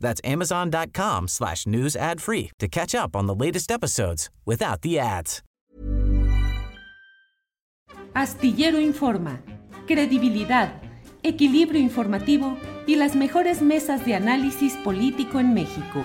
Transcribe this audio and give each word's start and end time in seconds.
That's 0.00 0.20
amazon.com 0.24 1.28
slash 1.28 1.66
news 1.66 1.96
ad 1.96 2.20
free 2.20 2.50
to 2.58 2.68
catch 2.68 2.94
up 2.94 3.16
on 3.16 3.26
the 3.26 3.34
latest 3.34 3.70
episodes 3.70 4.30
without 4.44 4.82
the 4.82 4.98
ads. 4.98 5.42
Astillero 8.14 8.80
Informa, 8.80 9.42
credibilidad, 9.86 10.82
equilibrio 11.22 11.80
informativo 11.80 12.58
y 12.86 12.96
las 12.96 13.14
mejores 13.14 13.62
mesas 13.62 14.04
de 14.04 14.14
análisis 14.14 14.74
político 14.76 15.38
en 15.38 15.54
México. 15.54 16.04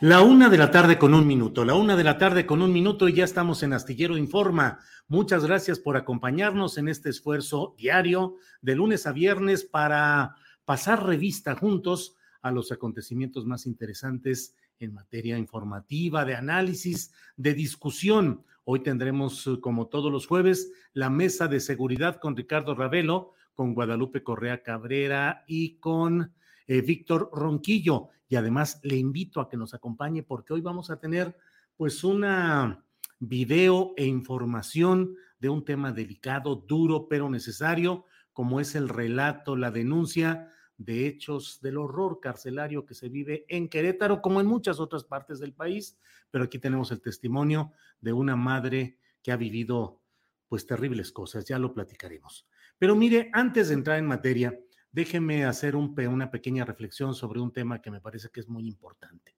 La 0.00 0.22
una 0.22 0.48
de 0.48 0.58
la 0.58 0.70
tarde 0.70 0.96
con 0.96 1.12
un 1.12 1.26
minuto, 1.26 1.64
la 1.64 1.74
una 1.74 1.96
de 1.96 2.04
la 2.04 2.18
tarde 2.18 2.46
con 2.46 2.62
un 2.62 2.72
minuto 2.72 3.08
y 3.08 3.14
ya 3.14 3.24
estamos 3.24 3.62
en 3.62 3.72
Astillero 3.72 4.16
Informa. 4.16 4.78
Muchas 5.06 5.44
gracias 5.44 5.78
por 5.78 5.96
acompañarnos 5.96 6.78
en 6.78 6.88
este 6.88 7.10
esfuerzo 7.10 7.74
diario 7.76 8.36
de 8.60 8.74
lunes 8.76 9.06
a 9.06 9.12
viernes 9.12 9.64
para 9.64 10.34
pasar 10.64 11.04
revista 11.04 11.56
juntos 11.56 12.14
los 12.50 12.72
acontecimientos 12.72 13.46
más 13.46 13.66
interesantes 13.66 14.54
en 14.78 14.94
materia 14.94 15.38
informativa, 15.38 16.24
de 16.24 16.34
análisis, 16.34 17.12
de 17.36 17.54
discusión. 17.54 18.44
Hoy 18.64 18.80
tendremos, 18.80 19.46
eh, 19.46 19.58
como 19.60 19.86
todos 19.86 20.12
los 20.12 20.26
jueves, 20.26 20.70
la 20.92 21.10
mesa 21.10 21.48
de 21.48 21.60
seguridad 21.60 22.20
con 22.20 22.36
Ricardo 22.36 22.74
Ravelo, 22.74 23.32
con 23.54 23.74
Guadalupe 23.74 24.22
Correa 24.22 24.62
Cabrera 24.62 25.44
y 25.46 25.78
con 25.78 26.32
eh, 26.66 26.80
Víctor 26.80 27.30
Ronquillo. 27.32 28.08
Y 28.28 28.36
además 28.36 28.80
le 28.82 28.96
invito 28.96 29.40
a 29.40 29.48
que 29.48 29.56
nos 29.56 29.74
acompañe 29.74 30.22
porque 30.22 30.52
hoy 30.52 30.60
vamos 30.60 30.90
a 30.90 31.00
tener 31.00 31.36
pues 31.76 32.04
una 32.04 32.84
video 33.18 33.94
e 33.96 34.04
información 34.04 35.16
de 35.40 35.48
un 35.48 35.64
tema 35.64 35.92
delicado, 35.92 36.56
duro, 36.56 37.08
pero 37.08 37.30
necesario, 37.30 38.04
como 38.32 38.60
es 38.60 38.74
el 38.74 38.88
relato, 38.88 39.56
la 39.56 39.70
denuncia 39.70 40.52
de 40.78 41.08
hechos 41.08 41.60
del 41.60 41.76
horror 41.76 42.20
carcelario 42.20 42.86
que 42.86 42.94
se 42.94 43.08
vive 43.08 43.44
en 43.48 43.68
Querétaro, 43.68 44.22
como 44.22 44.40
en 44.40 44.46
muchas 44.46 44.78
otras 44.78 45.04
partes 45.04 45.40
del 45.40 45.52
país, 45.52 45.98
pero 46.30 46.44
aquí 46.44 46.58
tenemos 46.58 46.92
el 46.92 47.02
testimonio 47.02 47.72
de 48.00 48.12
una 48.12 48.36
madre 48.36 48.98
que 49.22 49.32
ha 49.32 49.36
vivido 49.36 50.00
pues 50.48 50.66
terribles 50.66 51.12
cosas, 51.12 51.44
ya 51.44 51.58
lo 51.58 51.74
platicaremos. 51.74 52.48
Pero 52.78 52.94
mire, 52.94 53.28
antes 53.32 53.68
de 53.68 53.74
entrar 53.74 53.98
en 53.98 54.06
materia, 54.06 54.58
déjeme 54.92 55.44
hacer 55.44 55.76
un, 55.76 55.94
una 56.08 56.30
pequeña 56.30 56.64
reflexión 56.64 57.14
sobre 57.14 57.40
un 57.40 57.52
tema 57.52 57.82
que 57.82 57.90
me 57.90 58.00
parece 58.00 58.30
que 58.30 58.40
es 58.40 58.48
muy 58.48 58.66
importante. 58.66 59.36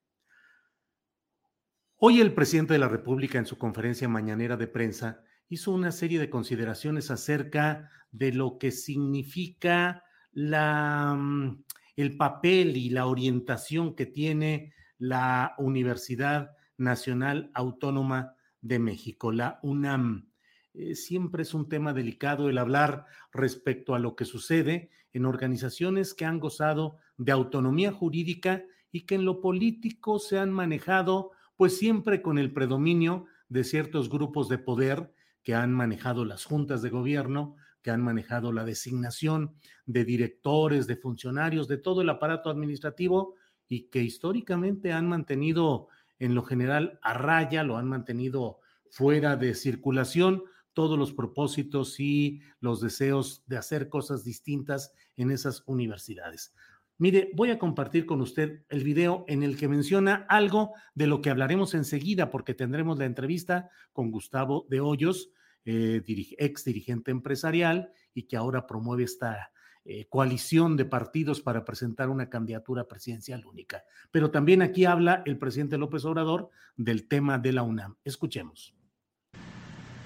Hoy 1.97 2.21
el 2.21 2.33
presidente 2.33 2.73
de 2.73 2.79
la 2.79 2.87
República 2.87 3.39
en 3.39 3.45
su 3.45 3.57
conferencia 3.57 4.07
mañanera 4.07 4.57
de 4.57 4.67
prensa 4.67 5.23
hizo 5.49 5.71
una 5.71 5.91
serie 5.91 6.19
de 6.19 6.29
consideraciones 6.29 7.11
acerca 7.11 7.89
de 8.11 8.31
lo 8.31 8.57
que 8.57 8.71
significa 8.71 10.03
la, 10.31 11.15
mm, 11.17 11.63
el 11.95 12.17
papel 12.17 12.77
y 12.77 12.89
la 12.89 13.05
orientación 13.05 13.95
que 13.95 14.05
tiene 14.05 14.73
la 14.97 15.55
Universidad 15.57 16.51
Nacional 16.77 17.51
Autónoma 17.53 18.35
de 18.61 18.79
México, 18.79 19.31
la 19.31 19.59
UNAM. 19.63 20.29
Eh, 20.73 20.95
siempre 20.95 21.43
es 21.43 21.53
un 21.53 21.67
tema 21.67 21.93
delicado 21.93 22.49
el 22.49 22.57
hablar 22.57 23.05
respecto 23.33 23.93
a 23.93 23.99
lo 23.99 24.15
que 24.15 24.25
sucede 24.25 24.89
en 25.13 25.25
organizaciones 25.25 26.13
que 26.13 26.25
han 26.25 26.39
gozado 26.39 26.97
de 27.17 27.31
autonomía 27.31 27.91
jurídica 27.91 28.63
y 28.91 29.01
que 29.01 29.15
en 29.15 29.25
lo 29.25 29.41
político 29.41 30.19
se 30.19 30.39
han 30.39 30.51
manejado 30.51 31.31
pues 31.57 31.77
siempre 31.77 32.21
con 32.21 32.37
el 32.37 32.53
predominio 32.53 33.25
de 33.49 33.63
ciertos 33.63 34.09
grupos 34.09 34.49
de 34.49 34.57
poder 34.57 35.13
que 35.43 35.55
han 35.55 35.73
manejado 35.73 36.25
las 36.25 36.45
juntas 36.45 36.81
de 36.81 36.89
gobierno, 36.89 37.55
que 37.81 37.91
han 37.91 38.01
manejado 38.01 38.51
la 38.51 38.65
designación 38.65 39.55
de 39.85 40.05
directores, 40.05 40.87
de 40.87 40.95
funcionarios, 40.95 41.67
de 41.67 41.77
todo 41.77 42.01
el 42.01 42.09
aparato 42.09 42.49
administrativo 42.49 43.35
y 43.67 43.89
que 43.89 44.03
históricamente 44.03 44.91
han 44.93 45.07
mantenido 45.07 45.87
en 46.19 46.35
lo 46.35 46.43
general 46.43 46.99
a 47.01 47.13
raya, 47.13 47.63
lo 47.63 47.77
han 47.77 47.87
mantenido 47.87 48.59
fuera 48.89 49.35
de 49.35 49.55
circulación 49.55 50.43
todos 50.73 50.97
los 50.97 51.13
propósitos 51.13 51.99
y 51.99 52.41
los 52.59 52.81
deseos 52.81 53.43
de 53.47 53.57
hacer 53.57 53.89
cosas 53.89 54.23
distintas 54.23 54.93
en 55.17 55.31
esas 55.31 55.63
universidades. 55.65 56.53
Mire, 56.97 57.31
voy 57.33 57.49
a 57.49 57.57
compartir 57.57 58.05
con 58.05 58.21
usted 58.21 58.63
el 58.69 58.83
video 58.83 59.25
en 59.27 59.41
el 59.41 59.57
que 59.57 59.67
menciona 59.67 60.25
algo 60.29 60.73
de 60.93 61.07
lo 61.07 61.21
que 61.21 61.31
hablaremos 61.31 61.73
enseguida, 61.73 62.29
porque 62.29 62.53
tendremos 62.53 62.99
la 62.99 63.05
entrevista 63.05 63.71
con 63.91 64.11
Gustavo 64.11 64.67
de 64.69 64.81
Hoyos, 64.81 65.31
eh, 65.65 66.01
ex 66.37 66.63
dirigente 66.63 67.11
empresarial 67.11 67.91
y 68.13 68.23
que 68.23 68.37
ahora 68.37 68.67
promueve 68.67 69.03
esta 69.03 69.51
eh, 69.83 70.05
coalición 70.09 70.77
de 70.77 70.85
partidos 70.85 71.41
para 71.41 71.65
presentar 71.65 72.09
una 72.09 72.29
candidatura 72.29 72.87
presidencial 72.87 73.45
única. 73.47 73.83
Pero 74.11 74.29
también 74.29 74.61
aquí 74.61 74.85
habla 74.85 75.23
el 75.25 75.39
presidente 75.39 75.79
López 75.79 76.05
Obrador 76.05 76.49
del 76.77 77.07
tema 77.07 77.39
de 77.39 77.53
la 77.53 77.63
UNAM. 77.63 77.95
Escuchemos. 78.03 78.75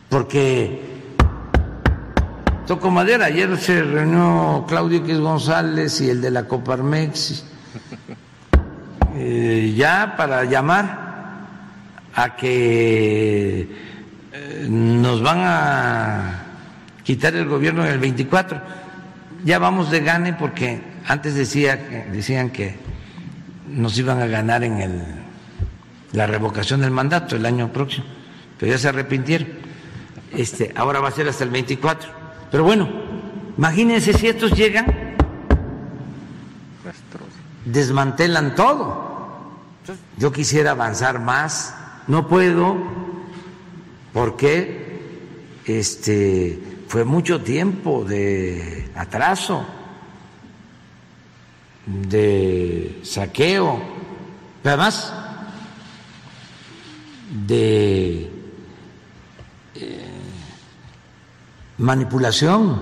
Porque 0.09 0.79
toco 2.65 2.89
madera, 2.89 3.25
ayer 3.25 3.57
se 3.57 3.83
reunió 3.83 4.63
Claudio 4.65 4.99
X 4.99 5.19
González 5.19 5.99
y 5.99 6.09
el 6.09 6.21
de 6.21 6.31
la 6.31 6.47
Coparmex, 6.47 7.45
eh, 9.15 9.73
ya 9.75 10.15
para 10.15 10.45
llamar 10.45 11.05
a 12.13 12.35
que 12.37 13.94
nos 14.69 15.21
van 15.21 15.39
a 15.41 16.43
quitar 17.03 17.35
el 17.35 17.47
gobierno 17.47 17.85
en 17.85 17.91
el 17.91 17.99
24. 17.99 18.61
Ya 19.43 19.59
vamos 19.59 19.91
de 19.91 20.01
gane 20.01 20.33
porque 20.33 20.81
antes 21.07 21.35
decía, 21.35 21.75
decían 22.11 22.49
que 22.49 22.75
nos 23.69 23.97
iban 23.97 24.21
a 24.21 24.27
ganar 24.27 24.63
en 24.63 24.79
el, 24.79 25.01
la 26.13 26.25
revocación 26.25 26.81
del 26.81 26.91
mandato 26.91 27.35
el 27.35 27.45
año 27.45 27.71
próximo, 27.71 28.05
pero 28.59 28.71
ya 28.71 28.77
se 28.77 28.89
arrepintieron. 28.89 29.47
Este, 30.31 30.73
ahora 30.75 30.99
va 30.99 31.09
a 31.09 31.11
ser 31.11 31.27
hasta 31.27 31.43
el 31.43 31.49
24. 31.51 32.09
Pero 32.51 32.63
bueno, 32.63 32.89
imagínense 33.57 34.13
si 34.13 34.27
estos 34.27 34.51
llegan, 34.53 34.85
desmantelan 37.65 38.55
todo. 38.55 39.05
Yo 40.17 40.31
quisiera 40.31 40.71
avanzar 40.71 41.19
más, 41.19 41.75
no 42.07 42.27
puedo 42.27 43.04
porque 44.15 45.59
este, 45.65 46.57
fue 46.87 47.03
mucho 47.03 47.41
tiempo 47.41 48.05
de 48.05 48.89
atraso, 48.95 49.65
de 51.85 53.01
saqueo, 53.03 53.77
pero 54.63 54.73
además 54.73 55.13
de 57.45 58.31
eh, 59.75 60.09
manipulación, 61.79 62.81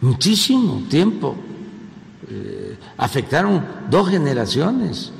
muchísimo 0.00 0.88
tiempo. 0.88 1.36
Eh, 2.30 2.78
afectaron 2.96 3.62
dos 3.90 4.08
generaciones. 4.08 5.12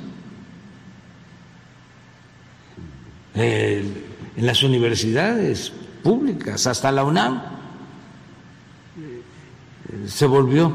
En 4.35 4.45
las 4.45 4.63
universidades 4.63 5.71
públicas, 6.03 6.67
hasta 6.67 6.91
la 6.91 7.03
UNAM 7.03 7.55
se 10.07 10.25
volvió 10.25 10.71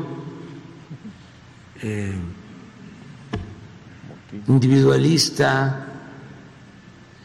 eh, 1.82 2.14
individualista, 4.48 5.86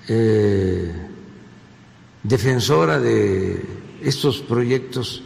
eh, 0.07 0.93
defensora 2.23 2.99
de 2.99 3.63
estos 4.01 4.39
proyectos 4.39 5.23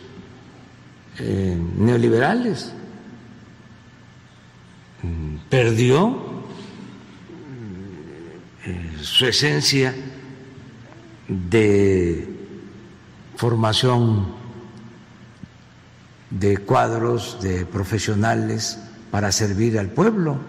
neoliberales. 1.20 2.74
Perdió 5.50 6.18
su 9.02 9.26
esencia 9.26 9.94
de 11.30 12.28
formación 13.36 14.28
de 16.32 16.58
cuadros, 16.58 17.42
de 17.42 17.66
profesionales 17.66 18.84
para 19.12 19.32
servir 19.32 19.78
al 19.80 19.92
pueblo. 19.92 20.40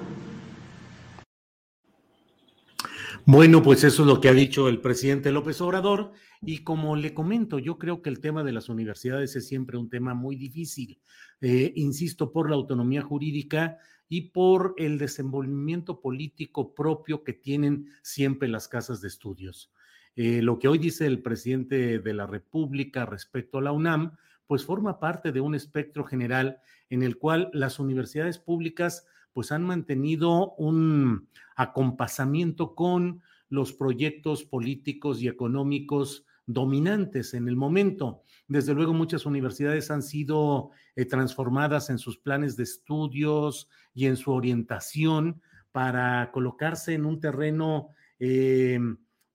Bueno, 3.27 3.62
pues 3.62 3.85
eso 3.85 4.03
es 4.03 4.09
lo 4.09 4.21
que 4.21 4.29
ha 4.29 4.32
dicho 4.32 4.69
el 4.69 4.81
presidente 4.81 5.31
López 5.31 5.61
Obrador. 5.61 6.12
Y 6.43 6.65
como 6.65 6.97
le 6.97 7.12
comento, 7.12 7.59
yo 7.59 7.79
creo 7.79 8.00
que 8.00 8.09
el 8.09 8.21
tema 8.21 8.43
de 8.43 8.53
las 8.53 8.71
universidades 8.71 9.37
es 9.37 9.47
siempre 9.47 9.77
un 9.77 9.91
tema 9.91 10.15
muy 10.15 10.37
difícil. 10.37 10.99
Eh, 11.43 11.73
insisto, 11.77 12.32
por 12.32 12.49
la 12.49 12.56
autonomía 12.56 13.03
jurídica 13.03 13.79
y 14.09 14.31
por 14.31 14.75
el 14.79 14.99
desenvolvimiento 14.99 16.00
político 16.00 16.75
propio 16.75 17.23
que 17.23 17.35
tienen 17.35 17.91
siempre 18.03 18.49
las 18.49 18.69
casas 18.69 19.00
de 19.03 19.09
estudios. 19.09 19.71
Eh, 20.17 20.43
lo 20.43 20.59
que 20.59 20.69
hoy 20.69 20.79
dice 20.79 21.07
el 21.07 21.23
presidente 21.23 21.99
de 21.99 22.15
la 22.15 22.27
República 22.27 23.07
respecto 23.07 23.59
a 23.59 23.62
la 23.62 23.73
UNAM, 23.73 24.17
pues 24.47 24.65
forma 24.65 24.99
parte 24.99 25.33
de 25.33 25.41
un 25.41 25.55
espectro 25.55 26.05
general 26.05 26.59
en 26.89 27.03
el 27.03 27.19
cual 27.19 27.51
las 27.53 27.79
universidades 27.79 28.39
públicas 28.39 29.07
pues 29.33 29.53
han 29.53 29.62
mantenido 29.62 30.55
un 30.55 31.29
acompasamiento 31.55 32.75
con 32.75 33.23
los 33.49 33.73
proyectos 33.73 34.45
políticos 34.45 35.23
y 35.23 35.29
económicos 35.29 36.27
dominantes 36.47 37.35
en 37.35 37.49
el 37.49 37.56
momento. 37.56 38.23
Desde 38.49 38.75
luego, 38.75 38.93
muchas 38.93 39.27
universidades 39.27 39.91
han 39.91 40.03
sido 40.03 40.71
eh, 40.97 41.05
transformadas 41.05 41.91
en 41.91 41.99
sus 41.99 42.19
planes 42.19 42.56
de 42.56 42.65
estudios 42.65 43.69
y 43.95 44.06
en 44.06 44.17
su 44.17 44.33
orientación 44.33 45.41
para 45.73 46.31
colocarse 46.33 46.95
en 46.95 47.06
un 47.06 47.21
terreno 47.21 47.91
eh, 48.19 48.81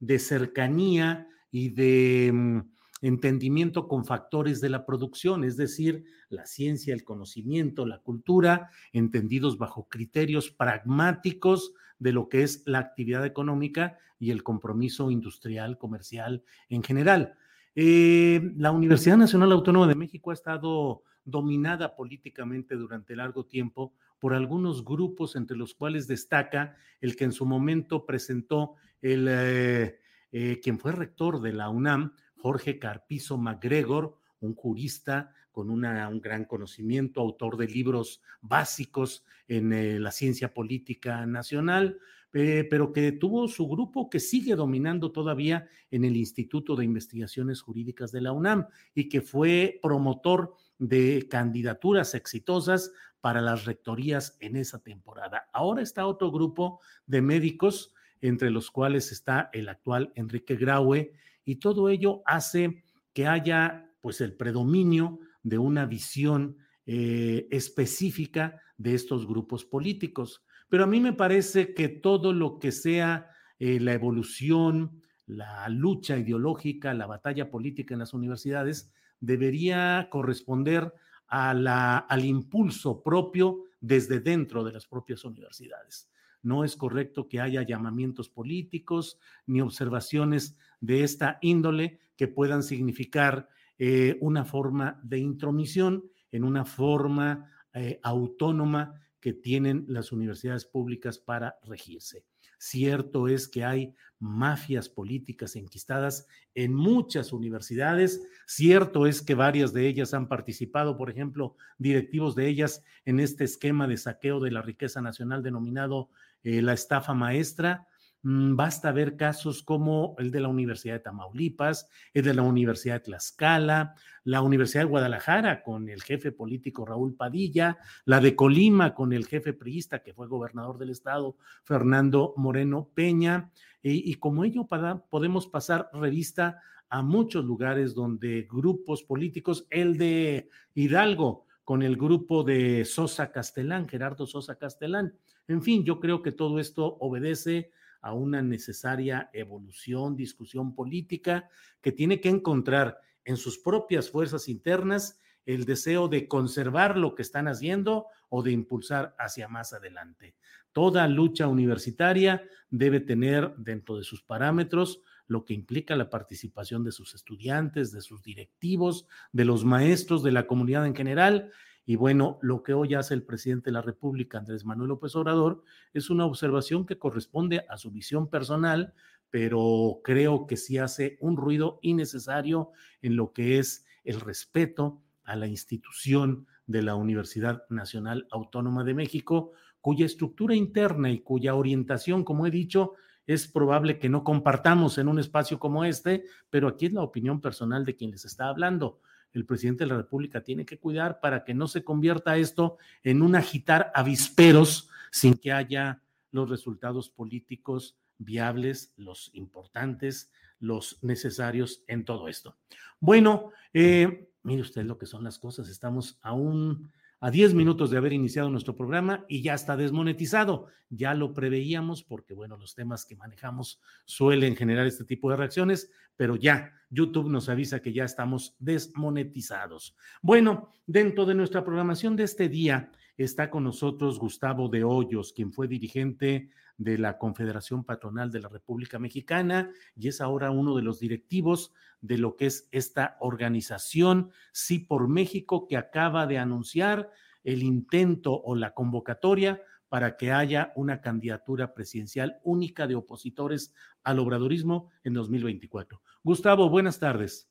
de 0.05 0.19
cercanía 0.19 1.27
y 1.51 1.69
de 1.69 2.31
mm, 2.33 2.59
entendimiento 3.01 3.87
con 3.87 4.05
factores 4.05 4.61
de 4.61 4.69
la 4.69 4.85
producción, 4.85 5.43
es 5.43 5.57
decir, 5.57 6.05
la 6.29 6.45
ciencia, 6.45 6.93
el 6.93 7.03
conocimiento, 7.03 7.85
la 7.85 7.99
cultura, 7.99 8.69
entendidos 8.93 9.57
bajo 9.57 9.87
criterios 9.87 10.49
pragmáticos 10.51 11.73
de 11.99 12.11
lo 12.11 12.29
que 12.29 12.43
es 12.43 12.63
la 12.65 12.79
actividad 12.79 13.25
económica 13.25 13.97
y 14.19 14.31
el 14.31 14.43
compromiso 14.43 15.11
industrial, 15.11 15.77
comercial 15.77 16.43
en 16.69 16.83
general. 16.83 17.35
Eh, 17.75 18.53
la 18.57 18.71
Universidad 18.71 19.17
Nacional 19.17 19.51
Autónoma 19.51 19.87
de 19.87 19.95
México 19.95 20.31
ha 20.31 20.33
estado 20.33 21.03
dominada 21.25 21.95
políticamente 21.95 22.75
durante 22.75 23.15
largo 23.15 23.45
tiempo 23.45 23.93
por 24.19 24.33
algunos 24.33 24.83
grupos, 24.83 25.35
entre 25.35 25.57
los 25.57 25.75
cuales 25.75 26.07
destaca 26.07 26.75
el 27.01 27.15
que 27.15 27.25
en 27.25 27.31
su 27.31 27.45
momento 27.45 28.05
presentó 28.05 28.75
el, 29.01 29.27
eh, 29.29 29.99
eh, 30.31 30.59
quien 30.61 30.79
fue 30.79 30.91
rector 30.91 31.41
de 31.41 31.53
la 31.53 31.69
UNAM, 31.69 32.13
Jorge 32.35 32.79
Carpizo 32.79 33.37
MacGregor, 33.37 34.17
un 34.39 34.55
jurista 34.55 35.33
con 35.51 35.69
un 35.69 35.81
gran 36.19 36.43
conocimiento, 36.45 37.21
autor 37.21 37.55
de 37.55 37.67
libros 37.67 38.21
básicos 38.41 39.23
en 39.47 40.03
la 40.03 40.11
ciencia 40.11 40.53
política 40.53 41.25
nacional, 41.25 41.97
eh, 42.37 42.67
pero 42.69 42.91
que 42.91 43.13
tuvo 43.13 43.47
su 43.47 43.65
grupo 43.65 44.09
que 44.09 44.19
sigue 44.19 44.55
dominando 44.55 45.13
todavía 45.13 45.69
en 45.89 46.03
el 46.03 46.17
Instituto 46.17 46.75
de 46.75 46.83
Investigaciones 46.83 47.61
Jurídicas 47.61 48.11
de 48.11 48.19
la 48.19 48.33
UNAM 48.33 48.67
y 48.93 49.07
que 49.07 49.21
fue 49.21 49.79
promotor 49.81 50.53
de 50.77 51.29
candidaturas 51.29 52.13
exitosas 52.13 52.91
para 53.25 53.41
las 53.41 53.65
rectorías 53.65 54.37
en 54.39 54.55
esa 54.55 54.83
temporada. 54.83 55.49
Ahora 55.51 55.81
está 55.81 56.05
otro 56.05 56.31
grupo 56.31 56.79
de 57.07 57.23
médicos, 57.23 57.91
entre 58.21 58.51
los 58.51 58.69
cuales 58.69 59.11
está 59.11 59.49
el 59.51 59.67
actual 59.67 60.11
Enrique 60.13 60.55
Graue, 60.55 61.11
y 61.43 61.55
todo 61.55 61.89
ello 61.89 62.21
hace 62.27 62.83
que 63.13 63.25
haya 63.25 63.89
pues 63.99 64.21
el 64.21 64.33
predominio 64.33 65.17
de 65.41 65.57
una 65.57 65.87
visión 65.87 66.57
eh, 66.85 67.47
específica 67.49 68.61
de 68.77 68.93
estos 68.93 69.25
grupos 69.25 69.65
políticos. 69.65 70.45
Pero 70.69 70.83
a 70.83 70.87
mí 70.87 70.99
me 70.99 71.13
parece 71.13 71.73
que 71.73 71.89
todo 71.89 72.31
lo 72.31 72.59
que 72.59 72.71
sea 72.71 73.31
eh, 73.57 73.79
la 73.79 73.93
evolución, 73.93 75.01
la 75.25 75.67
lucha 75.69 76.15
ideológica, 76.15 76.93
la 76.93 77.07
batalla 77.07 77.49
política 77.49 77.95
en 77.95 78.01
las 78.01 78.13
universidades, 78.13 78.93
debería 79.19 80.09
corresponder 80.11 80.93
a 81.27 81.53
la, 81.53 81.97
al 81.97 82.25
impulso 82.25 83.01
propio 83.01 83.63
desde 83.79 84.19
dentro 84.19 84.63
de 84.63 84.71
las 84.71 84.87
propias 84.87 85.23
universidades. 85.25 86.09
No 86.41 86.63
es 86.63 86.75
correcto 86.75 87.27
que 87.27 87.41
haya 87.41 87.63
llamamientos 87.63 88.29
políticos 88.29 89.19
ni 89.47 89.61
observaciones 89.61 90.55
de 90.79 91.03
esta 91.03 91.39
índole 91.41 91.99
que 92.15 92.27
puedan 92.27 92.63
significar 92.63 93.49
eh, 93.77 94.17
una 94.21 94.45
forma 94.45 94.99
de 95.03 95.19
intromisión 95.19 96.09
en 96.31 96.43
una 96.43 96.63
forma 96.63 97.51
eh, 97.73 97.99
autónoma 98.03 99.01
que 99.19 99.33
tienen 99.33 99.85
las 99.87 100.11
universidades 100.11 100.65
públicas 100.65 101.17
para 101.17 101.57
regirse. 101.63 102.25
Cierto 102.57 103.27
es 103.27 103.47
que 103.47 103.63
hay 103.63 103.95
mafias 104.19 104.89
políticas 104.89 105.55
enquistadas 105.55 106.27
en 106.53 106.73
muchas 106.73 107.33
universidades. 107.33 108.21
Cierto 108.47 109.05
es 109.07 109.21
que 109.21 109.35
varias 109.35 109.73
de 109.73 109.87
ellas 109.87 110.13
han 110.13 110.27
participado, 110.27 110.97
por 110.97 111.09
ejemplo, 111.09 111.55
directivos 111.77 112.35
de 112.35 112.47
ellas 112.47 112.83
en 113.05 113.19
este 113.19 113.43
esquema 113.43 113.87
de 113.87 113.97
saqueo 113.97 114.39
de 114.39 114.51
la 114.51 114.61
riqueza 114.61 115.01
nacional 115.01 115.43
denominado 115.43 116.09
eh, 116.43 116.61
la 116.61 116.73
estafa 116.73 117.13
maestra. 117.13 117.87
Mm, 118.25 118.55
basta 118.55 118.91
ver 118.91 119.17
casos 119.17 119.61
como 119.61 120.15
el 120.17 120.31
de 120.31 120.39
la 120.39 120.47
Universidad 120.47 120.95
de 120.95 120.99
Tamaulipas, 121.01 121.87
el 122.11 122.25
de 122.25 122.33
la 122.33 122.41
Universidad 122.41 122.95
de 122.95 123.01
Tlaxcala, 123.01 123.93
la 124.23 124.41
Universidad 124.41 124.81
de 124.81 124.89
Guadalajara 124.89 125.61
con 125.61 125.89
el 125.89 126.01
jefe 126.01 126.31
político 126.31 126.87
Raúl 126.87 127.15
Padilla, 127.15 127.77
la 128.03 128.19
de 128.19 128.35
Colima 128.35 128.95
con 128.95 129.13
el 129.13 129.27
jefe 129.27 129.53
priista 129.53 130.01
que 130.01 130.15
fue 130.15 130.27
gobernador 130.27 130.79
del 130.79 130.89
estado, 130.89 131.37
Fernando 131.65 132.33
Moreno 132.35 132.89
Peña. 132.95 133.51
Y, 133.83 134.15
como 134.15 134.43
ello 134.43 134.65
podemos 135.11 135.45
pasar 135.45 135.91
revista 135.93 136.59
a 136.89 137.03
muchos 137.03 137.45
lugares 137.45 137.93
donde 137.93 138.47
grupos 138.49 139.03
políticos, 139.03 139.67
el 139.69 139.99
de 139.99 140.49
Hidalgo 140.73 141.45
con 141.63 141.83
el 141.83 141.95
grupo 141.95 142.43
de 142.43 142.85
Sosa 142.85 143.31
Castelán, 143.31 143.87
Gerardo 143.87 144.25
Sosa 144.25 144.55
Castelán. 144.55 145.13
En 145.47 145.61
fin, 145.61 145.83
yo 145.83 145.99
creo 145.99 146.23
que 146.23 146.31
todo 146.31 146.57
esto 146.57 146.97
obedece 146.99 147.69
a 148.05 148.13
una 148.13 148.43
necesaria 148.43 149.31
evolución, 149.33 150.15
discusión 150.15 150.75
política 150.75 151.49
que 151.81 151.91
tiene 151.91 152.21
que 152.21 152.29
encontrar 152.29 152.99
en 153.23 153.35
sus 153.35 153.57
propias 153.57 154.11
fuerzas 154.11 154.47
internas 154.47 155.19
el 155.47 155.65
deseo 155.65 156.07
de 156.07 156.27
conservar 156.27 156.97
lo 156.99 157.15
que 157.15 157.23
están 157.23 157.47
haciendo 157.47 158.05
o 158.29 158.43
de 158.43 158.51
impulsar 158.51 159.15
hacia 159.17 159.47
más 159.47 159.73
adelante. 159.73 160.35
Toda 160.71 161.07
lucha 161.07 161.47
universitaria 161.47 162.47
debe 162.69 162.99
tener 162.99 163.55
dentro 163.57 163.97
de 163.97 164.03
sus 164.03 164.21
parámetros 164.21 165.01
lo 165.25 165.43
que 165.43 165.55
implica 165.55 165.95
la 165.95 166.11
participación 166.11 166.83
de 166.83 166.91
sus 166.91 167.15
estudiantes, 167.15 167.91
de 167.91 168.01
sus 168.01 168.21
directivos, 168.21 169.07
de 169.31 169.45
los 169.45 169.65
maestros, 169.65 170.21
de 170.21 170.31
la 170.31 170.45
comunidad 170.45 170.85
en 170.85 170.95
general 170.95 171.51
y 171.85 171.97
bueno, 171.97 172.39
lo 172.41 172.63
que 172.63 172.73
hoy 172.73 172.95
hace 172.95 173.13
el 173.13 173.23
presidente 173.23 173.65
de 173.65 173.73
la 173.73 173.81
República, 173.81 174.39
Andrés 174.39 174.65
Manuel 174.65 174.89
López 174.89 175.15
Obrador, 175.15 175.63
es 175.93 176.09
una 176.09 176.25
observación 176.25 176.85
que 176.85 176.97
corresponde 176.97 177.63
a 177.69 177.77
su 177.77 177.91
visión 177.91 178.27
personal, 178.27 178.95
pero 179.29 179.99
creo 180.03 180.47
que 180.47 180.57
sí 180.57 180.79
hace 180.79 181.17
un 181.21 181.37
ruido 181.37 181.77
innecesario 181.83 182.71
en 183.03 183.15
lo 183.15 183.33
que 183.33 183.59
es 183.59 183.85
el 184.03 184.19
respeto 184.19 185.03
a 185.23 185.35
la 185.35 185.47
institución 185.47 186.47
de 186.65 186.81
la 186.81 186.95
Universidad 186.95 187.63
Nacional 187.69 188.27
Autónoma 188.31 188.83
de 188.83 188.95
México, 188.95 189.51
cuya 189.79 190.07
estructura 190.07 190.55
interna 190.55 191.11
y 191.11 191.19
cuya 191.19 191.53
orientación, 191.53 192.23
como 192.23 192.47
he 192.47 192.51
dicho, 192.51 192.93
es 193.27 193.47
probable 193.47 193.99
que 193.99 194.09
no 194.09 194.23
compartamos 194.23 194.97
en 194.97 195.07
un 195.07 195.19
espacio 195.19 195.59
como 195.59 195.85
este, 195.85 196.23
pero 196.49 196.67
aquí 196.67 196.87
es 196.87 196.93
la 196.93 197.03
opinión 197.03 197.41
personal 197.41 197.85
de 197.85 197.95
quien 197.95 198.09
les 198.09 198.25
está 198.25 198.49
hablando 198.49 199.01
el 199.35 199.45
presidente 199.45 199.83
de 199.83 199.89
la 199.89 199.97
República 199.97 200.41
tiene 200.41 200.65
que 200.65 200.79
cuidar 200.79 201.19
para 201.19 201.43
que 201.43 201.53
no 201.53 201.67
se 201.67 201.83
convierta 201.83 202.37
esto 202.37 202.77
en 203.03 203.21
un 203.21 203.35
agitar 203.35 203.91
avisperos 203.93 204.89
sin 205.11 205.35
que 205.35 205.51
haya 205.51 206.01
los 206.31 206.49
resultados 206.49 207.09
políticos 207.09 207.97
viables, 208.17 208.93
los 208.97 209.29
importantes, 209.33 210.31
los 210.59 210.99
necesarios 211.01 211.83
en 211.87 212.05
todo 212.05 212.27
esto. 212.27 212.57
Bueno, 212.99 213.51
eh, 213.73 214.29
mire 214.43 214.61
usted 214.61 214.83
lo 214.83 214.97
que 214.97 215.05
son 215.05 215.23
las 215.23 215.37
cosas. 215.37 215.67
Estamos 215.69 216.17
aún 216.21 216.91
a 217.25 217.31
10 217.31 217.55
minutos 217.55 217.89
de 217.89 217.97
haber 217.97 218.13
iniciado 218.13 218.51
nuestro 218.51 218.75
programa 218.75 219.25
y 219.27 219.41
ya 219.41 219.55
está 219.55 219.75
desmonetizado. 219.75 220.67
Ya 220.91 221.15
lo 221.15 221.33
preveíamos 221.33 222.03
porque, 222.03 222.35
bueno, 222.35 222.55
los 222.55 222.75
temas 222.75 223.03
que 223.03 223.15
manejamos 223.15 223.81
suelen 224.05 224.55
generar 224.55 224.85
este 224.85 225.05
tipo 225.05 225.31
de 225.31 225.37
reacciones, 225.37 225.89
pero 226.15 226.35
ya 226.35 226.71
YouTube 226.91 227.31
nos 227.31 227.49
avisa 227.49 227.81
que 227.81 227.93
ya 227.93 228.03
estamos 228.03 228.55
desmonetizados. 228.59 229.95
Bueno, 230.21 230.71
dentro 230.85 231.25
de 231.25 231.33
nuestra 231.33 231.65
programación 231.65 232.15
de 232.15 232.25
este 232.25 232.47
día 232.47 232.91
está 233.17 233.49
con 233.49 233.63
nosotros 233.63 234.19
Gustavo 234.19 234.69
de 234.69 234.83
Hoyos, 234.83 235.33
quien 235.33 235.51
fue 235.51 235.67
dirigente 235.67 236.51
de 236.77 236.97
la 236.97 237.17
Confederación 237.17 237.83
Patronal 237.83 238.31
de 238.31 238.41
la 238.41 238.49
República 238.49 238.99
Mexicana 238.99 239.71
y 239.95 240.07
es 240.07 240.21
ahora 240.21 240.51
uno 240.51 240.75
de 240.75 240.81
los 240.81 240.99
directivos 240.99 241.73
de 242.01 242.17
lo 242.17 242.35
que 242.35 242.47
es 242.47 242.67
esta 242.71 243.17
organización 243.19 244.31
Sí 244.51 244.79
por 244.79 245.07
México 245.07 245.67
que 245.67 245.77
acaba 245.77 246.27
de 246.27 246.37
anunciar 246.37 247.11
el 247.43 247.63
intento 247.63 248.41
o 248.41 248.55
la 248.55 248.73
convocatoria 248.73 249.61
para 249.87 250.17
que 250.17 250.31
haya 250.31 250.73
una 250.75 250.99
candidatura 250.99 251.73
presidencial 251.73 252.39
única 252.43 252.87
de 252.87 252.95
opositores 252.95 253.73
al 254.03 254.19
obradorismo 254.19 254.89
en 255.03 255.13
2024. 255.13 256.01
Gustavo, 256.23 256.69
buenas 256.69 256.99
tardes. 256.99 257.49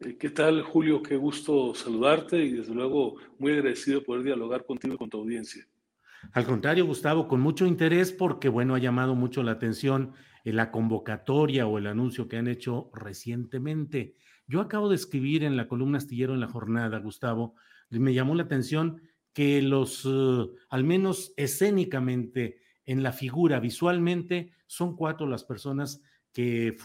Eh, 0.00 0.16
¿Qué 0.16 0.30
tal, 0.30 0.62
Julio? 0.62 1.02
Qué 1.02 1.16
gusto 1.16 1.74
saludarte 1.74 2.38
y 2.38 2.52
desde 2.52 2.74
luego 2.74 3.16
muy 3.38 3.52
agradecido 3.52 4.04
poder 4.04 4.22
dialogar 4.22 4.64
contigo 4.64 4.94
y 4.94 4.98
con 4.98 5.10
tu 5.10 5.18
audiencia. 5.18 5.66
Al 6.32 6.44
contrario, 6.44 6.86
Gustavo, 6.86 7.28
con 7.28 7.40
mucho 7.40 7.66
interés 7.66 8.12
porque, 8.12 8.48
bueno, 8.48 8.74
ha 8.74 8.78
llamado 8.78 9.14
mucho 9.14 9.42
la 9.42 9.52
atención 9.52 10.12
la 10.52 10.70
convocatoria 10.70 11.66
o 11.66 11.78
el 11.78 11.86
anuncio 11.86 12.28
que 12.28 12.36
han 12.36 12.46
hecho 12.46 12.90
recientemente. 12.94 14.14
Yo 14.46 14.60
acabo 14.60 14.88
de 14.88 14.94
escribir 14.94 15.42
en 15.42 15.56
la 15.56 15.66
columna 15.66 15.98
astillero 15.98 16.34
en 16.34 16.40
la 16.40 16.48
jornada, 16.48 16.98
Gustavo, 16.98 17.54
y 17.90 17.98
me 17.98 18.14
llamó 18.14 18.34
la 18.34 18.44
atención 18.44 19.02
que 19.32 19.60
los, 19.60 20.04
eh, 20.06 20.46
al 20.70 20.84
menos 20.84 21.32
escénicamente, 21.36 22.60
en 22.84 23.02
la 23.02 23.12
figura, 23.12 23.58
visualmente, 23.58 24.52
son 24.66 24.94
cuatro 24.94 25.26
las 25.26 25.42
personas 25.42 26.00
que 26.32 26.76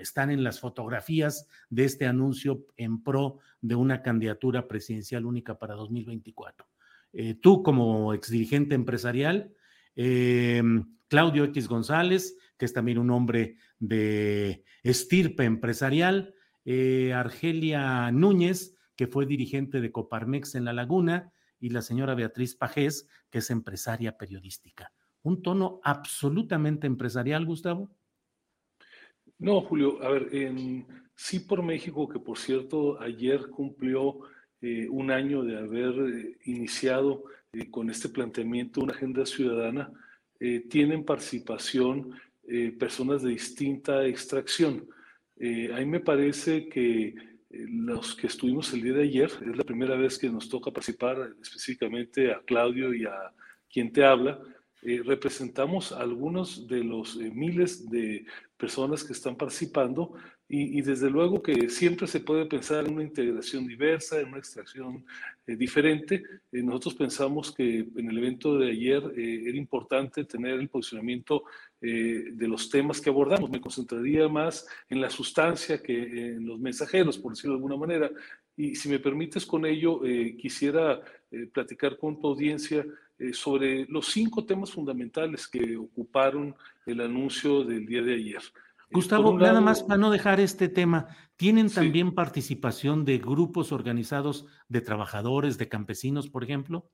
están 0.00 0.30
en 0.30 0.42
las 0.42 0.60
fotografías 0.60 1.46
de 1.68 1.84
este 1.84 2.06
anuncio 2.06 2.64
en 2.76 3.02
pro 3.02 3.40
de 3.60 3.74
una 3.74 4.02
candidatura 4.02 4.66
presidencial 4.66 5.26
única 5.26 5.58
para 5.58 5.74
2024. 5.74 6.66
Eh, 7.16 7.34
tú 7.34 7.62
como 7.62 8.12
exdirigente 8.12 8.74
empresarial, 8.74 9.54
eh, 9.94 10.62
Claudio 11.08 11.44
X 11.44 11.68
González, 11.68 12.36
que 12.58 12.64
es 12.64 12.72
también 12.72 12.98
un 12.98 13.10
hombre 13.10 13.56
de 13.78 14.64
estirpe 14.82 15.44
empresarial, 15.44 16.34
eh, 16.64 17.12
Argelia 17.12 18.10
Núñez, 18.10 18.76
que 18.96 19.06
fue 19.06 19.26
dirigente 19.26 19.80
de 19.80 19.92
Coparmex 19.92 20.56
en 20.56 20.64
La 20.64 20.72
Laguna, 20.72 21.32
y 21.60 21.70
la 21.70 21.82
señora 21.82 22.16
Beatriz 22.16 22.56
Pajés, 22.56 23.08
que 23.30 23.38
es 23.38 23.48
empresaria 23.50 24.18
periodística. 24.18 24.92
Un 25.22 25.40
tono 25.40 25.80
absolutamente 25.84 26.88
empresarial, 26.88 27.46
Gustavo. 27.46 27.90
No, 29.38 29.60
Julio, 29.62 30.02
a 30.02 30.10
ver, 30.10 30.28
en 30.34 30.86
Sí 31.14 31.40
por 31.40 31.62
México, 31.62 32.08
que 32.08 32.18
por 32.18 32.38
cierto 32.38 33.00
ayer 33.00 33.48
cumplió 33.48 34.18
eh, 34.66 34.88
un 34.88 35.10
año 35.10 35.44
de 35.44 35.58
haber 35.58 35.92
eh, 36.08 36.38
iniciado 36.46 37.24
eh, 37.52 37.70
con 37.70 37.90
este 37.90 38.08
planteamiento 38.08 38.80
una 38.80 38.94
agenda 38.94 39.26
ciudadana, 39.26 39.92
tienen 40.68 41.04
participación 41.04 42.12
personas 42.78 43.22
de 43.22 43.30
distinta 43.30 44.04
extracción. 44.04 44.86
a 45.72 45.76
mí 45.78 45.86
me 45.86 46.00
parece 46.00 46.68
que 46.68 47.14
los 47.50 48.14
que 48.14 48.26
estuvimos 48.26 48.70
el 48.74 48.82
día 48.82 48.92
de 48.94 49.04
ayer, 49.04 49.30
es 49.40 49.56
la 49.56 49.64
primera 49.64 49.96
vez 49.96 50.18
que 50.18 50.28
nos 50.28 50.50
toca 50.50 50.70
participar 50.70 51.34
específicamente 51.40 52.30
a 52.30 52.42
Claudio 52.44 52.92
y 52.92 53.06
a 53.06 53.32
quien 53.72 53.90
te 53.90 54.04
habla, 54.04 54.38
representamos 54.82 55.92
a 55.92 56.00
algunos 56.00 56.66
de 56.68 56.84
los 56.84 57.16
miles 57.16 57.88
de 57.88 58.26
personas 58.58 59.02
que 59.02 59.14
están 59.14 59.36
participando 59.36 60.14
y, 60.56 60.82
desde 60.82 61.10
luego 61.10 61.42
que 61.42 61.68
siempre 61.68 62.06
se 62.06 62.20
puede 62.20 62.46
pensar 62.46 62.86
en 62.86 62.94
una 62.94 63.02
integración 63.02 63.66
diversa, 63.66 64.20
en 64.20 64.28
una 64.28 64.38
extracción 64.38 65.04
eh, 65.48 65.56
diferente. 65.56 66.22
Eh, 66.52 66.62
nosotros 66.62 66.94
pensamos 66.94 67.52
que 67.52 67.88
en 67.96 68.08
el 68.08 68.18
evento 68.18 68.56
de 68.56 68.70
ayer 68.70 69.02
eh, 69.16 69.42
era 69.48 69.56
importante 69.58 70.24
tener 70.24 70.60
el 70.60 70.68
posicionamiento 70.68 71.44
de 71.80 72.48
los 72.48 72.70
temas 72.70 72.98
que 72.98 73.10
abordamos. 73.10 73.50
Me 73.50 73.60
concentraría 73.60 74.26
más 74.26 74.66
en 74.88 75.02
la 75.02 75.10
sustancia 75.10 75.82
que 75.82 76.30
en 76.30 76.46
los 76.46 76.58
mensajeros, 76.58 77.18
por 77.18 77.32
decirlo 77.32 77.52
de 77.52 77.58
alguna 77.58 77.76
manera. 77.76 78.10
Y 78.56 78.74
si 78.74 78.88
me 78.88 78.98
permites 78.98 79.44
con 79.44 79.66
ello, 79.66 80.00
quisiera 80.38 81.02
platicar 81.52 81.98
con 81.98 82.18
tu 82.18 82.28
audiencia 82.28 82.86
sobre 83.34 83.84
los 83.90 84.06
cinco 84.06 84.46
temas 84.46 84.72
fundamentales 84.72 85.46
que 85.46 85.76
ocuparon 85.76 86.54
el 86.86 87.02
anuncio 87.02 87.64
del 87.64 87.84
día 87.84 88.00
de 88.00 88.14
ayer. 88.14 88.40
Gustavo, 88.90 89.38
nada 89.38 89.60
más 89.60 89.82
para 89.82 89.98
no 89.98 90.10
dejar 90.10 90.40
este 90.40 90.68
tema, 90.68 91.08
¿tienen 91.36 91.70
también 91.70 92.14
participación 92.14 93.04
de 93.04 93.18
grupos 93.18 93.72
organizados 93.72 94.46
de 94.68 94.80
trabajadores, 94.80 95.58
de 95.58 95.68
campesinos, 95.68 96.28
por 96.28 96.44
ejemplo? 96.44 96.90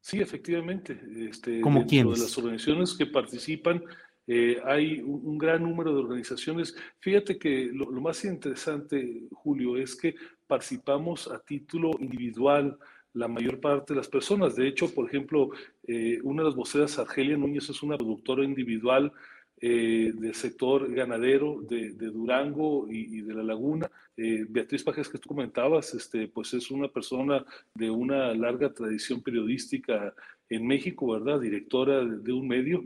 Sí, 0.00 0.20
efectivamente. 0.20 0.98
Este, 1.28 1.60
¿Cómo 1.60 1.86
quiénes? 1.86 2.18
De 2.18 2.24
las 2.24 2.38
organizaciones 2.38 2.94
que 2.94 3.06
participan, 3.06 3.82
eh, 4.26 4.60
hay 4.64 5.00
un, 5.00 5.38
gran 5.38 5.62
número 5.62 5.92
de 5.92 6.00
organizaciones. 6.00 6.74
Fíjate 7.00 7.38
que 7.38 7.70
lo, 7.72 7.90
más 8.00 8.24
interesante, 8.24 9.24
Julio, 9.32 9.76
es 9.76 9.96
que 9.96 10.14
participamos 10.46 11.28
a 11.28 11.40
título 11.40 11.90
individual 11.98 12.78
la 13.12 13.28
mayor 13.28 13.60
parte 13.60 13.92
de 13.92 13.98
las 13.98 14.08
personas. 14.08 14.54
De 14.54 14.68
hecho, 14.68 14.94
por 14.94 15.08
ejemplo, 15.08 15.50
eh, 15.86 16.20
una 16.22 16.42
de 16.42 16.48
las 16.48 16.56
voceras, 16.56 16.98
Argelia 16.98 17.36
Núñez, 17.36 17.68
es 17.68 17.82
una 17.82 17.98
productora 17.98 18.44
individual 18.44 19.12
eh, 19.62 20.12
del 20.14 20.34
sector 20.34 20.90
ganadero 20.90 21.60
de, 21.68 21.90
Durango 21.92 22.86
y, 22.90 23.20
de 23.20 23.34
la 23.34 23.42
Laguna. 23.42 23.90
Eh, 24.16 24.46
Beatriz 24.48 24.82
Pajes, 24.82 25.08
que 25.08 25.18
tú 25.18 25.28
comentabas, 25.28 25.92
este, 25.92 26.28
pues 26.28 26.54
es 26.54 26.70
una 26.70 26.88
persona 26.88 27.44
de 27.74 27.90
una 27.90 28.32
larga 28.34 28.72
tradición 28.72 29.22
periodística 29.22 30.14
en 30.48 30.66
México, 30.66 31.12
¿verdad? 31.12 31.40
Directora 31.40 32.02
de, 32.02 32.32
un 32.32 32.48
medio. 32.48 32.84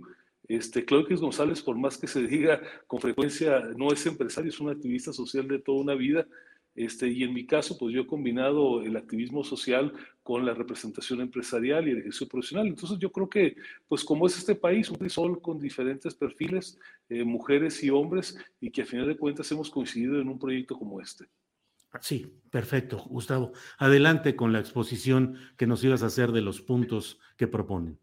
Este, 0.49 0.85
Claudio 0.85 1.17
González, 1.17 1.63
por 1.63 1.77
más 1.77 1.97
que 1.97 2.09
se 2.09 2.27
diga 2.27 2.61
con 2.89 3.01
frecuencia, 3.01 3.61
no 3.77 3.93
es 3.93 4.05
empresario, 4.07 4.51
es 4.51 4.59
un 4.59 4.71
activista 4.71 5.13
social 5.13 5.47
de 5.47 5.61
toda 5.61 5.81
una 5.81 5.95
vida. 5.95 6.27
Este, 6.75 7.09
y 7.09 7.23
en 7.23 7.33
mi 7.33 7.47
caso, 7.47 7.79
pues 7.79 7.95
yo 7.95 8.03
he 8.03 8.07
combinado 8.07 8.83
el 8.83 8.97
activismo 8.97 9.45
social 9.45 9.93
con 10.23 10.45
la 10.45 10.55
representación 10.55 11.21
empresarial 11.21 11.87
y 11.87 11.93
el 11.93 11.99
ejercicio 11.99 12.29
profesional. 12.29 12.67
Entonces 12.67 12.99
yo 12.99 13.13
creo 13.13 13.29
que, 13.29 13.57
pues 13.87 14.03
como 14.05 14.27
es 14.27 14.37
este 14.37 14.55
país, 14.55 14.91
un 14.91 15.09
sol 15.09 15.41
con 15.41 15.61
diferentes 15.61 16.15
perfiles, 16.15 16.79
eh, 17.09 17.25
mujeres 17.25 17.83
y 17.85 17.91
hombres, 17.91 18.37
y 18.61 18.71
que 18.71 18.83
a 18.83 18.87
final 18.87 19.07
de 19.07 19.17
cuentas 19.17 19.51
hemos 19.53 19.71
coincidido 19.71 20.21
en 20.21 20.29
un 20.29 20.39
proyecto 20.39 20.77
como 20.77 21.01
este. 21.01 21.27
Sí, 22.01 22.27
perfecto, 22.51 23.05
Gustavo. 23.09 23.53
Adelante 23.79 24.35
con 24.35 24.53
la 24.53 24.59
exposición 24.59 25.37
que 25.57 25.69
nos 25.69 25.85
ibas 25.85 26.03
a 26.03 26.07
hacer 26.07 26.33
de 26.33 26.41
los 26.41 26.61
puntos 26.61 27.21
que 27.37 27.47
proponen. 27.47 28.01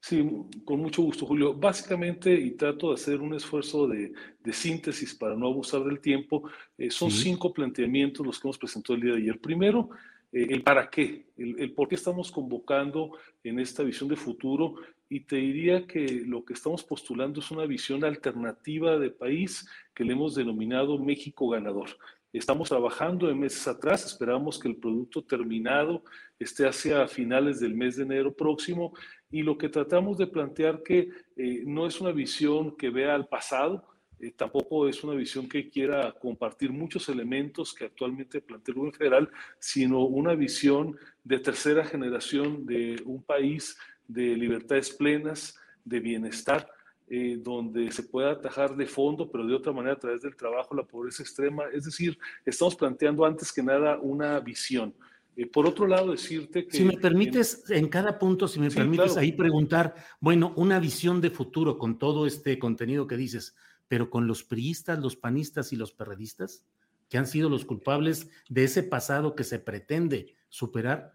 Sí, 0.00 0.28
con 0.64 0.80
mucho 0.80 1.02
gusto, 1.02 1.26
Julio. 1.26 1.54
Básicamente, 1.54 2.32
y 2.32 2.52
trato 2.52 2.88
de 2.88 2.94
hacer 2.94 3.20
un 3.20 3.34
esfuerzo 3.34 3.88
de, 3.88 4.12
síntesis 4.52 5.14
para 5.14 5.34
no 5.34 5.48
abusar 5.48 5.84
del 5.84 6.00
tiempo, 6.00 6.48
eh, 6.78 6.90
son 6.90 7.10
cinco 7.10 7.52
planteamientos 7.52 8.24
los 8.24 8.38
que 8.38 8.48
hemos 8.48 8.58
presentado 8.58 8.94
el 8.94 9.02
día 9.02 9.12
de 9.12 9.18
ayer. 9.18 9.38
Primero, 9.40 9.90
eh, 10.32 10.46
el 10.50 10.62
para 10.62 10.88
qué, 10.88 11.26
el, 11.36 11.72
por 11.72 11.88
qué 11.88 11.96
estamos 11.96 12.30
convocando 12.30 13.12
en 13.42 13.58
esta 13.58 13.82
visión 13.82 14.08
de 14.08 14.16
futuro 14.16 14.76
y 15.10 15.20
te 15.20 15.36
diría 15.36 15.86
que 15.86 16.22
lo 16.26 16.44
que 16.44 16.52
estamos 16.52 16.84
postulando 16.84 17.40
es 17.40 17.50
una 17.50 17.64
visión 17.64 18.04
alternativa 18.04 18.98
de 18.98 19.10
país 19.10 19.68
que 19.94 20.04
le 20.04 20.12
hemos 20.12 20.34
denominado 20.34 20.98
México 20.98 21.48
ganador. 21.48 21.88
Estamos 22.32 22.68
trabajando 22.68 23.30
en 23.30 23.40
meses 23.40 23.66
atrás, 23.66 24.04
esperamos 24.04 24.58
que 24.58 24.68
el 24.68 24.76
producto 24.76 25.24
terminado 25.24 26.04
esté 26.38 26.66
hacia 26.66 27.08
finales 27.08 27.58
del 27.58 27.74
mes 27.74 27.96
de 27.96 28.02
enero 28.02 28.34
próximo 28.34 28.92
y 29.30 29.42
lo 29.42 29.56
que 29.56 29.70
tratamos 29.70 30.18
de 30.18 30.26
plantear 30.26 30.82
que 30.82 31.08
eh, 31.36 31.62
no 31.64 31.86
es 31.86 32.02
una 32.02 32.12
visión 32.12 32.76
que 32.76 32.90
vea 32.90 33.14
al 33.14 33.28
pasado, 33.28 33.82
eh, 34.20 34.32
tampoco 34.32 34.86
es 34.88 35.02
una 35.04 35.14
visión 35.14 35.48
que 35.48 35.70
quiera 35.70 36.12
compartir 36.12 36.70
muchos 36.70 37.08
elementos 37.08 37.72
que 37.72 37.86
actualmente 37.86 38.42
plantea 38.42 38.72
el 38.72 38.78
gobierno 38.78 38.98
federal, 38.98 39.30
sino 39.58 40.04
una 40.04 40.34
visión 40.34 40.98
de 41.24 41.38
tercera 41.38 41.82
generación 41.84 42.66
de 42.66 43.00
un 43.06 43.22
país 43.22 43.78
de 44.06 44.36
libertades 44.36 44.90
plenas, 44.90 45.56
de 45.82 46.00
bienestar, 46.00 46.68
eh, 47.10 47.38
donde 47.40 47.90
se 47.90 48.02
pueda 48.02 48.32
atajar 48.32 48.76
de 48.76 48.86
fondo, 48.86 49.30
pero 49.30 49.46
de 49.46 49.54
otra 49.54 49.72
manera 49.72 49.94
a 49.94 49.98
través 49.98 50.20
del 50.20 50.36
trabajo, 50.36 50.74
la 50.74 50.82
pobreza 50.82 51.22
extrema. 51.22 51.64
Es 51.72 51.84
decir, 51.84 52.18
estamos 52.44 52.74
planteando 52.74 53.24
antes 53.24 53.52
que 53.52 53.62
nada 53.62 53.98
una 53.98 54.38
visión. 54.40 54.94
Eh, 55.34 55.46
por 55.46 55.66
otro 55.66 55.86
lado, 55.86 56.10
decirte 56.10 56.66
que... 56.66 56.76
Si 56.76 56.84
me 56.84 56.98
permites, 56.98 57.64
en, 57.70 57.88
cada 57.88 58.18
punto, 58.18 58.46
si 58.46 58.60
me 58.60 58.70
permites 58.70 59.16
ahí 59.16 59.32
preguntar, 59.32 59.94
bueno, 60.20 60.52
una 60.56 60.78
visión 60.80 61.20
de 61.20 61.30
futuro 61.30 61.78
con 61.78 61.98
todo 61.98 62.26
este 62.26 62.58
contenido 62.58 63.06
que 63.06 63.16
dices, 63.16 63.56
pero 63.86 64.10
con 64.10 64.26
los 64.26 64.44
priistas, 64.44 64.98
los 64.98 65.16
panistas 65.16 65.72
y 65.72 65.76
los 65.76 65.92
perredistas, 65.92 66.64
que 67.08 67.16
han 67.16 67.26
sido 67.26 67.48
los 67.48 67.64
culpables 67.64 68.28
de 68.48 68.64
ese 68.64 68.82
pasado 68.82 69.34
que 69.34 69.44
se 69.44 69.58
pretende 69.58 70.34
superar. 70.48 71.14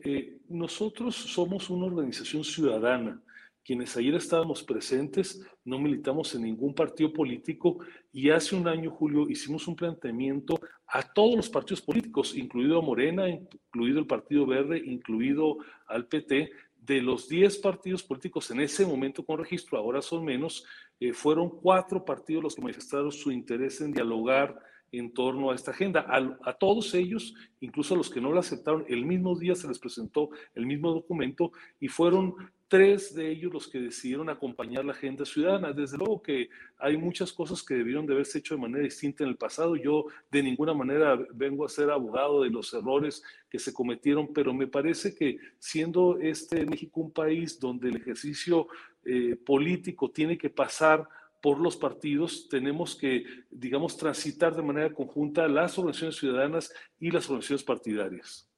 Eh, 0.00 0.38
nosotros 0.48 1.14
somos 1.14 1.70
una 1.70 1.86
organización 1.86 2.42
ciudadana 2.42 3.22
quienes 3.64 3.96
ayer 3.96 4.14
estábamos 4.14 4.62
presentes, 4.62 5.42
no 5.64 5.78
militamos 5.78 6.34
en 6.34 6.42
ningún 6.42 6.74
partido 6.74 7.12
político 7.12 7.78
y 8.12 8.28
hace 8.28 8.54
un 8.54 8.68
año, 8.68 8.90
Julio, 8.90 9.28
hicimos 9.28 9.66
un 9.66 9.74
planteamiento 9.74 10.60
a 10.86 11.02
todos 11.02 11.34
los 11.34 11.48
partidos 11.48 11.80
políticos, 11.80 12.36
incluido 12.36 12.78
a 12.78 12.82
Morena, 12.82 13.28
incluido 13.28 13.98
el 13.98 14.06
Partido 14.06 14.46
Verde, 14.46 14.82
incluido 14.84 15.56
al 15.86 16.06
PT, 16.06 16.50
de 16.76 17.00
los 17.00 17.28
10 17.28 17.58
partidos 17.58 18.02
políticos 18.02 18.50
en 18.50 18.60
ese 18.60 18.84
momento 18.84 19.24
con 19.24 19.38
registro, 19.38 19.78
ahora 19.78 20.02
son 20.02 20.22
menos, 20.22 20.66
eh, 21.00 21.14
fueron 21.14 21.48
cuatro 21.48 22.04
partidos 22.04 22.42
los 22.42 22.54
que 22.54 22.60
manifestaron 22.60 23.10
su 23.10 23.32
interés 23.32 23.80
en 23.80 23.92
dialogar 23.92 24.54
en 24.92 25.12
torno 25.12 25.50
a 25.50 25.54
esta 25.54 25.70
agenda. 25.70 26.04
A, 26.06 26.50
a, 26.50 26.52
todos 26.52 26.94
ellos, 26.94 27.34
incluso 27.60 27.94
a 27.94 27.96
los 27.96 28.10
que 28.10 28.20
no 28.20 28.32
la 28.32 28.40
aceptaron, 28.40 28.84
el 28.86 29.06
mismo 29.06 29.36
día 29.36 29.54
se 29.54 29.66
les 29.66 29.78
presentó 29.78 30.28
el 30.54 30.66
mismo 30.66 30.92
documento 30.92 31.52
y 31.80 31.88
fueron 31.88 32.34
tres 32.68 33.14
de 33.14 33.30
ellos 33.30 33.52
los 33.52 33.68
que 33.68 33.78
decidieron 33.78 34.28
acompañar 34.28 34.84
la 34.84 34.92
agenda 34.92 35.24
ciudadana. 35.24 35.72
Desde 35.72 35.98
luego 35.98 36.22
que 36.22 36.48
hay 36.78 36.96
muchas 36.96 37.32
cosas 37.32 37.62
que 37.62 37.74
debieron 37.74 38.06
de 38.06 38.14
haberse 38.14 38.38
hecho 38.38 38.54
de 38.54 38.60
manera 38.60 38.84
distinta 38.84 39.24
en 39.24 39.30
el 39.30 39.36
pasado. 39.36 39.76
Yo 39.76 40.06
de 40.30 40.42
ninguna 40.42 40.74
manera 40.74 41.18
vengo 41.34 41.64
a 41.64 41.68
ser 41.68 41.90
abogado 41.90 42.42
de 42.42 42.50
los 42.50 42.72
errores 42.74 43.22
que 43.50 43.58
se 43.58 43.72
cometieron, 43.72 44.32
pero 44.32 44.52
me 44.52 44.66
parece 44.66 45.14
que 45.14 45.38
siendo 45.58 46.18
este 46.18 46.66
México 46.66 47.00
un 47.00 47.12
país 47.12 47.58
donde 47.60 47.88
el 47.88 47.96
ejercicio 47.96 48.68
eh, 49.04 49.36
político 49.36 50.10
tiene 50.10 50.38
que 50.38 50.50
pasar 50.50 51.06
por 51.42 51.60
los 51.60 51.76
partidos, 51.76 52.48
tenemos 52.48 52.96
que, 52.96 53.24
digamos, 53.50 53.98
transitar 53.98 54.56
de 54.56 54.62
manera 54.62 54.94
conjunta 54.94 55.46
las 55.46 55.78
organizaciones 55.78 56.16
ciudadanas 56.16 56.72
y 56.98 57.10
las 57.10 57.26
organizaciones 57.26 57.64
partidarias. 57.64 58.48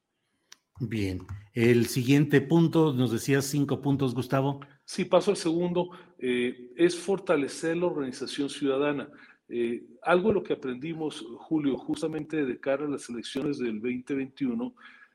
Bien, 0.78 1.20
el 1.54 1.86
siguiente 1.86 2.42
punto, 2.42 2.92
nos 2.92 3.10
decías 3.10 3.46
cinco 3.46 3.80
puntos, 3.80 4.14
Gustavo. 4.14 4.60
Sí, 4.84 5.06
paso 5.06 5.30
al 5.30 5.38
segundo, 5.38 5.90
eh, 6.18 6.70
es 6.76 6.96
fortalecer 6.96 7.76
la 7.78 7.86
organización 7.86 8.50
ciudadana. 8.50 9.08
Eh, 9.48 9.84
algo 10.02 10.28
de 10.28 10.34
lo 10.34 10.42
que 10.42 10.52
aprendimos, 10.52 11.24
Julio, 11.38 11.78
justamente 11.78 12.44
de 12.44 12.60
cara 12.60 12.84
a 12.84 12.88
las 12.88 13.08
elecciones 13.08 13.58
del 13.58 13.80
2021, 13.80 14.74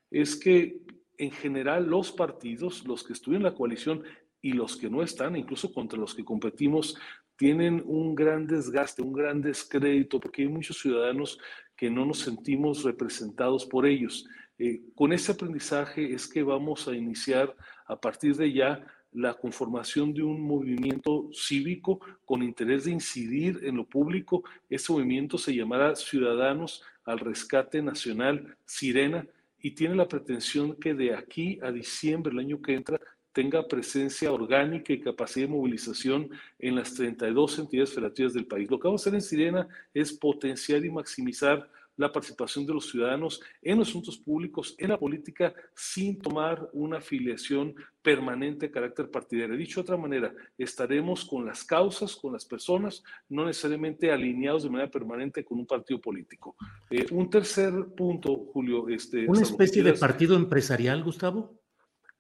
es 0.10 0.36
que 0.36 0.82
en 1.18 1.32
general 1.32 1.88
los 1.88 2.12
partidos, 2.12 2.86
los 2.88 3.04
que 3.04 3.14
estuvieron 3.14 3.46
en 3.46 3.52
la 3.52 3.58
coalición 3.58 4.04
y 4.42 4.54
los 4.54 4.76
que 4.76 4.90
no 4.90 5.04
están, 5.04 5.36
incluso 5.36 5.72
contra 5.72 6.00
los 6.00 6.16
que 6.16 6.26
competimos, 6.26 6.98
tienen 7.38 7.84
un 7.86 8.16
gran 8.16 8.48
desgaste, 8.48 9.02
un 9.02 9.14
gran 9.14 9.42
descrédito, 9.42 10.20
porque 10.20 10.42
hay 10.42 10.48
muchos 10.48 10.80
ciudadanos 10.80 11.40
que 11.76 11.90
no 11.90 12.06
nos 12.06 12.20
sentimos 12.20 12.84
representados 12.84 13.66
por 13.66 13.86
ellos. 13.86 14.28
Eh, 14.64 14.80
con 14.94 15.12
ese 15.12 15.32
aprendizaje 15.32 16.14
es 16.14 16.28
que 16.28 16.44
vamos 16.44 16.88
a 16.88 16.96
iniciar 16.96 17.56
a 17.88 18.00
partir 18.00 18.36
de 18.36 18.54
ya 18.54 18.86
la 19.12 19.34
conformación 19.34 20.14
de 20.14 20.22
un 20.22 20.40
movimiento 20.40 21.32
cívico 21.34 22.00
con 22.26 22.44
interés 22.44 22.84
de 22.84 22.92
incidir 22.92 23.62
en 23.64 23.78
lo 23.78 23.86
público. 23.86 24.44
Ese 24.70 24.94
movimiento 24.94 25.40
se 25.40 25.56
llamará 25.56 25.96
Ciudadanos 25.96 26.84
al 27.06 27.18
Rescate 27.18 27.82
Nacional 27.82 28.56
Sirena 28.64 29.26
y 29.60 29.72
tiene 29.72 29.96
la 29.96 30.08
pretensión 30.08 30.76
que 30.76 30.94
de 30.94 31.16
aquí 31.16 31.58
a 31.64 31.72
diciembre, 31.72 32.32
el 32.32 32.38
año 32.38 32.62
que 32.62 32.76
entra, 32.76 33.00
tenga 33.34 33.68
presencia 33.68 34.32
orgánica 34.32 34.94
y 34.94 35.02
capacidad 35.02 35.48
de 35.48 35.54
movilización 35.54 36.30
en 36.60 36.76
las 36.76 36.94
32 36.94 37.58
entidades 37.58 37.96
federativas 37.96 38.34
del 38.34 38.46
país. 38.46 38.70
Lo 38.70 38.80
que 38.80 38.88
vamos 38.88 39.02
a 39.02 39.06
hacer 39.06 39.16
en 39.16 39.22
Sirena 39.24 39.68
es 39.92 40.14
potenciar 40.14 40.86
y 40.86 40.92
maximizar 40.92 41.68
la 41.98 42.12
participación 42.12 42.66
de 42.66 42.74
los 42.74 42.90
ciudadanos 42.90 43.42
en 43.62 43.80
los 43.80 43.90
asuntos 43.90 44.18
públicos, 44.18 44.76
en 44.78 44.90
la 44.90 45.00
política, 45.00 45.54
sin 45.76 46.20
tomar 46.20 46.70
una 46.74 46.98
afiliación 46.98 47.76
permanente 48.02 48.68
de 48.68 48.72
carácter 48.72 49.10
partidario. 49.10 49.56
Dicho 49.56 49.80
de 49.80 49.84
otra 49.84 49.98
manera, 49.98 50.34
estaremos 50.58 51.26
con 51.26 51.46
las 51.46 51.64
causas, 51.64 52.16
con 52.16 52.34
las 52.34 52.46
personas, 52.46 53.04
no 53.30 53.46
necesariamente 53.46 54.12
alineados 54.12 54.64
de 54.64 54.70
manera 54.70 54.90
permanente 54.90 55.44
con 55.44 55.60
un 55.60 55.68
partido 55.68 56.02
político. 56.02 56.56
Eh, 56.90 57.06
un 57.12 57.30
tercer 57.30 57.74
punto, 57.96 58.36
Julio. 58.52 58.90
Este, 58.90 59.28
¿Una 59.28 59.42
especie 59.42 59.84
de 59.84 59.94
partido 59.94 60.36
empresarial, 60.36 61.04
Gustavo? 61.04 61.61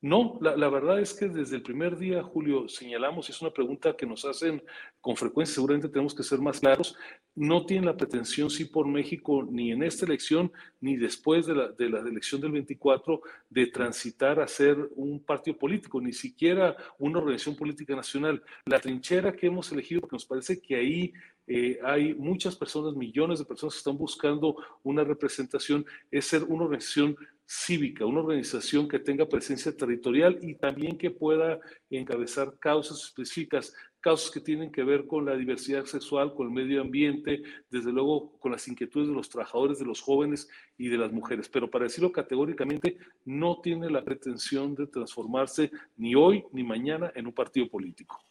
No, 0.04 0.40
la, 0.42 0.68
verdad 0.70 1.00
es 1.00 1.14
que 1.14 1.30
desde 1.30 1.58
el 1.58 1.62
primer 1.62 1.96
día, 1.96 2.24
Julio, 2.24 2.68
señalamos, 2.68 3.30
y 3.30 3.34
es 3.34 3.42
una 3.44 3.52
pregunta 3.52 3.96
que 3.96 4.08
nos 4.08 4.26
hacen 4.26 4.64
con 5.00 5.16
frecuencia, 5.16 5.54
seguramente 5.54 5.90
tenemos 5.90 6.16
que 6.16 6.24
ser 6.24 6.40
más 6.40 6.60
claros, 6.60 6.96
no 7.36 7.68
tienen 7.68 7.86
la 7.86 7.96
pretensión, 7.96 8.50
sí, 8.50 8.66
por 8.66 8.88
México, 8.88 9.48
ni 9.48 9.72
en 9.72 9.84
esta 9.84 10.08
elección, 10.08 10.52
ni 10.80 10.98
después 10.98 11.46
de 11.46 11.54
la, 11.54 11.68
de 11.68 11.88
la 11.88 12.00
elección 12.00 12.42
del 12.42 12.52
24, 12.52 13.22
de 13.48 13.68
transitar 13.68 14.40
a 14.40 14.48
ser 14.48 14.76
un 14.96 15.24
partido 15.24 15.56
político, 15.56 16.02
ni 16.02 16.14
siquiera 16.14 16.76
una 16.98 17.20
organización 17.20 17.56
política 17.56 17.96
nacional. 17.96 18.42
La 18.66 18.80
trinchera 18.80 19.32
que 19.34 19.46
hemos 19.46 19.72
elegido, 19.72 20.02
porque 20.02 20.16
nos 20.16 20.26
parece 20.26 20.60
que 20.60 20.78
ahí 20.78 21.14
eh, 21.48 21.80
hay 21.84 22.14
muchas 22.14 22.56
personas, 22.56 22.96
millones 22.96 23.40
de 23.40 23.46
personas 23.46 23.74
que 23.74 23.80
están 23.80 23.98
buscando 23.98 24.56
una 24.84 25.04
representación, 25.04 25.86
es 26.10 26.26
ser 26.26 26.44
una 26.44 26.66
organización 26.66 27.18
cívica, 27.46 28.06
una 28.06 28.22
organización 28.22 28.88
que 28.88 29.00
tenga 29.00 29.28
presencia 29.28 29.76
territorial 29.76 30.40
y 30.42 30.56
también 30.56 30.98
que 30.98 31.12
pueda 31.12 31.60
encabezar 31.90 32.58
causas 32.60 33.04
específicas, 33.04 33.74
causas 34.00 34.32
que 34.32 34.40
tienen 34.40 34.72
que 34.72 34.84
ver 34.84 35.06
con 35.06 35.26
la 35.26 35.36
diversidad 35.36 35.84
sexual, 35.86 36.34
con 36.34 36.48
el 36.48 36.54
medio 36.54 36.80
ambiente, 36.80 37.44
desde 37.70 37.92
luego 37.92 38.32
con 38.40 38.54
las 38.54 38.68
inquietudes 38.70 39.10
de 39.10 39.14
los 39.14 39.28
trabajadores, 39.28 39.80
de 39.80 39.86
los 39.86 40.00
jóvenes 40.00 40.48
y 40.78 40.88
de 40.88 40.98
las 40.98 41.12
mujeres. 41.12 41.50
Pero 41.50 41.70
para 41.70 41.84
decirlo 41.84 42.12
categóricamente, 42.12 42.98
no 43.26 43.60
tiene 43.62 43.90
la 43.90 44.04
pretensión 44.06 44.74
de 44.74 44.88
transformarse 44.88 45.72
ni 45.98 46.16
hoy 46.16 46.46
ni 46.54 46.64
mañana 46.64 47.12
en 47.16 47.28
un 47.28 47.34
partido 47.34 47.68
político. 47.68 48.24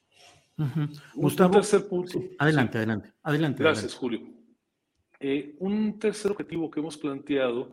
Gustavo, 1.14 1.48
un 1.48 1.54
tercer 1.54 1.88
punto. 1.88 2.22
adelante, 2.38 2.78
adelante, 2.78 3.12
adelante. 3.22 3.62
Gracias, 3.62 3.94
Julio. 3.94 4.20
Eh, 5.18 5.54
un 5.58 5.98
tercer 5.98 6.30
objetivo 6.30 6.70
que 6.70 6.80
hemos 6.80 6.96
planteado 6.96 7.72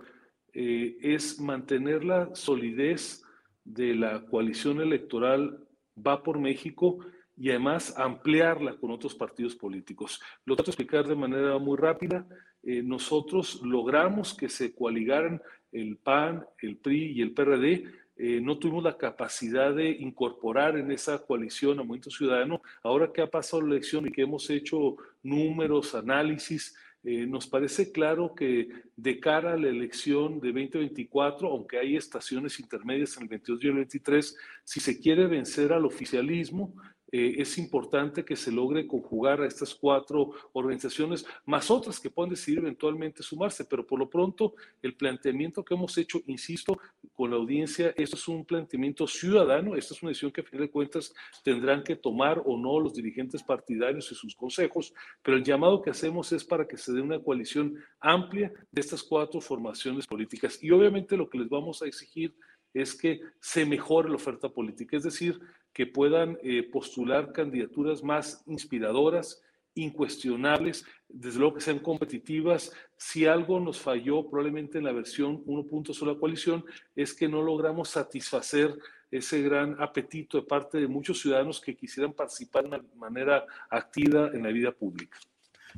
eh, 0.53 0.97
es 1.01 1.39
mantener 1.39 2.03
la 2.03 2.33
solidez 2.35 3.23
de 3.63 3.95
la 3.95 4.25
coalición 4.25 4.81
electoral 4.81 5.67
Va 6.05 6.21
por 6.21 6.39
México 6.39 6.99
y 7.35 7.49
además 7.49 7.93
ampliarla 7.97 8.77
con 8.77 8.91
otros 8.91 9.15
partidos 9.15 9.55
políticos. 9.55 10.21
Lo 10.45 10.55
trato 10.55 10.71
de 10.71 10.73
explicar 10.73 11.07
de 11.07 11.15
manera 11.15 11.57
muy 11.57 11.77
rápida. 11.77 12.27
Eh, 12.63 12.83
nosotros 12.83 13.61
logramos 13.63 14.33
que 14.33 14.49
se 14.49 14.75
coaligaran 14.75 15.41
el 15.71 15.97
PAN, 15.97 16.45
el 16.59 16.77
PRI 16.77 17.13
y 17.13 17.21
el 17.21 17.33
PRD. 17.33 17.85
Eh, 18.17 18.41
no 18.41 18.57
tuvimos 18.57 18.83
la 18.83 18.97
capacidad 18.97 19.73
de 19.73 19.89
incorporar 19.89 20.77
en 20.77 20.91
esa 20.91 21.19
coalición 21.19 21.79
a 21.79 21.83
Movimiento 21.83 22.09
Ciudadano. 22.09 22.61
Ahora 22.83 23.11
que 23.13 23.21
ha 23.21 23.29
pasado 23.29 23.61
la 23.61 23.75
elección 23.75 24.07
y 24.07 24.11
que 24.11 24.23
hemos 24.23 24.49
hecho 24.49 24.97
números, 25.21 25.93
análisis, 25.93 26.75
eh, 27.03 27.27
nos 27.27 27.47
parece 27.47 27.91
claro 27.91 28.33
que 28.35 28.69
de 28.95 29.19
cara 29.19 29.53
a 29.53 29.57
la 29.57 29.69
elección 29.69 30.39
de 30.39 30.47
2024, 30.47 31.47
aunque 31.47 31.77
hay 31.77 31.95
estaciones 31.95 32.59
intermedias 32.59 33.15
en 33.17 33.23
el 33.23 33.29
22 33.29 33.63
y 33.63 33.67
el 33.67 33.73
23, 33.75 34.37
si 34.63 34.79
se 34.79 34.99
quiere 34.99 35.27
vencer 35.27 35.71
al 35.71 35.85
oficialismo, 35.85 36.73
eh, 37.17 37.41
es 37.41 37.57
importante 37.57 38.23
que 38.23 38.35
se 38.35 38.51
logre 38.51 38.85
conjugar 38.85 39.41
a 39.41 39.47
estas 39.47 39.73
cuatro 39.73 40.33
organizaciones, 40.53 41.25
más 41.47 41.71
otras 41.71 41.99
que 41.99 42.11
puedan 42.11 42.29
decidir 42.29 42.59
eventualmente 42.59 43.23
sumarse, 43.23 43.65
pero 43.65 43.87
por 43.87 43.97
lo 43.97 44.07
pronto 44.07 44.53
el 44.83 44.95
planteamiento 44.95 45.65
que 45.65 45.73
hemos 45.73 45.97
hecho, 45.97 46.21
insisto, 46.27 46.77
con 47.15 47.31
la 47.31 47.37
audiencia, 47.37 47.91
esto 47.97 48.17
es 48.17 48.27
un 48.27 48.45
planteamiento 48.45 49.07
ciudadano, 49.07 49.75
esta 49.75 49.95
es 49.95 50.03
una 50.03 50.09
decisión 50.09 50.31
que 50.31 50.41
a 50.41 50.43
fin 50.43 50.59
de 50.59 50.69
cuentas 50.69 51.11
tendrán 51.43 51.83
que 51.83 51.95
tomar 51.95 52.39
o 52.45 52.55
no 52.55 52.79
los 52.79 52.93
dirigentes 52.93 53.41
partidarios 53.41 54.11
y 54.11 54.15
sus 54.15 54.35
consejos, 54.35 54.93
pero 55.23 55.37
el 55.37 55.43
llamado 55.43 55.81
que 55.81 55.89
hacemos 55.89 56.31
es 56.33 56.43
para 56.43 56.67
que 56.67 56.77
se 56.77 56.93
dé 56.93 57.01
una 57.01 57.19
coalición 57.19 57.73
amplia 57.99 58.53
de 58.71 58.81
estas 58.81 59.01
cuatro 59.01 59.41
formaciones 59.41 60.05
políticas. 60.05 60.59
Y 60.61 60.69
obviamente 60.69 61.17
lo 61.17 61.27
que 61.27 61.39
les 61.39 61.49
vamos 61.49 61.81
a 61.81 61.87
exigir 61.87 62.35
es 62.73 62.93
que 62.93 63.21
se 63.39 63.65
mejore 63.65 64.09
la 64.09 64.15
oferta 64.15 64.49
política, 64.49 64.97
es 64.97 65.03
decir, 65.03 65.39
que 65.77 65.85
puedan 65.85 66.39
eh, 66.41 66.63
postular 66.63 67.31
candidaturas 67.31 68.03
más 68.03 68.41
inspiradoras, 68.47 69.43
incuestionables, 69.75 70.83
desde 71.07 71.37
luego 71.37 71.53
que 71.53 71.61
sean 71.61 71.77
competitivas. 71.77 72.71
Si 72.97 73.27
algo 73.27 73.59
nos 73.59 73.79
falló 73.79 74.27
probablemente 74.27 74.79
en 74.79 74.85
la 74.85 74.91
versión 74.91 75.45
1.0 75.45 75.99
de 75.99 76.05
la 76.07 76.19
coalición 76.19 76.65
es 76.95 77.13
que 77.13 77.29
no 77.29 77.43
logramos 77.43 77.89
satisfacer 77.89 78.75
ese 79.11 79.43
gran 79.43 79.79
apetito 79.79 80.39
de 80.39 80.47
parte 80.47 80.79
de 80.79 80.87
muchos 80.87 81.21
ciudadanos 81.21 81.61
que 81.61 81.75
quisieran 81.75 82.11
participar 82.11 82.67
de 82.67 82.81
manera 82.95 83.45
activa 83.69 84.31
en 84.33 84.41
la 84.41 84.49
vida 84.49 84.71
pública. 84.71 85.19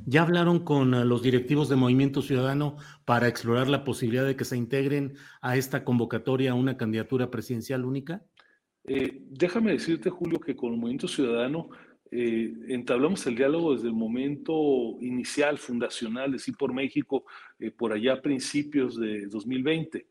¿Ya 0.06 0.22
hablaron 0.22 0.60
con 0.60 0.94
eh, 0.94 1.04
los 1.04 1.20
directivos 1.22 1.68
de 1.68 1.76
Movimiento 1.76 2.22
Ciudadano 2.22 2.78
para 3.04 3.28
explorar 3.28 3.68
la 3.68 3.84
posibilidad 3.84 4.24
de 4.24 4.34
que 4.34 4.46
se 4.46 4.56
integren 4.56 5.18
a 5.42 5.58
esta 5.58 5.84
convocatoria 5.84 6.54
una 6.54 6.78
candidatura 6.78 7.30
presidencial 7.30 7.84
única? 7.84 8.22
Eh, 8.92 9.22
déjame 9.30 9.70
decirte, 9.70 10.10
Julio, 10.10 10.40
que 10.40 10.56
con 10.56 10.72
el 10.72 10.76
Movimiento 10.80 11.06
Ciudadano 11.06 11.70
eh, 12.10 12.52
entablamos 12.66 13.24
el 13.28 13.36
diálogo 13.36 13.72
desde 13.72 13.86
el 13.86 13.94
momento 13.94 14.52
inicial, 15.00 15.58
fundacional 15.58 16.32
de 16.32 16.40
Sí 16.40 16.50
por 16.50 16.74
México, 16.74 17.24
por 17.76 17.92
allá 17.92 18.14
a 18.14 18.20
principios 18.20 18.98
de 18.98 19.26
2020. 19.26 20.06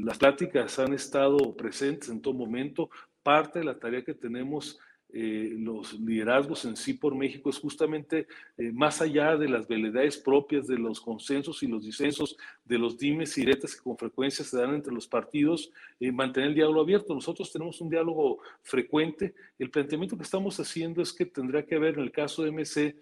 las 0.00 0.16
pláticas 0.16 0.78
han 0.78 0.94
estado 0.94 1.54
presentes 1.54 2.08
en 2.08 2.22
todo 2.22 2.32
momento. 2.32 2.88
Parte 3.22 3.58
de 3.58 3.66
la 3.66 3.78
tarea 3.78 4.02
que 4.02 4.14
tenemos 4.14 4.78
eh, 5.10 5.54
los 5.58 5.98
liderazgos 5.98 6.66
en 6.66 6.76
sí 6.76 6.92
por 6.92 7.14
México 7.14 7.48
es 7.48 7.58
justamente 7.58 8.26
eh, 8.58 8.72
más 8.72 9.00
allá 9.00 9.38
de 9.38 9.48
las 9.48 9.66
veleidades 9.66 10.18
propias 10.18 10.66
de 10.66 10.78
los 10.78 11.00
consensos 11.00 11.62
y 11.62 11.66
los 11.66 11.82
disensos, 11.82 12.36
de 12.64 12.78
los 12.78 12.98
dimes 12.98 13.36
y 13.38 13.40
diretas 13.40 13.74
que 13.74 13.82
con 13.82 13.96
frecuencia 13.96 14.44
se 14.44 14.58
dan 14.58 14.74
entre 14.74 14.92
los 14.92 15.08
partidos, 15.08 15.70
eh, 15.98 16.12
mantener 16.12 16.50
el 16.50 16.54
diálogo 16.54 16.82
abierto. 16.82 17.14
Nosotros 17.14 17.50
tenemos 17.50 17.80
un 17.80 17.88
diálogo 17.88 18.40
frecuente. 18.62 19.34
El 19.58 19.70
planteamiento 19.70 20.16
que 20.16 20.24
estamos 20.24 20.60
haciendo 20.60 21.00
es 21.00 21.12
que 21.14 21.24
tendrá 21.24 21.64
que 21.64 21.76
haber 21.76 21.94
en 21.94 22.00
el 22.00 22.12
caso 22.12 22.42
de 22.42 22.52
MC 22.52 22.96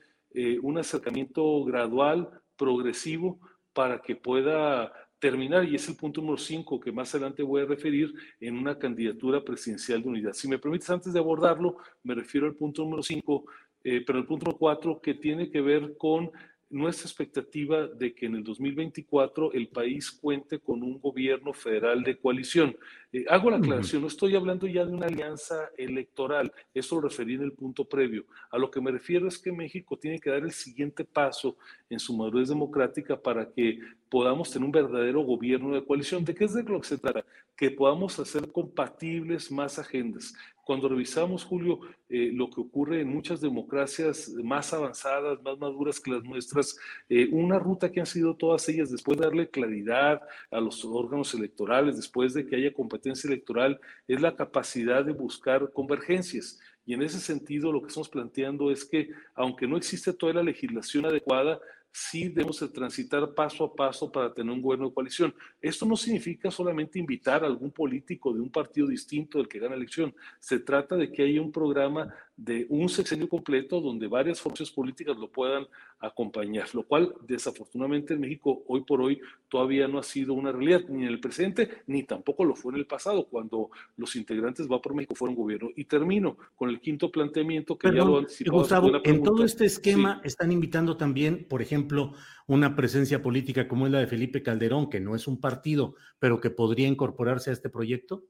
un 0.63 0.77
acercamiento 0.77 1.65
gradual, 1.65 2.29
progresivo, 2.59 3.41
para 3.73 4.03
que 4.03 4.15
pueda 4.15 4.93
terminar, 5.19 5.65
y 5.65 5.75
es 5.75 5.89
el 5.89 5.97
punto 5.97 6.21
número 6.21 6.39
5 6.39 6.81
que 6.81 6.93
más 6.93 7.15
adelante 7.15 7.43
voy 7.43 7.63
a 7.63 7.67
referir, 7.67 8.13
en 8.41 8.59
una 8.59 8.79
candidatura 8.79 9.43
presidencial 9.43 10.03
de 10.03 10.09
unidad. 10.09 10.33
Si 10.33 10.49
me 10.49 10.59
permites, 10.59 10.91
antes 10.91 11.13
de 11.13 11.19
abordarlo, 11.19 11.77
me 12.03 12.15
refiero 12.15 12.47
al 12.47 12.55
punto 12.55 12.83
número 12.83 13.03
5, 13.03 13.45
eh, 13.85 14.03
pero 14.07 14.19
el 14.19 14.27
punto 14.27 14.45
número 14.47 14.59
4 14.59 15.01
que 15.01 15.15
tiene 15.15 15.51
que 15.51 15.61
ver 15.61 15.97
con 15.97 16.31
nuestra 16.69 17.07
expectativa 17.07 17.87
de 17.87 18.15
que 18.15 18.27
en 18.27 18.37
el 18.37 18.45
2024 18.45 19.53
el 19.53 19.69
país 19.69 20.11
cuente 20.11 20.59
con 20.59 20.83
un 20.83 20.99
gobierno 21.01 21.53
federal 21.53 22.03
de 22.03 22.19
coalición. 22.19 22.77
Eh, 23.13 23.25
hago 23.29 23.51
la 23.51 23.59
aclaración, 23.59 24.03
no 24.03 24.09
estoy 24.09 24.35
hablando 24.35 24.67
ya 24.67 24.85
de 24.85 24.93
una 24.93 25.07
alianza 25.07 25.71
electoral, 25.77 26.53
eso 26.75 26.97
lo 26.97 27.03
referí 27.03 27.35
en 27.35 27.43
el 27.43 27.53
punto 27.53 27.85
previo. 27.85 28.25
A 28.51 28.59
lo 28.59 28.71
que 28.71 28.81
me 28.81 28.91
refiero 28.91 29.29
es 29.29 29.39
que 29.39 29.53
México 29.53 29.97
tiene 29.97 30.19
que 30.19 30.31
dar 30.31 30.43
el 30.43 30.53
siguiente 30.53 31.05
paso 31.05 31.57
en 31.89 32.01
su 32.01 32.17
madurez 32.17 32.49
democrática 32.49 33.21
para 33.21 33.49
que 33.51 33.79
podamos 34.09 34.51
tener 34.51 34.67
un 34.67 34.73
verdadero 34.73 35.21
gobierno 35.23 35.75
de 35.75 35.85
coalición. 35.85 36.25
¿De 36.25 36.35
qué 36.35 36.45
es 36.45 36.55
de 36.55 36.65
lo 36.65 36.81
que 36.81 36.89
se 36.89 36.99
trata? 36.99 37.25
Que 37.57 37.71
podamos 37.71 38.19
hacer 38.19 38.51
compatibles 38.51 39.51
más 39.53 39.79
agendas. 39.79 40.35
Cuando 40.67 40.89
revisamos, 40.89 41.45
Julio, 41.45 41.79
eh, 42.09 42.33
lo 42.35 42.51
que 42.51 42.61
ocurre 42.61 43.01
en 43.01 43.09
muchas 43.09 43.41
democracias 43.41 44.31
más 44.43 44.73
avanzadas, 44.75 45.41
más 45.41 45.57
maduras 45.59 46.01
que 46.01 46.11
las 46.11 46.25
nuestras, 46.25 46.77
eh, 47.09 47.29
una 47.31 47.61
ruta 47.61 47.93
que 47.93 48.01
han 48.01 48.07
sido 48.07 48.35
todas 48.35 48.69
ellas 48.69 48.91
después 48.91 49.17
de 49.17 49.27
darle 49.27 49.49
claridad 49.49 50.21
a 50.51 50.61
los 50.61 50.85
órganos 50.85 51.33
electorales, 51.35 51.95
después 51.95 52.35
de 52.35 52.45
que 52.45 52.57
haya 52.57 52.73
competencia 52.73 53.29
electoral, 53.29 53.79
es 54.09 54.21
la 54.21 54.35
capacidad 54.35 55.05
de 55.05 55.13
buscar 55.13 55.71
convergencias. 55.73 56.59
Y 56.85 56.95
en 56.95 57.03
ese 57.03 57.21
sentido, 57.21 57.71
lo 57.71 57.81
que 57.81 57.87
estamos 57.87 58.09
planteando 58.09 58.73
es 58.73 58.85
que, 58.85 59.11
aunque 59.37 59.69
no 59.69 59.77
existe 59.77 60.13
toda 60.15 60.33
la 60.33 60.43
legislación 60.43 61.07
adecuada, 61.07 61.61
sí 61.93 62.29
debemos 62.29 62.61
de 62.61 62.69
transitar 62.69 63.35
paso 63.35 63.65
a 63.65 63.75
paso 63.75 64.11
para 64.13 64.33
tener 64.33 64.53
un 64.53 64.63
gobierno 64.63 64.89
de 64.89 64.95
coalición. 64.95 65.35
Esto 65.61 65.87
no 65.87 65.97
significa 65.97 66.51
solamente 66.51 66.99
invitar 66.99 67.43
a 67.43 67.47
algún 67.47 67.71
político 67.71 68.33
de 68.33 68.41
un 68.41 68.51
partido 68.51 68.87
distinto 68.87 69.39
del 69.39 69.49
que 69.49 69.59
gana 69.59 69.75
elección. 69.75 70.15
Se 70.39 70.59
trata 70.59 70.97
de 70.97 71.11
que 71.11 71.23
haya 71.23 71.41
un 71.41 71.53
programa 71.53 72.15
de 72.37 72.67
un 72.69 72.89
sexenio 72.89 73.29
completo 73.29 73.81
donde 73.81 74.09
varias 74.09 74.41
fuerzas 74.41 74.71
políticas 74.71 75.17
lo 75.17 75.31
puedan 75.31 75.67
acompañar, 76.01 76.75
lo 76.75 76.83
cual 76.83 77.15
desafortunadamente 77.27 78.13
en 78.13 78.21
México 78.21 78.63
hoy 78.67 78.83
por 78.85 79.01
hoy 79.01 79.21
todavía 79.49 79.89
no 79.89 79.99
ha 79.99 80.03
sido 80.03 80.35
una 80.35 80.53
realidad, 80.53 80.83
ni 80.89 81.05
en 81.05 81.09
el 81.09 81.21
presente, 81.21 81.83
ni 81.87 82.03
tampoco 82.03 82.45
lo 82.45 82.55
fue 82.55 82.75
en 82.75 82.81
el 82.81 82.87
pasado, 82.87 83.27
cuando 83.27 83.71
los 83.97 84.15
integrantes 84.17 84.67
Va 84.71 84.83
por 84.83 84.95
México 84.95 85.15
fueron 85.15 85.35
gobierno. 85.35 85.71
Y 85.77 85.85
termino 85.85 86.37
con 86.55 86.69
el 86.69 86.81
quinto 86.81 87.11
planteamiento 87.11 87.79
que 87.79 87.89
ya 87.89 88.05
lo 88.05 88.19
anticipado. 88.19 88.59
Gustavo, 88.59 88.91
en 89.05 89.23
todo 89.23 89.45
este 89.45 89.65
esquema 89.65 90.21
están 90.25 90.53
invitando 90.53 90.97
también, 90.97 91.47
por 91.49 91.63
ejemplo, 91.63 92.13
una 92.47 92.77
presencia 92.77 93.23
política 93.23 93.67
como 93.69 93.87
es 93.87 93.93
la 93.93 94.01
de 94.01 94.07
Felipe 94.07 94.43
Calderón, 94.43 94.91
que 94.91 95.01
no 95.01 95.15
es 95.15 95.27
un 95.27 95.41
partido, 95.41 95.95
pero 96.19 96.41
que 96.41 96.51
podría 96.51 96.89
incorporarse 96.89 97.51
a 97.51 97.53
este 97.53 97.71
proyecto. 97.71 98.25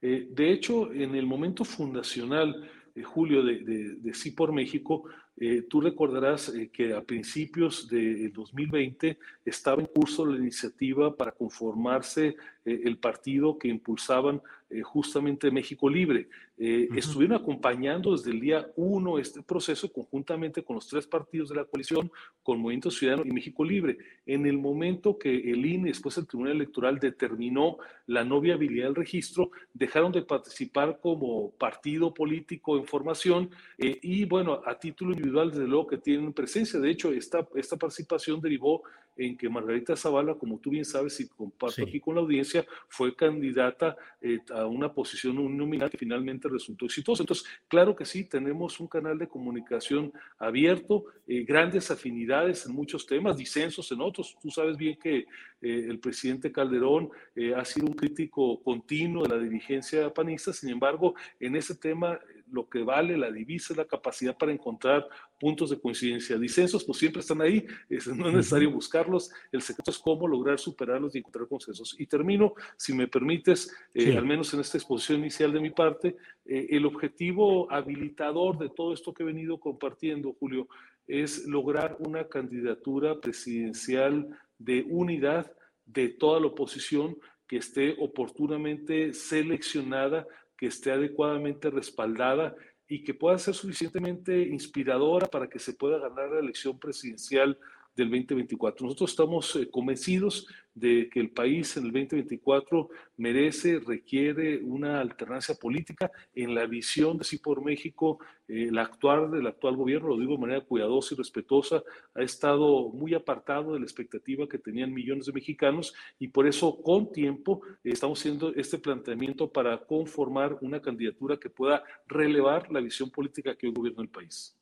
Eh, 0.00 0.28
de 0.30 0.52
hecho, 0.52 0.92
en 0.92 1.14
el 1.14 1.26
momento 1.26 1.64
fundacional, 1.64 2.68
Julio, 3.04 3.42
de, 3.42 3.96
de, 3.96 4.14
Sí 4.14 4.32
por 4.32 4.52
México, 4.52 5.04
eh, 5.36 5.62
tú 5.68 5.80
recordarás 5.80 6.48
eh, 6.50 6.70
que 6.72 6.94
a 6.94 7.02
principios 7.02 7.88
de 7.88 8.28
2020 8.28 9.18
estaba 9.44 9.80
en 9.80 9.86
curso 9.86 10.26
la 10.26 10.36
iniciativa 10.36 11.16
para 11.16 11.32
conformarse 11.32 12.36
el 12.64 12.98
partido 12.98 13.58
que 13.58 13.68
impulsaban 13.68 14.40
justamente 14.82 15.50
México 15.50 15.88
Libre. 15.88 16.28
Estuvieron 16.56 17.36
acompañando 17.36 18.12
desde 18.12 18.30
el 18.30 18.40
día 18.40 18.70
uno 18.76 19.18
este 19.18 19.42
proceso 19.42 19.92
conjuntamente 19.92 20.62
con 20.62 20.76
los 20.76 20.86
tres 20.86 21.06
partidos 21.06 21.48
de 21.48 21.56
la 21.56 21.64
coalición, 21.64 22.10
con 22.42 22.60
Movimiento 22.60 22.90
Ciudadano 22.90 23.24
y 23.26 23.32
México 23.32 23.64
Libre. 23.64 23.98
En 24.26 24.46
el 24.46 24.58
momento 24.58 25.18
que 25.18 25.50
el 25.50 25.66
INE, 25.66 25.88
después 25.88 26.16
el 26.18 26.26
Tribunal 26.26 26.54
Electoral, 26.56 26.98
determinó 26.98 27.78
la 28.06 28.24
no 28.24 28.40
viabilidad 28.40 28.86
del 28.86 28.94
registro, 28.94 29.50
dejaron 29.74 30.12
de 30.12 30.22
participar 30.22 31.00
como 31.00 31.50
partido 31.52 32.14
político 32.14 32.76
en 32.76 32.84
formación 32.84 33.50
y 33.78 34.24
bueno, 34.24 34.60
a 34.64 34.78
título 34.78 35.12
individual, 35.12 35.50
desde 35.50 35.66
luego 35.66 35.86
que 35.86 35.98
tienen 35.98 36.32
presencia. 36.32 36.78
De 36.78 36.90
hecho, 36.90 37.12
esta, 37.12 37.46
esta 37.54 37.76
participación 37.76 38.40
derivó 38.40 38.82
en 39.16 39.36
que 39.36 39.48
Margarita 39.48 39.96
Zavala, 39.96 40.34
como 40.34 40.58
tú 40.58 40.70
bien 40.70 40.84
sabes 40.84 41.20
y 41.20 41.28
comparto 41.28 41.82
aquí 41.82 42.00
con 42.00 42.14
la 42.14 42.20
audiencia, 42.20 42.64
fue 42.88 43.14
candidata 43.14 43.96
eh, 44.20 44.38
a 44.54 44.66
una 44.66 44.92
posición 44.92 45.36
nominal 45.56 45.90
que 45.90 45.98
finalmente 45.98 46.48
resultó 46.48 46.86
exitosa. 46.86 47.22
Entonces, 47.22 47.46
claro 47.68 47.94
que 47.94 48.04
sí, 48.04 48.24
tenemos 48.24 48.80
un 48.80 48.88
canal 48.88 49.18
de 49.18 49.28
comunicación 49.28 50.12
abierto, 50.38 51.04
eh, 51.26 51.44
grandes 51.44 51.90
afinidades 51.90 52.66
en 52.66 52.74
muchos 52.74 53.06
temas, 53.06 53.36
disensos 53.36 53.90
en 53.92 54.00
otros. 54.00 54.36
Tú 54.40 54.50
sabes 54.50 54.76
bien 54.76 54.98
que 54.98 55.26
eh, 55.62 55.86
el 55.88 55.98
presidente 56.00 56.52
Calderón 56.52 57.10
ha 57.56 57.64
sido 57.64 57.86
un 57.86 57.94
crítico 57.94 58.62
continuo 58.62 59.22
de 59.22 59.30
la 59.30 59.38
dirigencia 59.38 60.12
panista, 60.12 60.52
sin 60.52 60.70
embargo, 60.70 61.14
en 61.40 61.56
ese 61.56 61.76
tema 61.76 62.18
lo 62.52 62.68
que 62.68 62.82
vale 62.82 63.16
la 63.16 63.30
divisa 63.30 63.72
es 63.72 63.78
la 63.78 63.86
capacidad 63.86 64.36
para 64.36 64.52
encontrar 64.52 65.08
puntos 65.40 65.70
de 65.70 65.80
coincidencia. 65.80 66.38
Disensos, 66.38 66.84
pues 66.84 66.98
siempre 66.98 67.20
están 67.20 67.40
ahí, 67.40 67.66
no 68.14 68.28
es 68.28 68.34
necesario 68.34 68.70
buscarlos. 68.70 69.30
El 69.50 69.62
secreto 69.62 69.90
es 69.90 69.98
cómo 69.98 70.28
lograr 70.28 70.58
superarlos 70.58 71.14
y 71.14 71.18
encontrar 71.18 71.48
consensos. 71.48 71.96
Y 71.98 72.06
termino, 72.06 72.54
si 72.76 72.92
me 72.92 73.08
permites, 73.08 73.74
eh, 73.94 74.16
al 74.16 74.26
menos 74.26 74.52
en 74.52 74.60
esta 74.60 74.76
exposición 74.76 75.20
inicial 75.20 75.52
de 75.52 75.60
mi 75.60 75.70
parte, 75.70 76.16
eh, 76.44 76.66
el 76.70 76.84
objetivo 76.84 77.72
habilitador 77.72 78.58
de 78.58 78.68
todo 78.68 78.92
esto 78.92 79.14
que 79.14 79.22
he 79.22 79.26
venido 79.26 79.58
compartiendo, 79.58 80.36
Julio, 80.38 80.68
es 81.06 81.46
lograr 81.46 81.96
una 82.00 82.28
candidatura 82.28 83.18
presidencial 83.18 84.28
de 84.64 84.84
unidad 84.88 85.52
de 85.84 86.08
toda 86.08 86.40
la 86.40 86.46
oposición 86.46 87.16
que 87.46 87.56
esté 87.56 87.96
oportunamente 87.98 89.12
seleccionada 89.12 90.26
que 90.56 90.66
esté 90.68 90.92
adecuadamente 90.92 91.70
respaldada 91.70 92.54
y 92.86 93.02
que 93.02 93.14
pueda 93.14 93.36
ser 93.38 93.54
suficientemente 93.54 94.42
inspiradora 94.42 95.26
para 95.26 95.48
que 95.48 95.58
se 95.58 95.72
pueda 95.72 95.98
ganar 95.98 96.30
la 96.30 96.38
elección 96.38 96.78
presidencial 96.78 97.58
del 97.94 98.10
2024. 98.10 98.86
Nosotros 98.86 99.10
estamos 99.10 99.56
eh, 99.56 99.68
convencidos 99.70 100.46
de 100.74 101.10
que 101.10 101.20
el 101.20 101.30
país 101.30 101.76
en 101.76 101.84
el 101.84 101.92
2024 101.92 102.88
merece, 103.18 103.78
requiere 103.80 104.62
una 104.62 105.00
alternancia 105.00 105.54
política 105.54 106.10
en 106.34 106.54
la 106.54 106.66
visión 106.66 107.18
de 107.18 107.24
sí 107.24 107.38
por 107.38 107.62
México. 107.62 108.18
Eh, 108.48 108.68
el 108.68 108.78
actuar 108.78 109.30
del 109.30 109.46
actual 109.46 109.76
gobierno, 109.76 110.08
lo 110.08 110.18
digo 110.18 110.32
de 110.32 110.38
manera 110.38 110.60
cuidadosa 110.62 111.14
y 111.14 111.18
respetuosa, 111.18 111.82
ha 112.14 112.22
estado 112.22 112.88
muy 112.88 113.14
apartado 113.14 113.74
de 113.74 113.80
la 113.80 113.84
expectativa 113.84 114.48
que 114.48 114.58
tenían 114.58 114.92
millones 114.92 115.26
de 115.26 115.32
mexicanos 115.32 115.94
y 116.18 116.28
por 116.28 116.46
eso 116.46 116.80
con 116.82 117.12
tiempo 117.12 117.60
estamos 117.84 118.18
haciendo 118.18 118.54
este 118.54 118.78
planteamiento 118.78 119.52
para 119.52 119.78
conformar 119.84 120.56
una 120.62 120.80
candidatura 120.80 121.36
que 121.36 121.50
pueda 121.50 121.82
relevar 122.06 122.70
la 122.70 122.80
visión 122.80 123.10
política 123.10 123.54
que 123.54 123.66
hoy 123.66 123.74
gobierna 123.74 124.02
el 124.02 124.08
país. 124.08 124.56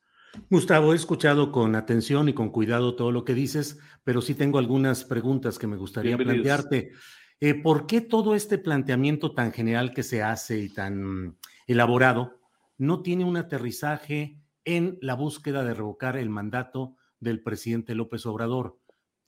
Gustavo, 0.48 0.92
he 0.92 0.96
escuchado 0.96 1.50
con 1.52 1.74
atención 1.74 2.28
y 2.28 2.34
con 2.34 2.50
cuidado 2.50 2.94
todo 2.94 3.12
lo 3.12 3.24
que 3.24 3.34
dices, 3.34 3.78
pero 4.04 4.20
sí 4.20 4.34
tengo 4.34 4.58
algunas 4.58 5.04
preguntas 5.04 5.58
que 5.58 5.66
me 5.66 5.76
gustaría 5.76 6.16
plantearte. 6.16 6.92
Eh, 7.40 7.54
¿Por 7.54 7.86
qué 7.86 8.00
todo 8.00 8.34
este 8.34 8.58
planteamiento 8.58 9.32
tan 9.32 9.52
general 9.52 9.92
que 9.92 10.02
se 10.02 10.22
hace 10.22 10.58
y 10.60 10.68
tan 10.68 11.38
elaborado 11.66 12.40
no 12.78 13.02
tiene 13.02 13.24
un 13.24 13.36
aterrizaje 13.36 14.38
en 14.64 14.98
la 15.00 15.14
búsqueda 15.14 15.64
de 15.64 15.74
revocar 15.74 16.16
el 16.16 16.28
mandato 16.28 16.96
del 17.18 17.42
presidente 17.42 17.94
López 17.94 18.26
Obrador? 18.26 18.78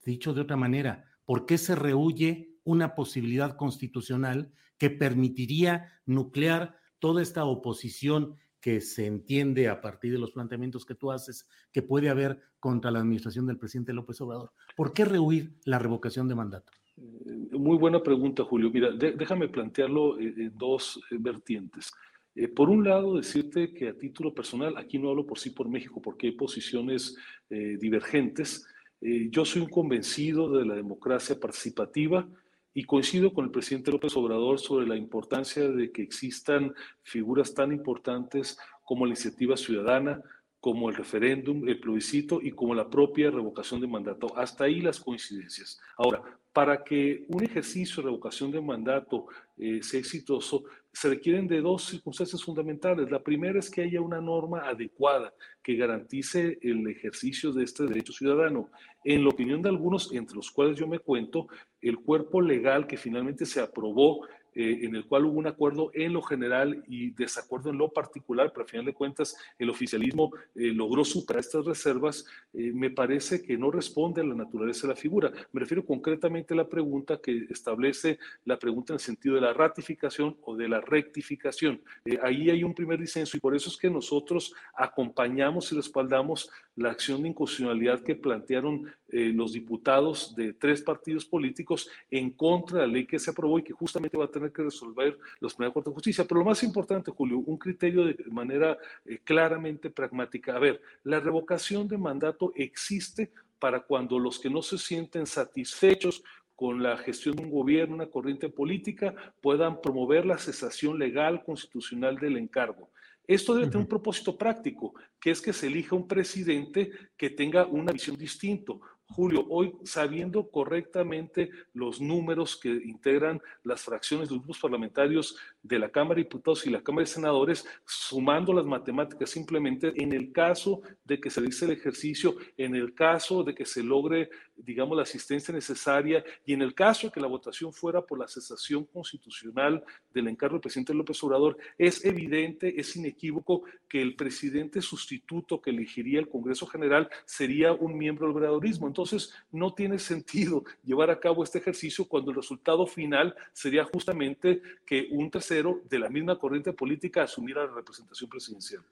Dicho 0.05 0.35
de 0.35 0.43
otra 0.43 0.57
manera, 0.57 1.05
¿por 1.25 1.47
qué 1.47 1.59
se 1.59 1.75
rehuye 1.75 2.53
una 2.65 2.95
posibilidad 2.95 3.57
constitucional 3.57 4.53
que 4.79 4.91
permitiría 4.91 5.93
nuclear 6.07 6.77
toda 6.99 7.23
esta 7.23 7.45
oposición 7.45 8.37
que 8.63 8.81
se 8.81 9.07
entiende 9.07 9.69
a 9.69 9.81
partir 9.81 10.13
de 10.13 10.19
los 10.19 10.31
planteamientos 10.31 10.87
que 10.87 10.95
tú 10.95 11.11
haces 11.11 11.49
que 11.73 11.83
puede 11.83 12.09
haber 12.09 12.41
contra 12.61 12.93
la 12.93 13.01
administración 13.01 13.45
del 13.45 13.59
presidente 13.59 13.93
López 13.93 14.21
Obrador? 14.21 14.53
¿Por 14.77 14.95
qué 14.95 15.05
rehuir 15.05 15.51
la 15.65 15.81
revocación 15.81 16.29
de 16.29 16.37
mandato? 16.37 16.73
Eh, 16.97 17.57
muy 17.59 17.77
buena 17.77 18.01
pregunta, 18.01 18.45
Julio. 18.45 18.71
Mira, 18.71 18.93
déjame 18.93 19.49
plantearlo 19.49 20.19
en 20.21 20.57
dos 20.57 21.01
vertientes. 21.11 21.91
Eh, 22.37 22.47
por 22.47 22.71
un 22.71 22.85
lado, 22.85 23.17
decirte 23.17 23.75
que 23.75 23.89
a 23.89 23.99
título 23.99 24.33
personal, 24.33 24.77
aquí 24.77 24.97
no 24.97 25.11
hablo 25.11 25.27
por 25.27 25.41
sí 25.41 25.51
por 25.51 25.69
México, 25.69 26.01
porque 26.01 26.29
hay 26.29 26.33
posiciones 26.33 27.17
eh, 27.51 27.77
divergentes. 27.81 28.65
yo 29.01 29.45
soy 29.45 29.63
un 29.63 29.69
convencido 29.69 30.49
de 30.57 30.65
la 30.65 30.77
democracia 30.77 31.35
participativa 31.39 32.29
y 32.75 32.85
coincido 32.85 33.33
con 33.33 33.45
el 33.45 33.51
presidente 33.51 33.91
López 33.91 34.17
Obrador 34.17 34.59
sobre 34.59 34.87
la 34.87 34.97
importancia 34.97 35.69
de 35.69 35.93
que 35.93 36.03
existan 36.03 36.75
figuras 37.03 37.55
tan 37.55 37.73
importantes 37.73 38.59
como 38.85 39.05
la 39.05 39.11
iniciativa 39.11 39.57
ciudadana, 39.57 40.23
como 40.61 40.89
el 40.89 40.95
referéndum, 40.95 41.69
el 41.69 41.81
plebiscito 41.81 42.41
y 42.41 42.53
como 42.53 42.75
la 42.75 42.89
propia 42.89 43.31
revocación 43.31 43.81
de 43.81 43.89
mandato. 43.89 44.37
Hasta 44.39 44.65
ahí 44.65 44.81
las 44.81 45.01
coincidencias. 45.01 45.81
Ahora, 45.97 46.23
para 46.53 46.85
que 46.85 47.25
un 47.29 47.43
ejercicio 47.43 47.97
de 47.97 48.09
revocación 48.09 48.53
de 48.53 48.61
mandato 48.61 49.27
eh, 49.59 49.83
sea 49.83 50.01
exitoso, 50.01 50.65
se 50.93 51.09
requieren 51.09 51.49
de 51.49 51.61
dos 51.61 51.85
circunstancias 51.85 52.45
fundamentales. 52.45 53.11
La 53.11 53.23
primera 53.23 53.59
es 53.59 53.71
que 53.71 53.83
haya 53.83 54.01
una 54.01 54.21
norma 54.21 54.69
adecuada 54.69 55.33
que 55.63 55.77
garantice 55.77 56.59
el 56.61 56.87
ejercicio 56.87 57.53
de 57.53 57.65
este 57.65 57.85
derecho 57.85 58.13
ciudadano. 58.13 58.71
En 59.03 59.23
la 59.23 59.31
opinión 59.31 59.63
de 59.63 59.71
algunos, 59.71 60.13
entre 60.13 60.37
los 60.37 60.51
cuales 60.51 60.77
yo 60.77 60.87
me 60.87 60.99
cuento, 60.99 61.49
el 61.81 61.99
cuerpo 61.99 62.41
legal 62.41 62.87
que 62.87 62.99
finalmente 62.99 63.47
se 63.47 63.61
aprobó 63.61 64.27
eh, 64.55 64.81
en 64.83 64.95
el 64.95 65.07
cual 65.07 65.25
hubo 65.25 65.39
un 65.39 65.47
acuerdo 65.47 65.91
en 65.95 66.13
lo 66.13 66.21
general 66.21 66.85
y 66.87 67.11
desacuerdo 67.11 67.71
en 67.71 67.79
lo 67.79 67.89
particular, 67.89 68.51
pero 68.53 68.65
al 68.65 68.69
final 68.69 68.87
de 68.87 68.93
cuentas 68.93 69.35
el 69.59 69.71
oficialismo 69.71 70.31
eh, 70.55 70.73
logró 70.73 71.05
superar 71.05 71.41
estas 71.41 71.65
reservas, 71.65 72.27
eh, 72.53 72.71
me 72.75 72.91
parece 72.91 73.43
que 73.43 73.57
no 73.57 73.71
responde 73.71 74.21
a 74.21 74.25
la 74.25 74.35
naturaleza 74.35 74.87
de 74.87 74.93
la 74.93 75.01
figura. 75.01 75.33
Me 75.53 75.61
refiero 75.61 75.87
concretamente 75.87 76.53
a 76.53 76.59
la 76.59 76.69
pregunta 76.69 77.19
que 77.23 77.47
establece 77.49 78.19
la 78.45 78.59
pregunta 78.59 78.93
en 78.93 78.97
el 78.97 79.01
sentido 79.01 79.37
de 79.37 79.41
la 79.41 79.55
ratificación 79.55 80.37
o 80.43 80.55
de 80.55 80.69
la 80.69 80.81
rectificación. 80.81 81.81
ahí 82.23 82.51
hay 82.51 82.63
un 82.63 82.75
primer 82.75 83.01
disenso 83.01 83.37
y 83.37 83.41
por 83.41 83.57
eso 83.57 83.71
es 83.71 83.77
que 83.77 83.89
nosotros 83.89 84.55
acompañamos 84.75 85.73
y 85.73 85.77
respaldamos 85.77 86.51
la 86.77 86.91
acción 86.91 87.23
de 87.23 87.29
inconstitucionalidad 87.29 88.03
que 88.03 88.15
plantearon 88.15 88.93
los 89.13 89.53
diputados 89.53 90.35
de 90.35 90.55
tres 90.55 90.81
partidos 90.83 91.25
políticos 91.25 91.89
en 92.11 92.31
contra 92.31 92.81
de 92.81 92.87
la 92.87 92.93
ley 92.93 93.07
que 93.07 93.19
se 93.19 93.31
aprobó 93.31 93.59
y 93.59 93.63
que 93.63 93.73
justamente 93.73 94.17
va 94.17 94.25
a 94.25 94.31
tener 94.31 94.53
que 94.53 94.63
resolver 94.63 95.19
los 95.41 95.55
primeros 95.55 95.75
Corte 95.75 95.91
de 95.91 95.95
Justicia. 95.95 96.25
Pero 96.27 96.41
lo 96.41 96.47
más 96.47 96.63
importante, 96.63 97.11
Julio, 97.11 97.39
un 97.39 97.59
criterio 97.59 98.05
de 98.07 98.17
manera 98.31 98.79
eh, 99.05 99.19
claramente 99.23 99.91
pragmática. 99.91 100.57
A 100.57 100.59
ver, 100.59 100.81
la 101.05 101.21
revocación 101.21 101.89
de 101.89 101.99
mandato 101.99 102.53
existe 102.57 103.31
para 103.59 103.81
cuando 103.81 104.19
los 104.19 104.39
que 104.39 104.51
no 104.51 104.63
se 104.63 104.79
sienten 104.79 105.27
satisfechos 105.27 106.23
con 106.57 106.83
la 106.83 106.97
gestión 106.97 107.37
de 107.37 107.43
un 107.43 107.51
gobierno, 107.51 107.95
una 107.95 108.11
corriente 108.11 108.49
política, 108.49 109.15
puedan 109.41 109.81
promover 109.81 110.27
la 110.27 110.39
cesación 110.39 110.99
legal 110.99 111.43
constitucional 111.45 112.19
del 112.19 112.37
encargo. 112.37 112.91
Esto 113.27 113.55
debe 113.55 113.67
tener 113.67 113.83
un 113.83 113.89
propósito 113.89 114.37
práctico, 114.37 114.95
que 115.21 115.31
es 115.31 115.41
que 115.41 115.53
se 115.53 115.69
elija 115.69 115.95
un 115.95 116.09
presidente 116.09 116.91
que 117.17 117.31
tenga 117.31 117.67
una 117.67 117.93
visión 117.93 118.17
distinta, 118.17 118.75
Julio, 119.15 119.47
hoy 119.51 119.75
sabiendo 119.85 120.49
correctamente 120.49 121.51
los 121.75 122.01
números 122.01 122.57
que 122.57 122.69
integran 122.69 123.41
las 123.63 123.83
fracciones 123.83 124.29
de 124.29 124.35
los 124.35 124.43
grupos 124.43 124.61
parlamentarios 124.61 125.37
de 125.63 125.79
la 125.79 125.91
Cámara 125.91 126.17
de 126.17 126.23
Diputados 126.23 126.67
y 126.67 126.71
la 126.71 126.83
Cámara 126.83 127.03
de 127.07 127.13
Senadores, 127.13 127.67
sumando 127.85 128.53
las 128.53 128.65
matemáticas 128.65 129.31
simplemente 129.31 129.93
en 129.97 130.13
el 130.13 130.33
caso 130.33 130.81
de 131.05 131.21
que 131.21 131.31
se 131.31 131.43
dice 131.43 131.67
el 131.67 131.73
ejercicio, 131.73 132.37
en 132.57 132.75
el 132.75 132.95
caso 132.95 133.45
de 133.45 133.55
que 133.55 133.67
se 133.67 133.83
logre, 133.83 134.31
digamos, 134.65 134.97
la 134.97 135.03
asistencia 135.03 135.53
necesaria 135.53 136.25
y 136.45 136.53
en 136.53 136.63
el 136.63 136.75
caso 136.75 137.07
de 137.07 137.13
que 137.13 137.21
la 137.21 137.27
votación 137.27 137.73
fuera 137.73 138.01
por 138.03 138.19
la 138.19 138.29
cesación 138.29 138.85
constitucional 138.85 139.85
del 140.13 140.29
encargo 140.29 140.55
del 140.55 140.63
presidente 140.63 140.95
López 140.95 141.23
Obrador, 141.23 141.57
es 141.79 142.05
evidente, 142.05 142.81
es 142.81 142.97
inequívoco 142.97 143.65
que 143.89 144.01
el 144.01 144.15
presidente 144.15 144.81
sustituto 144.81 145.61
que 145.61 145.71
elegiría 145.71 146.21
el 146.21 146.29
Congreso 146.29 146.67
General 146.67 147.09
sería 147.25 147.73
un 147.73 147.97
miembro 147.97 148.27
del 148.27 148.37
obradorismo. 148.37 148.87
Entonces, 148.87 149.35
no 149.51 149.75
tiene 149.75 149.99
sentido 149.99 150.65
llevar 150.85 151.11
a 151.11 151.21
cabo 151.21 151.43
este 151.43 151.59
ejercicio 151.59 152.05
cuando 152.07 152.31
el 152.31 152.37
resultado 152.37 152.87
final 152.87 153.35
sería 153.53 153.85
justamente 153.85 154.63
que 154.87 155.09
un 155.11 155.31
tercero 155.31 155.83
de 155.89 155.99
la 155.99 156.09
misma 156.09 156.39
corriente 156.39 156.73
política 156.73 157.23
asumiera 157.23 157.67
la 157.67 157.75
representación 157.75 158.29
presidencial. 158.31 158.83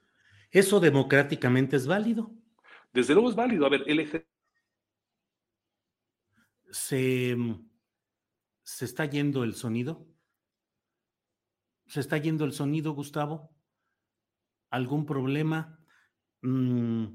¿Eso 0.51 0.79
democráticamente 0.79 1.77
es 1.77 1.87
válido? 1.87 2.29
Desde 2.93 3.13
luego 3.13 3.29
es 3.29 3.35
válido. 3.35 3.65
A 3.65 3.69
ver, 3.69 3.83
el 3.87 3.99
ejercicio... 3.99 4.40
¿Se, 6.71 7.35
¿Se 8.63 8.85
está 8.85 9.05
yendo 9.05 9.43
el 9.43 9.53
sonido? 9.55 10.07
¿Se 11.87 11.99
está 11.99 12.17
yendo 12.17 12.45
el 12.45 12.53
sonido, 12.53 12.93
Gustavo? 12.93 13.53
¿Algún 14.69 15.05
problema? 15.05 15.77
Mm, 16.41 17.07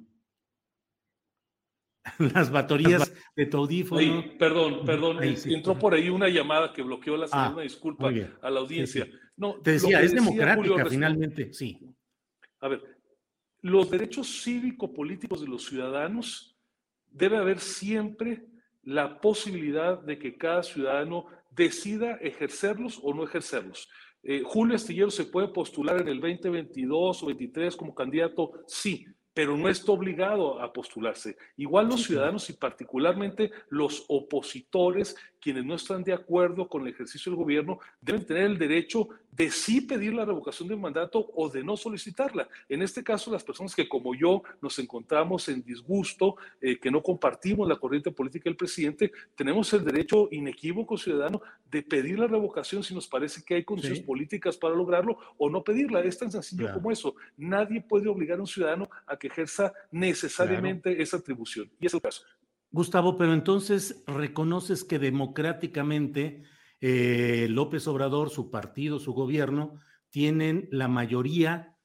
las 2.34 2.50
baterías 2.50 3.12
de 3.36 3.46
tu 3.46 3.56
audífono. 3.56 4.24
perdón, 4.38 4.84
perdón, 4.84 5.18
entró 5.22 5.78
por 5.78 5.94
ahí 5.94 6.08
una 6.08 6.28
llamada 6.28 6.72
que 6.72 6.82
bloqueó 6.82 7.16
la 7.16 7.26
ah, 7.32 7.56
disculpa 7.62 8.10
a 8.42 8.50
la 8.50 8.60
audiencia. 8.60 9.08
No, 9.36 9.54
te 9.60 9.72
decía, 9.72 10.00
es 10.00 10.12
democrática 10.12 10.86
finalmente, 10.86 11.52
sí. 11.52 11.78
A 12.60 12.68
ver, 12.68 12.82
los 13.60 13.90
derechos 13.90 14.42
cívico-políticos 14.42 15.40
de 15.40 15.48
los 15.48 15.66
ciudadanos 15.66 16.56
debe 17.10 17.36
haber 17.36 17.60
siempre 17.60 18.46
la 18.86 19.20
posibilidad 19.20 20.00
de 20.00 20.18
que 20.18 20.38
cada 20.38 20.62
ciudadano 20.62 21.26
decida 21.50 22.14
ejercerlos 22.22 23.00
o 23.02 23.12
no 23.12 23.24
ejercerlos. 23.24 23.90
Eh, 24.22 24.42
Julio 24.44 24.76
Astillero 24.76 25.10
se 25.10 25.24
puede 25.24 25.48
postular 25.48 26.00
en 26.00 26.08
el 26.08 26.20
2022 26.20 27.22
o 27.22 27.26
2023 27.26 27.76
como 27.76 27.94
candidato, 27.94 28.52
sí, 28.66 29.04
pero 29.34 29.56
no 29.56 29.68
está 29.68 29.90
obligado 29.90 30.62
a 30.62 30.72
postularse. 30.72 31.36
Igual 31.56 31.88
los 31.88 32.04
ciudadanos 32.04 32.48
y 32.48 32.52
particularmente 32.54 33.50
los 33.70 34.04
opositores, 34.08 35.16
quienes 35.46 35.64
no 35.64 35.76
están 35.76 36.02
de 36.02 36.12
acuerdo 36.12 36.68
con 36.68 36.82
el 36.82 36.88
ejercicio 36.88 37.30
del 37.30 37.38
gobierno, 37.38 37.78
deben 38.00 38.26
tener 38.26 38.42
el 38.42 38.58
derecho 38.58 39.10
de 39.30 39.48
sí 39.52 39.80
pedir 39.80 40.12
la 40.12 40.24
revocación 40.24 40.68
del 40.68 40.80
mandato 40.80 41.24
o 41.36 41.48
de 41.48 41.62
no 41.62 41.76
solicitarla. 41.76 42.48
En 42.68 42.82
este 42.82 43.04
caso, 43.04 43.30
las 43.30 43.44
personas 43.44 43.72
que 43.72 43.88
como 43.88 44.12
yo 44.16 44.42
nos 44.60 44.76
encontramos 44.80 45.48
en 45.48 45.62
disgusto, 45.62 46.34
eh, 46.60 46.80
que 46.80 46.90
no 46.90 47.00
compartimos 47.00 47.68
la 47.68 47.76
corriente 47.76 48.10
política 48.10 48.50
del 48.50 48.56
presidente, 48.56 49.12
tenemos 49.36 49.72
el 49.72 49.84
derecho 49.84 50.26
inequívoco 50.32 50.98
ciudadano 50.98 51.40
de 51.70 51.80
pedir 51.84 52.18
la 52.18 52.26
revocación 52.26 52.82
si 52.82 52.92
nos 52.92 53.06
parece 53.06 53.44
que 53.44 53.54
hay 53.54 53.62
condiciones 53.62 54.00
políticas 54.00 54.56
para 54.56 54.74
lograrlo 54.74 55.16
o 55.38 55.48
no 55.48 55.62
pedirla. 55.62 56.00
Es 56.00 56.18
tan 56.18 56.32
sencillo 56.32 56.72
como 56.74 56.90
eso. 56.90 57.14
Nadie 57.36 57.80
puede 57.80 58.08
obligar 58.08 58.38
a 58.38 58.40
un 58.40 58.48
ciudadano 58.48 58.90
a 59.06 59.16
que 59.16 59.28
ejerza 59.28 59.72
necesariamente 59.92 61.00
esa 61.00 61.18
atribución. 61.18 61.70
Y 61.78 61.86
es 61.86 61.94
el 61.94 62.00
caso. 62.00 62.24
Gustavo, 62.70 63.16
pero 63.16 63.32
entonces 63.32 64.04
reconoces 64.06 64.84
que 64.84 64.98
democráticamente 64.98 66.42
eh, 66.80 67.46
López 67.50 67.86
Obrador, 67.88 68.30
su 68.30 68.50
partido, 68.50 68.98
su 68.98 69.12
gobierno, 69.12 69.80
tienen 70.10 70.68
la 70.70 70.88
mayoría 70.88 71.76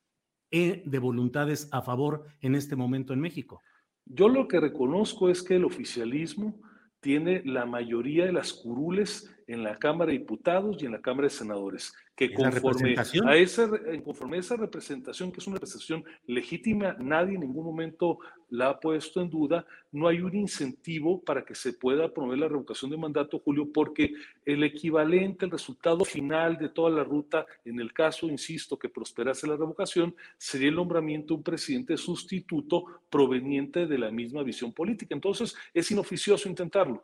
eh, 0.51 0.83
de 0.85 0.99
voluntades 0.99 1.69
a 1.71 1.81
favor 1.81 2.25
en 2.41 2.55
este 2.55 2.75
momento 2.75 3.13
en 3.13 3.21
México. 3.21 3.61
Yo 4.05 4.27
lo 4.27 4.47
que 4.47 4.59
reconozco 4.59 5.29
es 5.29 5.43
que 5.43 5.55
el 5.55 5.65
oficialismo 5.65 6.59
tiene 6.99 7.41
la 7.45 7.65
mayoría 7.65 8.25
de 8.25 8.33
las 8.33 8.53
curules 8.53 9.33
en 9.47 9.63
la 9.63 9.77
Cámara 9.79 10.11
de 10.11 10.19
Diputados 10.19 10.81
y 10.81 10.85
en 10.85 10.91
la 10.91 11.01
Cámara 11.01 11.27
de 11.27 11.33
Senadores, 11.33 11.93
que 12.27 12.35
conforme 12.35 12.95
a, 13.25 13.35
esa, 13.35 13.67
conforme 14.03 14.37
a 14.37 14.39
esa 14.41 14.55
representación, 14.55 15.31
que 15.31 15.39
es 15.39 15.47
una 15.47 15.55
representación 15.55 16.03
legítima, 16.27 16.95
nadie 16.99 17.33
en 17.33 17.41
ningún 17.41 17.65
momento 17.65 18.19
la 18.49 18.69
ha 18.69 18.79
puesto 18.79 19.21
en 19.21 19.29
duda, 19.31 19.65
no 19.91 20.07
hay 20.07 20.21
un 20.21 20.35
incentivo 20.35 21.19
para 21.19 21.43
que 21.43 21.55
se 21.55 21.73
pueda 21.73 22.13
promover 22.13 22.37
la 22.37 22.47
revocación 22.47 22.91
de 22.91 22.97
mandato, 22.97 23.39
Julio, 23.39 23.71
porque 23.73 24.13
el 24.45 24.63
equivalente, 24.63 25.45
el 25.45 25.51
resultado 25.51 26.05
final 26.05 26.59
de 26.59 26.69
toda 26.69 26.91
la 26.91 27.03
ruta, 27.03 27.43
en 27.65 27.79
el 27.79 27.91
caso, 27.91 28.27
insisto, 28.29 28.77
que 28.77 28.89
prosperase 28.89 29.47
la 29.47 29.57
revocación, 29.57 30.15
sería 30.37 30.69
el 30.69 30.75
nombramiento 30.75 31.33
de 31.33 31.37
un 31.37 31.43
presidente 31.43 31.97
sustituto 31.97 32.85
proveniente 33.09 33.87
de 33.87 33.97
la 33.97 34.11
misma 34.11 34.43
visión 34.43 34.71
política. 34.73 35.15
Entonces, 35.15 35.55
es 35.73 35.89
inoficioso 35.89 36.47
intentarlo 36.47 37.03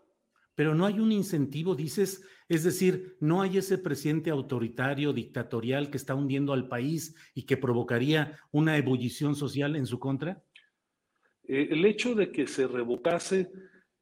pero 0.57 0.73
no 0.73 0.87
hay 0.87 0.99
un 0.99 1.11
incentivo, 1.11 1.75
dices, 1.75 2.25
es 2.49 2.63
decir, 2.63 3.15
no 3.19 3.43
hay 3.43 3.59
ese 3.59 3.77
presidente 3.77 4.31
autoritario, 4.31 5.13
dictatorial 5.13 5.91
que 5.91 5.97
está 5.97 6.15
hundiendo 6.15 6.51
al 6.51 6.67
país 6.67 7.15
y 7.35 7.43
que 7.43 7.57
provocaría 7.57 8.39
una 8.51 8.75
ebullición 8.75 9.35
social 9.35 9.75
en 9.75 9.85
su 9.85 9.99
contra. 9.99 10.41
Eh, 11.47 11.67
el 11.69 11.85
hecho 11.85 12.15
de 12.15 12.31
que 12.31 12.47
se 12.47 12.65
revocase 12.65 13.51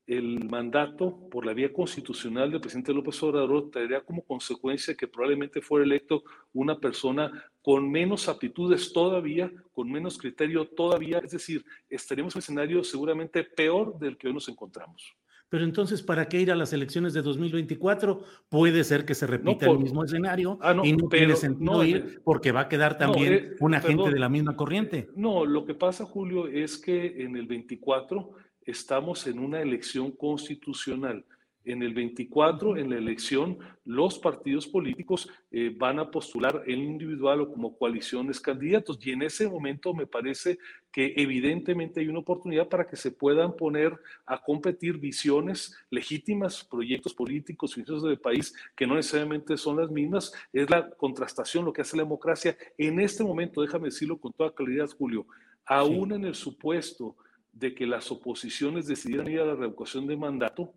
el 0.08 0.46
mandato 0.46 1.28
por 1.30 1.46
la 1.46 1.54
vía 1.54 1.74
constitucional 1.74 2.52
del 2.52 2.62
presidente 2.62 2.94
López 2.94 3.22
Obrador 3.22 3.70
traería 3.70 4.00
como 4.00 4.24
consecuencia 4.24 4.96
que 4.96 5.10
probablemente 5.10 5.62
fuera 5.62 5.84
electo 5.84 6.24
una 6.54 6.80
persona 6.80 7.34
con 7.62 7.92
menos 7.92 8.30
aptitudes 8.30 8.94
todavía, 8.94 9.52
con 9.74 9.92
menos 9.92 10.18
criterio 10.18 10.66
todavía, 10.70 11.18
es 11.18 11.32
decir, 11.32 11.66
estaríamos 11.90 12.34
en 12.34 12.38
un 12.38 12.44
escenario 12.44 12.84
seguramente 12.86 13.44
peor 13.44 14.00
del 14.00 14.18
que 14.18 14.28
hoy 14.30 14.34
nos 14.34 14.48
encontramos. 14.48 15.18
Pero 15.50 15.64
entonces, 15.64 16.02
¿para 16.02 16.28
qué 16.28 16.42
ir 16.42 16.52
a 16.52 16.56
las 16.56 16.74
elecciones 16.74 17.14
de 17.14 17.22
2024? 17.22 18.22
Puede 18.50 18.84
ser 18.84 19.06
que 19.06 19.14
se 19.14 19.28
repita 19.28 19.68
el 19.68 19.80
mismo 19.80 20.04
escenario 20.04 20.58
ah, 20.62 20.76
y 20.84 20.94
no 20.94 21.08
tiene 21.08 21.36
sentido 21.36 21.84
ir 21.84 21.98
eh, 21.98 22.20
porque 22.24 22.52
va 22.52 22.62
a 22.62 22.70
quedar 22.70 22.98
también 22.98 23.34
eh, 23.34 23.56
una 23.60 23.80
gente 23.80 24.10
de 24.10 24.20
la 24.20 24.30
misma 24.30 24.56
corriente. 24.56 25.08
No, 25.16 25.46
lo 25.46 25.66
que 25.66 25.76
pasa, 25.76 26.06
Julio, 26.06 26.48
es 26.48 26.78
que 26.78 27.24
en 27.24 27.36
el 27.38 27.46
24 27.46 28.32
estamos 28.64 29.28
en 29.28 29.40
una 29.40 29.62
elección 29.62 30.12
constitucional. 30.12 31.24
En 31.66 31.82
el 31.84 31.94
24, 31.94 32.78
en 32.78 32.92
la 32.92 32.98
elección, 32.98 33.58
los 33.84 34.20
partidos 34.20 34.68
políticos 34.68 35.28
eh, 35.52 35.76
van 35.76 36.00
a 36.00 36.10
postular 36.10 36.64
en 36.68 36.80
individual 36.80 37.42
o 37.42 37.52
como 37.52 37.76
coaliciones 37.78 38.40
candidatos. 38.40 39.00
Y 39.06 39.12
en 39.12 39.24
ese 39.24 39.50
momento 39.50 39.94
me 39.94 40.08
parece 40.08 40.60
que 40.92 41.14
evidentemente 41.18 42.00
hay 42.00 42.08
una 42.08 42.20
oportunidad 42.20 42.70
para 42.70 42.88
que 42.88 42.96
se 42.96 43.12
puedan 43.12 43.56
poner 43.56 44.00
a 44.26 44.42
competir 44.42 44.98
visiones 44.98 45.76
legítimas, 45.90 46.64
proyectos 46.64 47.14
políticos, 47.14 47.76
visiones 47.76 48.04
del 48.04 48.20
país 48.20 48.54
que 48.76 48.88
no 48.88 48.96
necesariamente 48.96 49.58
son 49.58 49.78
las 49.78 49.92
mismas. 49.92 50.32
Es 50.54 50.70
la 50.70 50.90
contrastación 50.90 51.66
lo 51.66 51.74
que 51.74 51.82
hace 51.82 51.98
la 51.98 52.04
democracia. 52.04 52.56
En 52.78 53.00
este 53.00 53.24
momento, 53.24 53.62
déjame 53.62 53.90
decirlo 53.90 54.18
con 54.18 54.32
toda 54.32 54.54
claridad, 54.54 54.90
Julio, 54.98 55.26
aún 55.66 56.14
en 56.14 56.26
el 56.26 56.36
supuesto 56.36 57.16
de 57.52 57.74
que 57.74 57.88
las 57.88 58.12
oposiciones 58.12 58.86
decidieran 58.86 59.30
ir 59.30 59.40
a 59.40 59.46
la 59.46 59.56
revocación 59.56 60.06
de 60.08 60.18
mandato, 60.18 60.74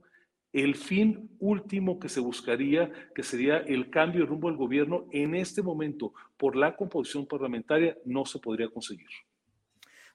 el 0.52 0.74
fin 0.74 1.30
último 1.38 1.98
que 1.98 2.08
se 2.08 2.20
buscaría, 2.20 2.90
que 3.14 3.22
sería 3.22 3.58
el 3.58 3.90
cambio 3.90 4.22
de 4.22 4.26
rumbo 4.26 4.48
del 4.48 4.56
gobierno, 4.56 5.06
en 5.12 5.34
este 5.34 5.62
momento, 5.62 6.12
por 6.36 6.56
la 6.56 6.76
composición 6.76 7.26
parlamentaria, 7.26 7.96
no 8.04 8.24
se 8.24 8.38
podría 8.38 8.68
conseguir. 8.68 9.08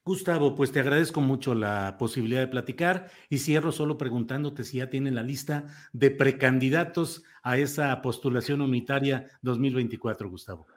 Gustavo, 0.06 0.54
pues 0.54 0.74
te 0.74 0.82
agradezco 0.82 1.22
mucho 1.22 1.56
la 1.56 1.96
posibilidad 1.98 2.42
de 2.42 2.48
platicar 2.48 3.10
y 3.30 3.38
cierro 3.38 3.72
solo 3.72 3.98
preguntándote 3.98 4.66
si 4.66 4.80
ya 4.80 4.90
tienen 4.90 5.16
la 5.16 5.24
lista 5.24 5.68
de 5.94 6.12
precandidatos 6.12 7.24
a 7.42 7.58
esa 7.58 8.02
postulación 8.02 8.60
unitaria 8.60 9.30
2024, 9.44 10.30
Gustavo. 10.30 10.68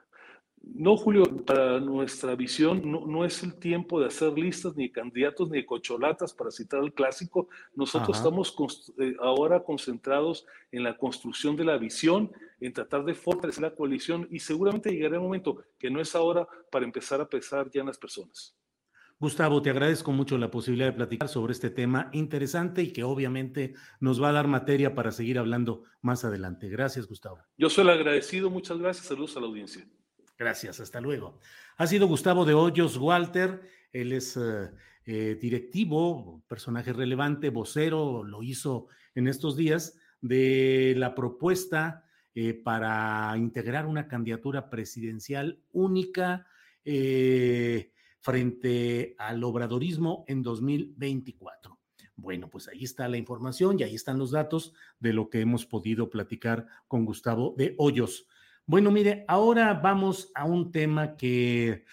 No, 0.61 0.97
Julio, 0.97 1.23
para 1.45 1.79
nuestra 1.79 2.35
visión 2.35 2.81
no, 2.85 3.25
es 3.25 3.41
el 3.43 3.55
tiempo 3.55 3.99
de 3.99 4.07
hacer 4.07 4.37
listas 4.37 4.75
ni 4.75 4.91
candidatos 4.91 5.49
ni 5.49 5.65
cocholatas 5.65 6.33
para 6.33 6.51
citar 6.51 6.83
el 6.83 6.93
clásico. 6.93 7.47
Nosotros 7.73 8.17
estamos 8.17 8.55
eh, 8.99 9.15
ahora 9.19 9.63
concentrados 9.63 10.45
en 10.71 10.83
la 10.83 10.97
construcción 10.97 11.55
de 11.55 11.65
la 11.65 11.77
visión, 11.77 12.31
en 12.59 12.73
tratar 12.73 13.05
de 13.05 13.13
fortalecer 13.13 13.63
la 13.63 13.75
coalición 13.75 14.27
y 14.29 14.39
seguramente 14.39 14.91
llegará 14.91 15.15
el 15.15 15.21
momento 15.21 15.63
que 15.79 15.89
no 15.89 16.01
es 16.01 16.15
ahora 16.15 16.47
para 16.71 16.85
empezar 16.85 17.21
a 17.21 17.29
pensar 17.29 17.69
ya 17.71 17.81
en 17.81 17.87
las 17.87 17.97
personas. 17.97 18.55
Gustavo, 19.19 19.63
te 19.63 19.71
agradezco 19.71 20.11
mucho 20.11 20.37
la 20.37 20.51
posibilidad 20.51 20.91
de 20.91 20.93
platicar 20.93 21.27
sobre 21.27 21.53
este 21.53 21.71
tema 21.71 22.11
interesante 22.13 22.83
y 22.83 22.93
que 22.93 23.03
obviamente 23.03 23.73
nos 23.99 24.21
va 24.21 24.29
a 24.29 24.33
dar 24.33 24.47
materia 24.47 24.93
para 24.93 25.11
seguir 25.11 25.39
hablando 25.39 25.85
más 26.01 26.23
adelante. 26.23 26.69
Gracias, 26.69 27.07
Gustavo. 27.07 27.39
Yo 27.57 27.67
soy 27.71 27.85
el 27.85 27.89
agradecido, 27.89 28.51
muchas 28.51 28.77
gracias, 28.77 29.07
saludos 29.07 29.35
a 29.35 29.39
la 29.39 29.47
audiencia. 29.47 29.87
Gracias, 30.37 30.79
hasta 30.79 31.01
luego. 31.01 31.39
Ha 31.77 31.87
sido 31.87 32.07
Gustavo 32.07 32.45
de 32.45 32.53
Hoyos 32.53 32.97
Walter, 32.97 33.61
él 33.91 34.11
es 34.13 34.37
eh, 34.37 34.69
eh, 35.05 35.37
directivo, 35.41 36.43
personaje 36.47 36.93
relevante, 36.93 37.49
vocero, 37.49 38.23
lo 38.23 38.43
hizo 38.43 38.87
en 39.15 39.27
estos 39.27 39.57
días, 39.57 39.97
de 40.21 40.93
la 40.95 41.15
propuesta 41.15 42.05
eh, 42.35 42.53
para 42.53 43.33
integrar 43.37 43.87
una 43.87 44.07
candidatura 44.07 44.69
presidencial 44.69 45.59
única 45.71 46.47
frente 48.21 49.13
al 49.17 49.43
obradorismo 49.43 50.23
en 50.27 50.41
2024. 50.41 51.77
Bueno, 52.15 52.49
pues 52.49 52.69
ahí 52.69 52.83
está 52.83 53.09
la 53.09 53.17
información 53.17 53.77
y 53.77 53.83
ahí 53.83 53.95
están 53.95 54.17
los 54.17 54.31
datos 54.31 54.73
de 54.99 55.11
lo 55.11 55.29
que 55.29 55.41
hemos 55.41 55.65
podido 55.65 56.09
platicar 56.09 56.65
con 56.87 57.03
Gustavo 57.03 57.55
de 57.57 57.75
Hoyos. 57.77 58.27
Bueno, 58.69 58.91
mire, 58.91 59.23
ahora 59.29 59.75
vamos 59.75 60.29
a 60.35 60.43
un 60.43 60.73
tema 60.73 61.15
que 61.15 61.85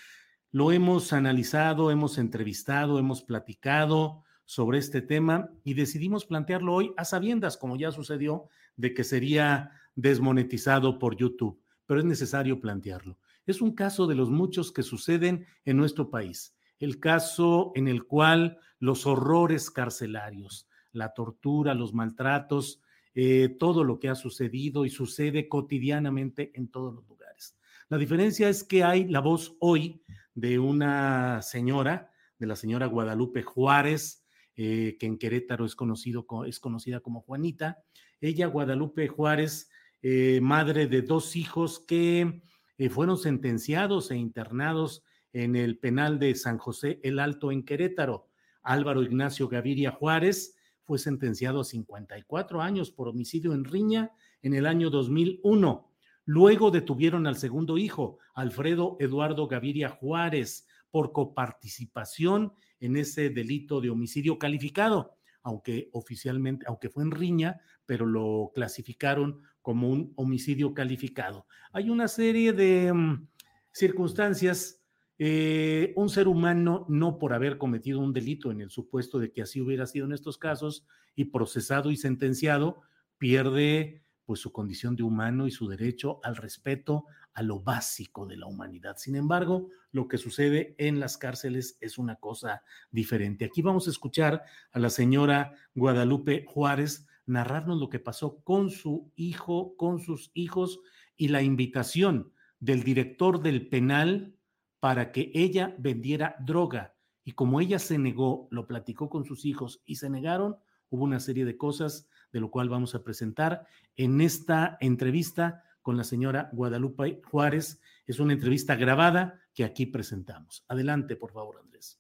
lo 0.50 0.72
hemos 0.72 1.12
analizado, 1.12 1.92
hemos 1.92 2.18
entrevistado, 2.18 2.98
hemos 2.98 3.22
platicado 3.22 4.24
sobre 4.44 4.78
este 4.78 5.00
tema 5.00 5.50
y 5.62 5.74
decidimos 5.74 6.24
plantearlo 6.24 6.74
hoy 6.74 6.92
a 6.96 7.04
sabiendas, 7.04 7.56
como 7.56 7.76
ya 7.76 7.92
sucedió, 7.92 8.48
de 8.76 8.92
que 8.92 9.04
sería 9.04 9.70
desmonetizado 9.94 10.98
por 10.98 11.16
YouTube, 11.16 11.62
pero 11.87 12.00
es 12.00 12.06
necesario 12.06 12.58
plantearlo. 12.58 13.18
Es 13.46 13.60
un 13.60 13.76
caso 13.76 14.08
de 14.08 14.16
los 14.16 14.30
muchos 14.30 14.72
que 14.72 14.82
suceden 14.82 15.46
en 15.64 15.76
nuestro 15.76 16.10
país, 16.10 16.56
el 16.80 16.98
caso 16.98 17.70
en 17.76 17.87
el 17.87 18.02
cual 18.02 18.58
los 18.80 19.06
horrores 19.06 19.70
carcelarios, 19.70 20.66
la 20.90 21.14
tortura, 21.14 21.72
los 21.72 21.94
maltratos, 21.94 22.80
eh, 23.14 23.48
todo 23.61 23.85
lo 23.85 24.00
que 24.00 24.09
ha 24.09 24.16
sucedido 24.16 24.85
y 24.85 24.90
sucede 24.90 25.48
cotidianamente 25.48 26.50
en 26.55 26.68
todos 26.68 26.92
los 26.94 27.07
lugares. 27.07 27.57
La 27.88 27.96
diferencia 27.96 28.48
es 28.48 28.64
que 28.64 28.83
hay 28.83 29.07
la 29.07 29.20
voz 29.20 29.57
hoy 29.61 30.03
de 30.35 30.59
una 30.59 31.40
señora, 31.42 32.11
de 32.38 32.46
la 32.46 32.57
señora 32.57 32.87
Guadalupe 32.87 33.42
Juárez, 33.42 34.24
eh, 34.57 34.96
que 34.98 35.07
en 35.07 35.18
Querétaro 35.18 35.64
es, 35.64 35.77
conocido, 35.77 36.27
es 36.46 36.59
conocida 36.59 37.00
como 37.00 37.20
Juanita. 37.20 37.85
Ella, 38.20 38.46
Guadalupe 38.46 39.07
Juárez, 39.07 39.70
eh, 40.03 40.40
madre 40.42 40.88
de 40.88 41.03
dos 41.03 41.37
hijos 41.37 41.79
que 41.79 42.42
fueron 42.90 43.16
sentenciados 43.16 44.11
e 44.11 44.16
internados 44.16 45.05
en 45.33 45.55
el 45.55 45.79
penal 45.79 46.18
de 46.18 46.35
San 46.35 46.59
José 46.59 46.98
el 47.05 47.20
Alto 47.20 47.53
en 47.53 47.64
Querétaro. 47.64 48.29
Álvaro 48.62 49.03
Ignacio 49.03 49.48
Gaviria 49.48 49.92
Juárez 49.92 50.54
fue 50.85 50.99
sentenciado 50.99 51.61
a 51.61 51.64
54 51.64 52.61
años 52.61 52.90
por 52.90 53.09
homicidio 53.09 53.55
en 53.55 53.64
riña 53.64 54.12
en 54.42 54.55
el 54.55 54.66
año 54.66 54.90
2001. 54.90 55.90
Luego 56.27 56.70
detuvieron 56.70 57.27
al 57.27 57.37
segundo 57.37 57.77
hijo, 57.79 58.18
Alfredo 58.35 58.97
Eduardo 59.01 59.47
Gaviria 59.47 59.88
Juárez, 59.88 60.66
por 60.90 61.12
coparticipación 61.12 62.53
en 62.81 62.97
ese 62.97 63.31
delito 63.31 63.81
de 63.81 63.90
homicidio 63.90 64.38
calificado, 64.38 65.16
aunque 65.42 65.90
oficialmente, 65.92 66.64
aunque 66.68 66.88
fue 66.88 67.03
en 67.03 67.11
riña, 67.11 67.61
pero 67.87 68.07
lo 68.07 68.53
clasificaron 68.55 69.42
como 69.61 69.88
un 69.88 70.12
homicidio 70.16 70.73
calificado. 70.73 71.47
Hay 71.73 71.90
una 71.90 72.09
serie 72.09 72.53
de 72.53 72.92
mm, 72.92 73.27
circunstancias 73.73 74.84
eh, 75.18 75.92
un 75.96 76.09
ser 76.09 76.29
humano, 76.29 76.87
no 76.88 77.18
por 77.18 77.33
haber 77.33 77.59
cometido 77.59 78.00
un 78.00 78.12
delito 78.12 78.50
en 78.50 78.61
el 78.61 78.70
supuesto 78.70 79.18
de 79.18 79.33
que 79.33 79.42
así 79.42 79.61
hubiera 79.61 79.87
sido 79.87 80.07
en 80.07 80.12
estos 80.12 80.38
casos, 80.38 80.87
y 81.14 81.27
procesado 81.27 81.90
y 81.90 81.96
sentenciado, 81.96 82.83
pierde 83.18 84.03
pues 84.24 84.40
su 84.40 84.53
condición 84.53 84.96
de 84.96 85.03
humano 85.03 85.46
y 85.46 85.50
su 85.50 85.68
derecho 85.68 86.18
al 86.22 86.37
respeto 86.37 87.05
a 87.35 87.42
lo 87.42 87.61
básico 87.61 88.27
de 88.27 88.37
la 88.37 88.46
humanidad. 88.46 88.96
Sin 88.96 89.16
embargo, 89.16 89.68
lo 89.92 90.09
que 90.09 90.18
sucede 90.18 90.74
en 90.79 90.98
las 90.98 91.18
cárceles 91.18 91.77
es 91.81 91.98
una 91.98 92.16
cosa 92.16 92.62
diferente. 92.90 93.44
Aquí 93.44 93.61
vamos 93.61 93.87
a 93.87 93.90
escuchar 93.90 94.42
a 94.72 94.79
la 94.79 94.88
señora 94.88 95.55
Guadalupe 95.74 96.44
Juárez 96.48 97.07
narrarnos 97.27 97.79
lo 97.79 97.88
que 97.88 97.98
pasó 97.98 98.40
con 98.44 98.70
su 98.70 99.12
hijo, 99.16 99.77
con 99.77 100.00
sus 100.00 100.31
hijos 100.35 100.81
y 101.16 101.29
la 101.29 101.42
invitación 101.42 102.33
del 102.61 102.83
director 102.83 103.42
del 103.42 103.68
penal 103.68 104.37
para 104.85 105.12
que 105.12 105.31
ella 105.33 105.75
vendiera 105.79 106.37
droga. 106.40 106.94
Y 107.25 107.33
como 107.33 107.62
ella 107.62 107.79
se 107.79 107.97
negó, 107.97 108.49
lo 108.51 108.66
platicó 108.66 109.09
con 109.09 109.25
sus 109.25 109.47
hijos 109.47 109.81
y 109.87 109.94
se 109.94 110.11
negaron, 110.11 110.59
hubo 110.90 111.05
una 111.05 111.20
serie 111.20 111.47
de 111.47 111.57
cosas 111.57 112.07
de 112.35 112.40
lo 112.40 112.51
cual 112.51 112.68
vamos 112.68 112.94
a 112.94 113.03
presentar 113.03 113.66
en 113.97 114.20
esta 114.20 114.77
entrevista 114.83 115.64
con 115.81 115.97
la 115.97 116.05
señora 116.05 116.51
Guadalupe 116.53 117.23
Juárez. 117.25 117.81
Es 118.07 118.20
una 118.20 118.35
entrevista 118.35 118.75
grabada 118.75 119.40
que 119.55 119.64
aquí 119.64 119.87
presentamos. 119.87 120.66
Adelante, 120.68 121.16
por 121.16 121.33
favor, 121.33 121.61
Andrés. 121.61 121.99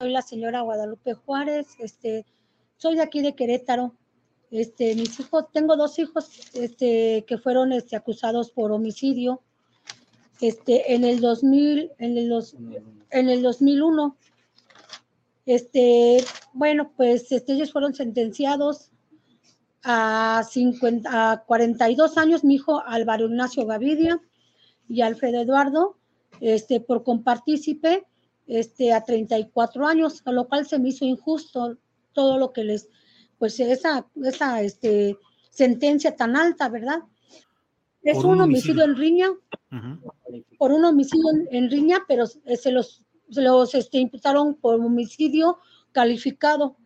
Soy 0.00 0.10
la 0.10 0.22
señora 0.22 0.62
Guadalupe 0.62 1.12
Juárez, 1.12 1.66
este, 1.80 2.24
soy 2.78 2.94
de 2.94 3.02
aquí 3.02 3.20
de 3.20 3.34
Querétaro. 3.34 3.94
Este, 4.50 4.94
mis 4.94 5.20
hijos, 5.20 5.52
tengo 5.52 5.76
dos 5.76 5.98
hijos 5.98 6.50
este, 6.54 7.26
que 7.28 7.36
fueron 7.36 7.74
este, 7.74 7.94
acusados 7.94 8.50
por 8.50 8.72
homicidio 8.72 9.42
este, 10.40 10.94
en 10.94 11.04
el 11.04 11.20
2000, 11.20 11.92
en 11.98 12.18
el, 12.18 12.28
dos, 12.28 12.56
en 13.10 13.28
el 13.28 13.42
2001. 13.42 14.16
Este, 15.46 16.24
bueno, 16.52 16.92
pues 16.96 17.32
este, 17.32 17.54
ellos 17.54 17.72
fueron 17.72 17.94
sentenciados 17.94 18.90
a, 19.82 20.44
50, 20.48 21.32
a 21.32 21.44
42 21.44 22.18
años, 22.18 22.44
mi 22.44 22.56
hijo 22.56 22.82
Álvaro 22.86 23.26
Ignacio 23.26 23.64
Gavidia 23.66 24.20
y 24.88 25.00
Alfredo 25.00 25.40
Eduardo, 25.40 25.96
este, 26.40 26.80
por 26.80 27.02
compartícipe 27.02 28.04
este, 28.46 28.92
a 28.92 29.04
34 29.04 29.86
años, 29.86 30.22
a 30.24 30.32
lo 30.32 30.48
cual 30.48 30.66
se 30.66 30.78
me 30.78 30.90
hizo 30.90 31.04
injusto. 31.04 31.78
todo 32.12 32.38
lo 32.38 32.52
que 32.52 32.64
les, 32.64 32.88
pues 33.38 33.60
esa, 33.60 34.06
esa 34.24 34.60
este, 34.62 35.16
sentencia 35.50 36.16
tan 36.16 36.36
alta, 36.36 36.68
¿verdad? 36.68 37.00
Es 38.02 38.18
un, 38.24 38.40
homicidio. 38.40 38.84
en 38.84 38.96
riña, 38.96 39.28
por 40.58 40.72
un 40.72 40.84
homicidio 40.84 41.26
en, 41.50 41.70
riña, 41.70 42.04
pero 42.06 42.26
se 42.26 42.70
los, 42.70 43.02
se 43.30 43.42
los 43.42 43.74
este, 43.74 43.98
imputaron 43.98 44.54
por 44.54 44.74
homicidio 44.74 45.58
calificado. 45.92 46.76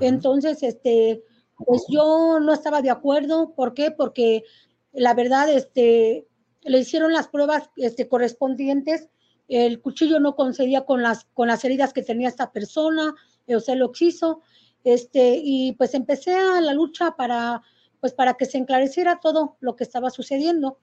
Entonces, 0.00 0.62
este, 0.62 1.22
pues 1.56 1.84
yo 1.88 2.40
no 2.40 2.52
estaba 2.52 2.82
de 2.82 2.90
acuerdo. 2.90 3.54
¿Por 3.54 3.74
qué? 3.74 3.90
Porque 3.90 4.44
la 4.92 5.14
verdad, 5.14 5.48
este, 5.50 6.26
le 6.62 6.78
hicieron 6.78 7.12
las 7.12 7.28
pruebas 7.28 7.70
este, 7.76 8.08
correspondientes. 8.08 9.08
El 9.48 9.80
cuchillo 9.80 10.20
no 10.20 10.36
concedía 10.36 10.84
con 10.84 11.02
las, 11.02 11.26
con 11.34 11.48
las 11.48 11.64
heridas 11.64 11.92
que 11.92 12.02
tenía 12.02 12.28
esta 12.28 12.50
persona, 12.52 13.14
o 13.46 13.60
sea, 13.60 13.74
lo 13.74 13.92
quiso. 13.92 14.40
Este, 14.84 15.40
y 15.42 15.72
pues 15.72 15.94
empecé 15.94 16.34
a 16.34 16.60
la 16.60 16.74
lucha 16.74 17.16
para, 17.16 17.62
pues 18.00 18.12
para 18.12 18.34
que 18.34 18.46
se 18.46 18.58
enclareciera 18.58 19.20
todo 19.20 19.56
lo 19.60 19.76
que 19.76 19.84
estaba 19.84 20.10
sucediendo. 20.10 20.78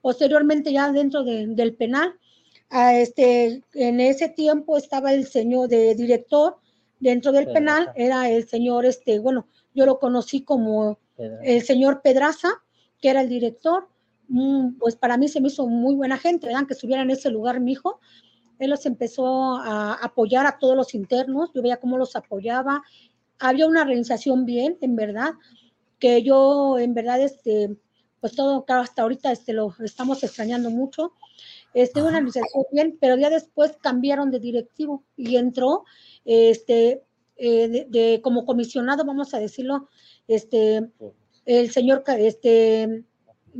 Posteriormente, 0.00 0.72
ya 0.72 0.92
dentro 0.92 1.24
del 1.24 1.74
penal, 1.74 2.14
a 2.70 2.94
este, 2.94 3.62
en 3.74 4.00
ese 4.00 4.28
tiempo 4.28 4.76
estaba 4.76 5.12
el 5.12 5.26
señor 5.26 5.68
de 5.68 5.94
director 5.94 6.56
dentro 7.00 7.32
del 7.32 7.48
penal, 7.48 7.90
era 7.94 8.28
el 8.28 8.46
señor, 8.46 8.84
este, 8.84 9.18
bueno, 9.18 9.46
yo 9.74 9.86
lo 9.86 9.98
conocí 9.98 10.42
como 10.42 10.98
el 11.16 11.62
señor 11.62 12.02
Pedraza, 12.02 12.48
que 13.00 13.10
era 13.10 13.20
el 13.20 13.28
director, 13.28 13.88
mm, 14.28 14.78
pues 14.78 14.96
para 14.96 15.16
mí 15.16 15.28
se 15.28 15.40
me 15.40 15.48
hizo 15.48 15.66
muy 15.66 15.94
buena 15.94 16.18
gente, 16.18 16.46
¿verdad? 16.46 16.66
Que 16.66 16.74
estuviera 16.74 17.02
en 17.02 17.10
ese 17.10 17.30
lugar 17.30 17.60
mi 17.60 17.72
hijo. 17.72 18.00
Él 18.58 18.70
los 18.70 18.86
empezó 18.86 19.56
a 19.56 19.94
apoyar 19.94 20.46
a 20.46 20.58
todos 20.58 20.76
los 20.76 20.94
internos, 20.94 21.50
yo 21.54 21.62
veía 21.62 21.78
cómo 21.78 21.96
los 21.96 22.16
apoyaba. 22.16 22.82
Había 23.38 23.66
una 23.66 23.82
organización 23.82 24.44
bien, 24.44 24.76
en 24.80 24.96
verdad, 24.96 25.30
que 26.00 26.22
yo 26.22 26.78
en 26.78 26.94
verdad, 26.94 27.20
este, 27.20 27.76
pues 28.20 28.34
todo, 28.34 28.64
claro, 28.64 28.82
hasta 28.82 29.02
ahorita 29.02 29.32
este, 29.32 29.52
lo 29.52 29.74
estamos 29.80 30.22
extrañando 30.22 30.70
mucho. 30.70 31.12
Este, 31.74 32.00
una 32.00 32.10
organización 32.10 32.64
bien, 32.72 32.98
pero 33.00 33.16
ya 33.16 33.30
después 33.30 33.76
cambiaron 33.80 34.30
de 34.30 34.40
directivo 34.40 35.04
y 35.16 35.36
entró 35.36 35.84
este, 36.24 37.04
eh, 37.36 37.86
de, 37.88 38.20
como 38.22 38.44
comisionado, 38.44 39.04
vamos 39.04 39.34
a 39.34 39.38
decirlo, 39.38 39.88
este, 40.26 40.90
el 41.44 41.70
señor 41.70 42.02
este, 42.18 43.04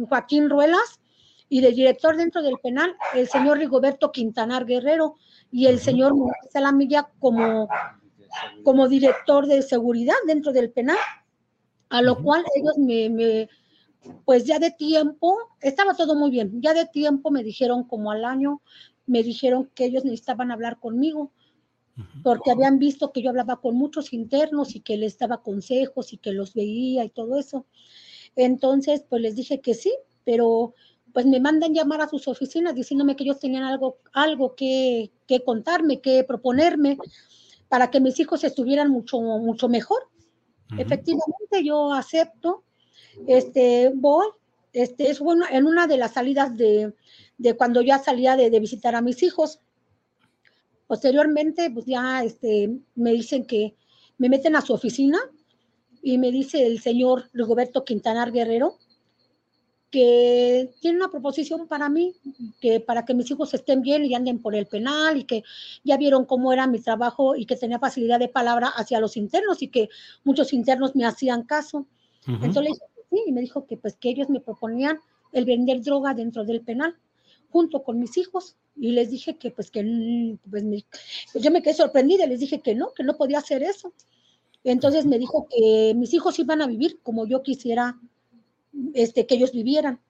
Joaquín 0.09 0.51
Ruelas 0.51 1.01
y 1.49 1.61
de 1.61 1.71
director 1.73 2.17
dentro 2.17 2.43
del 2.43 2.59
penal, 2.63 2.95
el 3.15 3.29
señor 3.29 3.59
Rigoberto 3.59 4.11
Quintanar 4.13 4.67
Guerrero 4.67 5.17
y 5.51 5.67
el 5.67 5.79
señor 5.79 6.13
Salamilla 6.51 7.09
como, 7.21 7.69
como 8.65 8.89
director 8.89 9.47
de 9.47 9.63
seguridad 9.63 10.17
dentro 10.27 10.53
del 10.53 10.71
penal, 10.71 10.99
a 11.89 12.03
lo 12.03 12.23
cual 12.23 12.45
ellos 12.55 12.77
me, 12.79 13.09
me, 13.09 13.49
pues 14.25 14.45
ya 14.45 14.59
de 14.59 14.71
tiempo, 14.71 15.37
estaba 15.61 15.95
todo 15.95 16.15
muy 16.15 16.31
bien, 16.31 16.61
ya 16.61 16.75
de 16.75 16.87
tiempo 16.87 17.31
me 17.31 17.43
dijeron 17.43 17.85
como 17.85 18.11
al 18.11 18.25
año, 18.25 18.63
me 19.07 19.23
dijeron 19.23 19.71
que 19.75 19.87
ellos 19.87 20.05
necesitaban 20.05 20.51
hablar 20.51 20.79
conmigo 20.79 21.33
porque 22.23 22.51
habían 22.51 22.79
visto 22.79 23.13
que 23.13 23.23
yo 23.23 23.31
hablaba 23.31 23.61
con 23.61 23.75
muchos 23.75 24.13
internos 24.13 24.75
y 24.77 24.81
que 24.81 24.97
les 24.97 25.19
daba 25.19 25.43
consejos 25.43 26.13
y 26.13 26.19
que 26.19 26.33
los 26.33 26.55
veía 26.55 27.05
y 27.05 27.11
todo 27.11 27.39
eso. 27.39 27.67
Entonces, 28.37 29.05
pues 29.09 29.21
les 29.23 29.35
dije 29.35 29.61
que 29.61 29.75
sí, 29.75 29.93
pero 30.25 30.75
pues 31.13 31.27
me 31.27 31.41
mandan 31.41 31.75
llamar 31.75 32.01
a 32.01 32.09
sus 32.09 32.29
oficinas 32.29 32.75
diciéndome 32.75 33.17
que 33.17 33.25
ellos 33.25 33.41
tenían 33.41 33.65
algo, 33.65 33.99
algo 34.13 34.55
que, 34.55 35.11
que 35.27 35.43
contarme, 35.43 36.01
que 36.01 36.23
proponerme 36.23 36.99
para 37.69 37.91
que 37.91 38.01
mis 38.01 38.21
hijos 38.21 38.45
estuvieran 38.45 38.91
mucho, 38.91 39.21
mucho 39.21 39.69
mejor. 39.69 40.09
Efectivamente, 40.77 41.65
yo 41.65 41.93
acepto, 41.93 42.63
este, 43.27 43.91
voy, 43.95 44.27
este, 44.73 45.11
es 45.11 45.21
bueno, 45.21 45.45
en 45.51 45.67
una 45.67 45.87
de 45.87 45.97
las 45.97 46.13
salidas 46.13 46.57
de, 46.57 46.95
de 47.37 47.57
cuando 47.57 47.83
ya 47.83 47.99
salía 47.99 48.37
de, 48.37 48.51
de 48.51 48.61
visitar 48.61 48.95
a 48.95 49.03
mis 49.03 49.23
hijos, 49.23 49.61
Posteriormente, 50.89 51.71
pues 51.71 51.85
ya 51.85 52.25
este, 52.25 52.81
me 52.95 53.13
dicen 53.13 53.45
que 53.45 53.77
me 54.17 54.31
meten 54.31 54.57
a 54.57 54.63
su 54.63 54.73
oficina 54.73 55.19
y 56.03 56.17
me 56.17 56.33
dice 56.33 56.67
el 56.67 56.81
señor 56.81 57.29
Rigoberto 57.35 57.85
Quintanar 57.85 58.33
Guerrero 58.33 58.79
que 59.91 60.71
tiene 60.81 60.99
una 60.99 61.11
proposición 61.11 61.67
para 61.69 61.89
mí, 61.91 62.15
que 62.61 62.81
para 62.81 63.05
que 63.05 63.15
mis 63.15 63.31
hijos 63.31 63.53
estén 63.55 63.83
bien 63.83 64.05
y 64.05 64.15
anden 64.15 64.41
por 64.41 64.55
el 64.55 64.67
penal 64.67 65.19
y 65.19 65.25
que 65.25 65.45
ya 65.85 65.99
vieron 65.99 66.25
cómo 66.25 66.53
era 66.55 66.67
mi 66.67 66.79
trabajo 66.79 67.37
y 67.37 67.45
que 67.45 67.57
tenía 67.57 67.79
facilidad 67.79 68.19
de 68.19 68.29
palabra 68.29 68.69
hacia 68.69 69.01
los 69.01 69.17
internos 69.17 69.63
y 69.63 69.69
que 69.69 69.89
muchos 70.25 70.55
internos 70.55 70.97
me 70.97 71.05
hacían 71.05 71.43
caso. 71.43 71.87
Entonces 72.27 72.63
le 72.63 72.69
dije 72.71 72.85
y 73.11 73.33
me 73.33 73.41
dijo 73.41 73.67
que 73.67 73.77
pues 73.77 73.97
que 73.97 74.11
ellos 74.11 74.29
me 74.29 74.41
proponían 74.41 75.01
el 75.33 75.45
vender 75.45 75.83
droga 75.83 76.15
dentro 76.15 76.45
del 76.45 76.61
penal 76.61 76.97
junto 77.51 77.83
con 77.83 77.99
mis 77.99 78.17
hijos 78.17 78.57
y 78.77 78.93
les 78.93 79.11
dije 79.11 79.37
que 79.37 79.51
pues 79.51 79.71
que 79.71 79.83
pues, 80.51 80.65
pues, 81.33 81.45
yo 81.45 81.51
me 81.51 81.63
quedé 81.63 81.75
sorprendida, 81.75 82.27
les 82.27 82.41
dije 82.41 82.61
que 82.61 82.75
no, 82.75 82.93
que 82.93 83.03
no 83.03 83.17
podía 83.17 83.39
hacer 83.39 83.63
eso. 83.63 83.93
Entonces 84.65 85.07
me 85.07 85.19
dijo 85.19 85.49
que 85.49 85.95
mis 85.97 86.13
hijos 86.15 86.39
iban 86.39 86.63
a 86.63 86.67
vivir 86.67 87.01
como 87.03 87.27
yo 87.27 87.43
quisiera 87.43 87.99
este, 88.95 89.27
que 89.27 89.37
ellos 89.37 89.53
vivieran. 89.53 90.01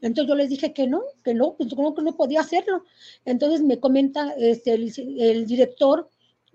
Entonces 0.00 0.28
yo 0.28 0.34
les 0.36 0.48
dije 0.48 0.72
que 0.72 0.86
no, 0.86 1.02
que 1.24 1.34
no, 1.34 1.54
pues 1.54 1.68
que 1.68 2.02
no 2.02 2.16
podía 2.16 2.40
hacerlo. 2.40 2.84
Entonces 3.24 3.62
me 3.62 3.80
comenta 3.80 4.32
este, 4.38 4.74
el, 4.74 5.46
director, 5.46 6.08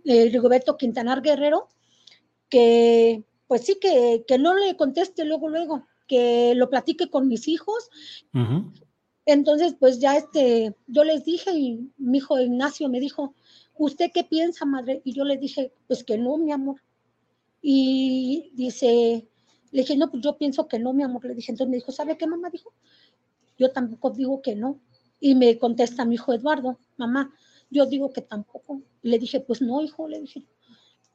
eh, 0.06 0.30
Rigoberto 0.32 0.78
Quintanar 0.78 1.22
Guerrero, 1.22 1.68
que 2.50 3.24
pues 3.48 3.66
sí, 3.66 3.78
que, 3.80 4.24
que, 4.28 4.38
no 4.38 4.56
le 4.56 4.76
conteste 4.76 5.26
luego, 5.26 5.50
luego, 5.50 5.86
que 6.08 6.54
lo 6.56 6.70
platique 6.70 7.10
con 7.10 7.28
mis 7.28 7.48
hijos, 7.48 7.90
entonces, 9.26 9.76
pues 9.80 10.00
ya 10.00 10.18
este, 10.18 10.76
yo 10.88 11.04
les 11.04 11.24
dije 11.24 11.52
y 11.54 11.92
mi 11.98 12.18
hijo 12.18 12.40
Ignacio 12.40 12.90
me 12.90 13.00
dijo, 13.00 13.34
¿usted 13.78 14.12
qué 14.14 14.24
piensa, 14.24 14.66
madre? 14.66 15.02
Y 15.06 15.14
yo 15.14 15.24
le 15.24 15.38
dije, 15.38 15.74
pues 15.88 16.04
que 16.04 16.18
no, 16.18 16.38
mi 16.38 16.52
amor. 16.52 16.82
Y 17.62 18.52
dice, 18.54 19.28
le 19.72 19.82
dije, 19.82 19.96
no, 19.96 20.12
pues 20.12 20.22
yo 20.22 20.38
pienso 20.38 20.68
que 20.68 20.78
no, 20.80 20.92
mi 20.92 21.04
amor. 21.04 21.24
Le 21.26 21.36
dije, 21.36 21.52
entonces 21.52 21.70
me 21.70 21.78
dijo, 21.78 21.92
¿sabe 21.94 22.18
qué, 22.18 22.28
mamá? 22.28 22.50
Dijo, 22.50 22.74
yo 23.58 23.72
tampoco 23.72 24.10
digo 24.10 24.42
que 24.42 24.56
no. 24.56 24.80
Y 25.22 25.36
me 25.36 25.58
contesta 25.58 26.04
mi 26.04 26.16
hijo 26.16 26.34
Eduardo, 26.34 26.78
mamá, 26.98 27.34
yo 27.70 27.86
digo 27.86 28.12
que 28.12 28.22
tampoco. 28.22 28.82
Y 29.02 29.10
le 29.10 29.20
dije, 29.20 29.40
pues 29.40 29.62
no, 29.62 29.82
hijo, 29.82 30.10
le 30.10 30.20
dije, 30.20 30.46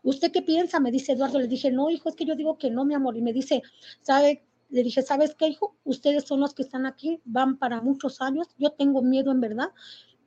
¿usted 0.09 0.33
qué 0.33 0.43
piensa? 0.43 0.81
Me 0.81 0.91
dice 0.91 1.13
Eduardo, 1.13 1.39
le 1.39 1.49
dije, 1.49 1.71
no, 1.71 1.91
hijo, 1.91 2.09
es 2.09 2.17
que 2.17 2.25
yo 2.25 2.35
digo 2.35 2.59
que 2.59 2.71
no, 2.71 2.85
mi 2.85 2.95
amor. 2.95 3.17
Y 3.17 3.23
me 3.23 3.33
dice, 3.33 3.63
¿sabe 4.03 4.43
le 4.71 4.83
dije, 4.83 5.03
¿sabes 5.03 5.35
qué, 5.35 5.49
hijo? 5.49 5.77
Ustedes 5.85 6.25
son 6.25 6.41
los 6.41 6.55
que 6.55 6.63
están 6.63 6.87
aquí, 6.87 7.21
van 7.25 7.59
para 7.59 7.81
muchos 7.81 8.21
años, 8.21 8.49
yo 8.59 8.71
tengo 8.71 9.03
miedo 9.03 9.31
en 9.33 9.41
verdad, 9.41 9.71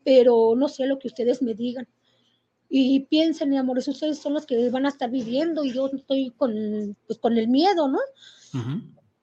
pero 0.03 0.55
no 0.55 0.67
sé 0.67 0.87
lo 0.87 0.99
que 0.99 1.07
ustedes 1.07 1.41
me 1.41 1.53
digan. 1.53 1.87
Y 2.69 3.01
piensen, 3.01 3.49
mi 3.49 3.57
amor, 3.57 3.77
ustedes 3.77 4.17
son 4.17 4.33
los 4.33 4.45
que 4.45 4.69
van 4.69 4.85
a 4.85 4.89
estar 4.89 5.11
viviendo 5.11 5.63
y 5.63 5.73
yo 5.73 5.87
estoy 5.87 6.31
con, 6.31 6.95
pues, 7.05 7.19
con 7.19 7.37
el 7.37 7.49
miedo, 7.49 7.87
¿no? 7.87 7.99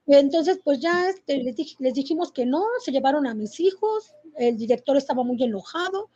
Entonces, 0.06 0.60
pues 0.62 0.80
ya 0.80 1.08
este, 1.08 1.42
les, 1.42 1.56
les 1.78 1.94
dijimos 1.94 2.30
que 2.30 2.46
no, 2.46 2.62
se 2.84 2.92
llevaron 2.92 3.26
a 3.26 3.34
mis 3.34 3.58
hijos, 3.60 4.12
el 4.36 4.56
director 4.56 4.96
estaba 4.96 5.24
muy 5.24 5.42
enojado, 5.42 6.10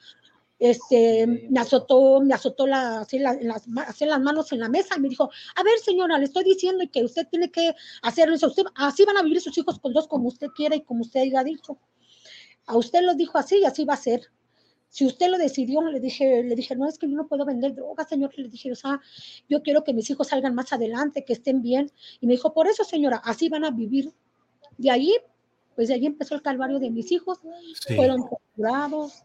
este, 0.63 1.27
me 1.27 1.59
azotó, 1.59 2.21
me 2.21 2.35
azotó 2.35 2.69
la, 2.69 3.01
así, 3.01 3.19
las, 3.19 3.67
las 3.67 4.21
manos 4.21 4.53
en 4.53 4.61
la 4.61 4.69
mesa 4.69 4.95
y 4.97 5.01
me 5.01 5.09
dijo, 5.09 5.29
a 5.57 5.63
ver 5.65 5.77
señora, 5.81 6.19
le 6.19 6.27
estoy 6.27 6.45
diciendo 6.45 6.85
que 6.93 7.03
usted 7.03 7.27
tiene 7.29 7.51
que 7.51 7.75
hacer 8.03 8.31
eso, 8.31 8.47
usted, 8.47 8.63
así 8.77 9.05
van 9.05 9.17
a 9.17 9.23
vivir 9.23 9.41
sus 9.41 9.59
hijos 9.59 9.81
con 9.81 9.93
dos 9.93 10.07
como 10.07 10.29
usted 10.29 10.47
quiera 10.55 10.77
y 10.77 10.83
como 10.83 11.01
usted 11.01 11.23
haya 11.23 11.43
dicho. 11.43 11.79
A 12.67 12.77
usted 12.77 13.03
lo 13.03 13.15
dijo 13.15 13.39
así 13.39 13.59
y 13.59 13.65
así 13.65 13.85
va 13.85 13.95
a 13.95 13.97
ser. 13.97 14.31
Si 14.89 15.05
usted 15.05 15.31
lo 15.31 15.39
decidió, 15.39 15.83
le 15.83 15.99
dije, 15.99 16.45
le 16.45 16.55
dije, 16.55 16.77
no, 16.77 16.87
es 16.87 16.97
que 16.97 17.11
yo 17.11 17.17
no 17.17 17.27
puedo 17.27 17.45
vender 17.45 17.75
drogas, 17.75 18.09
señor. 18.09 18.31
Le 18.37 18.49
dije, 18.49 18.71
o 18.71 18.77
sea, 18.77 19.01
yo 19.49 19.63
quiero 19.63 19.83
que 19.83 19.93
mis 19.95 20.09
hijos 20.11 20.29
salgan 20.29 20.55
más 20.55 20.73
adelante, 20.73 21.25
que 21.25 21.33
estén 21.33 21.61
bien. 21.61 21.91
Y 22.21 22.27
me 22.27 22.35
dijo, 22.35 22.55
por 22.55 22.69
eso, 22.69 22.85
señora, 22.85 23.21
así 23.25 23.49
van 23.49 23.65
a 23.65 23.73
vivir. 23.73 24.13
De 24.79 24.91
ahí, 24.93 25.13
pues 25.75 25.89
de 25.89 25.95
ahí 25.95 26.07
empezó 26.07 26.37
el 26.37 26.43
calvario 26.43 26.79
de 26.79 26.91
mis 26.91 27.11
hijos. 27.11 27.41
Fueron 27.97 28.29
torturados, 28.29 29.25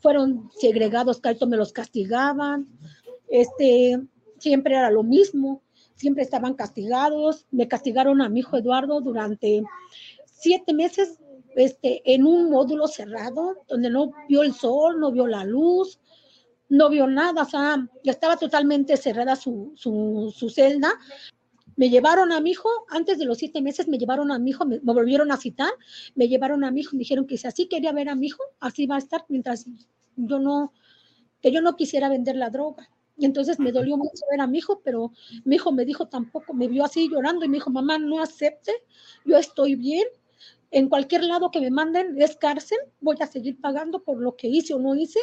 fueron 0.00 0.50
segregados, 0.58 1.20
que 1.20 1.46
me 1.46 1.56
los 1.56 1.72
castigaban, 1.72 2.68
este, 3.28 4.00
siempre 4.38 4.74
era 4.74 4.90
lo 4.90 5.02
mismo, 5.02 5.62
siempre 5.94 6.22
estaban 6.22 6.54
castigados, 6.54 7.46
me 7.50 7.68
castigaron 7.68 8.22
a 8.22 8.28
mi 8.28 8.40
hijo 8.40 8.56
Eduardo 8.56 9.00
durante 9.00 9.62
siete 10.24 10.72
meses 10.72 11.18
este, 11.56 12.02
en 12.14 12.24
un 12.24 12.50
módulo 12.50 12.86
cerrado, 12.86 13.64
donde 13.68 13.90
no 13.90 14.12
vio 14.28 14.42
el 14.42 14.54
sol, 14.54 15.00
no 15.00 15.10
vio 15.10 15.26
la 15.26 15.44
luz, 15.44 15.98
no 16.68 16.88
vio 16.88 17.06
nada, 17.06 17.42
o 17.42 17.48
sea, 17.48 17.88
estaba 18.04 18.36
totalmente 18.36 18.96
cerrada 18.96 19.34
su, 19.34 19.72
su 19.76 20.50
celda. 20.50 20.90
Me 21.78 21.90
llevaron 21.90 22.32
a 22.32 22.40
mi 22.40 22.50
hijo, 22.50 22.68
antes 22.88 23.18
de 23.18 23.24
los 23.24 23.38
siete 23.38 23.62
meses 23.62 23.86
me 23.86 23.98
llevaron 23.98 24.32
a 24.32 24.38
mi 24.40 24.50
hijo, 24.50 24.66
me, 24.66 24.80
volvieron 24.80 25.30
a 25.30 25.36
citar, 25.36 25.70
me 26.16 26.26
llevaron 26.26 26.64
a 26.64 26.72
mi 26.72 26.80
hijo, 26.80 26.96
me 26.96 26.98
dijeron 26.98 27.24
que 27.24 27.38
si 27.38 27.46
así 27.46 27.68
quería 27.68 27.92
ver 27.92 28.08
a 28.08 28.16
mi 28.16 28.26
hijo, 28.26 28.42
así 28.58 28.86
va 28.86 28.96
a 28.96 28.98
estar 28.98 29.24
mientras 29.28 29.64
yo 30.16 30.40
no, 30.40 30.72
que 31.40 31.52
yo 31.52 31.60
no 31.60 31.76
quisiera 31.76 32.08
vender 32.08 32.34
la 32.34 32.50
droga. 32.50 32.90
Y 33.16 33.26
entonces 33.26 33.60
me 33.60 33.70
dolió 33.70 33.96
mucho 33.96 34.24
ver 34.28 34.40
a 34.40 34.48
mi 34.48 34.58
hijo, 34.58 34.80
pero 34.84 35.12
mi 35.44 35.54
hijo 35.54 35.70
me 35.70 35.84
dijo 35.84 36.08
tampoco, 36.08 36.52
me 36.52 36.66
vio 36.66 36.84
así 36.84 37.08
llorando 37.08 37.44
y 37.44 37.48
me 37.48 37.58
dijo, 37.58 37.70
mamá, 37.70 37.96
no 37.96 38.20
acepte, 38.20 38.72
yo 39.24 39.36
estoy 39.36 39.76
bien, 39.76 40.08
en 40.72 40.88
cualquier 40.88 41.22
lado 41.24 41.52
que 41.52 41.60
me 41.60 41.70
manden 41.70 42.20
es 42.20 42.36
cárcel, 42.36 42.78
voy 43.00 43.16
a 43.20 43.26
seguir 43.28 43.60
pagando 43.60 44.02
por 44.02 44.20
lo 44.20 44.34
que 44.34 44.48
hice 44.48 44.74
o 44.74 44.80
no 44.80 44.96
hice. 44.96 45.20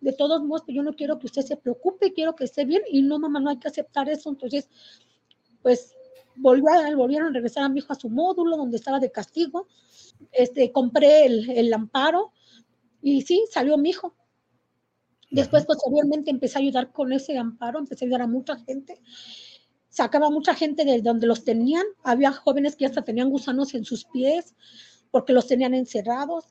De 0.00 0.12
todos 0.12 0.42
modos, 0.42 0.62
pues 0.66 0.74
yo 0.74 0.82
no 0.82 0.94
quiero 0.94 1.18
que 1.20 1.26
usted 1.26 1.42
se 1.42 1.56
preocupe, 1.56 2.12
quiero 2.12 2.34
que 2.34 2.44
esté 2.44 2.64
bien 2.64 2.82
y 2.90 3.02
no, 3.02 3.20
mamá, 3.20 3.38
no 3.40 3.50
hay 3.50 3.58
que 3.58 3.68
aceptar 3.68 4.08
eso. 4.08 4.30
Entonces, 4.30 4.68
pues 5.62 5.94
volvió 6.36 6.68
a, 6.70 6.94
volvieron 6.94 7.28
a 7.28 7.32
regresar 7.32 7.64
a 7.64 7.68
mi 7.68 7.78
hijo 7.78 7.92
a 7.92 7.96
su 7.96 8.10
módulo 8.10 8.56
donde 8.56 8.76
estaba 8.76 9.00
de 9.00 9.10
castigo. 9.10 9.68
Este, 10.30 10.72
compré 10.72 11.26
el, 11.26 11.50
el 11.50 11.72
amparo 11.72 12.32
y 13.00 13.22
sí, 13.22 13.44
salió 13.50 13.78
mi 13.78 13.90
hijo. 13.90 14.14
Después, 15.30 15.64
posteriormente, 15.64 16.30
empecé 16.30 16.58
a 16.58 16.60
ayudar 16.60 16.92
con 16.92 17.12
ese 17.12 17.38
amparo, 17.38 17.78
empecé 17.78 18.04
a 18.04 18.06
ayudar 18.06 18.22
a 18.22 18.26
mucha 18.26 18.58
gente 18.58 19.00
sacaba 19.92 20.30
mucha 20.30 20.54
gente 20.54 20.84
de 20.84 21.02
donde 21.02 21.26
los 21.26 21.44
tenían. 21.44 21.84
Había 22.02 22.32
jóvenes 22.32 22.76
que 22.76 22.86
hasta 22.86 23.02
tenían 23.02 23.30
gusanos 23.30 23.74
en 23.74 23.84
sus 23.84 24.04
pies 24.06 24.54
porque 25.10 25.34
los 25.34 25.46
tenían 25.46 25.74
encerrados. 25.74 26.46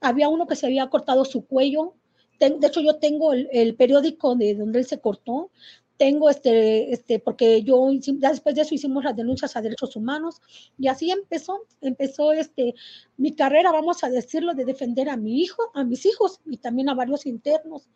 Había 0.00 0.30
uno 0.30 0.46
que 0.46 0.56
se 0.56 0.66
había 0.66 0.88
cortado 0.88 1.24
su 1.24 1.46
cuello. 1.46 1.94
de 2.40 2.66
hecho, 2.66 2.80
yo 2.80 2.96
tengo 2.96 3.34
el, 3.34 3.76
periódico 3.76 4.34
de 4.34 4.54
donde 4.54 4.78
él 4.80 4.86
se 4.86 4.98
cortó. 4.98 5.50
Tengo 5.96 6.28
este, 6.28 6.92
este, 6.92 7.18
porque 7.18 7.62
yo 7.62 7.88
después 7.90 8.54
de 8.54 8.62
eso 8.62 8.74
hicimos 8.74 9.04
las 9.04 9.16
denuncias 9.16 9.56
a 9.56 9.62
derechos 9.62 9.96
humanos 9.96 10.42
y 10.78 10.88
así 10.88 11.10
empezó, 11.10 11.62
empezó 11.80 12.32
este, 12.32 12.74
mi 13.16 13.34
carrera, 13.34 13.72
vamos 13.72 14.04
a 14.04 14.10
decirlo, 14.10 14.54
de 14.54 14.64
defender 14.64 15.08
a 15.08 15.16
mi 15.16 15.40
hijo, 15.40 15.70
a 15.74 15.84
mis 15.84 16.04
hijos 16.04 16.40
y 16.44 16.58
también 16.58 16.88
a 16.88 16.94
varios 16.94 17.24
internos. 17.24 17.88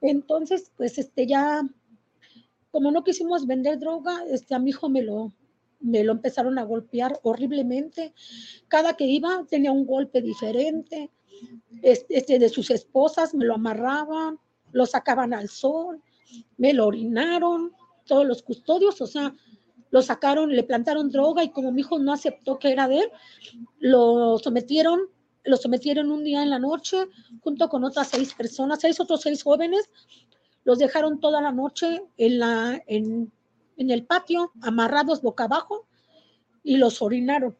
Entonces, 0.00 0.72
pues 0.76 0.98
este, 0.98 1.26
ya 1.26 1.62
como 2.70 2.90
no 2.90 3.04
quisimos 3.04 3.46
vender 3.46 3.78
droga, 3.78 4.24
este, 4.30 4.54
a 4.54 4.58
mi 4.58 4.70
hijo 4.70 4.88
me 4.88 5.02
lo, 5.02 5.32
me 5.80 6.04
lo 6.04 6.12
empezaron 6.12 6.58
a 6.58 6.64
golpear 6.64 7.18
horriblemente. 7.22 8.12
Cada 8.68 8.96
que 8.96 9.04
iba 9.04 9.44
tenía 9.48 9.72
un 9.72 9.86
golpe 9.86 10.20
diferente. 10.20 11.10
Este, 11.82 12.38
de 12.38 12.48
sus 12.48 12.70
esposas 12.70 13.34
me 13.34 13.44
lo 13.44 13.54
amarraban, 13.54 14.38
lo 14.72 14.86
sacaban 14.86 15.34
al 15.34 15.48
sol, 15.48 16.02
me 16.56 16.72
lo 16.72 16.86
orinaron, 16.86 17.72
todos 18.06 18.26
los 18.26 18.42
custodios, 18.42 19.00
o 19.00 19.06
sea, 19.06 19.34
lo 19.90 20.02
sacaron, 20.02 20.50
le 20.50 20.62
plantaron 20.62 21.10
droga 21.10 21.44
y 21.44 21.50
como 21.50 21.72
mi 21.72 21.80
hijo 21.80 21.98
no 21.98 22.12
aceptó 22.12 22.58
que 22.58 22.70
era 22.70 22.88
de 22.88 23.00
él, 23.00 23.10
lo 23.78 24.38
sometieron, 24.38 25.00
lo 25.44 25.56
sometieron 25.56 26.10
un 26.10 26.24
día 26.24 26.42
en 26.42 26.50
la 26.50 26.58
noche 26.58 27.08
junto 27.40 27.68
con 27.68 27.84
otras 27.84 28.08
seis 28.08 28.34
personas, 28.34 28.80
seis 28.80 28.98
otros 29.00 29.20
seis 29.22 29.42
jóvenes, 29.42 29.88
los 30.66 30.78
dejaron 30.78 31.20
toda 31.20 31.40
la 31.40 31.52
noche 31.52 32.02
en, 32.16 32.40
la, 32.40 32.82
en, 32.88 33.32
el 33.76 34.04
patio, 34.04 34.50
amarrados 34.62 35.22
boca 35.22 35.44
abajo, 35.44 35.86
y 36.64 36.76
los 36.76 37.00
orinaron. 37.00 37.56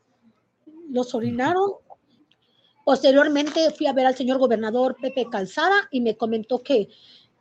Los 0.91 1.15
orinaron. 1.15 1.71
Posteriormente 2.85 3.71
fui 3.71 3.87
a 3.87 3.93
ver 3.93 4.07
al 4.07 4.17
señor 4.17 4.39
gobernador 4.39 4.97
Pepe 5.01 5.29
Calzada 5.31 5.89
y 5.93 6.01
me 6.01 6.17
comentó 6.17 6.65
que 6.65 6.89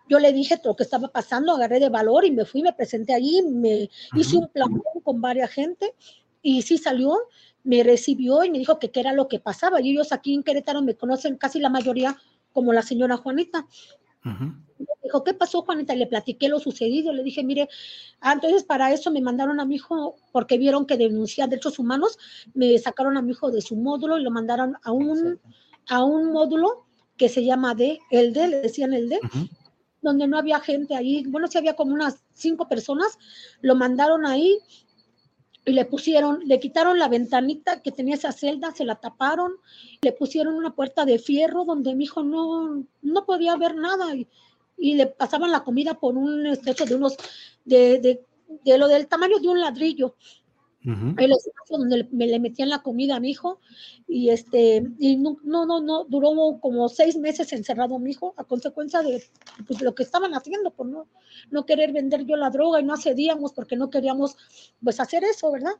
yo 0.07 0.19
le 0.19 0.33
dije 0.33 0.59
lo 0.63 0.75
que 0.75 0.83
estaba 0.83 1.07
pasando, 1.07 1.53
agarré 1.53 1.79
de 1.79 1.89
valor 1.89 2.25
y 2.25 2.31
me 2.31 2.45
fui, 2.45 2.61
me 2.61 2.73
presenté 2.73 3.13
allí, 3.13 3.41
me 3.41 3.89
hice 4.15 4.37
un 4.37 4.47
plan 4.49 4.69
con 5.03 5.21
varias 5.21 5.51
gente 5.51 5.93
y 6.41 6.61
sí 6.61 6.77
salió, 6.77 7.17
me 7.63 7.83
recibió 7.83 8.43
y 8.43 8.51
me 8.51 8.59
dijo 8.59 8.77
que 8.77 8.91
qué 8.91 8.99
era 8.99 9.13
lo 9.13 9.27
que 9.27 9.39
pasaba. 9.39 9.81
Y 9.81 9.91
ellos 9.91 10.11
aquí 10.11 10.33
en 10.33 10.43
Querétaro 10.43 10.81
me 10.81 10.95
conocen 10.95 11.37
casi 11.37 11.59
la 11.59 11.69
mayoría 11.69 12.15
como 12.53 12.71
la 12.71 12.83
señora 12.83 13.17
Juanita. 13.17 13.65
Dijo, 15.03 15.23
¿qué 15.23 15.33
pasó, 15.33 15.61
Juanita? 15.63 15.95
Le 15.95 16.07
platiqué 16.07 16.49
lo 16.49 16.59
sucedido. 16.59 17.13
Le 17.13 17.23
dije, 17.23 17.43
mire, 17.43 17.67
ah, 18.21 18.33
entonces 18.33 18.63
para 18.63 18.91
eso 18.91 19.11
me 19.11 19.21
mandaron 19.21 19.59
a 19.59 19.65
mi 19.65 19.75
hijo, 19.75 20.15
porque 20.31 20.57
vieron 20.57 20.85
que 20.85 20.97
denunciaba 20.97 21.49
derechos 21.49 21.79
humanos, 21.79 22.17
me 22.53 22.77
sacaron 22.77 23.17
a 23.17 23.21
mi 23.21 23.31
hijo 23.31 23.51
de 23.51 23.61
su 23.61 23.75
módulo 23.75 24.17
y 24.17 24.23
lo 24.23 24.31
mandaron 24.31 24.77
a 24.83 24.91
un, 24.91 25.39
a 25.89 26.03
un 26.03 26.31
módulo 26.31 26.85
que 27.17 27.29
se 27.29 27.43
llama 27.43 27.75
D, 27.75 27.99
el 28.11 28.33
D, 28.33 28.47
le 28.47 28.61
decían 28.61 28.93
el 28.93 29.09
D, 29.09 29.19
donde 30.05 30.27
no 30.27 30.37
había 30.37 30.59
gente 30.61 30.95
ahí. 30.95 31.25
Bueno, 31.27 31.47
sí 31.47 31.57
había 31.57 31.75
como 31.75 31.93
unas 31.93 32.23
cinco 32.33 32.69
personas, 32.69 33.17
lo 33.61 33.75
mandaron 33.75 34.25
ahí 34.25 34.59
y 35.65 35.73
le 35.73 35.83
pusieron, 35.85 36.39
le 36.45 36.59
quitaron 36.59 36.99
la 36.99 37.09
ventanita 37.09 37.81
que 37.81 37.91
tenía 37.91 38.15
esa 38.15 38.31
celda, 38.31 38.71
se 38.71 38.85
la 38.85 38.95
taparon, 38.95 39.53
le 40.01 40.11
pusieron 40.13 40.53
una 40.53 40.75
puerta 40.75 41.05
de 41.05 41.17
fierro 41.17 41.65
donde 41.65 41.95
mi 41.95 42.03
hijo 42.03 42.23
no, 42.23 42.85
no 43.01 43.25
podía 43.25 43.57
ver 43.57 43.75
nada 43.75 44.15
y, 44.15 44.27
y 44.77 44.93
le 44.93 45.07
pasaban 45.07 45.51
la 45.51 45.63
comida 45.63 45.95
por 45.95 46.15
un 46.15 46.45
estrecho 46.45 46.85
de 46.85 46.95
unos, 46.95 47.17
de, 47.65 47.99
de, 47.99 48.23
de 48.63 48.77
lo 48.77 48.87
del 48.87 49.07
tamaño 49.07 49.39
de 49.39 49.47
un 49.47 49.59
ladrillo. 49.59 50.15
El 50.85 51.31
espacio 51.31 51.77
donde 51.77 52.07
me 52.11 52.27
le 52.27 52.39
metían 52.39 52.69
la 52.69 52.83
comida 52.83 53.15
a 53.15 53.19
mi 53.19 53.31
hijo 53.31 53.59
y 54.07 54.29
este 54.29 54.83
y 54.99 55.17
no 55.17 55.37
no 55.43 55.65
no 55.65 55.81
no 55.81 56.03
duró 56.03 56.59
como 56.59 56.89
seis 56.89 57.17
meses 57.17 57.51
encerrado 57.53 57.97
mi 57.97 58.11
hijo 58.11 58.35
a 58.37 58.43
consecuencia 58.43 59.01
de 59.01 59.23
pues, 59.67 59.81
lo 59.81 59.95
que 59.95 60.03
estaban 60.03 60.35
haciendo 60.35 60.71
por 60.71 60.85
no 60.85 61.07
no 61.49 61.65
querer 61.65 61.91
vender 61.91 62.25
yo 62.25 62.35
la 62.35 62.51
droga 62.51 62.79
y 62.79 62.83
no 62.83 62.93
accedíamos 62.93 63.53
porque 63.53 63.75
no 63.75 63.89
queríamos 63.89 64.37
pues 64.83 64.99
hacer 64.99 65.23
eso 65.23 65.51
verdad 65.51 65.73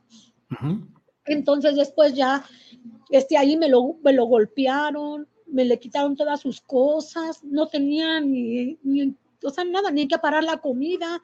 entonces 1.26 1.76
después 1.76 2.14
ya 2.14 2.44
este 3.10 3.36
ahí 3.36 3.56
me 3.56 3.68
lo 3.68 3.98
me 4.02 4.12
lo 4.12 4.24
golpearon 4.24 5.28
me 5.46 5.64
le 5.64 5.78
quitaron 5.78 6.16
todas 6.16 6.40
sus 6.40 6.60
cosas 6.60 7.44
no 7.44 7.68
tenía 7.68 8.20
ni, 8.20 8.76
ni 8.82 9.14
o 9.44 9.50
sea 9.50 9.64
nada 9.64 9.90
ni 9.90 10.08
que 10.08 10.18
parar 10.18 10.44
la 10.44 10.58
comida. 10.58 11.22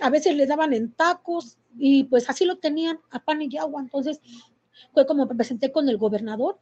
A 0.00 0.10
veces 0.10 0.34
le 0.36 0.46
daban 0.46 0.72
en 0.72 0.92
tacos 0.92 1.58
y 1.78 2.04
pues 2.04 2.28
así 2.28 2.44
lo 2.44 2.58
tenían 2.58 2.98
a 3.10 3.24
pan 3.24 3.42
y 3.42 3.56
agua. 3.56 3.80
Entonces 3.82 4.20
fue 4.92 5.06
como 5.06 5.26
me 5.26 5.34
presenté 5.34 5.72
con 5.72 5.88
el 5.88 5.98
gobernador 5.98 6.58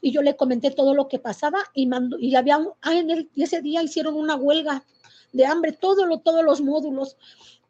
y 0.00 0.10
yo 0.10 0.22
le 0.22 0.36
comenté 0.36 0.70
todo 0.70 0.94
lo 0.94 1.08
que 1.08 1.18
pasaba 1.18 1.58
y 1.74 1.86
mandó, 1.86 2.18
y 2.18 2.34
había, 2.34 2.58
ah, 2.82 2.94
en 2.94 3.10
el, 3.10 3.30
ese 3.36 3.62
día 3.62 3.82
hicieron 3.82 4.14
una 4.14 4.34
huelga 4.34 4.84
de 5.32 5.46
hambre, 5.46 5.72
todo 5.72 6.06
lo, 6.06 6.18
todos 6.18 6.44
los 6.44 6.60
módulos, 6.60 7.16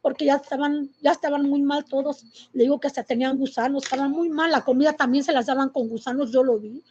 porque 0.01 0.25
ya 0.25 0.37
estaban, 0.37 0.91
ya 1.01 1.13
estaban 1.13 1.49
muy 1.49 1.63
mal 1.63 1.85
todos. 1.85 2.25
Le 2.53 2.65
digo 2.65 2.81
que 2.81 2.89
hasta 2.89 3.05
tenían 3.05 3.39
gusanos, 3.39 3.85
estaban 3.85 4.11
muy 4.11 4.29
mal. 4.31 4.51
La 4.51 4.65
comida 4.65 4.95
también 4.95 5.23
se 5.23 5.33
las 5.33 5.47
daban 5.47 5.69
con 5.69 5.89
gusanos, 5.89 6.33
yo 6.33 6.43
lo 6.43 6.59
vi. 6.59 6.83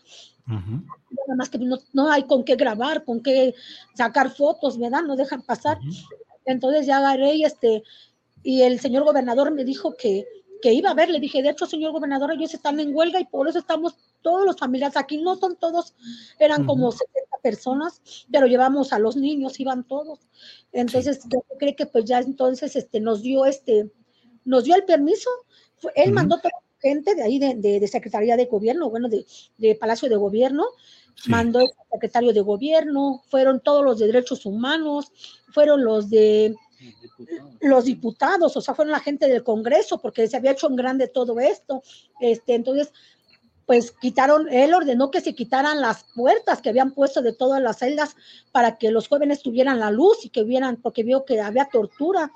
Nada 0.47 1.35
más 1.37 1.49
que 1.49 1.57
no, 1.57 1.77
no, 1.91 2.09
hay 2.09 2.23
con 2.23 2.43
qué 2.45 2.55
grabar, 2.55 3.03
con 3.03 3.21
qué 3.21 3.53
sacar 3.95 4.31
fotos, 4.31 4.77
¿verdad? 4.79 5.01
No 5.03 5.17
dejan 5.17 5.41
pasar. 5.41 5.77
Entonces 6.45 6.85
ya 6.85 6.97
agarré 6.97 7.35
y 7.35 7.43
este, 7.43 7.83
y 8.43 8.61
el 8.63 8.79
señor 8.79 9.03
gobernador 9.03 9.51
me 9.51 9.63
dijo 9.63 9.95
que, 9.95 10.25
que 10.61 10.73
iba 10.73 10.91
a 10.91 10.93
ver, 10.93 11.09
le 11.09 11.19
dije, 11.19 11.41
de 11.41 11.49
hecho, 11.49 11.65
señor 11.65 11.91
gobernador, 11.91 12.31
ellos 12.31 12.53
están 12.53 12.79
en 12.79 12.95
huelga 12.95 13.19
y 13.19 13.25
por 13.25 13.47
eso 13.47 13.59
estamos 13.59 13.95
todos 14.21 14.45
los 14.45 14.57
familiares 14.57 14.97
aquí, 14.97 15.17
no 15.17 15.35
son 15.35 15.55
todos, 15.55 15.95
eran 16.39 16.65
como 16.65 16.91
70 16.91 17.37
personas, 17.41 18.01
pero 18.31 18.47
llevamos 18.47 18.93
a 18.93 18.99
los 18.99 19.15
niños, 19.15 19.59
iban 19.59 19.83
todos. 19.83 20.19
Entonces, 20.71 21.21
yo 21.31 21.43
creo 21.57 21.75
que 21.75 21.85
pues 21.85 22.05
ya 22.05 22.19
entonces 22.19 22.75
este, 22.75 22.99
nos 22.99 23.21
dio 23.21 23.45
este, 23.45 23.91
nos 24.45 24.63
dio 24.63 24.75
el 24.75 24.83
permiso, 24.85 25.29
él 25.95 26.11
mandó 26.11 26.37
toda 26.37 26.51
la 26.51 26.79
gente 26.89 27.15
de 27.15 27.23
ahí, 27.23 27.39
de, 27.39 27.55
de, 27.55 27.87
Secretaría 27.87 28.37
de 28.37 28.45
Gobierno, 28.45 28.89
bueno, 28.89 29.09
de, 29.09 29.25
de 29.57 29.75
Palacio 29.75 30.09
de 30.09 30.15
Gobierno, 30.15 30.65
mandó 31.27 31.59
el 31.59 31.69
secretario 31.91 32.33
de 32.33 32.41
Gobierno, 32.41 33.21
fueron 33.29 33.61
todos 33.61 33.83
los 33.83 33.99
de 33.99 34.07
Derechos 34.07 34.45
Humanos, 34.45 35.11
fueron 35.53 35.83
los 35.83 36.09
de 36.09 36.55
los 37.61 37.85
diputados, 37.85 38.55
o 38.57 38.61
sea, 38.61 38.73
fueron 38.73 38.91
la 38.91 38.99
gente 38.99 39.27
del 39.27 39.43
Congreso, 39.43 39.99
porque 39.99 40.27
se 40.27 40.37
había 40.37 40.51
hecho 40.51 40.69
en 40.69 40.75
grande 40.75 41.07
todo 41.07 41.39
esto. 41.39 41.83
Este, 42.19 42.55
entonces, 42.55 42.91
pues 43.65 43.91
quitaron, 43.91 44.51
él 44.51 44.73
ordenó 44.73 45.11
que 45.11 45.21
se 45.21 45.35
quitaran 45.35 45.81
las 45.81 46.05
puertas 46.15 46.61
que 46.61 46.69
habían 46.69 46.91
puesto 46.91 47.21
de 47.21 47.33
todas 47.33 47.61
las 47.61 47.79
celdas 47.79 48.15
para 48.51 48.77
que 48.77 48.91
los 48.91 49.07
jóvenes 49.07 49.41
tuvieran 49.41 49.79
la 49.79 49.91
luz 49.91 50.25
y 50.25 50.29
que 50.29 50.43
vieran, 50.43 50.77
porque 50.81 51.03
vio 51.03 51.25
que 51.25 51.39
había 51.39 51.65
tortura. 51.65 52.31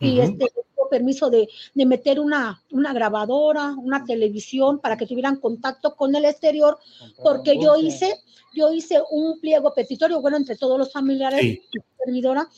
Y 0.00 0.20
este 0.20 0.46
permiso 0.88 1.30
de, 1.30 1.48
de, 1.74 1.86
meter 1.86 2.18
una, 2.20 2.62
una 2.70 2.92
grabadora, 2.92 3.74
una 3.76 4.04
televisión 4.04 4.80
para 4.80 4.96
que 4.96 5.06
tuvieran 5.06 5.36
contacto 5.36 5.94
con 5.94 6.14
el 6.14 6.24
exterior, 6.24 6.78
porque 7.22 7.58
yo 7.60 7.76
hice, 7.76 8.14
yo 8.54 8.72
hice 8.72 9.00
un 9.10 9.40
pliego 9.40 9.72
petitorio, 9.74 10.20
bueno, 10.20 10.36
entre 10.36 10.56
todos 10.56 10.78
los 10.78 10.92
familiares 10.92 11.42
y 11.42 11.62
servidora, 12.04 12.48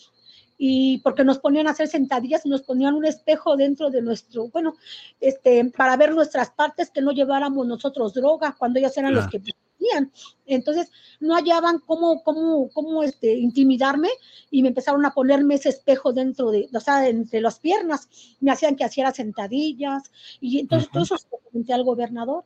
y 0.63 0.99
porque 0.99 1.25
nos 1.25 1.39
ponían 1.39 1.69
a 1.69 1.71
hacer 1.71 1.89
sentadillas 1.89 2.45
y 2.45 2.51
nos 2.51 2.61
ponían 2.61 2.95
un 2.95 3.07
espejo 3.07 3.57
dentro 3.57 3.89
de 3.89 4.03
nuestro, 4.03 4.49
bueno, 4.49 4.75
este, 5.19 5.65
para 5.75 5.97
ver 5.97 6.15
nuestras 6.15 6.51
partes, 6.51 6.91
que 6.91 7.01
no 7.01 7.13
lleváramos 7.13 7.67
nosotros 7.67 8.13
droga 8.13 8.55
cuando 8.59 8.79
ellas 8.79 8.95
eran 8.99 9.15
los 9.15 9.27
que 9.29 9.41
tenían. 9.41 10.13
Entonces, 10.45 10.93
no 11.19 11.35
hallaban 11.35 11.79
cómo, 11.79 12.23
cómo, 12.23 12.69
cómo 12.75 13.03
este, 13.03 13.37
intimidarme 13.37 14.11
y 14.51 14.61
me 14.61 14.69
empezaron 14.69 15.07
a 15.07 15.15
ponerme 15.15 15.55
ese 15.55 15.71
espejo 15.71 16.13
dentro 16.13 16.51
de, 16.51 16.69
o 16.75 16.81
sea, 16.81 17.09
entre 17.09 17.41
las 17.41 17.59
piernas. 17.59 18.11
Me 18.41 18.51
hacían 18.51 18.77
que 18.77 18.85
hiciera 18.85 19.13
sentadillas 19.13 20.13
y 20.43 20.61
entonces 20.61 20.91
todo 20.93 21.05
eso 21.05 21.17
se 21.17 21.29
lo 21.33 21.39
comenté 21.39 21.73
al 21.73 21.85
gobernador. 21.85 22.45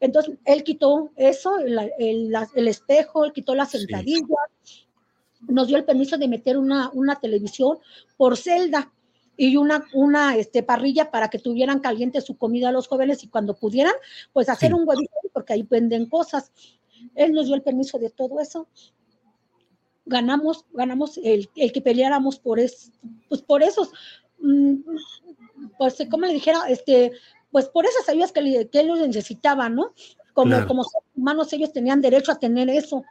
Entonces, 0.00 0.38
él 0.46 0.64
quitó 0.64 1.10
eso, 1.16 1.58
el, 1.58 1.78
el, 1.98 2.34
el 2.54 2.68
espejo, 2.68 3.26
él 3.26 3.34
quitó 3.34 3.54
las 3.54 3.72
sentadillas 3.72 4.26
nos 5.48 5.68
dio 5.68 5.76
el 5.76 5.84
permiso 5.84 6.18
de 6.18 6.28
meter 6.28 6.56
una, 6.56 6.90
una 6.94 7.16
televisión 7.16 7.78
por 8.16 8.36
celda 8.36 8.92
y 9.36 9.56
una, 9.56 9.84
una 9.92 10.36
este, 10.36 10.62
parrilla 10.62 11.10
para 11.10 11.28
que 11.28 11.38
tuvieran 11.38 11.80
caliente 11.80 12.20
su 12.20 12.36
comida 12.36 12.68
a 12.68 12.72
los 12.72 12.88
jóvenes 12.88 13.24
y 13.24 13.28
cuando 13.28 13.54
pudieran, 13.54 13.94
pues 14.32 14.48
hacer 14.48 14.74
un 14.74 14.86
huevito, 14.86 15.12
porque 15.32 15.54
ahí 15.54 15.62
venden 15.62 16.06
cosas. 16.06 16.52
Él 17.14 17.32
nos 17.32 17.46
dio 17.46 17.54
el 17.54 17.62
permiso 17.62 17.98
de 17.98 18.10
todo 18.10 18.40
eso. 18.40 18.68
Ganamos, 20.04 20.66
ganamos 20.72 21.18
el, 21.18 21.48
el 21.56 21.72
que 21.72 21.80
peleáramos 21.80 22.38
por, 22.38 22.60
es, 22.60 22.92
pues 23.28 23.40
por 23.42 23.62
esos, 23.62 23.90
mm, 24.40 24.74
pues 25.78 25.96
como 26.10 26.26
le 26.26 26.34
dijera, 26.34 26.64
este, 26.68 27.12
pues 27.50 27.68
por 27.68 27.86
esas 27.86 28.08
ayudas 28.08 28.32
que, 28.32 28.68
que 28.70 28.80
ellos 28.80 29.00
necesitaban, 29.00 29.74
¿no? 29.74 29.94
Como, 30.34 30.66
como 30.66 30.84
humanos 31.14 31.52
ellos 31.52 31.72
tenían 31.72 32.00
derecho 32.00 32.32
a 32.32 32.38
tener 32.38 32.70
eso. 32.70 33.04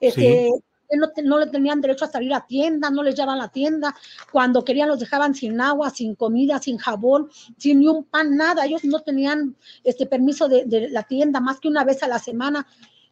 Este, 0.00 0.50
no, 0.92 1.08
no, 1.22 1.38
le 1.38 1.46
tenían 1.46 1.80
derecho 1.80 2.04
a 2.04 2.10
salir 2.10 2.32
a 2.34 2.46
tienda, 2.46 2.90
no 2.90 3.02
les 3.02 3.14
llevaban 3.14 3.40
a 3.40 3.44
la 3.44 3.48
tienda, 3.48 3.94
cuando 4.30 4.64
querían 4.64 4.88
los 4.88 5.00
dejaban 5.00 5.34
sin 5.34 5.60
agua, 5.60 5.90
sin 5.90 6.14
comida, 6.14 6.58
sin 6.58 6.78
jabón, 6.78 7.30
sin 7.56 7.80
ni 7.80 7.88
un 7.88 8.04
pan, 8.04 8.36
nada, 8.36 8.64
ellos 8.64 8.84
no 8.84 9.00
tenían 9.00 9.56
este 9.82 10.06
permiso 10.06 10.48
de, 10.48 10.64
de 10.66 10.88
la 10.90 11.02
tienda 11.02 11.40
más 11.40 11.60
que 11.60 11.68
una 11.68 11.84
vez 11.84 12.02
a 12.02 12.08
la 12.08 12.18
semana 12.18 12.66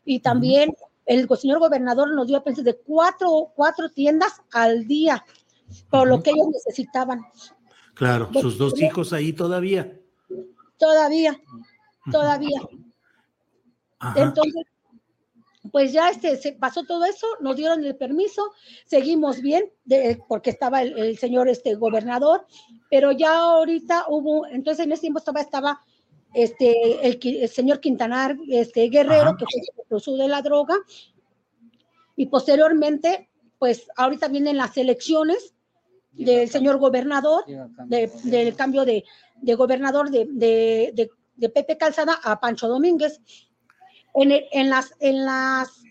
y 0.05 0.21
también 0.21 0.75
el 1.07 1.29
señor 1.37 1.59
gobernador 1.59 2.13
nos 2.15 2.27
dio 2.27 2.37
a 2.37 2.43
de 2.51 2.77
cuatro, 2.77 3.53
cuatro 3.55 3.89
tiendas 3.91 4.41
al 4.53 4.87
día, 4.87 5.25
por 5.91 6.09
lo 6.09 6.23
que 6.23 6.31
ellos 6.31 6.49
necesitaban. 6.53 7.23
Claro, 7.95 8.31
sus 8.41 8.59
dos 8.59 8.81
hijos 8.81 9.13
ahí 9.13 9.33
todavía. 9.33 9.99
Todavía, 10.79 11.39
todavía. 12.11 12.61
Entonces, 14.17 14.65
pues 15.73 15.91
ya 15.91 16.11
este, 16.11 16.37
se 16.37 16.53
pasó 16.53 16.85
todo 16.85 17.07
eso, 17.07 17.27
nos 17.41 17.57
dieron 17.57 17.83
el 17.83 17.97
permiso, 17.97 18.53
seguimos 18.85 19.41
bien, 19.41 19.65
porque 20.29 20.51
estaba 20.51 20.83
el, 20.83 21.17
señor 21.17 21.49
este, 21.49 21.75
gobernador, 21.75 22.47
pero 22.91 23.11
ya 23.11 23.39
ahorita 23.39 24.05
hubo, 24.09 24.47
entonces 24.47 24.85
en 24.85 24.93
ese 24.93 25.01
tiempo 25.01 25.19
estaba, 25.19 25.41
estaba 25.41 25.81
este, 26.35 27.09
el, 27.09 27.49
señor 27.49 27.81
Quintanar 27.81 28.37
este, 28.49 28.91
Guerrero, 28.91 29.35
que 29.37 29.47
fue 29.89 30.13
el 30.13 30.19
de 30.19 30.29
la 30.29 30.43
droga, 30.43 30.77
y 32.17 32.27
posteriormente, 32.27 33.31
pues 33.59 33.89
ahorita 33.97 34.29
vienen 34.29 34.59
las 34.59 34.77
elecciones 34.77 35.55
del 36.13 36.51
señor 36.51 36.77
gobernador, 36.77 37.45
del 37.87 38.55
cambio 38.55 38.85
de, 38.85 39.05
gobernador 39.57 40.11
de, 40.11 41.09
de 41.35 41.49
Pepe 41.49 41.79
Calzada 41.79 42.21
a 42.23 42.39
Pancho 42.39 42.69
Domínguez 42.69 43.23
en, 44.15 44.71
las, 44.71 44.95
en, 45.01 45.25
las, 45.25 45.83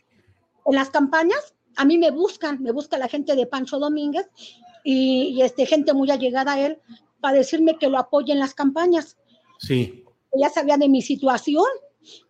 en 0.66 0.76
las 0.76 0.90
campañas, 0.90 1.56
a 1.76 1.86
mí 1.86 1.98
me 1.98 2.12
buscan, 2.12 2.62
me 2.62 2.72
busca 2.72 2.98
la 2.98 3.08
gente 3.08 3.36
de 3.36 3.46
Pancho 3.46 3.80
Domínguez 3.80 4.30
y, 4.84 5.42
este, 5.42 5.66
gente 5.66 5.94
muy 5.94 6.10
allegada 6.12 6.54
a 6.54 6.66
él 6.66 6.80
para 7.20 7.38
decirme 7.38 7.78
que 7.78 7.88
lo 7.88 7.98
apoye 7.98 8.34
en 8.34 8.40
las 8.40 8.54
campañas. 8.54 9.18
Sí. 9.60 10.04
Ya 10.34 10.50
sabía 10.50 10.78
de 10.78 10.90
mi 10.90 11.02
situación, 11.02 11.66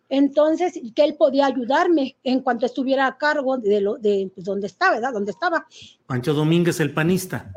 entonces 0.08 0.78
que 0.94 1.04
él 1.04 1.14
podía 1.16 1.46
ayudarme 1.46 2.16
en 2.24 2.40
cuanto 2.40 2.66
estuviera 2.66 3.06
a 3.06 3.16
cargo 3.16 3.56
de, 3.56 3.80
lo, 3.80 3.96
de 3.96 4.30
pues, 4.34 4.44
donde 4.44 4.66
estaba, 4.66 4.96
¿verdad? 4.96 5.12
Donde 5.12 5.30
estaba. 5.30 5.66
Pancho 6.06 6.34
Domínguez, 6.34 6.80
el 6.80 6.92
panista. 6.92 7.52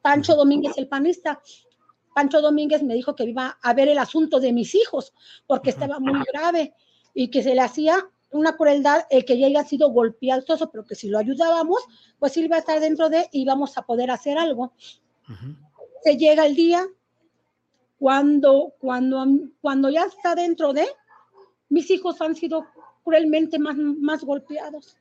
Pancho 0.00 0.34
Domínguez, 0.34 0.78
el 0.78 0.88
panista. 0.88 1.40
Pancho 2.14 2.40
Domínguez 2.40 2.82
me 2.82 2.94
dijo 2.94 3.14
que 3.14 3.24
iba 3.24 3.58
a 3.60 3.74
ver 3.74 3.88
el 3.88 3.98
asunto 3.98 4.38
de 4.38 4.52
mis 4.52 4.74
hijos, 4.74 5.12
porque 5.46 5.70
estaba 5.70 5.98
muy 5.98 6.20
grave 6.32 6.74
y 7.14 7.28
que 7.28 7.42
se 7.42 7.54
le 7.54 7.60
hacía 7.60 8.08
una 8.30 8.56
crueldad 8.56 9.04
el 9.10 9.24
que 9.24 9.38
ya 9.38 9.46
haya 9.46 9.64
sido 9.64 9.90
golpeado, 9.90 10.44
pero 10.70 10.84
que 10.84 10.94
si 10.94 11.08
lo 11.08 11.18
ayudábamos, 11.18 11.82
pues 12.18 12.36
él 12.36 12.46
iba 12.46 12.56
a 12.56 12.60
estar 12.60 12.80
dentro 12.80 13.10
de 13.10 13.28
y 13.30 13.42
íbamos 13.42 13.76
a 13.76 13.82
poder 13.82 14.10
hacer 14.10 14.38
algo. 14.38 14.72
Se 16.02 16.16
llega 16.16 16.46
el 16.46 16.54
día 16.54 16.86
cuando, 17.98 18.74
cuando, 18.78 19.24
cuando 19.60 19.90
ya 19.90 20.04
está 20.04 20.34
dentro 20.34 20.72
de, 20.72 20.86
mis 21.68 21.90
hijos 21.90 22.20
han 22.20 22.34
sido 22.34 22.66
cruelmente 23.04 23.58
más, 23.58 23.76
más 23.76 24.24
golpeados. 24.24 24.96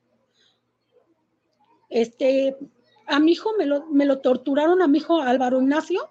Este, 1.89 2.57
a 3.07 3.19
mi 3.19 3.33
hijo 3.33 3.51
me 3.57 3.65
lo, 3.65 3.85
me 3.87 4.05
lo 4.05 4.19
torturaron, 4.19 4.81
a 4.81 4.87
mi 4.87 4.99
hijo 4.99 5.21
Álvaro 5.21 5.61
Ignacio, 5.61 6.09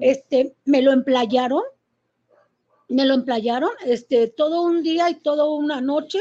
este, 0.00 0.56
me 0.64 0.82
lo 0.82 0.92
emplayaron, 0.92 1.62
me 2.94 3.04
lo 3.04 3.14
emplayaron 3.14 3.70
este, 3.84 4.28
todo 4.28 4.62
un 4.62 4.82
día 4.82 5.10
y 5.10 5.16
toda 5.16 5.48
una 5.48 5.80
noche. 5.80 6.20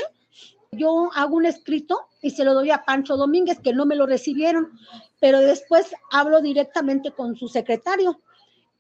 Yo 0.72 1.12
hago 1.14 1.36
un 1.36 1.46
escrito 1.46 2.08
y 2.22 2.32
se 2.32 2.44
lo 2.44 2.56
doy 2.56 2.72
a 2.72 2.84
Pancho 2.84 3.16
Domínguez, 3.16 3.60
que 3.60 3.74
no 3.74 3.86
me 3.86 3.96
lo 3.96 4.08
recibieron, 4.08 4.72
pero 5.20 5.40
después 5.40 5.94
hablo 6.12 6.42
directamente 6.42 7.12
con 7.12 7.36
su 7.36 7.48
secretario 7.48 8.20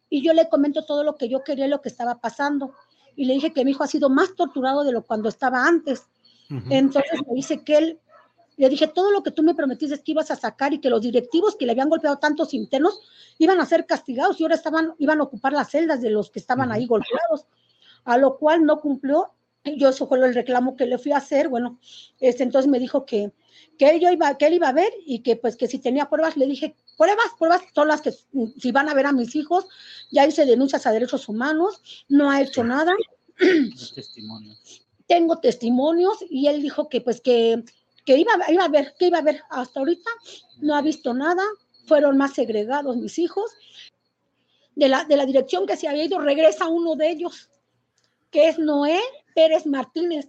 y 0.10 0.24
yo 0.24 0.34
le 0.34 0.50
comento 0.50 0.86
todo 0.86 1.04
lo 1.04 1.16
que 1.18 1.30
yo 1.30 1.44
quería 1.44 1.68
lo 1.68 1.82
que 1.82 1.89
estaba 1.89 2.20
pasando. 2.20 2.74
Y 3.16 3.26
le 3.26 3.36
dije 3.36 3.54
que 3.54 3.64
mi 3.64 3.72
hijo 3.72 3.84
ha 3.84 3.88
sido 3.88 4.10
más 4.10 4.36
torturado 4.36 4.84
de 4.84 4.91
lo 4.91 5.04
cuando 5.04 5.30
estaba 5.30 5.68
antes. 5.68 6.08
Entonces 6.70 7.22
me 7.28 7.36
dice 7.36 7.64
que 7.64 7.78
él, 7.78 8.00
le 8.58 8.70
dije, 8.70 8.88
todo 8.88 9.12
lo 9.12 9.24
que 9.24 9.32
tú 9.32 9.44
me 9.44 9.56
prometiste 9.56 10.02
que 10.04 10.12
ibas 10.12 10.30
a 10.32 10.36
sacar 10.36 10.74
y 10.74 10.80
que 10.80 10.89
los 10.89 11.02
directivos 11.02 11.56
que 11.56 11.66
le 11.66 11.72
habían 11.72 11.89
golpeado 11.89 12.18
tantos 12.18 12.54
internos 12.54 13.00
iban 13.39 13.60
a 13.60 13.66
ser 13.66 13.86
castigados 13.86 14.39
y 14.39 14.44
ahora 14.44 14.56
estaban, 14.56 14.94
iban 14.98 15.20
a 15.20 15.24
ocupar 15.24 15.54
las 15.54 15.70
celdas 15.72 16.02
de 16.02 16.10
los 16.10 16.30
que 16.32 16.39
estaban 16.39 16.72
ahí 16.72 16.86
golpeados 16.86 17.46
a 18.06 18.18
lo 18.18 18.38
cual 18.38 18.66
no 18.66 18.80
cumplió. 18.80 19.32
Yo 19.64 19.89
eso 19.89 20.08
fue 20.08 20.18
el 20.18 20.34
reclamo 20.34 20.76
que 20.76 20.86
le 20.86 20.97
fui 20.97 21.14
a 21.14 21.18
hacer. 21.18 21.47
Bueno, 21.47 21.80
este, 22.20 22.43
entonces 22.43 22.70
me 22.70 22.80
dijo 22.80 23.06
que, 23.06 23.32
que, 23.78 23.89
él, 23.89 24.04
iba, 24.12 24.38
que 24.38 24.47
él 24.47 24.56
iba 24.56 24.68
a 24.68 24.74
ver 24.74 24.91
y 25.06 25.20
que 25.20 25.36
pues 25.38 25.56
que 25.56 25.68
si 25.68 25.80
tenía 25.80 26.10
pruebas, 26.10 26.36
le 26.36 26.45
dije, 26.45 26.76
pruebas, 26.97 27.28
pruebas, 27.38 27.62
todas 27.74 27.88
las 27.88 28.01
que 28.01 28.12
si 28.60 28.72
van 28.72 28.89
a 28.89 28.93
ver 28.93 29.06
a 29.06 29.14
mis 29.14 29.36
hijos, 29.36 29.66
ya 30.12 30.28
hice 30.28 30.45
denuncias 30.45 30.86
a 30.86 30.91
derechos 30.91 31.30
humanos, 31.30 31.82
no 32.10 32.30
ha 32.30 32.41
hecho 32.41 32.64
nada. 32.64 32.93
Tengo 35.08 35.39
testimonios 35.39 36.18
y 36.30 36.47
él 36.47 36.62
dijo 36.62 36.89
que 36.89 37.01
pues 37.01 37.22
que, 37.22 37.64
que 38.06 38.18
iba, 38.18 38.32
iba 38.49 38.66
a 38.66 38.70
ver, 38.70 38.93
que 38.99 39.08
iba 39.08 39.20
a 39.20 39.24
ver 39.24 39.41
hasta 39.49 39.80
ahorita, 39.80 40.10
no 40.60 40.76
ha 40.76 40.82
visto 40.82 41.14
nada, 41.14 41.43
fueron 41.86 42.18
más 42.18 42.34
segregados 42.34 42.97
mis 42.97 43.18
hijos. 43.18 43.51
De 44.76 44.89
la, 44.89 45.04
de 45.06 45.18
la 45.18 45.28
dirección 45.28 45.68
que 45.68 45.78
se 45.78 45.88
había 45.88 46.06
ido, 46.06 46.18
regresa 46.18 46.68
uno 46.68 46.95
de 46.95 47.12
ellos 47.12 47.51
que 48.34 48.49
es 48.49 48.57
Noé 48.57 48.99
Pérez 49.36 49.65
Martínez. 49.65 50.27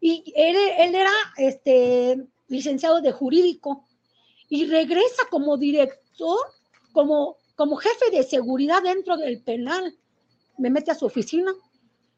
Y 0.00 0.32
él, 0.36 0.56
era 0.94 1.12
este, 1.36 2.24
licenciado 2.46 3.02
de 3.02 3.12
jurídico 3.12 3.84
y 4.48 4.66
regresa 4.66 5.24
como 5.28 5.58
director, 5.58 6.38
como, 6.92 7.36
como 7.56 7.76
jefe 7.76 8.10
de 8.12 8.22
seguridad 8.22 8.82
dentro 8.82 9.16
del 9.16 9.42
penal. 9.42 9.98
Me 10.56 10.70
mete 10.70 10.92
a 10.92 10.94
su 10.94 11.06
oficina 11.06 11.52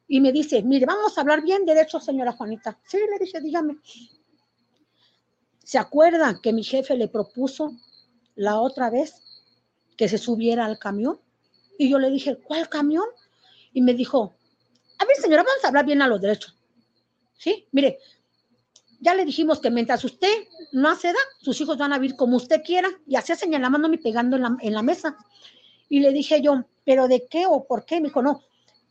y 0.07 0.21
me 0.21 0.33
dice, 0.33 0.63
mire, 0.63 0.85
vamos 0.85 1.17
a 1.17 1.23
hablar 1.23 1.43
bien 1.43 1.65
de 1.65 1.89
señora 2.01 2.33
Juanita. 2.33 2.79
Sí, 2.87 2.99
le 3.11 3.19
dije, 3.19 3.41
dígame. 3.41 3.79
¿Se 5.65 5.79
acuerdan 5.79 6.41
que 6.43 6.53
mi 6.53 6.63
jefe 6.63 6.95
le 6.95 7.09
propuso 7.09 7.73
la 8.35 8.61
otra 8.61 8.91
vez 8.91 9.15
que 9.97 10.09
se 10.09 10.19
subiera 10.19 10.67
al 10.67 10.79
camión? 10.79 11.19
Y 11.79 11.89
yo 11.89 11.99
le 11.99 12.11
dije, 12.11 12.37
¿cuál 12.37 12.69
camión? 12.69 13.07
Y 13.73 13.81
me 13.81 13.95
dijo, 13.95 14.35
a 15.01 15.05
ver, 15.07 15.17
señora, 15.17 15.43
vamos 15.43 15.65
a 15.65 15.69
hablar 15.69 15.87
bien 15.87 16.03
a 16.03 16.09
los 16.09 16.21
derechos. 16.21 16.57
¿Sí? 17.39 17.67
Mire, 17.73 17.99
ya 19.01 19.15
le 19.15 19.25
dijimos 19.25 19.61
que 19.61 19.71
mientras 19.71 20.05
usted 20.05 20.33
no 20.73 20.91
acceda, 20.91 21.19
sus 21.41 21.59
hijos 21.61 21.79
van 21.79 21.95
a 21.95 21.99
vivir 21.99 22.17
como 22.17 22.37
usted 22.37 22.63
quiera. 22.63 22.89
Y 23.07 23.17
así 23.17 23.35
señalándome 23.35 23.97
y 23.97 23.99
pegando 23.99 24.37
en 24.37 24.43
la, 24.43 24.57
en 24.61 24.75
la 24.75 24.83
mesa. 24.83 25.17
Y 25.89 26.01
le 26.01 26.13
dije 26.13 26.43
yo, 26.43 26.65
¿pero 26.85 27.09
de 27.09 27.27
qué 27.29 27.47
o 27.47 27.65
por 27.67 27.87
qué? 27.87 28.01
Me 28.01 28.09
dijo, 28.09 28.21
no, 28.21 28.43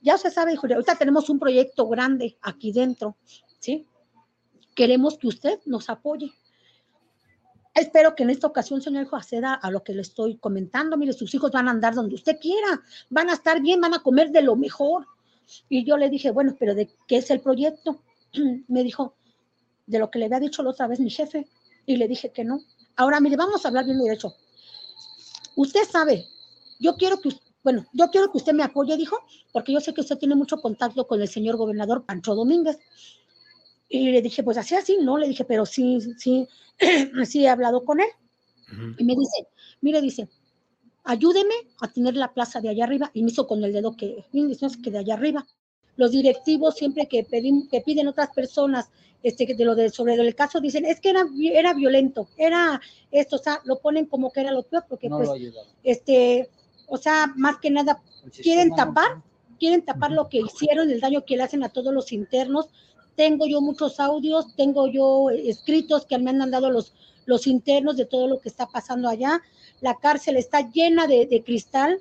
ya 0.01 0.18
se 0.18 0.32
sabe, 0.32 0.51
dijo, 0.51 0.68
ahorita 0.68 0.95
tenemos 0.95 1.30
un 1.30 1.39
proyecto 1.39 1.88
grande 1.88 2.38
aquí 2.41 2.72
dentro, 2.72 3.18
¿sí? 3.60 3.86
Queremos 4.76 5.18
que 5.18 5.28
usted 5.28 5.60
nos 5.66 5.89
apoye. 5.89 6.34
Espero 7.76 8.16
que 8.16 8.24
en 8.24 8.32
esta 8.32 8.47
ocasión, 8.47 8.82
señor 8.82 9.03
hijo, 9.03 9.16
acceda 9.16 9.53
a 9.53 9.70
lo 9.70 9.84
que 9.84 9.93
le 9.93 10.01
estoy 10.01 10.38
comentando. 10.38 10.97
Mire, 10.97 11.14
sus 11.14 11.34
hijos 11.36 11.51
van 11.51 11.68
a 11.68 11.72
andar 11.72 11.93
donde 11.93 12.16
usted 12.16 12.38
quiera, 12.39 12.82
van 13.10 13.30
a 13.30 13.34
estar 13.34 13.62
bien, 13.62 13.80
van 13.80 13.93
a 13.93 13.99
comer 13.99 14.32
de 14.32 14.41
lo 14.41 14.55
mejor. 14.55 15.05
Y 15.68 15.86
yo 15.86 15.97
le 15.97 16.10
dije, 16.10 16.32
bueno, 16.32 16.56
pero 16.60 16.76
¿de 16.76 16.89
qué 17.08 17.18
es 17.18 17.30
el 17.32 17.41
proyecto? 17.41 18.02
Me 18.68 18.84
dijo, 18.84 19.16
de 19.86 20.00
lo 20.00 20.12
que 20.12 20.20
le 20.20 20.26
había 20.26 20.39
dicho 20.39 20.64
la 20.64 20.70
otra 20.70 20.88
vez 20.88 21.00
mi 21.00 21.10
jefe. 21.10 21.47
Y 21.86 21.97
le 21.97 22.08
dije 22.08 22.32
que 22.32 22.43
no. 22.43 22.62
Ahora, 22.95 23.20
mire, 23.20 23.36
vamos 23.36 23.66
a 23.66 23.70
hablar 23.70 23.86
bien 23.86 23.97
derecho. 23.97 24.36
Usted 25.56 25.84
sabe, 25.89 26.26
yo 26.80 26.95
quiero 26.95 27.20
que, 27.20 27.30
bueno, 27.64 27.86
yo 27.93 28.10
quiero 28.10 28.32
que 28.32 28.38
usted 28.38 28.54
me 28.54 28.64
apoye, 28.64 28.95
dijo, 28.95 29.18
porque 29.52 29.74
yo 29.74 29.80
sé 29.80 29.93
que 29.93 30.02
usted 30.02 30.18
tiene 30.18 30.36
mucho 30.36 30.58
contacto 30.58 31.08
con 31.08 31.22
el 31.22 31.28
señor 31.28 31.58
gobernador 31.58 32.06
Pancho 32.06 32.36
Domínguez. 32.36 32.78
Y 33.89 34.12
le 34.12 34.22
dije, 34.22 34.43
pues 34.43 34.58
así, 34.58 34.76
así, 34.76 34.97
no, 35.02 35.18
le 35.18 35.28
dije, 35.28 35.43
pero 35.45 35.66
sí, 35.66 36.00
sí, 36.18 36.47
sí 37.26 37.43
he 37.43 37.50
hablado 37.50 37.84
con 37.84 38.00
él. 38.00 38.10
Y 39.00 39.04
me 39.04 39.16
dice, 39.16 39.47
mire, 39.82 40.00
dice, 40.00 40.30
ayúdeme 41.10 41.55
a 41.82 41.88
tener 41.91 42.16
la 42.16 42.32
plaza 42.34 42.62
de 42.62 42.70
allá 42.70 42.84
arriba 42.84 43.10
y 43.16 43.24
me 43.24 43.32
hizo 43.32 43.47
con 43.47 43.64
el 43.64 43.74
dedo 43.74 43.97
que, 43.97 44.26
que 44.32 44.91
de 44.91 44.99
allá 44.99 45.16
arriba. 45.16 45.45
Los 45.95 46.12
directivos 46.12 46.76
siempre 46.76 47.07
que, 47.07 47.26
que 47.26 47.82
piden 47.82 48.07
otras 48.07 48.30
personas 48.30 48.91
este, 49.24 49.47
de 49.55 49.66
lo 49.66 49.74
de 49.74 49.89
sobre 49.89 50.14
el 50.14 50.36
caso, 50.36 50.62
dicen, 50.62 50.86
es 50.86 50.99
que 51.01 51.10
era, 51.10 51.26
era 51.51 51.74
violento, 51.74 52.30
era 52.38 52.80
esto, 53.12 53.38
o 53.38 53.39
sea, 53.39 53.60
lo 53.66 53.80
ponen 53.80 54.05
como 54.05 54.32
que 54.32 54.41
era 54.41 54.51
lo 54.51 54.62
peor, 54.62 54.86
porque 54.88 55.10
pues, 55.10 55.30
este, 55.84 56.47
o 56.88 56.97
sea, 56.97 57.34
más 57.36 57.57
que 57.57 57.72
nada, 57.72 58.01
quieren 58.41 58.70
tapar, 58.76 59.24
quieren 59.60 59.84
tapar 59.84 60.12
lo 60.12 60.30
que 60.30 60.38
hicieron, 60.38 60.91
el 60.91 61.01
daño 61.01 61.26
que 61.26 61.36
le 61.36 61.43
hacen 61.43 61.64
a 61.64 61.70
todos 61.70 61.91
los 61.91 62.12
internos. 62.12 62.68
Tengo 63.16 63.47
yo 63.47 63.60
muchos 63.60 63.99
audios, 63.99 64.55
tengo 64.55 64.88
yo 64.88 65.32
escritos 65.32 66.05
que 66.05 66.18
me 66.20 66.30
han 66.30 66.38
mandado 66.38 66.70
los, 66.70 66.93
los 67.30 67.46
internos 67.48 67.96
de 67.96 68.06
todo 68.06 68.28
lo 68.28 68.40
que 68.40 68.50
está 68.50 68.66
pasando 68.68 69.08
allá. 69.08 69.42
La 69.82 69.96
cárcel 69.96 70.36
está 70.36 70.70
llena 70.72 71.08
de, 71.08 71.28
de 71.28 71.44
cristal, 71.44 72.00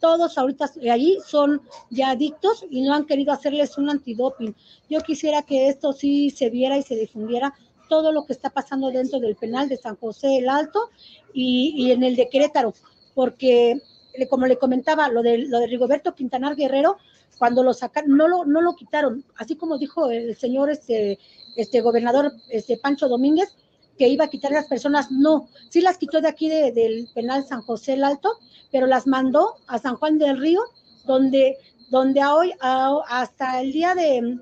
todos 0.00 0.38
ahorita 0.38 0.70
ahí 0.90 1.18
son 1.24 1.60
ya 1.90 2.10
adictos 2.10 2.64
y 2.70 2.80
no 2.80 2.94
han 2.94 3.04
querido 3.04 3.32
hacerles 3.32 3.76
un 3.76 3.90
antidoping. 3.90 4.56
Yo 4.88 5.00
quisiera 5.02 5.42
que 5.42 5.68
esto 5.68 5.92
sí 5.92 6.30
se 6.30 6.48
viera 6.48 6.78
y 6.78 6.82
se 6.82 6.96
difundiera 6.96 7.54
todo 7.90 8.10
lo 8.10 8.24
que 8.24 8.32
está 8.32 8.48
pasando 8.48 8.90
dentro 8.90 9.20
del 9.20 9.36
penal 9.36 9.68
de 9.68 9.76
San 9.76 9.96
José 9.96 10.38
el 10.38 10.48
Alto 10.48 10.90
y, 11.34 11.90
en 11.90 12.02
el 12.02 12.16
de 12.16 12.30
Querétaro, 12.30 12.72
porque 13.14 13.82
como 14.30 14.46
le 14.46 14.56
comentaba, 14.56 15.08
lo 15.08 15.22
de, 15.22 15.38
lo 15.38 15.58
de 15.58 15.66
Rigoberto 15.66 16.14
Quintanar 16.14 16.56
Guerrero, 16.56 16.96
cuando 17.38 17.62
lo 17.62 17.74
sacaron, 17.74 18.16
no 18.16 18.28
lo, 18.28 18.44
no 18.44 18.60
lo 18.60 18.74
quitaron, 18.74 19.24
así 19.36 19.56
como 19.56 19.78
dijo 19.78 20.10
el 20.10 20.36
señor 20.36 20.70
este, 20.70 21.18
este 21.56 21.80
gobernador 21.80 22.32
este 22.48 22.76
Pancho 22.76 23.08
Domínguez, 23.08 23.56
que 24.00 24.08
iba 24.08 24.24
a 24.24 24.30
quitar 24.30 24.50
a 24.52 24.54
las 24.54 24.66
personas, 24.66 25.10
no, 25.10 25.50
sí 25.68 25.82
las 25.82 25.98
quitó 25.98 26.22
de 26.22 26.28
aquí 26.28 26.48
del 26.48 27.06
penal 27.14 27.44
San 27.46 27.60
José 27.60 27.92
el 27.92 28.02
Alto, 28.02 28.30
pero 28.72 28.86
las 28.86 29.06
mandó 29.06 29.56
a 29.66 29.78
San 29.78 29.96
Juan 29.96 30.16
del 30.16 30.38
Río, 30.38 30.62
donde, 31.04 31.58
donde 31.90 32.24
hoy, 32.24 32.50
hasta 32.60 33.60
el 33.60 33.72
día 33.72 33.94
de, 33.94 34.38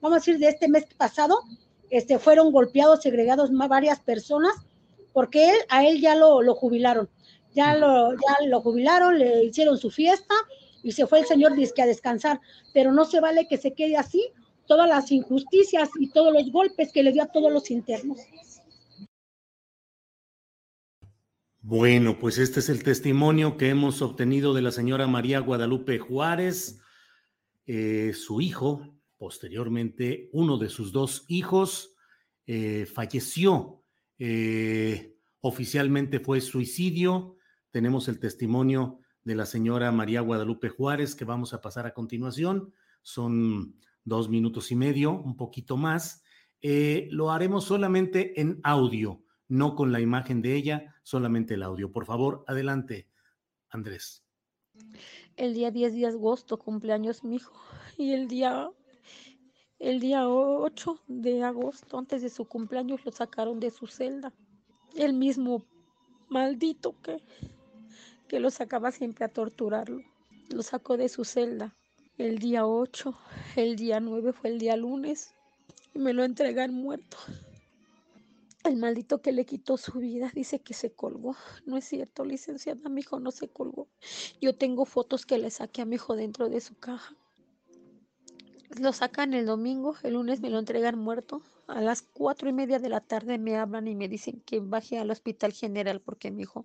vamos 0.00 0.16
a 0.16 0.20
decir, 0.20 0.38
de 0.38 0.46
este 0.46 0.68
mes 0.68 0.84
pasado, 0.96 1.40
este, 1.90 2.20
fueron 2.20 2.52
golpeados, 2.52 3.02
segregados 3.02 3.50
varias 3.50 3.98
personas, 3.98 4.54
porque 5.12 5.50
él, 5.50 5.56
a 5.70 5.84
él 5.84 6.00
ya 6.00 6.14
lo, 6.14 6.40
lo 6.40 6.54
jubilaron, 6.54 7.10
ya 7.52 7.74
lo, 7.74 8.12
ya 8.12 8.46
lo 8.46 8.60
jubilaron, 8.60 9.18
le 9.18 9.42
hicieron 9.42 9.76
su 9.76 9.90
fiesta 9.90 10.36
y 10.84 10.92
se 10.92 11.08
fue 11.08 11.18
el 11.18 11.26
señor 11.26 11.56
disque 11.56 11.82
a 11.82 11.86
descansar, 11.86 12.40
pero 12.72 12.92
no 12.92 13.04
se 13.04 13.18
vale 13.18 13.48
que 13.48 13.56
se 13.56 13.72
quede 13.72 13.96
así 13.96 14.24
todas 14.68 14.88
las 14.88 15.10
injusticias 15.10 15.90
y 15.98 16.10
todos 16.10 16.32
los 16.32 16.52
golpes 16.52 16.92
que 16.92 17.02
le 17.02 17.10
dio 17.10 17.24
a 17.24 17.32
todos 17.32 17.50
los 17.50 17.72
internos. 17.72 18.20
Bueno, 21.62 22.18
pues 22.18 22.38
este 22.38 22.60
es 22.60 22.70
el 22.70 22.82
testimonio 22.82 23.58
que 23.58 23.68
hemos 23.68 24.00
obtenido 24.00 24.54
de 24.54 24.62
la 24.62 24.72
señora 24.72 25.06
María 25.06 25.40
Guadalupe 25.40 25.98
Juárez, 25.98 26.80
eh, 27.66 28.14
su 28.14 28.40
hijo, 28.40 28.98
posteriormente 29.18 30.30
uno 30.32 30.56
de 30.56 30.70
sus 30.70 30.90
dos 30.90 31.26
hijos, 31.28 31.94
eh, 32.46 32.86
falleció. 32.86 33.84
Eh, 34.18 35.18
oficialmente 35.40 36.18
fue 36.18 36.40
suicidio. 36.40 37.36
Tenemos 37.70 38.08
el 38.08 38.20
testimonio 38.20 39.00
de 39.22 39.34
la 39.34 39.44
señora 39.44 39.92
María 39.92 40.22
Guadalupe 40.22 40.70
Juárez 40.70 41.14
que 41.14 41.26
vamos 41.26 41.52
a 41.52 41.60
pasar 41.60 41.84
a 41.84 41.92
continuación. 41.92 42.72
Son 43.02 43.76
dos 44.02 44.30
minutos 44.30 44.72
y 44.72 44.76
medio, 44.76 45.12
un 45.12 45.36
poquito 45.36 45.76
más. 45.76 46.22
lo 46.62 47.30
haremos 47.30 47.64
solamente 47.64 48.40
en 48.40 48.60
audio 48.62 49.22
no 49.50 49.74
con 49.74 49.90
la 49.92 50.00
imagen 50.00 50.40
de 50.40 50.54
ella, 50.54 50.94
solamente 51.02 51.54
el 51.54 51.64
audio. 51.64 51.90
Por 51.92 52.06
favor, 52.06 52.44
adelante, 52.46 53.08
Andrés. 53.68 54.24
El 55.36 55.54
día 55.54 55.70
10 55.70 55.94
de 55.94 56.06
agosto 56.06 56.58
cumpleaños 56.58 57.24
mi 57.24 57.36
hijo 57.36 57.52
y 57.98 58.12
el 58.12 58.28
día 58.28 58.70
el 59.80 59.98
día 59.98 60.28
8 60.28 61.00
de 61.08 61.42
agosto, 61.42 61.98
antes 61.98 62.20
de 62.20 62.28
su 62.28 62.44
cumpleaños, 62.44 63.04
lo 63.04 63.12
sacaron 63.12 63.58
de 63.60 63.70
su 63.70 63.86
celda. 63.86 64.32
El 64.94 65.14
mismo 65.14 65.64
maldito 66.28 66.94
que, 67.00 67.22
que 68.28 68.40
lo 68.40 68.50
sacaba 68.50 68.92
siempre 68.92 69.24
a 69.24 69.28
torturarlo. 69.28 70.02
Lo 70.50 70.62
sacó 70.62 70.98
de 70.98 71.08
su 71.08 71.24
celda. 71.24 71.74
El 72.18 72.38
día 72.38 72.66
8, 72.66 73.18
el 73.56 73.76
día 73.76 74.00
9 74.00 74.34
fue 74.34 74.50
el 74.50 74.58
día 74.58 74.76
lunes 74.76 75.34
y 75.94 75.98
me 75.98 76.12
lo 76.12 76.24
entregan 76.24 76.74
muerto. 76.74 77.16
El 78.70 78.76
maldito 78.76 79.20
que 79.20 79.32
le 79.32 79.46
quitó 79.46 79.76
su 79.76 79.98
vida 79.98 80.30
dice 80.32 80.60
que 80.60 80.74
se 80.74 80.92
colgó. 80.92 81.34
No 81.66 81.76
es 81.76 81.86
cierto, 81.86 82.24
licenciada, 82.24 82.88
mi 82.88 83.00
hijo 83.00 83.18
no 83.18 83.32
se 83.32 83.48
colgó. 83.48 83.88
Yo 84.40 84.54
tengo 84.54 84.84
fotos 84.84 85.26
que 85.26 85.38
le 85.38 85.50
saqué 85.50 85.82
a 85.82 85.86
mi 85.86 85.96
hijo 85.96 86.14
dentro 86.14 86.48
de 86.48 86.60
su 86.60 86.76
caja. 86.76 87.16
Lo 88.80 88.92
sacan 88.92 89.34
el 89.34 89.44
domingo, 89.44 89.96
el 90.04 90.12
lunes 90.12 90.40
me 90.40 90.50
lo 90.50 90.60
entregan 90.60 90.96
muerto. 90.96 91.42
A 91.66 91.80
las 91.80 92.02
cuatro 92.02 92.48
y 92.48 92.52
media 92.52 92.78
de 92.78 92.88
la 92.88 93.00
tarde 93.00 93.38
me 93.38 93.56
hablan 93.56 93.88
y 93.88 93.96
me 93.96 94.06
dicen 94.06 94.40
que 94.46 94.60
baje 94.60 95.00
al 95.00 95.10
hospital 95.10 95.52
general 95.52 96.00
porque 96.00 96.30
mi 96.30 96.42
hijo, 96.42 96.64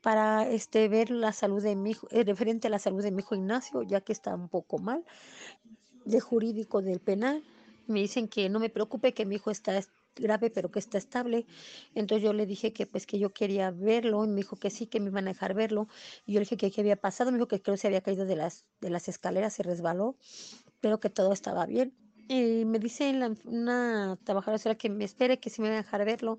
para 0.00 0.48
este 0.48 0.88
ver 0.88 1.10
la 1.10 1.34
salud 1.34 1.62
de 1.62 1.76
mi 1.76 1.90
hijo, 1.90 2.08
eh, 2.12 2.24
referente 2.24 2.68
a 2.68 2.70
la 2.70 2.78
salud 2.78 3.02
de 3.02 3.10
mi 3.10 3.20
hijo 3.20 3.34
Ignacio, 3.34 3.82
ya 3.82 4.00
que 4.00 4.12
está 4.14 4.34
un 4.34 4.48
poco 4.48 4.78
mal, 4.78 5.04
de 6.06 6.18
jurídico 6.18 6.80
del 6.80 7.00
penal. 7.00 7.44
Me 7.88 8.00
dicen 8.00 8.26
que 8.26 8.48
no 8.48 8.58
me 8.58 8.70
preocupe, 8.70 9.12
que 9.12 9.26
mi 9.26 9.34
hijo 9.34 9.50
está 9.50 9.78
grave, 10.16 10.50
pero 10.50 10.70
que 10.70 10.78
está 10.78 10.98
estable. 10.98 11.46
Entonces 11.94 12.24
yo 12.24 12.32
le 12.32 12.46
dije 12.46 12.72
que 12.72 12.86
pues 12.86 13.06
que 13.06 13.18
yo 13.18 13.32
quería 13.32 13.70
verlo, 13.70 14.24
y 14.24 14.28
me 14.28 14.36
dijo 14.36 14.56
que 14.56 14.70
sí, 14.70 14.86
que 14.86 15.00
me 15.00 15.08
iban 15.08 15.26
a 15.28 15.32
dejar 15.32 15.54
verlo. 15.54 15.88
Y 16.26 16.32
yo 16.32 16.40
le 16.40 16.44
dije 16.44 16.56
que 16.56 16.70
qué 16.70 16.80
había 16.80 16.96
pasado, 16.96 17.30
me 17.30 17.38
dijo 17.38 17.48
que 17.48 17.60
creo 17.62 17.74
que 17.74 17.80
se 17.80 17.86
había 17.88 18.00
caído 18.02 18.26
de 18.26 18.36
las, 18.36 18.66
de 18.80 18.90
las 18.90 19.08
escaleras, 19.08 19.54
se 19.54 19.62
resbaló, 19.62 20.16
pero 20.80 21.00
que 21.00 21.10
todo 21.10 21.32
estaba 21.32 21.66
bien. 21.66 21.94
Y 22.28 22.64
me 22.64 22.78
dice 22.78 23.12
la, 23.12 23.34
una 23.44 24.18
trabajadora 24.24 24.74
que 24.76 24.88
me 24.88 25.04
espere, 25.04 25.40
que 25.40 25.50
sí 25.50 25.60
me 25.60 25.68
van 25.68 25.78
a 25.78 25.82
dejar 25.82 26.04
verlo, 26.04 26.38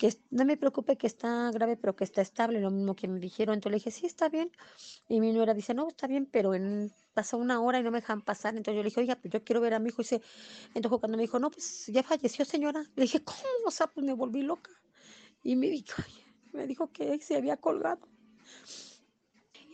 que 0.00 0.16
no 0.30 0.46
me 0.46 0.56
preocupe 0.56 0.96
que 0.96 1.06
está 1.06 1.50
grave, 1.50 1.76
pero 1.76 1.94
que 1.94 2.04
está 2.04 2.22
estable, 2.22 2.58
lo 2.58 2.70
mismo 2.70 2.96
que 2.96 3.06
me 3.06 3.20
dijeron. 3.20 3.56
Entonces 3.56 3.72
le 3.72 3.76
dije, 3.80 3.90
sí, 3.90 4.06
está 4.06 4.30
bien. 4.30 4.50
Y 5.10 5.20
mi 5.20 5.30
nuera 5.30 5.52
dice, 5.52 5.74
no, 5.74 5.88
está 5.88 6.06
bien, 6.06 6.24
pero 6.24 6.54
en, 6.54 6.90
pasó 7.12 7.36
una 7.36 7.60
hora 7.60 7.80
y 7.80 7.82
no 7.82 7.90
me 7.90 7.98
dejan 8.00 8.22
pasar. 8.22 8.56
Entonces 8.56 8.76
yo 8.76 8.82
le 8.82 8.88
dije, 8.88 9.00
oiga, 9.00 9.16
pues 9.16 9.30
yo 9.30 9.44
quiero 9.44 9.60
ver 9.60 9.74
a 9.74 9.78
mi 9.78 9.90
hijo. 9.90 10.00
Y 10.00 10.04
dice, 10.04 10.22
entonces 10.72 11.00
cuando 11.00 11.18
me 11.18 11.24
dijo, 11.24 11.38
no, 11.38 11.50
pues 11.50 11.84
ya 11.88 12.02
falleció, 12.02 12.46
señora. 12.46 12.82
Le 12.96 13.02
dije, 13.02 13.22
¿cómo? 13.22 13.38
O 13.66 13.70
sea, 13.70 13.88
pues 13.88 14.06
me 14.06 14.14
volví 14.14 14.40
loca. 14.40 14.70
Y 15.42 15.54
me 15.54 15.68
dijo, 15.68 16.02
me 16.52 16.66
dijo 16.66 16.90
que 16.90 17.20
se 17.20 17.36
había 17.36 17.58
colgado. 17.58 18.08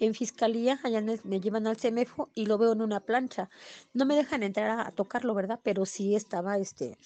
En 0.00 0.12
fiscalía, 0.12 0.80
allá 0.82 1.04
me 1.22 1.40
llevan 1.40 1.68
al 1.68 1.76
CEMEFO 1.76 2.30
y 2.34 2.46
lo 2.46 2.58
veo 2.58 2.72
en 2.72 2.82
una 2.82 2.98
plancha. 2.98 3.48
No 3.94 4.06
me 4.06 4.16
dejan 4.16 4.42
entrar 4.42 4.70
a, 4.70 4.88
a 4.88 4.90
tocarlo, 4.90 5.34
¿verdad? 5.34 5.60
Pero 5.62 5.86
sí 5.86 6.16
estaba 6.16 6.58
este 6.58 6.98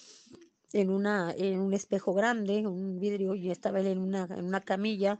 en, 0.73 0.91
una, 0.91 1.33
en 1.37 1.61
un 1.61 1.73
espejo 1.73 2.15
grande, 2.15 2.67
un 2.67 2.99
vidrio, 2.99 3.35
y 3.35 3.51
estaba 3.51 3.81
en 3.81 3.99
una, 3.99 4.29
en 4.31 4.45
una 4.45 4.61
camilla, 4.61 5.19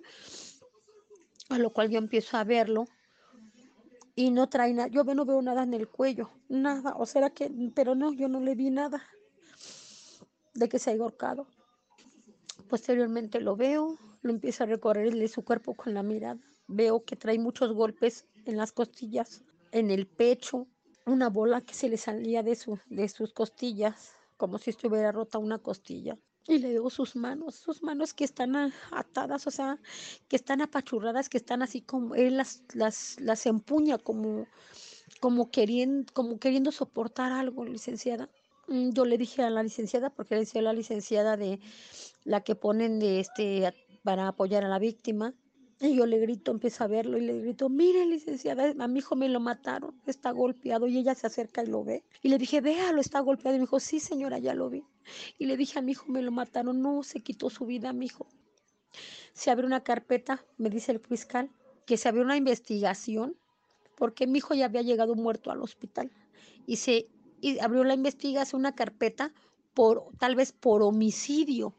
a 1.49 1.59
lo 1.59 1.71
cual 1.71 1.91
yo 1.91 1.99
empiezo 1.99 2.37
a 2.37 2.45
verlo 2.45 2.87
y 4.15 4.31
no 4.31 4.49
trae 4.49 4.73
nada, 4.73 4.89
yo 4.89 5.05
no 5.05 5.25
veo 5.25 5.41
nada 5.43 5.63
en 5.63 5.75
el 5.75 5.89
cuello, 5.89 6.31
nada, 6.49 6.95
o 6.97 7.07
será 7.07 7.31
que, 7.31 7.51
pero 7.75 7.95
no, 7.95 8.13
yo 8.13 8.29
no 8.29 8.41
le 8.41 8.55
vi 8.55 8.71
nada 8.71 9.03
de 10.55 10.69
que 10.69 10.79
se 10.79 10.91
haya 10.91 11.03
ahorcado. 11.03 11.47
Posteriormente 12.69 13.41
lo 13.41 13.57
veo, 13.57 13.97
lo 14.23 14.31
empiezo 14.31 14.65
a 14.65 14.67
recorrerle 14.67 15.27
su 15.29 15.43
cuerpo 15.43 15.75
con 15.75 15.95
la 15.95 16.03
mirada, 16.03 16.41
veo 16.69 17.05
que 17.05 17.17
trae 17.17 17.39
muchos 17.39 17.73
golpes 17.73 18.27
en 18.45 18.57
las 18.57 18.73
costillas, 18.73 19.43
en 19.73 19.91
el 19.91 20.07
pecho, 20.07 20.67
una 21.07 21.29
bola 21.29 21.63
que 21.63 21.75
se 21.75 21.89
le 21.89 21.97
salía 21.97 22.43
de, 22.43 22.55
su, 22.55 22.79
de 22.87 23.09
sus 23.09 23.33
costillas, 23.33 24.13
como 24.41 24.57
si 24.57 24.71
estuviera 24.71 25.13
rota 25.13 25.37
una 25.37 25.59
costilla. 25.59 26.17
Y 26.49 26.57
le 26.61 26.71
veo 26.71 26.89
sus 26.89 27.15
manos, 27.15 27.57
sus 27.57 27.83
manos 27.83 28.15
que 28.15 28.25
están 28.25 28.73
atadas, 28.91 29.47
o 29.47 29.51
sea, 29.51 29.79
que 30.29 30.37
están 30.37 30.63
apachurradas, 30.63 31.29
que 31.29 31.37
están 31.37 31.61
así 31.61 31.83
como, 31.83 32.15
él 32.15 32.39
las, 32.39 32.63
las, 32.73 33.21
las 33.21 33.45
empuña 33.45 33.99
como, 33.99 34.47
como, 35.21 35.51
queriendo, 35.51 36.11
como 36.15 36.39
queriendo 36.39 36.73
soportar 36.73 37.33
algo, 37.33 37.67
licenciada. 37.67 38.31
Mm, 38.67 38.93
yo 38.93 39.05
le 39.05 39.19
dije 39.19 39.43
a 39.43 39.51
la 39.51 39.63
licenciada, 39.63 40.09
porque 40.09 40.37
le 40.37 40.41
decía 40.41 40.63
a 40.63 40.65
la 40.65 40.73
licenciada 40.73 41.37
de 41.37 41.61
la 42.25 42.41
que 42.41 42.55
ponen 42.55 42.99
de 42.99 43.21
este 43.21 43.75
para 44.03 44.29
apoyar 44.29 44.65
a 44.65 44.69
la 44.69 44.79
víctima, 44.79 45.35
y 45.81 45.95
yo 45.97 46.05
le 46.05 46.19
grito, 46.19 46.51
empiezo 46.51 46.85
a 46.85 46.89
verlo 46.89 47.17
y 47.17 47.23
le 47.23 47.41
grito, 47.41 47.71
mire 47.71 48.05
licenciada, 48.05 48.75
a 48.79 48.89
mi 48.89 48.99
hijo 48.99 49.17
me 49.17 49.31
lo 49.31 49.41
mataron, 49.41 49.99
está 50.07 50.31
golpeado 50.31 50.87
y 50.87 50.99
ella 50.99 51.15
se 51.15 51.27
acerca 51.27 51.63
y 51.63 51.69
lo 51.69 51.83
ve. 51.85 52.05
Y 52.23 52.29
le 52.29 52.37
dije, 52.37 52.61
véalo, 52.61 53.01
está 53.01 53.21
golpeado. 53.21 53.57
Y 53.57 53.61
me 53.61 53.65
dijo, 53.65 53.81
sí 53.81 53.99
señora, 53.99 54.39
ya 54.39 54.53
lo 54.53 54.69
vi. 54.69 54.85
Y 55.39 55.47
le 55.47 55.57
dije 55.57 55.79
a 55.79 55.83
mi 55.83 55.93
hijo, 55.93 56.05
me 56.09 56.21
lo 56.21 56.33
mataron, 56.33 56.83
no, 56.83 57.03
se 57.03 57.21
quitó 57.21 57.49
su 57.49 57.65
vida 57.65 57.95
mi 57.95 58.07
hijo. 58.07 58.27
Se 59.33 59.51
abre 59.51 59.65
una 59.65 59.83
carpeta, 59.83 60.45
me 60.59 60.69
dice 60.69 60.93
el 60.93 61.01
fiscal, 61.01 61.51
que 61.87 61.97
se 61.97 62.09
abrió 62.09 62.25
una 62.25 62.37
investigación 62.37 63.37
porque 63.97 64.27
mi 64.27 64.39
hijo 64.39 64.55
ya 64.55 64.67
había 64.67 64.83
llegado 64.83 65.15
muerto 65.15 65.51
al 65.51 65.63
hospital. 65.63 66.11
Y 66.67 66.77
se 66.77 67.09
y 67.41 67.59
abrió 67.59 67.85
la 67.85 67.95
investigación, 67.95 68.61
una 68.61 68.75
carpeta, 68.75 69.33
por 69.73 70.09
tal 70.19 70.35
vez 70.37 70.53
por 70.53 70.83
homicidio 70.83 71.75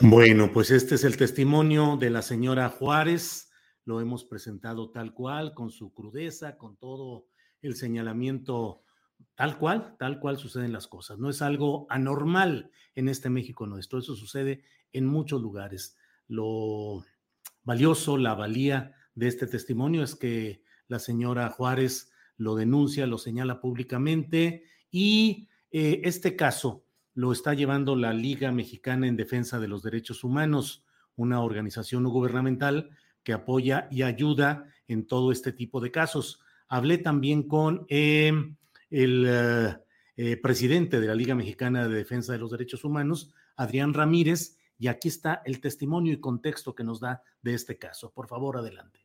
bueno, 0.00 0.52
pues 0.52 0.70
este 0.70 0.96
es 0.96 1.04
el 1.04 1.16
testimonio 1.16 1.96
de 1.96 2.10
la 2.10 2.22
señora 2.22 2.68
Juárez. 2.68 3.50
Lo 3.84 4.00
hemos 4.00 4.24
presentado 4.24 4.90
tal 4.90 5.14
cual, 5.14 5.54
con 5.54 5.70
su 5.70 5.92
crudeza, 5.92 6.56
con 6.56 6.76
todo 6.76 7.26
el 7.62 7.76
señalamiento 7.76 8.82
tal 9.34 9.58
cual, 9.58 9.96
tal 9.98 10.18
cual 10.18 10.38
suceden 10.38 10.72
las 10.72 10.86
cosas. 10.86 11.18
No 11.18 11.30
es 11.30 11.42
algo 11.42 11.86
anormal 11.88 12.70
en 12.94 13.08
este 13.08 13.30
México 13.30 13.66
nuestro, 13.66 13.98
eso 13.98 14.14
sucede 14.14 14.62
en 14.92 15.06
muchos 15.06 15.40
lugares. 15.40 15.96
Lo 16.28 17.04
valioso, 17.62 18.16
la 18.16 18.34
valía 18.34 18.94
de 19.14 19.28
este 19.28 19.46
testimonio 19.46 20.02
es 20.02 20.14
que 20.14 20.62
la 20.88 20.98
señora 20.98 21.50
Juárez 21.50 22.10
lo 22.36 22.54
denuncia, 22.54 23.06
lo 23.06 23.18
señala 23.18 23.60
públicamente 23.60 24.64
y 24.90 25.48
eh, 25.70 26.00
este 26.04 26.36
caso 26.36 26.85
lo 27.16 27.32
está 27.32 27.54
llevando 27.54 27.96
la 27.96 28.12
Liga 28.12 28.52
Mexicana 28.52 29.08
en 29.08 29.16
Defensa 29.16 29.58
de 29.58 29.68
los 29.68 29.82
Derechos 29.82 30.22
Humanos, 30.22 30.84
una 31.16 31.40
organización 31.40 32.02
no 32.02 32.10
gubernamental 32.10 32.90
que 33.24 33.32
apoya 33.32 33.88
y 33.90 34.02
ayuda 34.02 34.66
en 34.86 35.06
todo 35.06 35.32
este 35.32 35.50
tipo 35.50 35.80
de 35.80 35.90
casos. 35.90 36.40
Hablé 36.68 36.98
también 36.98 37.44
con 37.44 37.86
eh, 37.88 38.32
el 38.90 39.26
eh, 40.18 40.36
presidente 40.36 41.00
de 41.00 41.06
la 41.06 41.14
Liga 41.14 41.34
Mexicana 41.34 41.88
de 41.88 41.96
Defensa 41.96 42.34
de 42.34 42.38
los 42.38 42.50
Derechos 42.50 42.84
Humanos, 42.84 43.32
Adrián 43.56 43.94
Ramírez, 43.94 44.58
y 44.78 44.88
aquí 44.88 45.08
está 45.08 45.40
el 45.46 45.58
testimonio 45.62 46.12
y 46.12 46.20
contexto 46.20 46.74
que 46.74 46.84
nos 46.84 47.00
da 47.00 47.22
de 47.40 47.54
este 47.54 47.78
caso. 47.78 48.12
Por 48.12 48.28
favor, 48.28 48.58
adelante. 48.58 49.00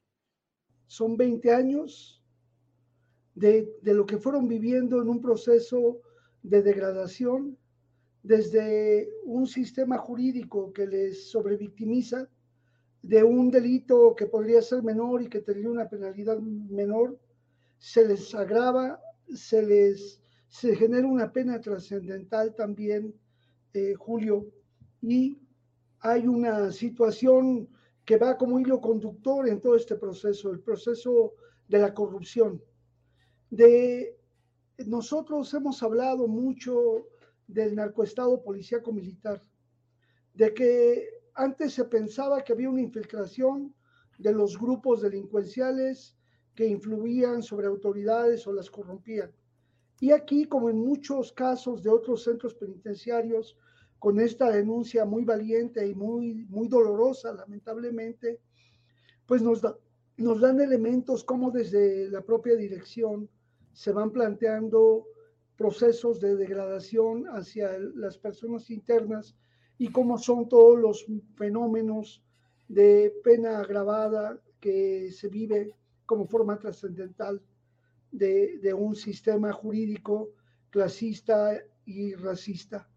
Son 0.85 1.15
20 1.15 1.49
años 1.53 2.21
de, 3.35 3.71
de 3.81 3.93
lo 3.93 4.05
que 4.05 4.17
fueron 4.17 4.49
viviendo 4.49 5.01
en 5.01 5.07
un 5.07 5.21
proceso 5.21 6.01
de 6.43 6.61
degradación, 6.61 7.57
desde 8.23 9.09
un 9.25 9.47
sistema 9.47 9.97
jurídico 9.97 10.71
que 10.73 10.85
les 10.87 11.29
sobrevictimiza, 11.29 12.27
de 13.01 13.23
un 13.23 13.49
delito 13.49 14.15
que 14.15 14.27
podría 14.27 14.61
ser 14.61 14.83
menor 14.83 15.23
y 15.23 15.27
que 15.27 15.41
tendría 15.41 15.69
una 15.69 15.89
penalidad 15.89 16.39
menor, 16.39 17.17
se 17.79 18.07
les 18.07 18.33
agrava, 18.35 19.01
se 19.33 19.63
les 19.63 20.21
se 20.51 20.75
genera 20.75 21.07
una 21.07 21.31
pena 21.31 21.61
trascendental 21.61 22.53
también, 22.53 23.15
eh, 23.73 23.93
Julio, 23.93 24.51
y 25.01 25.39
hay 26.01 26.27
una 26.27 26.73
situación 26.73 27.69
que 28.03 28.17
va 28.17 28.37
como 28.37 28.59
hilo 28.59 28.81
conductor 28.81 29.47
en 29.47 29.61
todo 29.61 29.77
este 29.77 29.95
proceso, 29.95 30.51
el 30.51 30.59
proceso 30.59 31.35
de 31.69 31.79
la 31.79 31.93
corrupción. 31.93 32.61
De 33.49 34.17
nosotros 34.85 35.53
hemos 35.53 35.81
hablado 35.81 36.27
mucho 36.27 37.07
del 37.53 37.75
narcoestado 37.75 38.41
policíaco 38.41 38.91
militar, 38.91 39.41
de 40.33 40.53
que 40.53 41.09
antes 41.33 41.73
se 41.73 41.85
pensaba 41.85 42.43
que 42.43 42.53
había 42.53 42.69
una 42.69 42.81
infiltración 42.81 43.73
de 44.17 44.33
los 44.33 44.57
grupos 44.57 45.01
delincuenciales 45.01 46.15
que 46.55 46.67
influían 46.67 47.41
sobre 47.41 47.67
autoridades 47.67 48.45
o 48.47 48.53
las 48.53 48.69
corrompían. 48.69 49.31
Y 49.99 50.11
aquí, 50.11 50.45
como 50.45 50.69
en 50.69 50.77
muchos 50.77 51.31
casos 51.31 51.83
de 51.83 51.89
otros 51.89 52.23
centros 52.23 52.53
penitenciarios, 52.55 53.57
con 53.99 54.19
esta 54.19 54.49
denuncia 54.49 55.05
muy 55.05 55.23
valiente 55.23 55.85
y 55.85 55.93
muy, 55.93 56.45
muy 56.49 56.67
dolorosa, 56.67 57.33
lamentablemente, 57.33 58.39
pues 59.27 59.41
nos, 59.41 59.61
nos 60.17 60.41
dan 60.41 60.59
elementos 60.59 61.23
como 61.23 61.51
desde 61.51 62.09
la 62.09 62.21
propia 62.21 62.55
dirección 62.55 63.29
se 63.73 63.91
van 63.91 64.11
planteando 64.11 65.05
procesos 65.61 66.19
de 66.19 66.35
degradación 66.35 67.27
hacia 67.27 67.77
las 67.93 68.17
personas 68.17 68.71
internas 68.71 69.35
y 69.77 69.91
cómo 69.91 70.17
son 70.17 70.49
todos 70.49 70.75
los 70.79 71.05
fenómenos 71.35 72.23
de 72.67 73.13
pena 73.23 73.59
agravada 73.59 74.41
que 74.59 75.11
se 75.11 75.27
vive 75.27 75.75
como 76.07 76.25
forma 76.25 76.57
trascendental 76.57 77.39
de, 78.11 78.57
de, 78.57 78.73
un 78.73 78.95
sistema 78.95 79.51
jurídico 79.53 80.31
clasista 80.71 81.55
y 81.85 82.15
racista. 82.15 82.89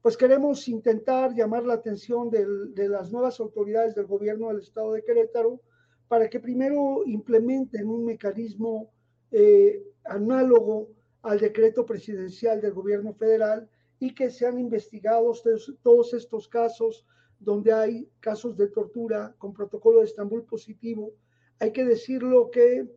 Pues 0.00 0.16
queremos 0.16 0.66
intentar 0.66 1.34
llamar 1.34 1.66
la 1.66 1.74
atención 1.74 2.30
de 2.30 2.88
las 2.88 3.12
nuevas 3.12 3.38
autoridades 3.38 3.94
del 3.94 4.06
gobierno 4.06 4.48
del 4.48 4.60
estado 4.60 4.94
de 4.94 5.04
Querétaro 5.04 5.60
para 6.08 6.30
que 6.30 6.40
primero 6.40 7.02
implementen 7.04 7.86
un 7.86 8.06
mecanismo 8.06 8.90
eh, 9.30 9.82
análogo 10.04 10.88
al 11.22 11.38
decreto 11.38 11.84
presidencial 11.84 12.60
del 12.60 12.72
gobierno 12.72 13.14
federal 13.14 13.68
y 13.98 14.14
que 14.14 14.30
sean 14.30 14.58
investigados 14.58 15.42
todos 15.82 16.14
estos 16.14 16.48
casos 16.48 17.04
donde 17.40 17.72
hay 17.72 18.08
casos 18.20 18.56
de 18.56 18.68
tortura 18.68 19.34
con 19.38 19.52
protocolo 19.52 20.00
de 20.00 20.06
Estambul 20.06 20.44
positivo. 20.44 21.12
Hay 21.58 21.72
que 21.72 21.84
decirlo 21.84 22.50
que 22.50 22.88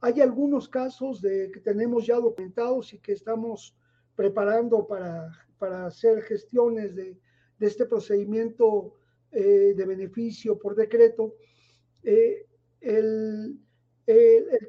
hay 0.00 0.20
algunos 0.20 0.68
casos 0.68 1.20
de, 1.20 1.50
que 1.50 1.60
tenemos 1.60 2.06
ya 2.06 2.16
documentados 2.16 2.92
y 2.94 2.98
que 2.98 3.12
estamos 3.12 3.76
preparando 4.14 4.86
para 4.86 5.30
para 5.60 5.86
hacer 5.86 6.22
gestiones 6.22 6.96
de, 6.96 7.16
este 7.60 7.84
procedimiento 7.84 8.94
eh, 9.30 9.74
de 9.76 9.84
beneficio 9.84 10.58
por 10.58 10.74
decreto. 10.74 11.36
Eh, 12.02 12.46
el, 12.80 13.60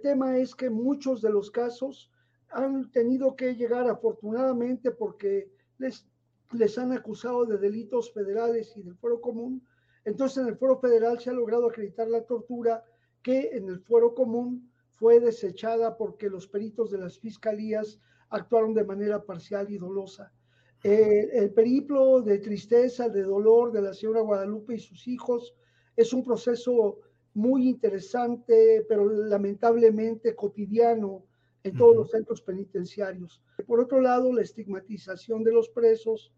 tema 0.04 0.38
es 0.38 0.54
que 0.54 0.70
muchos 0.70 1.22
de 1.22 1.30
los 1.30 1.50
casos 1.50 2.12
han 2.52 2.92
tenido 2.92 3.36
que 3.36 3.56
llegar 3.56 3.90
afortunadamente 3.90 4.92
porque 4.92 5.50
les, 5.78 6.06
les 6.52 6.78
han 6.78 6.92
acusado 6.92 7.46
de 7.46 7.58
delitos 7.58 8.14
federales 8.14 8.76
y 8.76 8.82
del 8.82 8.96
fuero 8.96 9.22
común. 9.22 9.66
Entonces 10.06 10.40
en 10.40 10.50
el 10.50 10.58
fuero 10.58 10.80
federal 10.80 11.20
se 11.20 11.30
ha 11.30 11.34
logrado 11.34 11.68
acreditar 11.68 12.08
la 12.08 12.24
tortura 12.24 12.84
que 13.22 13.50
en 13.54 13.70
el 13.70 13.80
fuero 13.80 14.14
común 14.14 14.72
fue 14.92 15.20
desechada 15.20 15.98
porque 15.98 16.30
los 16.30 16.48
peritos 16.48 16.92
de 16.92 16.98
las 17.00 17.20
fiscalías 17.20 18.00
actuaron 18.30 18.74
de 18.74 18.84
manera 18.84 19.24
parcial 19.24 19.72
y 19.72 19.78
dolosa. 19.78 20.32
Eh, 20.84 21.30
el 21.34 21.52
periplo 21.52 22.22
de 22.22 22.40
tristeza, 22.40 23.08
de 23.10 23.24
dolor 23.24 23.72
de 23.72 23.82
la 23.82 23.94
señora 23.94 24.22
Guadalupe 24.22 24.76
y 24.76 24.80
sus 24.80 25.08
hijos 25.08 25.56
es 25.96 26.12
un 26.14 26.24
proceso 26.24 27.00
muy 27.34 27.70
interesante, 27.70 28.86
pero 28.88 29.08
lamentablemente 29.08 30.36
cotidiano 30.36 31.24
en 31.64 31.76
todos 31.78 31.96
los 31.96 32.12
centros 32.12 32.42
penitenciarios. 32.42 33.42
Por 33.68 33.80
otro 33.80 34.02
lado, 34.02 34.34
la 34.34 34.42
estigmatización 34.42 35.44
de 35.44 35.52
los 35.52 35.70
presos 35.70 36.32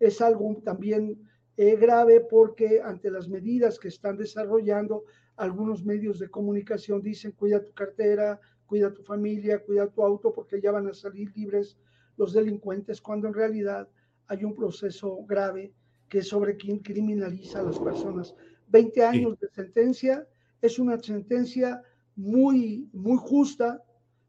es 0.00 0.20
algo 0.20 0.56
también 0.64 1.18
eh, 1.56 1.76
grave 1.76 2.20
porque 2.20 2.80
ante 2.82 3.10
las 3.10 3.28
medidas 3.28 3.78
que 3.78 3.88
están 3.88 4.16
desarrollando, 4.16 5.04
algunos 5.36 5.84
medios 5.84 6.18
de 6.18 6.28
comunicación 6.28 7.02
dicen 7.02 7.32
cuida 7.32 7.62
tu 7.62 7.72
cartera, 7.72 8.40
cuida 8.66 8.92
tu 8.92 9.02
familia, 9.02 9.62
cuida 9.62 9.86
tu 9.86 10.02
auto 10.02 10.32
porque 10.32 10.60
ya 10.60 10.72
van 10.72 10.88
a 10.88 10.94
salir 10.94 11.32
libres 11.36 11.78
los 12.16 12.32
delincuentes, 12.32 13.00
cuando 13.00 13.28
en 13.28 13.34
realidad 13.34 13.88
hay 14.26 14.44
un 14.44 14.54
proceso 14.54 15.24
grave 15.26 15.72
que 16.08 16.18
es 16.18 16.28
sobre 16.28 16.56
quien 16.56 16.78
criminaliza 16.78 17.60
a 17.60 17.64
las 17.64 17.78
personas. 17.78 18.34
20 18.68 19.04
años 19.04 19.38
de 19.38 19.48
sentencia 19.48 20.26
es 20.60 20.78
una 20.78 20.98
sentencia 20.98 21.82
muy, 22.16 22.88
muy 22.92 23.18
justa 23.18 23.82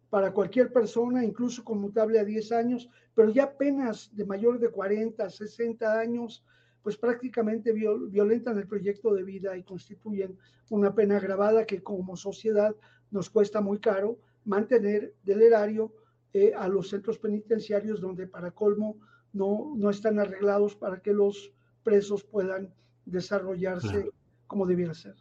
para 0.10 0.32
cualquier 0.32 0.72
persona, 0.72 1.24
incluso 1.24 1.64
conmutable 1.64 2.20
a 2.20 2.24
10 2.24 2.52
años, 2.54 2.90
pero 3.14 3.30
ya 3.30 3.58
penas 3.58 4.10
de 4.16 4.26
mayor 4.26 4.60
de 4.60 4.70
40, 4.70 5.30
60 5.30 6.00
años, 6.00 6.46
pues 6.82 6.96
prácticamente 6.96 7.74
violentan 7.74 8.58
el 8.58 8.68
proyecto 8.68 9.14
de 9.14 9.24
vida 9.24 9.58
y 9.58 9.64
constituyen 9.64 10.38
una 10.70 10.96
pena 10.96 11.18
agravada 11.18 11.66
que 11.66 11.84
como 11.84 12.16
sociedad 12.16 12.76
nos 13.12 13.30
cuesta 13.30 13.60
muy 13.60 13.80
caro 13.80 14.20
mantener 14.46 15.14
del 15.24 15.42
erario 15.42 15.94
eh, 16.34 16.54
a 16.56 16.68
los 16.68 16.90
centros 16.90 17.20
penitenciarios 17.20 18.00
donde 18.00 18.28
para 18.28 18.52
colmo 18.52 18.98
no, 19.34 19.74
no 19.76 19.90
están 19.90 20.20
arreglados 20.20 20.76
para 20.76 21.02
que 21.02 21.12
los 21.12 21.52
presos 21.84 22.24
puedan 22.24 22.74
desarrollarse 23.06 24.12
como 24.46 24.66
debiera 24.66 24.94
ser. 24.94 25.16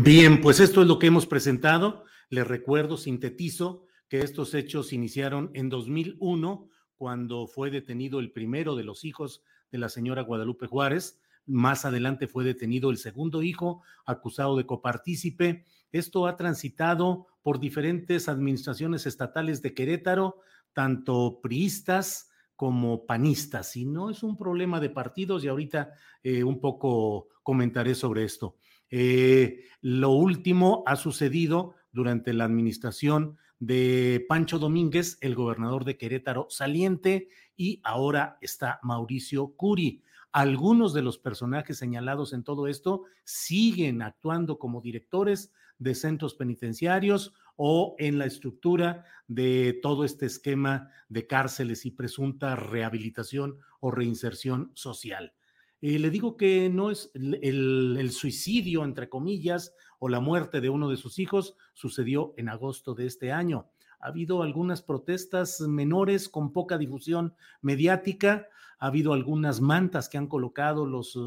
Bien, 0.00 0.40
pues 0.40 0.58
esto 0.58 0.80
es 0.80 0.88
lo 0.88 0.98
que 0.98 1.08
hemos 1.08 1.26
presentado. 1.26 2.04
Les 2.30 2.46
recuerdo, 2.46 2.96
sintetizo, 2.96 3.84
que 4.08 4.20
estos 4.20 4.54
hechos 4.54 4.94
iniciaron 4.94 5.50
en 5.52 5.68
2001, 5.68 6.70
cuando 6.96 7.46
fue 7.46 7.70
detenido 7.70 8.18
el 8.18 8.32
primero 8.32 8.74
de 8.74 8.84
los 8.84 9.04
hijos 9.04 9.42
de 9.70 9.76
la 9.76 9.90
señora 9.90 10.22
Guadalupe 10.22 10.66
Juárez. 10.66 11.20
Más 11.44 11.84
adelante 11.84 12.26
fue 12.26 12.42
detenido 12.42 12.90
el 12.90 12.96
segundo 12.96 13.42
hijo, 13.42 13.82
acusado 14.06 14.56
de 14.56 14.64
copartícipe. 14.64 15.66
Esto 15.90 16.26
ha 16.26 16.36
transitado 16.36 17.26
por 17.42 17.60
diferentes 17.60 18.30
administraciones 18.30 19.04
estatales 19.04 19.60
de 19.60 19.74
Querétaro, 19.74 20.40
tanto 20.72 21.40
priistas 21.42 22.30
como 22.56 23.04
panistas. 23.04 23.76
Y 23.76 23.84
no 23.84 24.08
es 24.08 24.22
un 24.22 24.38
problema 24.38 24.80
de 24.80 24.88
partidos 24.88 25.44
y 25.44 25.48
ahorita 25.48 25.92
eh, 26.22 26.44
un 26.44 26.60
poco 26.60 27.28
comentaré 27.42 27.94
sobre 27.94 28.24
esto. 28.24 28.56
Eh, 28.92 29.64
lo 29.80 30.10
último 30.10 30.84
ha 30.86 30.96
sucedido 30.96 31.74
durante 31.92 32.34
la 32.34 32.44
administración 32.44 33.38
de 33.58 34.24
Pancho 34.28 34.58
Domínguez, 34.58 35.16
el 35.22 35.34
gobernador 35.34 35.84
de 35.84 35.96
Querétaro 35.96 36.46
saliente, 36.50 37.28
y 37.56 37.80
ahora 37.84 38.38
está 38.40 38.78
Mauricio 38.82 39.54
Curi. 39.56 40.02
algunos 40.34 40.94
de 40.94 41.02
los 41.02 41.18
personajes 41.18 41.76
señalados 41.76 42.32
en 42.32 42.42
todo 42.42 42.66
esto 42.66 43.02
siguen 43.24 44.00
actuando 44.00 44.58
como 44.58 44.80
directores 44.80 45.52
de 45.78 45.94
centros 45.94 46.34
penitenciarios 46.34 47.34
o 47.56 47.94
en 47.98 48.18
la 48.18 48.24
estructura 48.24 49.04
de 49.28 49.78
todo 49.82 50.04
este 50.04 50.26
esquema 50.26 50.88
de 51.08 51.26
cárceles 51.26 51.84
y 51.84 51.90
presunta 51.90 52.56
rehabilitación 52.56 53.58
o 53.80 53.90
reinserción 53.90 54.70
social. 54.74 55.34
Eh, 55.82 55.98
le 55.98 56.10
digo 56.10 56.36
que 56.36 56.70
no 56.70 56.92
es 56.92 57.10
el, 57.14 58.10
suicidio, 58.12 58.84
entre 58.84 59.08
comillas, 59.08 59.74
o 59.98 60.08
la 60.08 60.20
muerte 60.20 60.60
de 60.60 60.70
uno 60.70 60.88
de 60.88 60.96
sus 60.96 61.18
hijos 61.18 61.56
sucedió 61.74 62.34
en 62.36 62.48
agosto 62.48 62.94
de 62.94 63.06
este 63.06 63.32
año. 63.32 63.68
Ha 63.98 64.08
habido 64.08 64.44
algunas 64.44 64.80
protestas 64.80 65.60
menores 65.60 66.28
con 66.28 66.52
poca 66.52 66.78
difusión 66.78 67.34
mediática, 67.62 68.46
ha 68.78 68.86
habido 68.86 69.12
algunas 69.12 69.60
mantas 69.60 70.08
que 70.08 70.18
han 70.18 70.28
colocado 70.28 70.86
los 70.86 71.18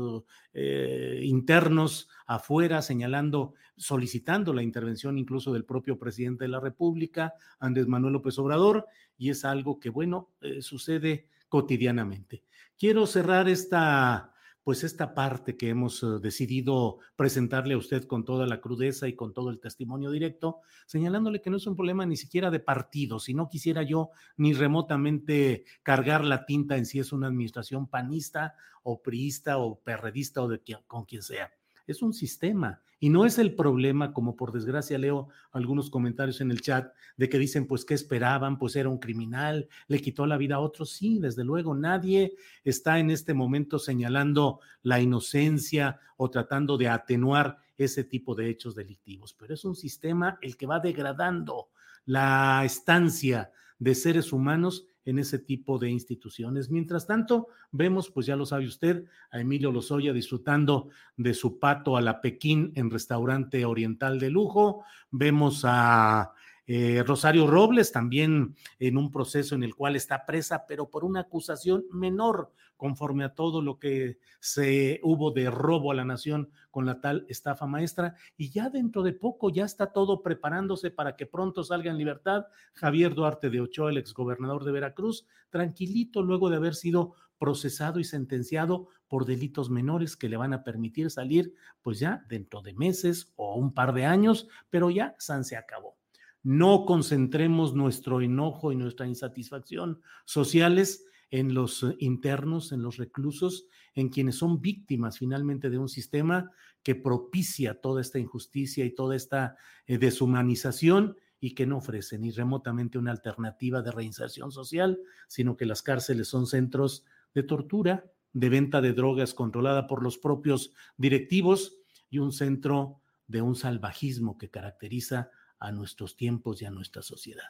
eh, 0.53 1.19
internos 1.23 2.07
afuera 2.25 2.81
señalando, 2.81 3.55
solicitando 3.75 4.53
la 4.53 4.63
intervención 4.63 5.17
incluso 5.17 5.51
del 5.51 5.65
propio 5.65 5.99
presidente 5.99 6.45
de 6.45 6.49
la 6.49 6.61
República, 6.61 7.33
Andrés 7.59 7.87
Manuel 7.87 8.13
López 8.13 8.39
Obrador, 8.39 8.87
y 9.17 9.31
es 9.31 9.43
algo 9.43 9.81
que, 9.81 9.89
bueno, 9.89 10.29
eh, 10.39 10.61
sucede 10.61 11.27
cotidianamente. 11.49 12.43
Quiero 12.77 13.05
cerrar 13.05 13.47
esta 13.47 14.34
pues 14.65 14.83
esta 14.83 15.13
parte 15.13 15.57
que 15.57 15.69
hemos 15.69 16.01
eh, 16.01 16.07
decidido 16.19 16.97
presentarle 17.15 17.75
a 17.75 17.77
usted 17.77 18.05
con 18.05 18.25
toda 18.25 18.47
la 18.47 18.61
crudeza 18.61 19.07
y 19.07 19.13
con 19.13 19.31
todo 19.31 19.51
el 19.51 19.59
testimonio 19.59 20.09
directo, 20.09 20.61
señalándole 20.87 21.39
que 21.39 21.51
no 21.51 21.57
es 21.57 21.67
un 21.67 21.75
problema 21.75 22.03
ni 22.07 22.17
siquiera 22.17 22.49
de 22.49 22.59
partido, 22.59 23.19
si 23.19 23.35
no 23.35 23.47
quisiera 23.47 23.83
yo 23.83 24.09
ni 24.37 24.53
remotamente 24.53 25.65
cargar 25.83 26.25
la 26.25 26.47
tinta 26.47 26.77
en 26.77 26.87
si 26.87 26.97
es 26.97 27.13
una 27.13 27.27
administración 27.27 27.87
panista 27.87 28.55
o 28.81 29.03
priista 29.03 29.59
o 29.59 29.79
perredista 29.81 30.41
o 30.41 30.47
de 30.47 30.59
con 30.87 31.05
quien 31.05 31.21
sea. 31.21 31.51
Es 31.85 32.01
un 32.01 32.13
sistema 32.13 32.81
y 33.05 33.09
no 33.09 33.23
es 33.23 33.37
el 33.37 33.53
problema, 33.53 34.13
como 34.13 34.35
por 34.35 34.51
desgracia 34.51 34.97
leo 34.97 35.29
algunos 35.51 35.91
comentarios 35.91 36.41
en 36.41 36.49
el 36.49 36.61
chat, 36.61 36.91
de 37.17 37.29
que 37.29 37.37
dicen, 37.37 37.67
pues, 37.67 37.85
¿qué 37.85 37.93
esperaban? 37.93 38.57
Pues 38.57 38.75
era 38.75 38.89
un 38.89 38.97
criminal, 38.97 39.69
le 39.87 40.01
quitó 40.01 40.25
la 40.25 40.37
vida 40.37 40.55
a 40.55 40.59
otros. 40.59 40.89
Sí, 40.89 41.19
desde 41.19 41.43
luego, 41.43 41.75
nadie 41.75 42.33
está 42.63 42.97
en 42.97 43.11
este 43.11 43.35
momento 43.35 43.77
señalando 43.77 44.59
la 44.81 45.01
inocencia 45.01 45.99
o 46.17 46.31
tratando 46.31 46.79
de 46.79 46.89
atenuar 46.89 47.59
ese 47.77 48.05
tipo 48.05 48.33
de 48.33 48.49
hechos 48.49 48.73
delictivos, 48.73 49.35
pero 49.37 49.53
es 49.53 49.63
un 49.65 49.75
sistema 49.75 50.39
el 50.41 50.57
que 50.57 50.65
va 50.65 50.79
degradando 50.79 51.67
la 52.05 52.63
estancia 52.65 53.51
de 53.79 53.95
seres 53.95 54.33
humanos 54.33 54.87
en 55.05 55.19
ese 55.19 55.39
tipo 55.39 55.77
de 55.77 55.89
instituciones. 55.89 56.69
Mientras 56.69 57.07
tanto, 57.07 57.47
vemos, 57.71 58.09
pues 58.09 58.25
ya 58.25 58.35
lo 58.35 58.45
sabe 58.45 58.65
usted, 58.65 59.05
a 59.31 59.39
Emilio 59.39 59.71
Lozoya 59.71 60.13
disfrutando 60.13 60.89
de 61.15 61.33
su 61.33 61.59
pato 61.59 61.95
a 61.95 62.01
la 62.01 62.21
Pekín 62.21 62.71
en 62.75 62.89
restaurante 62.89 63.65
oriental 63.65 64.19
de 64.19 64.31
lujo. 64.31 64.83
Vemos 65.11 65.61
a 65.63 66.33
eh, 66.67 67.03
Rosario 67.05 67.45
Robles 67.45 67.91
también 67.91 68.55
en 68.79 68.97
un 68.97 69.11
proceso 69.11 69.53
en 69.55 69.63
el 69.63 69.75
cual 69.75 69.95
está 69.95 70.25
presa, 70.25 70.65
pero 70.67 70.89
por 70.89 71.05
una 71.05 71.21
acusación 71.21 71.85
menor, 71.91 72.51
conforme 72.75 73.23
a 73.23 73.33
todo 73.33 73.61
lo 73.61 73.79
que 73.79 74.19
se 74.39 74.99
hubo 75.03 75.31
de 75.31 75.49
robo 75.49 75.91
a 75.91 75.95
la 75.95 76.05
nación 76.05 76.49
con 76.71 76.85
la 76.85 76.99
tal 77.01 77.25
estafa 77.29 77.67
maestra. 77.67 78.15
Y 78.35 78.49
ya 78.49 78.69
dentro 78.69 79.03
de 79.03 79.13
poco 79.13 79.49
ya 79.49 79.65
está 79.65 79.93
todo 79.93 80.23
preparándose 80.23 80.91
para 80.91 81.15
que 81.15 81.25
pronto 81.25 81.63
salga 81.63 81.91
en 81.91 81.97
libertad 81.97 82.45
Javier 82.73 83.13
Duarte 83.13 83.49
de 83.49 83.61
Ochoa, 83.61 83.91
el 83.91 83.97
exgobernador 83.97 84.63
de 84.63 84.71
Veracruz, 84.71 85.25
tranquilito 85.49 86.21
luego 86.21 86.49
de 86.49 86.57
haber 86.57 86.75
sido 86.75 87.13
procesado 87.37 87.99
y 87.99 88.03
sentenciado 88.03 88.87
por 89.07 89.25
delitos 89.25 89.69
menores 89.69 90.15
que 90.15 90.29
le 90.29 90.37
van 90.37 90.53
a 90.53 90.63
permitir 90.63 91.11
salir 91.11 91.53
pues 91.81 91.99
ya 91.99 92.25
dentro 92.27 92.61
de 92.61 92.73
meses 92.73 93.33
o 93.35 93.55
un 93.55 93.73
par 93.73 93.93
de 93.93 94.05
años, 94.05 94.47
pero 94.69 94.89
ya 94.89 95.15
San 95.19 95.43
se 95.43 95.57
acabó 95.57 95.97
no 96.45 96.85
concentremos 96.85 97.73
nuestro 97.73 98.21
enojo 98.21 98.71
y 98.71 98.75
nuestra 98.75 99.07
insatisfacción 99.07 99.99
sociales 100.25 101.03
en 101.31 101.55
los 101.55 101.81
eh, 101.81 101.95
internos, 101.97 102.71
en 102.71 102.83
los 102.83 102.97
reclusos, 102.97 103.65
en 103.95 104.09
quienes 104.09 104.35
son 104.35 104.61
víctimas 104.61 105.17
finalmente 105.17 105.71
de 105.71 105.79
un 105.79 105.89
sistema 105.89 106.51
que 106.83 106.93
propicia 106.93 107.81
toda 107.81 107.99
esta 107.99 108.19
injusticia 108.19 108.85
y 108.85 108.93
toda 108.93 109.15
esta 109.15 109.57
eh, 109.87 109.97
deshumanización 109.97 111.17
y 111.39 111.55
que 111.55 111.65
no 111.65 111.77
ofrece 111.77 112.19
ni 112.19 112.29
remotamente 112.29 112.99
una 112.99 113.09
alternativa 113.09 113.81
de 113.81 113.91
reinserción 113.91 114.51
social, 114.51 114.99
sino 115.27 115.57
que 115.57 115.65
las 115.65 115.81
cárceles 115.81 116.27
son 116.27 116.45
centros 116.45 117.05
de 117.33 117.41
tortura, 117.41 118.05
de 118.33 118.49
venta 118.49 118.81
de 118.81 118.93
drogas 118.93 119.33
controlada 119.33 119.87
por 119.87 120.03
los 120.03 120.19
propios 120.19 120.73
directivos 120.95 121.75
y 122.11 122.19
un 122.19 122.31
centro 122.31 123.01
de 123.25 123.41
un 123.41 123.55
salvajismo 123.55 124.37
que 124.37 124.51
caracteriza 124.51 125.31
a 125.59 125.71
nuestros 125.71 126.15
tiempos 126.15 126.61
y 126.61 126.65
a 126.65 126.71
nuestra 126.71 127.01
sociedad. 127.01 127.49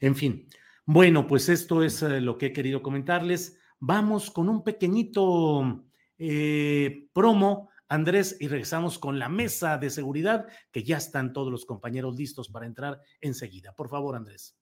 En 0.00 0.14
fin, 0.14 0.48
bueno, 0.84 1.26
pues 1.26 1.48
esto 1.48 1.82
es 1.82 2.02
eh, 2.02 2.20
lo 2.20 2.38
que 2.38 2.46
he 2.46 2.52
querido 2.52 2.82
comentarles. 2.82 3.58
Vamos 3.78 4.30
con 4.30 4.48
un 4.48 4.62
pequeñito 4.62 5.84
eh, 6.18 7.08
promo, 7.12 7.70
Andrés, 7.88 8.36
y 8.40 8.48
regresamos 8.48 8.98
con 8.98 9.18
la 9.18 9.28
mesa 9.28 9.78
de 9.78 9.90
seguridad, 9.90 10.46
que 10.72 10.82
ya 10.82 10.96
están 10.96 11.32
todos 11.32 11.50
los 11.50 11.66
compañeros 11.66 12.16
listos 12.16 12.48
para 12.48 12.66
entrar 12.66 13.00
enseguida. 13.20 13.72
Por 13.74 13.88
favor, 13.88 14.16
Andrés. 14.16 14.56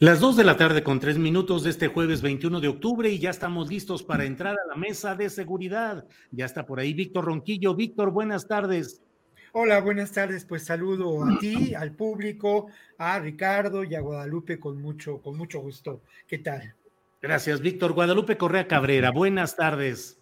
Las 0.00 0.20
dos 0.20 0.36
de 0.36 0.44
la 0.44 0.56
tarde 0.56 0.84
con 0.84 1.00
tres 1.00 1.18
minutos 1.18 1.64
de 1.64 1.70
este 1.70 1.88
jueves 1.88 2.22
21 2.22 2.60
de 2.60 2.68
octubre 2.68 3.10
y 3.10 3.18
ya 3.18 3.30
estamos 3.30 3.68
listos 3.68 4.04
para 4.04 4.26
entrar 4.26 4.54
a 4.54 4.68
la 4.68 4.76
mesa 4.76 5.16
de 5.16 5.28
seguridad. 5.28 6.06
Ya 6.30 6.44
está 6.44 6.64
por 6.64 6.78
ahí 6.78 6.94
Víctor 6.94 7.24
Ronquillo. 7.24 7.74
Víctor, 7.74 8.12
buenas 8.12 8.46
tardes. 8.46 9.02
Hola, 9.50 9.80
buenas 9.80 10.12
tardes. 10.12 10.44
Pues 10.44 10.64
saludo 10.64 11.24
a 11.24 11.36
ti, 11.40 11.74
al 11.74 11.96
público, 11.96 12.68
a 12.96 13.18
Ricardo 13.18 13.82
y 13.82 13.96
a 13.96 14.00
Guadalupe 14.00 14.60
con 14.60 14.80
mucho, 14.80 15.20
con 15.20 15.36
mucho 15.36 15.58
gusto. 15.58 16.00
¿Qué 16.28 16.38
tal? 16.38 16.76
Gracias, 17.20 17.60
Víctor. 17.60 17.92
Guadalupe 17.92 18.36
Correa 18.36 18.68
Cabrera, 18.68 19.10
buenas 19.10 19.56
tardes. 19.56 20.16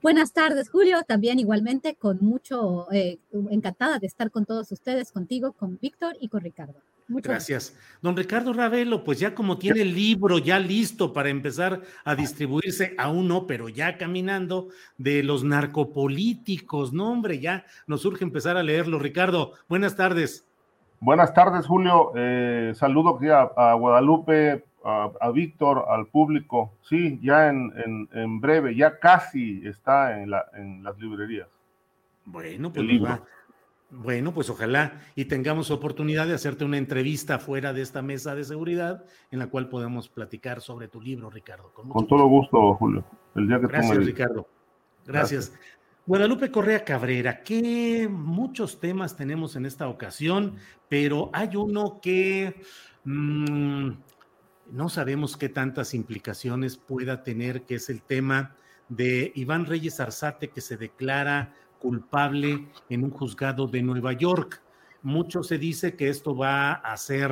Buenas 0.00 0.32
tardes, 0.32 0.70
Julio. 0.70 1.02
También 1.06 1.38
igualmente 1.38 1.94
con 1.96 2.20
mucho, 2.22 2.90
eh, 2.90 3.18
encantada 3.50 3.98
de 3.98 4.06
estar 4.06 4.30
con 4.30 4.46
todos 4.46 4.72
ustedes, 4.72 5.12
contigo, 5.12 5.52
con 5.52 5.78
Víctor 5.78 6.16
y 6.20 6.28
con 6.28 6.40
Ricardo. 6.40 6.80
Gracias. 7.06 7.76
Don 8.00 8.16
Ricardo 8.16 8.52
Ravelo, 8.52 9.04
pues 9.04 9.18
ya 9.18 9.34
como 9.34 9.58
tiene 9.58 9.82
el 9.82 9.94
libro 9.94 10.38
ya 10.38 10.58
listo 10.58 11.12
para 11.12 11.28
empezar 11.28 11.82
a 12.04 12.14
distribuirse, 12.14 12.94
aún 12.98 13.28
no, 13.28 13.46
pero 13.46 13.68
ya 13.68 13.98
caminando, 13.98 14.68
de 14.96 15.22
los 15.22 15.44
narcopolíticos, 15.44 16.92
no 16.92 17.10
hombre, 17.10 17.40
ya 17.40 17.66
nos 17.86 18.04
urge 18.04 18.24
empezar 18.24 18.56
a 18.56 18.62
leerlo. 18.62 18.98
Ricardo, 18.98 19.52
buenas 19.68 19.96
tardes. 19.96 20.46
Buenas 21.00 21.34
tardes, 21.34 21.66
Julio. 21.66 22.12
Eh, 22.16 22.72
saludo 22.74 23.16
aquí 23.16 23.28
a, 23.28 23.74
Guadalupe, 23.74 24.64
a, 24.82 25.30
Víctor, 25.30 25.84
al 25.88 26.06
público. 26.06 26.72
Sí, 26.82 27.20
ya 27.22 27.48
en, 27.48 28.08
en, 28.12 28.40
breve, 28.40 28.74
ya 28.74 28.98
casi 28.98 29.60
está 29.66 30.22
en, 30.22 30.30
la, 30.30 30.46
en 30.54 30.82
las 30.82 30.98
librerías. 30.98 31.48
Bueno, 32.24 32.72
pues 32.72 32.86
Bueno, 33.96 34.34
pues 34.34 34.50
ojalá 34.50 35.00
y 35.14 35.26
tengamos 35.26 35.70
oportunidad 35.70 36.26
de 36.26 36.34
hacerte 36.34 36.64
una 36.64 36.78
entrevista 36.78 37.38
fuera 37.38 37.72
de 37.72 37.82
esta 37.82 38.02
mesa 38.02 38.34
de 38.34 38.44
seguridad 38.44 39.04
en 39.30 39.38
la 39.38 39.46
cual 39.46 39.68
podamos 39.68 40.08
platicar 40.08 40.60
sobre 40.60 40.88
tu 40.88 41.00
libro, 41.00 41.30
Ricardo. 41.30 41.72
Con, 41.72 42.06
todo 42.06 42.26
gusto, 42.26 42.74
Julio. 42.74 43.04
El 43.36 43.46
día 43.46 43.60
que 43.60 43.68
Gracias, 43.68 44.04
Ricardo. 44.04 44.48
Gracias. 45.06 45.52
Guadalupe 46.06 46.50
Correa 46.50 46.84
Cabrera, 46.84 47.42
que 47.42 48.08
muchos 48.10 48.80
temas 48.80 49.16
tenemos 49.16 49.54
en 49.54 49.64
esta 49.64 49.86
ocasión, 49.86 50.56
pero 50.88 51.30
hay 51.32 51.54
uno 51.54 52.00
que 52.02 52.60
mm, 53.04 53.90
no 54.72 54.88
sabemos 54.88 55.36
qué 55.36 55.48
tantas 55.48 55.94
implicaciones 55.94 56.76
pueda 56.76 57.22
tener, 57.22 57.62
que 57.62 57.76
es 57.76 57.88
el 57.90 58.02
tema 58.02 58.56
de 58.88 59.32
Iván 59.34 59.66
Reyes 59.66 60.00
Arzate, 60.00 60.48
que 60.48 60.60
se 60.60 60.76
declara 60.76 61.54
culpable 61.84 62.66
en 62.88 63.04
un 63.04 63.10
juzgado 63.10 63.66
de 63.66 63.82
Nueva 63.82 64.14
York. 64.14 64.62
Mucho 65.02 65.42
se 65.42 65.58
dice 65.58 65.94
que 65.94 66.08
esto 66.08 66.34
va 66.34 66.72
a 66.72 66.96
ser 66.96 67.30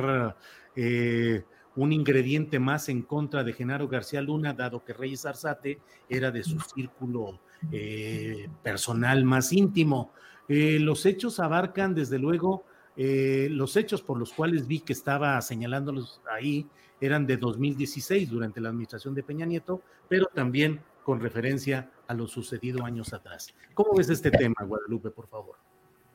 eh, 0.75 1.43
un 1.75 1.91
ingrediente 1.91 2.59
más 2.59 2.87
en 2.87 3.01
contra 3.01 3.43
de 3.43 3.53
Genaro 3.53 3.87
García 3.87 4.21
Luna, 4.21 4.53
dado 4.53 4.85
que 4.85 4.93
Reyes 4.93 5.25
Arzate 5.25 5.79
era 6.07 6.29
de 6.29 6.43
su 6.43 6.59
círculo 6.59 7.39
eh, 7.71 8.47
personal 8.61 9.25
más 9.25 9.51
íntimo. 9.51 10.11
Eh, 10.47 10.77
los 10.79 11.07
hechos 11.07 11.39
abarcan, 11.39 11.95
desde 11.95 12.19
luego, 12.19 12.63
los 12.95 13.75
hechos 13.75 14.03
por 14.03 14.19
los 14.19 14.33
cuales 14.33 14.67
vi 14.67 14.81
que 14.81 14.93
estaba 14.93 15.41
señalándolos 15.41 16.21
ahí 16.31 16.67
eran 17.01 17.25
de 17.25 17.37
2016 17.37 18.29
durante 18.29 18.61
la 18.61 18.69
administración 18.69 19.15
de 19.15 19.23
Peña 19.23 19.47
Nieto, 19.47 19.81
pero 20.07 20.27
también 20.31 20.79
con 21.03 21.19
referencia 21.19 21.89
a 22.07 22.13
lo 22.13 22.27
sucedido 22.27 22.83
años 22.85 23.13
atrás. 23.13 23.53
¿Cómo 23.73 23.93
ves 23.95 24.09
este 24.09 24.31
tema, 24.31 24.55
Guadalupe, 24.65 25.09
por 25.09 25.27
favor? 25.27 25.55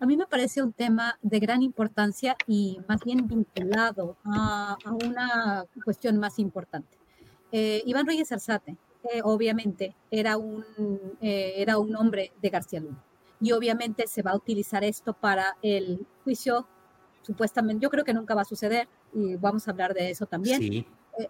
A 0.01 0.07
mí 0.07 0.17
me 0.17 0.27
parece 0.27 0.63
un 0.63 0.73
tema 0.73 1.19
de 1.23 1.41
gran 1.41 1.63
importancia 1.63 2.37
y 2.47 2.79
más 2.89 3.03
bien 3.05 3.27
vinculado 3.27 4.17
a, 4.25 4.77
una 5.05 5.65
cuestión 5.85 6.19
más 6.19 6.39
importante. 6.39 6.97
Eh, 7.51 7.83
Iván 7.85 8.07
Reyes 8.07 8.31
Arzate, 8.31 8.77
eh, 9.13 9.21
obviamente, 9.25 9.97
era 10.11 10.37
un, 10.37 10.65
eh, 11.21 11.55
era 11.57 11.79
un 11.79 11.97
hombre 11.97 12.33
de 12.41 12.51
García 12.51 12.81
Luna. 12.81 13.03
Y 13.41 13.53
obviamente 13.53 14.07
se 14.07 14.23
va 14.23 14.33
a 14.33 14.37
utilizar 14.37 14.85
esto 14.85 15.15
para 15.15 15.57
el 15.63 16.07
juicio, 16.23 16.67
supuestamente, 17.23 17.83
yo 17.83 17.91
creo 17.91 18.05
que 18.05 18.15
nunca 18.15 18.35
va 18.35 18.43
a 18.43 18.45
suceder, 18.45 18.89
y 19.13 19.37
vamos 19.37 19.67
a 19.67 19.73
hablar 19.73 19.95
de 19.95 20.11
eso 20.11 20.27
también. 20.27 20.61
Sí. 20.61 20.87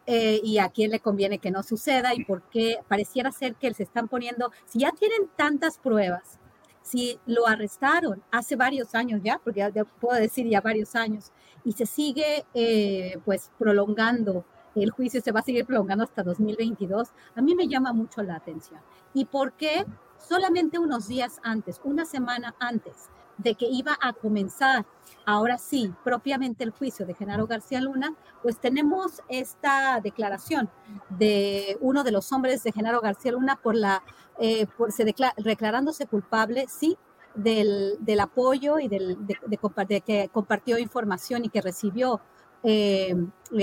Eh, 0.07 0.41
y 0.45 0.59
a 0.59 0.69
quién 0.69 0.91
le 0.91 1.01
conviene 1.01 1.39
que 1.39 1.51
no 1.51 1.63
suceda 1.63 2.15
y 2.15 2.23
por 2.25 2.43
qué 2.51 2.79
pareciera 2.89 3.33
ser 3.33 3.55
que 3.55 3.73
se 3.73 3.85
están 3.85 4.07
poniendo, 4.07 4.53
si 4.67 4.81
ya 4.81 4.93
tienen 4.93 5.31
tantas 5.35 5.79
pruebas, 5.79 6.39
si 6.83 7.19
lo 7.27 7.47
arrestaron 7.47 8.23
hace 8.31 8.55
varios 8.55 8.95
años 8.95 9.21
ya, 9.23 9.41
porque 9.43 9.61
ya, 9.61 9.85
puedo 9.85 10.21
decir 10.21 10.47
ya 10.47 10.61
varios 10.61 10.95
años, 10.95 11.33
y 11.65 11.73
se 11.73 11.87
sigue 11.87 12.45
eh, 12.53 13.19
pues 13.25 13.51
prolongando, 13.59 14.45
el 14.75 14.91
juicio 14.91 15.23
se 15.23 15.33
va 15.33 15.41
a 15.41 15.43
seguir 15.43 15.65
prolongando 15.65 16.05
hasta 16.05 16.23
2022, 16.23 17.09
a 17.35 17.41
mí 17.41 17.55
me 17.55 17.67
llama 17.67 17.93
mucho 17.95 18.23
la 18.23 18.37
atención. 18.37 18.81
¿Y 19.15 19.25
por 19.25 19.55
qué 19.55 19.87
solamente 20.19 20.79
unos 20.79 21.09
días 21.09 21.41
antes, 21.43 21.81
una 21.83 22.05
semana 22.05 22.55
antes 22.59 23.09
de 23.39 23.55
que 23.55 23.67
iba 23.67 23.97
a 24.01 24.13
comenzar 24.13 24.85
ahora 25.29 25.59
sí, 25.59 25.93
propiamente 26.05 26.65
el 26.65 26.71
juicio 26.71 27.05
de 27.05 27.13
Genaro 27.13 27.47
García 27.47 27.83
Luna, 27.83 28.15
pues 28.43 28.59
tenemos 28.59 29.21
esta 29.29 30.01
declaración 30.01 30.71
de 31.11 31.77
uno 31.83 32.03
de 32.03 32.13
los 32.13 32.33
hombres 32.33 32.63
de 32.63 32.73
Genaro 32.73 33.03
García 33.03 33.33
Luna 33.33 33.61
por 33.63 33.75
la, 33.75 34.03
eh, 34.39 34.67
por 34.79 34.91
se 34.91 35.05
declarándose 35.05 36.07
culpable, 36.07 36.65
sí, 36.67 36.97
del, 37.35 37.99
del 38.01 38.21
apoyo 38.21 38.79
y 38.79 38.89
del, 38.89 39.19
de, 39.27 40.01
que 40.01 40.31
compartió 40.33 40.79
información 40.79 41.45
y 41.45 41.51
que 41.51 41.61
recibió 41.61 42.23
eh, 42.63 43.15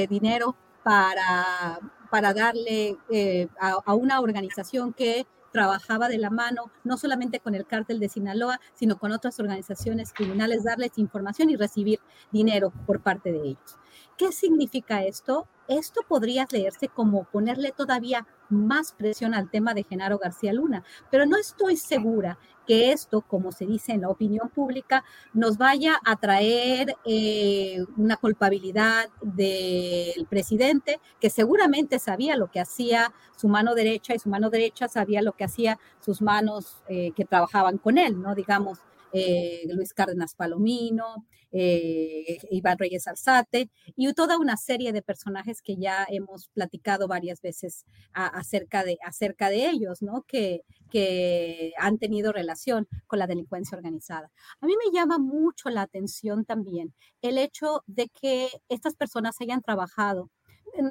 dinero 0.07 0.55
para, 0.83 1.79
para 2.11 2.31
darle 2.35 2.95
eh, 3.09 3.47
a, 3.59 3.95
una 3.95 4.21
organización 4.21 4.93
que 4.93 5.25
trabajaba 5.55 6.09
de 6.09 6.17
la 6.17 6.29
mano, 6.29 6.69
no 6.83 6.97
solamente 6.97 7.39
con 7.39 7.55
el 7.55 7.65
cártel 7.65 7.97
de 8.01 8.09
Sinaloa, 8.09 8.59
sino 8.73 8.97
con 8.97 9.13
otras 9.13 9.39
organizaciones 9.39 10.11
criminales, 10.11 10.65
darles 10.65 10.97
información 10.97 11.49
y 11.49 11.55
recibir 11.55 12.01
dinero 12.29 12.73
por 12.85 12.99
parte 12.99 13.31
de 13.31 13.39
ellos. 13.39 13.79
¿Qué 14.17 14.31
significa 14.31 15.03
esto? 15.03 15.47
Esto 15.67 16.01
podría 16.07 16.47
leerse 16.49 16.87
como 16.87 17.25
ponerle 17.25 17.73
todavía 17.73 18.25
más 18.49 18.93
presión 18.93 19.33
al 19.33 19.49
tema 19.49 19.73
de 19.73 19.83
Genaro 19.83 20.19
García 20.19 20.53
Luna, 20.53 20.85
pero 21.11 21.25
no 21.25 21.37
estoy 21.37 21.75
segura 21.75 22.37
que 22.65 22.91
esto, 22.91 23.21
como 23.21 23.51
se 23.51 23.65
dice 23.65 23.91
en 23.91 24.01
la 24.01 24.09
opinión 24.09 24.49
pública, 24.49 25.03
nos 25.33 25.57
vaya 25.57 25.99
a 26.05 26.15
traer 26.15 26.95
eh, 27.03 27.83
una 27.97 28.15
culpabilidad 28.15 29.09
del 29.21 30.25
presidente, 30.29 30.99
que 31.19 31.29
seguramente 31.29 31.99
sabía 31.99 32.37
lo 32.37 32.49
que 32.49 32.61
hacía 32.61 33.13
su 33.35 33.49
mano 33.49 33.75
derecha 33.75 34.15
y 34.15 34.19
su 34.19 34.29
mano 34.29 34.49
derecha 34.49 34.87
sabía 34.87 35.21
lo 35.21 35.33
que 35.33 35.43
hacía 35.43 35.77
sus 35.99 36.21
manos 36.21 36.77
eh, 36.87 37.11
que 37.15 37.25
trabajaban 37.25 37.77
con 37.77 37.97
él, 37.97 38.21
¿no? 38.21 38.33
Digamos, 38.33 38.79
eh, 39.15 39.63
Luis 39.69 39.93
Cárdenas 39.93 40.35
Palomino, 40.35 41.25
eh, 41.51 42.37
Iván 42.51 42.77
Reyes 42.77 43.07
Alzate 43.07 43.69
y 43.95 44.11
toda 44.13 44.37
una 44.37 44.57
serie 44.57 44.91
de 44.91 45.01
personajes 45.01 45.61
que 45.61 45.77
ya 45.77 46.05
hemos 46.09 46.49
platicado 46.49 47.07
varias 47.07 47.41
veces 47.41 47.85
acerca, 48.11 48.83
de, 48.83 48.97
acerca 49.03 49.49
de 49.49 49.69
ellos, 49.69 50.01
¿no? 50.01 50.23
Que, 50.27 50.61
que 50.89 51.71
han 51.77 51.97
tenido 51.97 52.33
relación 52.33 52.87
con 53.07 53.19
la 53.19 53.27
delincuencia 53.27 53.77
organizada. 53.77 54.31
A 54.59 54.65
mí 54.65 54.73
me 54.75 54.97
llama 54.97 55.17
mucho 55.17 55.69
la 55.69 55.83
atención 55.83 56.43
también 56.43 56.93
el 57.21 57.37
hecho 57.37 57.83
de 57.87 58.09
que 58.09 58.49
estas 58.69 58.95
personas 58.95 59.39
hayan 59.41 59.61
trabajado 59.61 60.29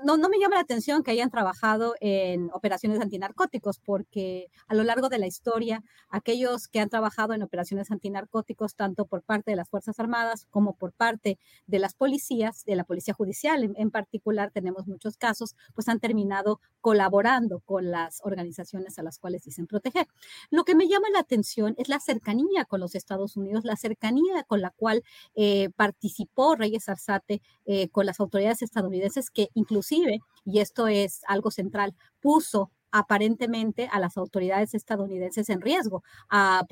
no, 0.05 0.17
no 0.17 0.29
me 0.29 0.39
llama 0.39 0.57
la 0.57 0.63
atención 0.63 1.03
que 1.03 1.11
hayan 1.11 1.31
trabajado 1.31 1.95
en 2.01 2.51
operaciones 2.53 3.01
antinarcóticos, 3.01 3.79
porque 3.79 4.49
a 4.67 4.75
lo 4.75 4.85
largo 4.85 5.09
de 5.09 5.19
la 5.19 5.27
historia, 5.27 5.83
aquellos 6.09 6.69
que 6.69 6.81
han 6.81 6.89
trabajado 6.89 7.35
en 7.35 7.43
operaciones 7.43 7.91
antinarcóticos, 7.91 8.75
tanto 8.75 9.07
por 9.07 9.23
parte 9.23 9.51
de 9.51 9.57
las 9.57 9.69
Fuerzas 9.69 9.99
Armadas 10.01 10.47
como 10.51 10.75
por 10.75 10.93
parte 10.93 11.39
de 11.67 11.79
las 11.79 11.95
policías, 11.95 12.65
de 12.65 12.77
la 12.77 12.85
Policía 12.85 13.15
Judicial 13.15 13.75
en, 13.77 13.91
particular, 13.91 14.51
tenemos 14.51 14.87
muchos 14.87 15.17
casos, 15.17 15.55
pues 15.75 15.89
han 15.89 16.01
terminado 16.01 16.61
colaborando 16.81 17.61
con 17.61 17.91
las 17.91 18.21
organizaciones 18.25 18.99
a 18.99 19.03
las 19.03 19.19
cuales 19.19 19.45
dicen 19.45 19.67
proteger. 19.67 20.07
Lo 20.51 20.65
que 20.65 20.75
me 20.75 20.89
llama 20.89 21.09
la 21.13 21.21
atención 21.21 21.75
es 21.79 21.89
la 21.89 22.01
cercanía 22.01 22.65
con 22.65 22.81
los 22.81 22.95
Estados 22.95 23.37
Unidos, 23.37 23.65
la 23.65 23.77
cercanía 23.77 24.45
con 24.47 24.61
la 24.61 24.71
cual 24.71 25.03
eh, 25.35 25.71
participó 25.77 26.55
Reyes 26.57 26.89
Arzate 26.89 27.43
eh, 27.67 27.89
con 27.89 28.07
las 28.07 28.21
autoridades 28.21 28.63
estadounidenses 28.63 29.31
que 29.31 29.49
inclusive, 29.75 30.21
y 30.45 30.61
esto 30.61 30.87
es 30.87 31.23
algo 31.27 31.51
central, 31.51 31.95
puso 32.21 32.71
aparentemente 32.93 33.89
a 33.91 33.99
las 33.99 34.17
autoridades 34.17 34.73
estadounidenses 34.73 35.49
en 35.51 35.61
riesgo, 35.61 36.05
a, 36.31 36.65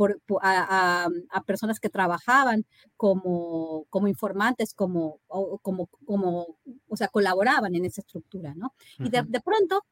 personas 1.44 1.80
que 1.80 1.88
trabajaban 1.88 2.64
como, 2.96 3.86
como 3.90 4.06
informantes, 4.06 4.72
como, 4.72 5.18
como, 5.62 5.88
como, 6.06 6.46
o 6.88 6.96
sea, 6.96 7.08
colaboraban 7.08 7.74
en 7.74 7.86
esa 7.86 8.02
estructura, 8.02 8.54
¿no? 8.54 8.72
Y 9.00 9.10
de, 9.10 9.40
pronto, 9.40 9.84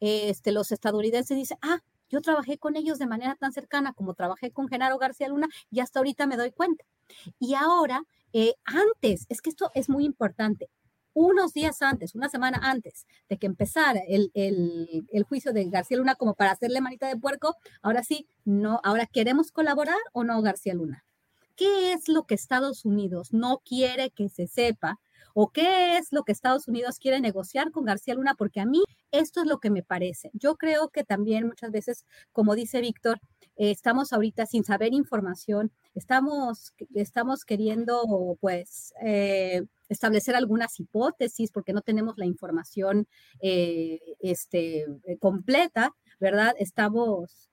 este, 0.00 0.50
los 0.50 0.72
estadounidenses 0.72 1.36
dicen, 1.36 1.58
ah, 1.60 1.80
yo 2.08 2.22
trabajé 2.22 2.56
con 2.56 2.76
ellos 2.76 2.98
de 2.98 3.06
manera 3.06 3.34
tan 3.34 3.52
cercana 3.52 3.92
como 3.92 4.14
trabajé 4.14 4.52
con 4.52 4.68
Genaro 4.68 4.96
García 4.96 5.28
Luna 5.28 5.48
y 5.70 5.80
hasta 5.80 5.98
ahorita 5.98 6.26
me 6.26 6.38
doy 6.38 6.52
cuenta. 6.52 6.86
Y 7.38 7.52
ahora, 7.54 8.02
eh, 8.32 8.54
antes, 8.64 9.26
es 9.28 9.42
que 9.42 9.50
esto 9.50 9.70
es 9.74 9.90
muy 9.90 10.06
importante, 10.06 10.70
unos 11.16 11.54
días 11.54 11.80
antes, 11.80 12.14
una 12.14 12.28
semana 12.28 12.60
antes 12.62 13.06
de 13.30 13.38
que 13.38 13.46
empezara 13.46 14.00
el, 14.06 14.30
juicio 15.26 15.54
de 15.54 15.64
García 15.64 15.96
Luna 15.96 16.14
como 16.14 16.34
para 16.34 16.50
hacerle 16.50 16.82
manita 16.82 17.08
de 17.08 17.16
puerco, 17.16 17.56
ahora 17.80 18.04
sí, 18.04 18.28
no, 18.44 18.80
ahora 18.84 19.06
queremos 19.06 19.50
colaborar 19.50 19.96
o 20.12 20.24
no 20.24 20.42
García 20.42 20.74
Luna. 20.74 21.06
¿Qué 21.56 21.94
es 21.94 22.08
lo 22.08 22.24
que 22.24 22.34
Estados 22.34 22.84
Unidos 22.84 23.32
no 23.32 23.62
quiere 23.64 24.10
que 24.10 24.28
se 24.28 24.46
sepa? 24.46 25.00
¿O 25.32 25.52
qué 25.52 25.96
es 25.96 26.12
lo 26.12 26.22
que 26.22 26.32
Estados 26.32 26.68
Unidos 26.68 26.98
quiere 26.98 27.18
negociar 27.18 27.70
con 27.70 27.86
García 27.86 28.14
Luna? 28.14 28.34
Porque 28.36 28.60
a 28.60 28.66
mí 28.66 28.82
esto 29.10 29.40
es 29.40 29.46
lo 29.46 29.58
que 29.58 29.70
me 29.70 29.82
parece. 29.82 30.30
Yo 30.34 30.56
creo 30.56 30.88
que 30.88 31.04
también 31.04 31.46
muchas 31.46 31.70
veces, 31.70 32.06
como 32.32 32.54
dice 32.54 32.80
Víctor, 32.80 33.20
eh, 33.56 33.70
estamos 33.70 34.12
ahorita 34.12 34.46
sin 34.46 34.64
saber 34.64 34.92
información, 34.92 35.72
estamos, 35.94 36.74
estamos 36.94 37.44
queriendo 37.44 38.36
pues 38.40 38.92
eh, 39.02 39.62
establecer 39.88 40.36
algunas 40.36 40.78
hipótesis 40.78 41.50
porque 41.52 41.72
no 41.72 41.80
tenemos 41.80 42.18
la 42.18 42.26
información 42.26 43.08
eh, 43.40 43.98
este, 44.20 44.84
completa, 45.20 45.94
¿verdad? 46.20 46.54
Estamos 46.58 47.50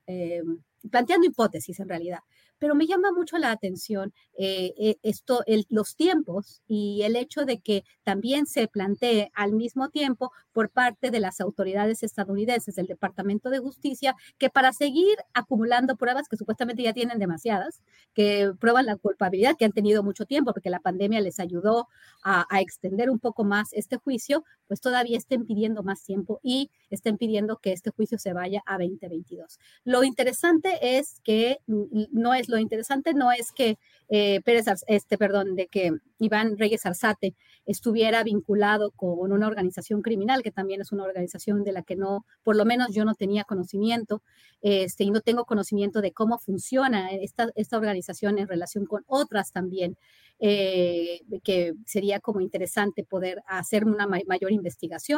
planteando 0.91 1.27
hipótesis 1.27 1.79
en 1.79 1.87
realidad. 1.87 2.19
Pero 2.63 2.75
me 2.75 2.87
llama 2.87 3.11
mucho 3.11 3.37
la 3.37 3.51
atención 3.51 4.13
eh, 4.37 4.73
eh, 4.77 4.95
esto, 5.03 5.43
los 5.67 5.97
tiempos 5.97 6.61
y 6.65 7.01
el 7.01 7.17
hecho 7.17 7.43
de 7.43 7.59
que 7.59 7.83
también 8.05 8.45
se 8.45 8.69
plantee 8.69 9.29
al 9.35 9.51
mismo 9.51 9.89
tiempo 9.89 10.31
por 10.53 10.69
parte 10.69 11.11
de 11.11 11.19
las 11.19 11.41
autoridades 11.41 12.03
estadounidenses 12.03 12.75
del 12.75 12.87
Departamento 12.87 13.49
de 13.49 13.59
Justicia 13.59 14.15
que 14.37 14.49
para 14.49 14.71
seguir 14.71 15.17
acumulando 15.33 15.97
pruebas 15.97 16.29
que 16.29 16.37
supuestamente 16.37 16.83
ya 16.83 16.93
tienen 16.93 17.19
demasiadas, 17.19 17.81
que 18.13 18.53
prueban 18.57 18.85
la 18.85 18.95
culpabilidad, 18.95 19.57
que 19.59 19.65
han 19.65 19.73
tenido 19.73 20.01
mucho 20.01 20.25
tiempo 20.25 20.53
porque 20.53 20.69
la 20.69 20.79
pandemia 20.79 21.19
les 21.19 21.41
ayudó 21.41 21.89
a, 22.23 22.45
a 22.49 22.61
extender 22.61 23.09
un 23.09 23.19
poco 23.19 23.43
más 23.43 23.73
este 23.73 23.97
juicio, 23.97 24.45
pues 24.73 24.81
todavía 24.81 25.19
estén 25.19 25.45
pidiendo 25.45 25.83
más 25.83 26.03
tiempo 26.03 26.39
y 26.41 26.71
estén 26.89 27.19
pidiendo 27.19 27.57
que 27.57 27.73
este 27.73 27.91
juicio 27.91 28.17
se 28.17 28.33
vaya 28.33 28.63
a 28.65 28.79
2022. 28.79 29.59
Lo 29.83 30.03
interesante 30.03 30.97
es 30.97 31.21
que 31.23 31.59
no 31.67 32.33
es 32.33 32.49
lo 32.49 32.57
interesante 32.57 33.13
no 33.13 33.31
es 33.31 33.51
que 33.51 33.77
eh, 34.09 34.41
Pérez, 34.41 34.65
este, 34.87 35.17
perdón, 35.17 35.55
de 35.55 35.67
que 35.67 35.91
Iván 36.19 36.57
Reyes 36.57 36.85
Arzate 36.85 37.35
estuviera 37.65 38.23
vinculado 38.23 38.91
con 38.91 39.31
una 39.31 39.47
organización 39.47 40.01
criminal, 40.01 40.43
que 40.43 40.51
también 40.51 40.81
es 40.81 40.91
una 40.91 41.03
organización 41.03 41.63
de 41.63 41.71
la 41.71 41.83
que 41.83 41.95
no, 41.95 42.25
por 42.43 42.55
lo 42.55 42.65
menos 42.65 42.89
yo 42.93 43.05
no 43.05 43.15
tenía 43.15 43.43
conocimiento, 43.43 44.21
este, 44.61 45.03
y 45.03 45.11
no 45.11 45.21
tengo 45.21 45.45
conocimiento 45.45 46.01
de 46.01 46.11
cómo 46.11 46.39
funciona 46.39 47.11
esta, 47.11 47.49
esta 47.55 47.77
organización 47.77 48.39
en 48.39 48.47
relación 48.47 48.85
con 48.85 49.03
otras 49.07 49.51
también, 49.51 49.97
eh, 50.39 51.21
que 51.43 51.73
sería 51.85 52.19
como 52.19 52.41
interesante 52.41 53.03
poder 53.03 53.41
hacer 53.47 53.85
una 53.85 54.07
mayor 54.07 54.51
investigación, 54.51 54.62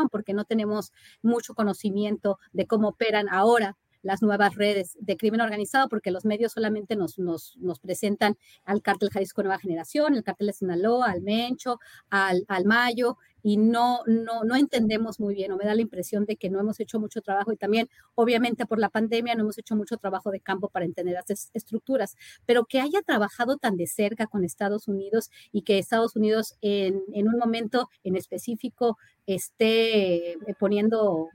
porque 0.09 0.33
no 0.33 0.45
tenemos 0.45 0.91
mucho 1.21 1.53
conocimiento 1.53 2.39
de 2.53 2.67
cómo 2.67 2.89
operan 2.89 3.27
ahora 3.29 3.77
las 4.05 4.21
nuevas 4.21 4.53
redes 4.55 4.95
de 4.99 5.17
crimen 5.17 5.41
organizado, 5.41 5.89
porque 5.89 6.11
los 6.11 6.25
medios 6.25 6.51
solamente 6.51 6.95
nos, 6.95 7.17
nos, 7.17 7.57
nos 7.57 7.79
presentan 7.79 8.37
al 8.63 8.83
cártel 8.83 9.09
Jalisco 9.09 9.41
Nueva 9.41 9.57
Generación, 9.57 10.13
el 10.13 10.23
cártel 10.23 10.47
de 10.47 10.53
Sinaloa, 10.53 11.09
al 11.09 11.23
Mencho, 11.23 11.79
al, 12.11 12.45
al 12.47 12.65
Mayo, 12.65 13.17
y 13.47 13.57
no, 13.57 13.99
no, 14.07 14.43
no 14.43 14.55
entendemos 14.55 15.19
muy 15.19 15.35
bien, 15.35 15.51
o 15.51 15.55
me 15.55 15.65
da 15.65 15.75
la 15.75 15.81
impresión 15.83 16.25
de 16.25 16.35
que 16.35 16.49
no 16.49 16.59
hemos 16.59 16.79
hecho 16.79 16.99
mucho 16.99 17.21
trabajo 17.21 17.53
y 17.53 17.57
también, 17.57 17.87
obviamente, 18.15 18.65
por 18.65 18.79
la 18.79 18.89
pandemia 18.89 19.35
no 19.35 19.43
hemos 19.43 19.59
hecho 19.59 19.75
mucho 19.75 19.97
trabajo 19.97 20.31
de 20.31 20.39
campo 20.39 20.67
para 20.69 20.83
entender 20.83 21.13
las 21.13 21.51
estructuras, 21.53 22.15
pero 22.47 22.65
que 22.65 22.79
haya 22.79 23.03
trabajado 23.03 23.57
tan 23.57 23.77
de 23.77 23.85
cerca 23.85 24.25
con 24.25 24.43
Estados 24.43 24.87
Unidos 24.87 25.29
y 25.51 25.61
que 25.61 25.77
Estados 25.77 26.15
Unidos 26.15 26.55
en, 26.61 27.03
en 27.13 27.27
un 27.27 27.37
momento 27.37 27.87
en 28.03 28.15
específico 28.15 28.97
esté 29.27 30.31
eh, 30.31 30.37
poniendo 30.57 31.29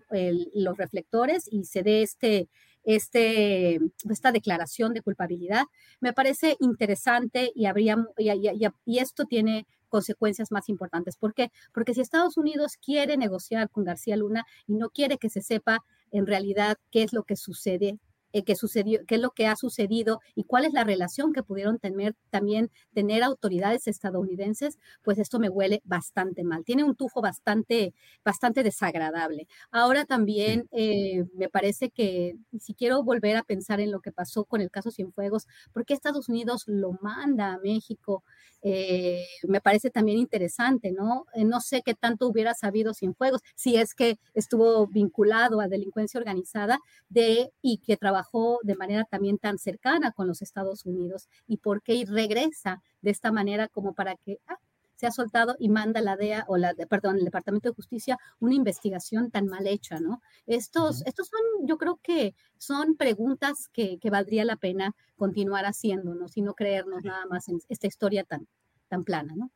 los 0.54 0.76
reflectores 0.76 1.46
y 1.48 1.62
se 1.62 1.84
dé 1.84 2.02
este, 2.02 2.48
este, 2.82 3.78
esta 4.08 4.32
declaración 4.32 4.94
de 4.94 5.02
culpabilidad. 5.02 5.64
Me 6.00 6.12
parece 6.12 6.56
interesante 6.58 7.52
y, 7.54 7.66
habría, 7.66 8.04
y, 8.18 8.98
esto 8.98 9.26
tiene 9.26 9.66
consecuencias 9.90 10.50
más 10.50 10.70
importantes. 10.70 11.18
¿Por 11.18 11.34
qué? 11.34 11.52
Porque 11.74 11.92
si 11.92 12.00
Estados 12.00 12.38
Unidos 12.38 12.78
quiere 12.82 13.18
negociar 13.18 13.68
con 13.68 13.84
García 13.84 14.16
Luna 14.16 14.46
y 14.66 14.74
no 14.74 14.88
quiere 14.88 15.18
que 15.18 15.28
se 15.28 15.42
sepa 15.42 15.80
en 16.10 16.26
realidad 16.26 16.78
qué 16.90 17.02
es 17.02 17.12
lo 17.12 17.24
que 17.24 17.36
sucede 17.36 17.98
eh, 18.32 18.44
qué 18.44 18.54
sucedió, 18.56 19.00
qué 19.06 19.16
es 19.16 19.20
lo 19.20 19.30
que 19.30 19.46
ha 19.46 19.56
sucedido 19.56 20.20
y 20.34 20.44
cuál 20.44 20.64
es 20.64 20.72
la 20.72 20.84
relación 20.84 21.32
que 21.32 21.42
pudieron 21.42 21.78
tener 21.78 22.14
también 22.30 22.70
tener 22.94 23.22
autoridades 23.22 23.86
estadounidenses, 23.86 24.78
pues 25.02 25.18
esto 25.18 25.38
me 25.38 25.48
huele 25.48 25.82
bastante 25.84 26.44
mal. 26.44 26.64
Tiene 26.64 26.84
un 26.84 26.94
tufo 26.94 27.20
bastante, 27.20 27.94
bastante 28.24 28.62
desagradable. 28.62 29.48
Ahora 29.70 30.04
también 30.04 30.68
eh, 30.72 31.24
me 31.34 31.48
parece 31.48 31.90
que 31.90 32.36
si 32.58 32.74
quiero 32.74 33.02
volver 33.02 33.36
a 33.36 33.42
pensar 33.42 33.80
en 33.80 33.90
lo 33.90 34.00
que 34.00 34.12
pasó 34.12 34.44
con 34.44 34.60
el 34.60 34.70
caso 34.70 34.90
Cienfuegos, 34.90 35.46
¿por 35.72 35.84
qué 35.84 35.94
Estados 35.94 36.28
Unidos 36.28 36.64
lo 36.66 36.92
manda 37.00 37.52
a 37.54 37.58
México? 37.58 38.22
Eh, 38.62 39.24
me 39.48 39.60
parece 39.60 39.90
también 39.90 40.18
interesante, 40.18 40.92
¿no? 40.92 41.24
no 41.34 41.60
sé 41.60 41.82
qué 41.82 41.94
tanto 41.94 42.28
hubiera 42.28 42.52
sabido 42.54 42.92
Cienfuegos, 42.92 43.40
si 43.54 43.76
es 43.76 43.94
que 43.94 44.18
estuvo 44.34 44.86
vinculado 44.86 45.60
a 45.60 45.68
delincuencia 45.68 46.18
organizada 46.18 46.78
de, 47.08 47.52
y 47.62 47.78
que 47.78 47.96
trabajó 47.96 48.19
de 48.62 48.76
manera 48.76 49.04
también 49.04 49.38
tan 49.38 49.58
cercana 49.58 50.12
con 50.12 50.26
los 50.26 50.42
Estados 50.42 50.84
Unidos 50.84 51.28
y 51.46 51.58
por 51.58 51.82
qué 51.82 52.04
regresa 52.06 52.82
de 53.02 53.10
esta 53.10 53.32
manera 53.32 53.68
como 53.68 53.94
para 53.94 54.16
que 54.16 54.38
ah, 54.46 54.58
se 54.96 55.06
ha 55.06 55.10
soltado 55.10 55.56
y 55.58 55.70
manda 55.70 56.02
la 56.02 56.16
DEA 56.16 56.44
o 56.46 56.58
la, 56.58 56.74
perdón, 56.74 57.16
el 57.16 57.24
Departamento 57.24 57.70
de 57.70 57.74
Justicia 57.74 58.18
una 58.38 58.54
investigación 58.54 59.30
tan 59.30 59.46
mal 59.46 59.66
hecha, 59.66 59.98
¿no? 59.98 60.20
Estos, 60.46 61.02
estos 61.06 61.28
son, 61.28 61.66
yo 61.66 61.78
creo 61.78 61.98
que 62.02 62.34
son 62.58 62.96
preguntas 62.96 63.68
que, 63.72 63.98
que 63.98 64.10
valdría 64.10 64.44
la 64.44 64.56
pena 64.56 64.94
continuar 65.16 65.64
haciéndonos 65.64 66.36
y 66.36 66.42
no 66.42 66.52
creernos 66.52 67.02
nada 67.02 67.24
más 67.26 67.48
en 67.48 67.60
esta 67.70 67.86
historia 67.86 68.24
tan, 68.24 68.46
tan 68.88 69.04
plana, 69.04 69.34
¿no? 69.34 69.50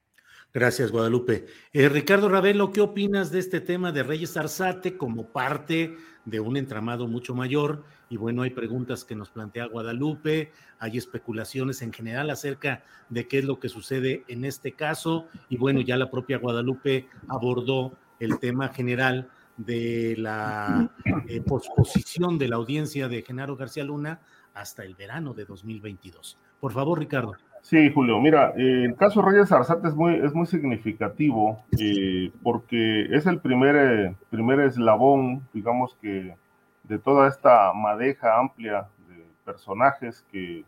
Gracias, 0.55 0.93
Guadalupe. 0.93 1.47
Eh, 1.73 1.89
Ricardo 1.89 2.29
Ravelo, 2.29 2.71
¿qué 2.71 2.81
opinas 2.81 3.33
de 3.33 3.41
este 3.41 3.61
tema 3.61 3.91
de 3.91 4.05
Reyes 4.05 4.37
Arzate 4.37 4.97
como 4.97 5.27
parte 5.33 5.97
de 6.25 6.39
un 6.39 6.57
entramado 6.57 7.09
mucho 7.09 7.35
mayor? 7.35 7.83
Y 8.09 8.19
bueno, 8.19 8.43
hay 8.43 8.51
preguntas 8.51 9.05
que 9.05 9.17
nos 9.17 9.31
plantea 9.31 9.67
Guadalupe, 9.67 10.53
hay 10.79 10.97
especulaciones 10.97 11.83
en 11.83 11.93
general 11.93 12.31
acerca 12.31 12.85
de 13.09 13.27
qué 13.27 13.41
es 13.41 13.45
lo 13.45 13.59
que 13.59 13.69
sucede 13.69 14.23
en 14.29 14.45
este 14.45 14.71
caso. 14.71 15.27
Y 15.49 15.57
bueno, 15.57 15.81
ya 15.81 15.97
la 15.97 16.09
propia 16.09 16.39
Guadalupe 16.39 17.09
abordó 17.27 17.99
el 18.21 18.39
tema 18.39 18.69
general 18.69 19.29
de 19.57 20.15
la 20.17 20.89
eh, 21.27 21.41
posposición 21.41 22.39
de 22.39 22.47
la 22.47 22.57
audiencia 22.57 23.09
de 23.09 23.23
Genaro 23.23 23.57
García 23.57 23.83
Luna 23.83 24.21
hasta 24.55 24.85
el 24.85 24.95
verano 24.95 25.35
de 25.35 25.47
2022. 25.47 26.39
Por 26.61 26.73
favor, 26.73 27.01
Ricardo. 27.01 27.33
Sí, 27.65 27.91
Julio, 27.95 28.21
mira, 28.21 28.51
eh, 28.59 28.85
el 28.85 28.95
caso 28.95 29.23
Reyes 29.23 29.51
Arzate 29.51 29.89
es 29.89 29.95
muy, 29.95 30.17
es 30.17 30.35
muy 30.35 30.45
significativo 30.45 31.65
eh, 31.79 32.31
porque 32.43 33.07
es 33.07 33.25
el 33.27 33.41
primer, 33.41 33.75
eh, 33.75 34.17
primer 34.29 34.61
eslabón, 34.61 35.49
digamos 35.55 35.97
que, 36.03 36.37
de 36.83 36.99
toda 36.99 37.27
esta 37.27 37.73
madeja 37.73 38.39
amplia 38.39 38.91
de 39.09 39.25
personajes 39.47 40.27
que 40.31 40.63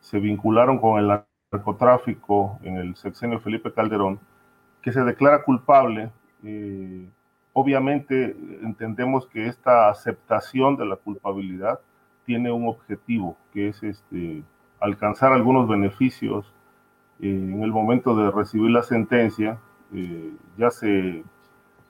se 0.00 0.18
vincularon 0.20 0.78
con 0.78 1.00
el 1.00 1.22
narcotráfico 1.50 2.58
en 2.62 2.76
el 2.76 2.94
sexenio 2.96 3.40
Felipe 3.40 3.72
Calderón, 3.72 4.20
que 4.82 4.92
se 4.92 5.02
declara 5.02 5.44
culpable. 5.44 6.10
obviamente 7.54 8.36
entendemos 8.62 9.26
que 9.28 9.46
esta 9.46 9.88
aceptación 9.88 10.76
de 10.76 10.84
la 10.84 10.96
culpabilidad 10.96 11.80
tiene 12.26 12.52
un 12.52 12.68
objetivo, 12.68 13.38
que 13.54 13.68
es 13.68 13.82
este 13.82 14.42
alcanzar 14.80 15.32
algunos 15.32 15.68
beneficios 15.68 16.46
eh, 17.20 17.28
en 17.28 17.62
el 17.62 17.70
momento 17.70 18.16
de 18.16 18.30
recibir 18.30 18.70
la 18.70 18.82
sentencia, 18.82 19.58
eh, 19.94 20.32
ya 20.56 20.70
se, 20.70 21.24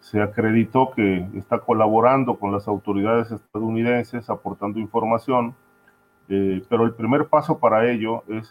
se 0.01 0.23
acreditó 0.23 0.93
que 0.93 1.27
está 1.35 1.59
colaborando 1.61 2.39
con 2.39 2.52
las 2.52 2.69
autoridades 2.69 3.31
estadounidenses, 3.31 4.28
aportando 4.28 4.78
información, 4.78 5.55
eh, 6.28 6.62
pero 6.69 6.85
el 6.85 6.94
primer 6.94 7.28
paso 7.28 7.59
para 7.59 7.90
ello 7.90 8.23
es 8.28 8.51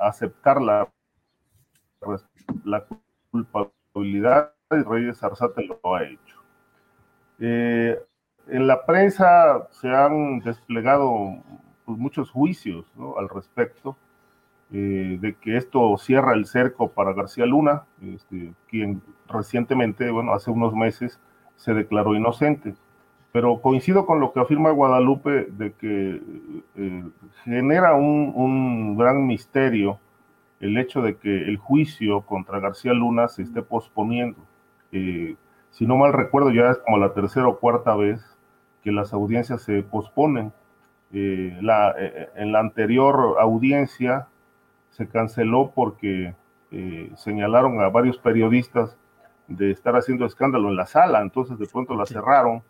aceptar 0.00 0.60
la, 0.62 0.88
la 2.64 2.84
culpabilidad 3.30 4.52
y 4.70 4.82
Reyes 4.82 5.22
Arzate 5.22 5.66
lo 5.66 5.94
ha 5.94 6.04
hecho. 6.04 6.42
en 7.38 8.66
la 8.66 8.86
prensa 8.86 9.68
se 9.70 9.88
han 9.88 10.38
desplegado 10.40 11.42
pues, 11.84 11.98
muchos 11.98 12.30
juicios 12.30 12.84
al 13.18 13.28
respecto, 13.28 13.96
eh, 14.72 15.18
de 15.20 15.34
que 15.34 15.56
esto 15.56 15.96
cierra 15.98 16.34
el 16.34 16.46
cerco 16.46 16.88
para 16.88 17.12
García 17.12 17.44
Luna, 17.46 17.84
este, 18.02 18.54
quien 18.68 19.02
recientemente, 19.28 20.10
bueno, 20.10 20.32
hace 20.32 20.50
unos 20.50 20.74
meses 20.74 21.20
se 21.56 21.74
declaró 21.74 22.14
inocente. 22.14 22.74
Pero 23.32 23.60
coincido 23.60 24.06
con 24.06 24.20
lo 24.20 24.32
que 24.32 24.40
afirma 24.40 24.70
Guadalupe 24.70 25.46
de 25.50 25.72
que 25.72 26.20
eh, 26.76 27.04
genera 27.44 27.94
un, 27.94 28.32
un, 28.34 28.96
gran 28.96 29.26
misterio 29.26 29.98
el 30.60 30.76
hecho 30.78 31.02
de 31.02 31.16
que 31.16 31.48
el 31.48 31.56
juicio 31.56 32.22
contra 32.22 32.60
García 32.60 32.92
Luna 32.92 33.28
se 33.28 33.42
esté 33.42 33.62
posponiendo. 33.62 34.38
Eh, 34.92 35.36
si 35.70 35.86
no 35.86 35.96
mal 35.96 36.12
recuerdo, 36.12 36.50
ya 36.50 36.70
es 36.70 36.78
como 36.78 36.98
la 36.98 37.14
tercera 37.14 37.48
o 37.48 37.58
cuarta 37.58 37.96
vez 37.96 38.22
que 38.82 38.92
las 38.92 39.12
audiencias 39.12 39.62
se 39.62 39.82
posponen. 39.82 40.52
Eh, 41.14 41.58
la, 41.60 41.94
eh, 41.98 42.30
en 42.36 42.52
la 42.52 42.60
anterior 42.60 43.36
audiencia 43.38 44.28
se 44.90 45.06
canceló 45.06 45.70
porque 45.74 46.34
eh, 46.70 47.12
señalaron 47.16 47.82
a 47.82 47.90
varios 47.90 48.16
periodistas 48.16 48.96
de 49.46 49.70
estar 49.70 49.94
haciendo 49.94 50.24
escándalo 50.24 50.70
en 50.70 50.76
la 50.76 50.86
sala, 50.86 51.20
entonces 51.20 51.58
de 51.58 51.66
pronto 51.66 51.94
la 51.94 52.06
cerraron 52.06 52.62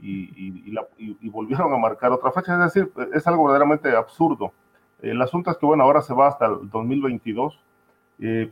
y, 0.00 0.72
volvieron 1.28 1.72
a 1.72 1.76
marcar 1.76 2.12
otra 2.12 2.30
fecha, 2.30 2.54
es 2.54 2.72
decir, 2.72 2.92
es 3.12 3.26
algo 3.26 3.44
verdaderamente 3.44 3.94
absurdo. 3.96 4.52
El 5.02 5.20
asunto 5.20 5.50
es 5.50 5.56
que, 5.56 5.66
bueno, 5.66 5.82
ahora 5.82 6.02
se 6.02 6.14
va 6.14 6.28
hasta 6.28 6.46
el 6.46 6.70
2022, 6.70 7.58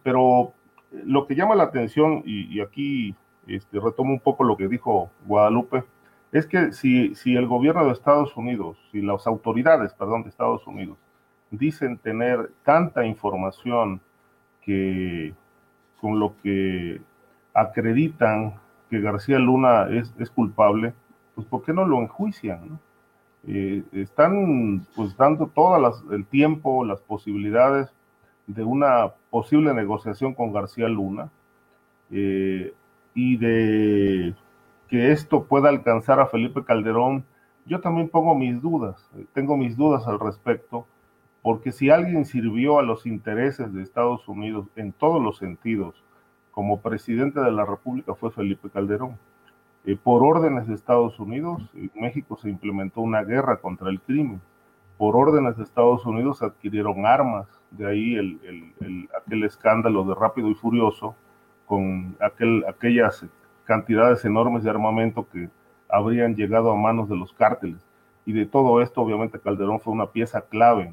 pero 0.03 0.53
lo 0.91 1.27
que 1.27 1.37
llama 1.37 1.55
la 1.55 1.65
atención, 1.65 2.23
y, 2.25 2.61
aquí 2.61 3.15
este, 3.47 3.79
retomo 3.79 4.13
un 4.13 4.21
poco 4.21 4.43
lo 4.43 4.57
que 4.57 4.67
dijo 4.67 5.11
Guadalupe, 5.25 5.85
es 6.33 6.47
que 6.47 6.73
si, 6.73 7.15
si 7.15 7.37
el 7.37 7.47
gobierno 7.47 7.87
de 7.87 7.93
Estados 7.93 8.37
Unidos, 8.37 8.77
si 8.93 9.01
las 9.01 9.27
autoridades, 9.27 9.95
perdón, 9.95 10.23
de 10.23 10.31
Estados 10.31 10.67
Unidos 10.67 10.99
dicen 11.51 11.99
tener 11.99 12.51
tanta 12.65 13.07
información 13.07 14.01
que 14.63 15.33
con 16.01 16.19
lo 16.19 16.35
que 16.43 17.01
acreditan 17.55 18.55
que 18.91 19.01
García 19.01 19.39
Luna 19.39 19.89
es, 19.91 20.13
es 20.19 20.31
culpable, 20.31 20.93
pues 21.35 21.47
¿por 21.47 21.63
qué 21.63 21.73
no 21.73 21.87
lo 21.87 22.01
enjuician? 22.01 22.79
Eh, 23.47 23.85
están 23.93 24.87
pues 24.97 25.17
dando 25.17 25.47
todo 25.47 25.77
el 26.13 26.27
tiempo, 26.27 26.85
las 26.85 27.01
posibilidades 27.01 27.93
de 28.47 28.65
una 28.65 29.13
posible 29.31 29.73
negociación 29.73 30.35
con 30.35 30.53
García 30.53 30.89
Luna 30.89 31.31
eh, 32.11 32.73
y 33.15 33.37
de 33.37 34.35
que 34.89 35.13
esto 35.13 35.45
pueda 35.45 35.69
alcanzar 35.69 36.21
a 36.21 36.27
Felipe 36.27 36.65
Calderón, 36.65 37.25
yo 37.65 37.81
también 37.81 38.09
pongo 38.09 38.35
mis 38.35 38.61
dudas, 38.63 39.11
tengo 39.33 39.57
mis 39.57 39.77
dudas 39.77 40.07
al 40.07 40.21
respecto, 40.21 40.87
porque 41.43 41.73
si 41.73 41.91
alguien 41.91 42.25
sirvió 42.25 42.79
a 42.79 42.83
los 42.83 43.07
intereses 43.07 43.73
de 43.73 43.83
Estados 43.83 44.27
Unidos 44.29 44.67
en 44.77 44.93
todos 44.93 45.23
los 45.23 45.39
sentidos, 45.39 46.03
como 46.57 46.81
presidente 46.81 47.39
de 47.41 47.53
la 47.53 47.67
República 47.67 48.15
fue 48.15 48.31
Felipe 48.31 48.71
Calderón. 48.71 49.19
Eh, 49.85 49.95
por 50.03 50.25
órdenes 50.25 50.67
de 50.67 50.73
Estados 50.73 51.21
Unidos, 51.21 51.63
en 51.75 51.91
México 51.95 52.39
se 52.39 52.49
implementó 52.49 53.03
una 53.03 53.23
guerra 53.23 53.59
contra 53.59 53.91
el 53.91 54.01
crimen. 54.01 54.41
Por 54.97 55.17
órdenes 55.17 55.59
de 55.59 55.65
Estados 55.65 56.07
Unidos 56.07 56.43
adquirieron 56.43 57.05
armas, 57.05 57.47
de 57.73 57.87
ahí 57.87 58.15
el, 58.15 58.41
aquel 59.15 59.45
escándalo 59.45 60.05
de 60.05 60.15
Rápido 60.15 60.49
y 60.49 60.55
Furioso, 60.55 61.15
con 61.67 62.17
aquel, 62.21 62.65
aquellas 62.67 63.27
cantidades 63.67 64.25
enormes 64.25 64.63
de 64.65 64.71
armamento 64.71 65.27
que 65.31 65.49
habrían 65.89 66.35
llegado 66.35 66.71
a 66.71 66.77
manos 66.77 67.09
de 67.09 67.17
los 67.17 67.33
cárteles. 67.33 67.81
Y 68.25 68.33
de 68.33 68.47
todo 68.47 68.81
esto, 68.81 69.03
obviamente, 69.03 69.39
Calderón 69.39 69.81
fue 69.81 69.93
una 69.93 70.07
pieza 70.07 70.41
clave. 70.41 70.93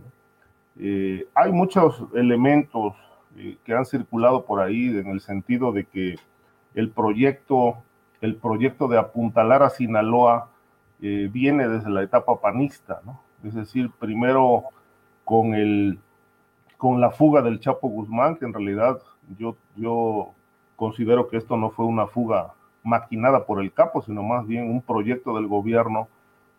Eh, 0.80 1.26
hay 1.34 1.52
muchos 1.52 2.04
elementos 2.14 2.94
eh, 3.38 3.58
que 3.64 3.74
han 3.74 3.86
circulado 3.86 4.46
por 4.46 4.60
ahí 4.60 4.88
en 4.88 5.08
el 5.08 5.22
sentido 5.22 5.72
de 5.72 5.86
que 5.86 6.16
el 6.76 6.90
proyecto, 6.90 7.78
el 8.22 8.36
proyecto 8.36 8.88
de 8.88 8.98
apuntalar 8.98 9.64
a 9.64 9.70
Sinaloa 9.70 10.50
eh, 11.02 11.30
viene 11.32 11.68
desde 11.68 11.90
la 11.90 12.04
etapa 12.04 12.40
panista. 12.40 13.02
Es 13.44 13.56
decir, 13.56 13.92
primero 14.00 14.66
con 15.24 15.54
el 15.54 16.00
con 16.84 17.00
la 17.00 17.12
fuga 17.12 17.42
del 17.42 17.62
Chapo 17.62 17.88
Guzmán, 17.88 18.36
que 18.36 18.44
en 18.44 18.54
realidad 18.54 19.00
yo, 19.38 19.56
yo 19.78 20.34
considero 20.76 21.30
que 21.30 21.38
esto 21.38 21.56
no 21.56 21.70
fue 21.70 21.86
una 21.86 22.08
fuga 22.08 22.56
maquinada 22.84 23.46
por 23.46 23.62
el 23.62 23.72
capo, 23.74 24.02
sino 24.02 24.22
más 24.24 24.46
bien 24.46 24.70
un 24.70 24.82
proyecto 24.82 25.36
del 25.36 25.48
gobierno 25.48 26.08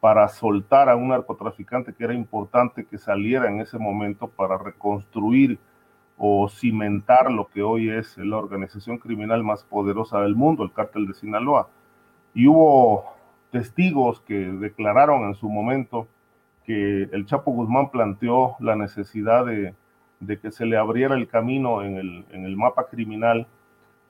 para 0.01 0.29
soltar 0.29 0.89
a 0.89 0.97
un 0.97 1.09
narcotraficante 1.09 1.95
que 1.95 2.05
era 2.05 2.15
importante 2.15 2.85
que 2.85 2.99
saliera 2.99 3.49
en 3.49 3.61
ese 3.61 3.79
momento 3.79 4.29
para 4.29 4.59
reconstruir 4.59 5.59
o 6.17 6.49
cimentar 6.49 7.31
lo 7.31 7.49
que 7.49 7.63
hoy 7.63 7.91
es 7.91 8.17
la 8.19 8.37
organización 8.37 8.99
criminal 8.99 9.43
más 9.43 9.65
poderosa 9.65 10.21
del 10.21 10.35
mundo, 10.35 10.63
el 10.63 10.73
cártel 10.73 11.07
de 11.07 11.15
Sinaloa. 11.15 11.69
Y 12.35 12.47
hubo 12.47 13.05
testigos 13.51 14.21
que 14.21 14.35
declararon 14.35 15.25
en 15.25 15.35
su 15.35 15.49
momento 15.49 16.09
que 16.65 17.05
el 17.05 17.27
Chapo 17.27 17.53
Guzmán 17.53 17.91
planteó 17.91 18.57
la 18.61 18.77
necesidad 18.77 19.47
de, 19.47 19.75
que 20.39 20.51
se 20.51 20.67
le 20.67 20.77
abriera 20.77 21.15
el 21.15 21.29
camino 21.29 21.83
en 21.83 21.97
el, 21.97 22.25
en 22.31 22.45
el 22.45 22.57
mapa 22.57 22.87
criminal 22.89 23.47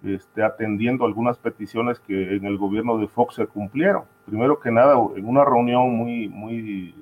este, 0.04 0.42
atendiendo 0.42 1.06
algunas 1.06 1.38
peticiones 1.38 1.98
que 1.98 2.36
en 2.36 2.44
el 2.44 2.58
gobierno 2.58 2.98
de 2.98 3.08
Fox 3.08 3.36
se 3.36 3.46
cumplieron. 3.46 4.04
Primero 4.26 4.60
que 4.60 4.70
nada, 4.70 4.96
en 5.16 5.26
una 5.26 5.44
reunión 5.44 5.96
muy, 5.96 6.28
muy, 6.28 6.94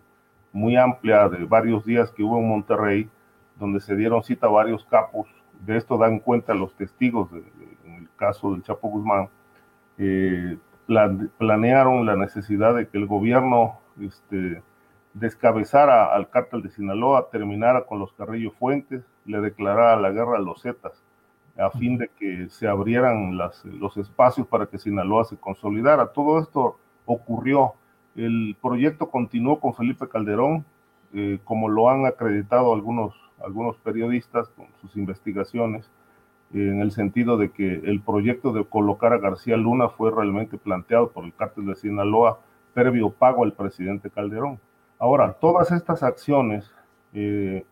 muy 0.52 0.76
amplia 0.76 1.28
de 1.28 1.44
varios 1.44 1.84
días 1.84 2.12
que 2.12 2.22
hubo 2.22 2.38
en 2.38 2.48
Monterrey, 2.48 3.10
donde 3.58 3.80
se 3.80 3.96
dieron 3.96 4.22
cita 4.22 4.46
a 4.46 4.50
varios 4.50 4.84
capos, 4.84 5.26
de 5.66 5.76
esto 5.76 5.98
dan 5.98 6.20
cuenta 6.20 6.54
los 6.54 6.74
testigos 6.74 7.28
en 7.84 7.94
el 7.94 8.08
caso 8.16 8.52
del 8.52 8.62
Chapo 8.62 8.88
Guzmán, 8.88 9.28
eh, 9.98 10.56
planearon 11.38 12.06
la 12.06 12.16
necesidad 12.16 12.74
de 12.74 12.88
que 12.88 12.98
el 12.98 13.06
gobierno 13.06 13.80
este, 14.00 14.62
descabezara 15.14 16.12
al 16.14 16.30
cártel 16.30 16.62
de 16.62 16.70
Sinaloa, 16.70 17.28
terminara 17.30 17.84
con 17.84 17.98
los 17.98 18.12
Carrillo 18.12 18.52
Fuentes, 18.52 19.04
le 19.24 19.40
declarara 19.40 19.96
la 19.96 20.10
guerra 20.10 20.36
a 20.36 20.40
los 20.40 20.62
Zetas 20.62 21.02
a 21.56 21.70
fin 21.70 21.98
de 21.98 22.08
que 22.08 22.48
se 22.48 22.66
abrieran 22.66 23.36
las, 23.36 23.64
los 23.64 23.96
espacios 23.96 24.46
para 24.46 24.66
que 24.66 24.78
Sinaloa 24.78 25.24
se 25.24 25.36
consolidara. 25.36 26.12
Todo 26.12 26.38
esto 26.38 26.78
ocurrió. 27.04 27.74
El 28.16 28.56
proyecto 28.60 29.10
continuó 29.10 29.60
con 29.60 29.74
Felipe 29.74 30.08
Calderón, 30.08 30.64
eh, 31.14 31.38
como 31.44 31.68
lo 31.68 31.90
han 31.90 32.06
acreditado 32.06 32.72
algunos, 32.72 33.14
algunos 33.44 33.76
periodistas 33.78 34.48
con 34.50 34.66
sus 34.80 34.96
investigaciones, 34.96 35.90
en 36.54 36.80
el 36.80 36.90
sentido 36.90 37.38
de 37.38 37.50
que 37.50 37.74
el 37.84 38.02
proyecto 38.02 38.52
de 38.52 38.64
colocar 38.64 39.14
a 39.14 39.18
García 39.18 39.56
Luna 39.56 39.88
fue 39.88 40.10
realmente 40.10 40.58
planteado 40.58 41.10
por 41.10 41.24
el 41.24 41.32
cártel 41.34 41.64
de 41.66 41.74
Sinaloa 41.76 42.40
previo 42.74 43.10
pago 43.10 43.44
al 43.44 43.54
presidente 43.54 44.10
Calderón. 44.10 44.60
Ahora, 44.98 45.32
todas 45.32 45.72
estas 45.72 46.02
acciones 46.02 46.70
eh, 47.14 47.64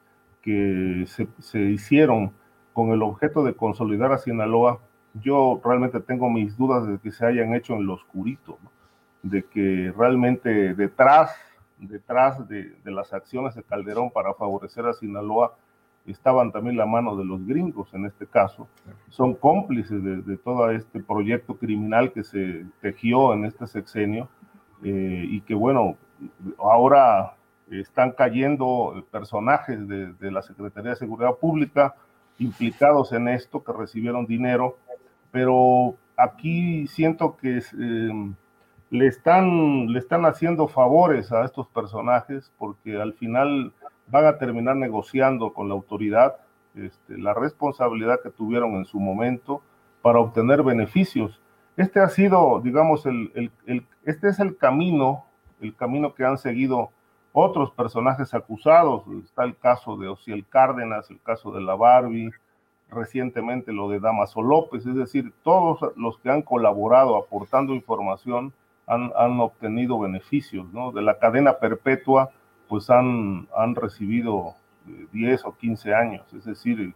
que 0.43 1.05
se, 1.07 1.29
se 1.39 1.61
hicieron 1.61 2.33
con 2.73 2.91
el 2.91 3.03
objeto 3.03 3.43
de 3.45 3.55
consolidar 3.55 4.13
a 4.13 4.19
Sinaloa, 4.19 4.81
yo 5.15 5.61
realmente 5.65 6.01
tengo 6.01 6.31
mis 6.31 6.57
dudas 6.57 6.87
de 6.87 6.99
que 6.99 7.11
se 7.11 7.27
hayan 7.27 7.55
hecho 7.55 7.75
en 7.75 7.87
lo 7.87 7.95
oscurito, 7.95 8.59
de 9.23 9.45
que 9.45 9.93
realmente 9.97 10.75
detrás, 10.75 11.35
detrás 11.79 12.47
de, 12.49 12.75
las 12.85 13.13
acciones 13.13 13.55
de 13.55 13.63
Calderón 13.63 14.11
para 14.11 14.35
favorecer 14.35 14.87
a 14.87 14.93
Sinaloa 14.93 15.55
estaban 16.07 16.51
también 16.51 16.77
la 16.77 16.87
mano 16.87 17.17
de 17.17 17.25
los 17.25 17.45
gringos 17.47 17.93
en 17.93 18.07
este 18.07 18.27
caso, 18.27 18.67
son 19.11 19.35
cómplices 19.35 20.03
de, 20.03 20.37
todo 20.39 20.71
este 20.71 21.01
proyecto 21.01 21.57
criminal 21.57 22.13
que 22.13 22.25
se 22.25 22.65
tejió 22.81 23.35
en 23.35 23.45
este 23.45 23.67
sexenio 23.67 24.29
eh, 24.83 25.25
y 25.29 25.41
que 25.43 25.55
bueno, 25.55 25.97
ahora 26.59 27.35
están 27.71 28.13
cayendo 28.13 29.05
personajes 29.11 29.87
de, 29.87 30.13
de 30.15 30.31
la 30.31 30.43
Secretaría 30.43 30.91
de 30.91 30.97
Seguridad 30.97 31.35
Pública, 31.35 31.95
implicados 32.41 33.13
en 33.13 33.29
esto, 33.29 33.63
que 33.63 33.73
recibieron 33.73 34.27
dinero, 34.27 34.77
pero 35.31 35.95
aquí 36.17 36.87
siento 36.89 37.37
que 37.37 37.59
eh, 37.59 38.33
le, 38.91 39.07
están, 39.07 39.93
le 39.93 39.99
están 39.99 40.25
haciendo 40.25 40.67
favores 40.67 41.31
a 41.31 41.45
estos 41.45 41.69
personajes 41.69 42.53
porque 42.59 43.01
al 43.01 43.15
final 43.15 43.73
van 44.09 44.27
a 44.27 44.39
terminar 44.39 44.75
negociando 44.75 45.53
con 45.53 45.69
la 45.69 45.75
autoridad 45.75 46.37
este, 46.75 47.19
la 47.19 47.35
responsabilidad 47.35 48.21
que 48.23 48.31
tuvieron 48.31 48.77
en 48.77 48.85
su 48.85 49.01
momento 49.01 49.63
para 50.03 50.21
obtener 50.21 50.63
beneficios. 50.63 51.41
Este 51.77 52.01
ha 52.01 52.09
sido, 52.09 52.61
digamos, 52.61 53.07
el, 53.07 53.53
este 54.05 54.29
es 54.29 54.39
el 54.39 54.57
camino, 54.57 55.27
el 55.61 55.75
camino 55.75 56.15
que 56.15 56.25
han 56.25 56.39
seguido 56.39 56.91
otros 57.33 57.71
personajes 57.73 58.35
acusados. 58.35 59.05
Está 59.25 59.45
el 59.45 59.57
caso 59.57 59.97
de 59.97 60.09
Ociel 60.09 60.45
Cárdenas, 60.49 61.11
el 61.11 61.21
caso 61.21 61.53
de 61.53 61.61
la 61.61 61.75
Barbie, 61.75 62.31
recientemente 62.91 63.73
lo 63.73 63.89
de 63.89 64.01
Damaso 64.01 64.43
López, 64.43 64.85
es 64.87 64.95
decir, 64.95 65.33
todos 65.43 65.93
los 65.97 66.19
que 66.19 66.31
han 66.31 66.43
colaborado 66.43 67.17
aportando 67.17 67.75
información 67.75 68.53
han, 68.87 69.13
han 69.17 69.39
obtenido 69.41 69.99
beneficios, 70.01 70.73
¿no? 70.73 70.91
De 70.91 71.03
la 71.03 71.19
cadena 71.19 71.59
perpetua, 71.59 72.31
pues 72.69 72.91
han, 72.91 73.49
han 73.57 73.75
recibido 73.77 74.55
10 75.13 75.41
eh, 75.41 75.43
o 75.45 75.57
15 75.57 75.95
años, 75.95 76.33
es 76.35 76.45
decir, 76.45 76.95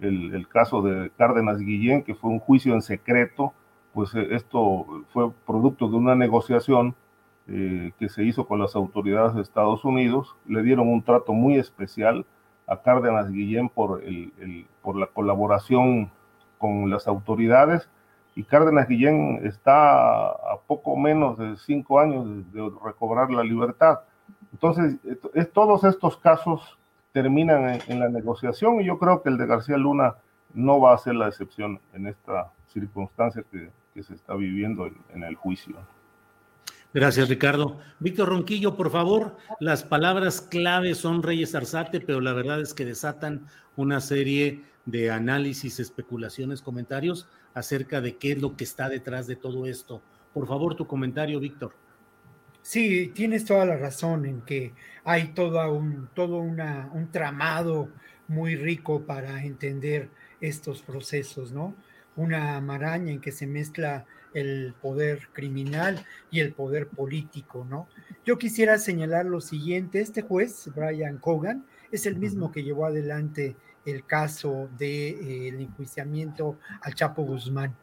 el, 0.00 0.34
el, 0.34 0.48
caso 0.48 0.82
de 0.82 1.10
Cárdenas 1.10 1.58
Guillén, 1.58 2.02
que 2.02 2.14
fue 2.14 2.30
un 2.30 2.40
juicio 2.40 2.74
en 2.74 2.82
secreto, 2.82 3.52
pues 3.92 4.14
eh, 4.14 4.28
esto 4.30 4.86
fue 5.12 5.30
producto 5.46 5.88
de 5.88 5.96
una 5.96 6.14
negociación 6.14 6.94
eh, 7.46 7.92
que 7.98 8.08
se 8.08 8.24
hizo 8.24 8.46
con 8.46 8.58
las 8.58 8.74
autoridades 8.74 9.34
de 9.34 9.42
Estados 9.42 9.84
Unidos, 9.84 10.34
le 10.46 10.62
dieron 10.62 10.88
un 10.88 11.02
trato 11.02 11.32
muy 11.32 11.56
especial 11.56 12.24
a 12.66 12.80
Cárdenas 12.80 13.30
Guillén 13.30 13.68
por, 13.68 14.02
el, 14.02 14.66
por 14.82 14.96
la 14.96 15.06
colaboración 15.06 16.10
con 16.58 16.88
las 16.88 17.06
autoridades 17.06 17.88
y 18.34 18.42
Cárdenas 18.44 18.88
Guillén 18.88 19.40
está 19.44 20.28
a 20.28 20.58
poco 20.66 20.96
menos 20.96 21.38
de 21.38 21.56
cinco 21.58 22.00
años 22.00 22.26
de, 22.52 22.70
recobrar 22.82 23.30
la 23.30 23.44
libertad. 23.44 24.00
Entonces, 24.52 24.96
es, 25.34 25.52
todos 25.52 25.84
estos 25.84 26.16
casos 26.16 26.78
terminan 27.12 27.80
en, 27.86 28.00
la 28.00 28.08
negociación 28.08 28.80
y 28.80 28.86
yo 28.86 28.98
creo 28.98 29.22
que 29.22 29.28
el 29.28 29.38
de 29.38 29.46
García 29.46 29.76
Luna 29.76 30.16
no 30.52 30.80
va 30.80 30.94
a 30.94 30.98
ser 30.98 31.14
la 31.14 31.28
excepción 31.28 31.80
en 31.92 32.06
esta 32.06 32.50
circunstancia 32.68 33.44
que, 33.50 33.70
se 34.02 34.14
está 34.14 34.34
viviendo 34.34 34.88
en 35.10 35.22
el 35.22 35.36
juicio. 35.36 35.76
Gracias, 36.94 37.28
Ricardo. 37.28 37.80
Víctor 37.98 38.28
Ronquillo, 38.28 38.76
por 38.76 38.88
favor, 38.88 39.36
las 39.58 39.82
palabras 39.82 40.40
clave 40.40 40.94
son 40.94 41.24
Reyes 41.24 41.56
Arzate, 41.56 42.00
pero 42.00 42.20
la 42.20 42.32
verdad 42.32 42.60
es 42.60 42.72
que 42.72 42.84
desatan 42.84 43.48
una 43.74 44.00
serie 44.00 44.62
de 44.86 45.10
análisis, 45.10 45.80
especulaciones, 45.80 46.62
comentarios 46.62 47.26
acerca 47.52 48.00
de 48.00 48.16
qué 48.16 48.32
es 48.32 48.40
lo 48.40 48.56
que 48.56 48.62
está 48.62 48.88
detrás 48.88 49.26
de 49.26 49.34
todo 49.34 49.66
esto. 49.66 50.02
Por 50.32 50.46
favor, 50.46 50.76
tu 50.76 50.86
comentario, 50.86 51.40
Víctor. 51.40 51.74
Sí, 52.62 53.10
tienes 53.12 53.44
toda 53.44 53.66
la 53.66 53.76
razón 53.76 54.24
en 54.24 54.42
que 54.42 54.72
hay 55.02 55.32
todo 55.34 55.68
un, 55.72 56.08
todo 56.14 56.38
una, 56.38 56.90
un 56.94 57.10
tramado 57.10 57.88
muy 58.28 58.54
rico 58.54 59.02
para 59.02 59.42
entender 59.44 60.10
estos 60.40 60.82
procesos, 60.82 61.50
¿no? 61.50 61.74
Una 62.14 62.60
maraña 62.60 63.10
en 63.10 63.20
que 63.20 63.32
se 63.32 63.48
mezcla 63.48 64.06
el 64.34 64.74
poder 64.82 65.28
criminal 65.32 66.04
y 66.30 66.40
el 66.40 66.52
poder 66.52 66.88
político, 66.88 67.66
¿no? 67.68 67.88
Yo 68.24 68.36
quisiera 68.36 68.78
señalar 68.78 69.24
lo 69.24 69.40
siguiente, 69.40 70.00
este 70.00 70.22
juez, 70.22 70.68
Brian 70.74 71.18
Cogan, 71.18 71.64
es 71.90 72.06
el 72.06 72.16
mismo 72.16 72.52
que 72.52 72.64
llevó 72.64 72.86
adelante 72.86 73.56
el 73.86 74.04
caso 74.04 74.68
del 74.70 74.78
de, 74.78 75.48
eh, 75.48 75.62
enjuiciamiento 75.62 76.58
al 76.82 76.94
Chapo 76.94 77.22
Guzmán. 77.22 77.74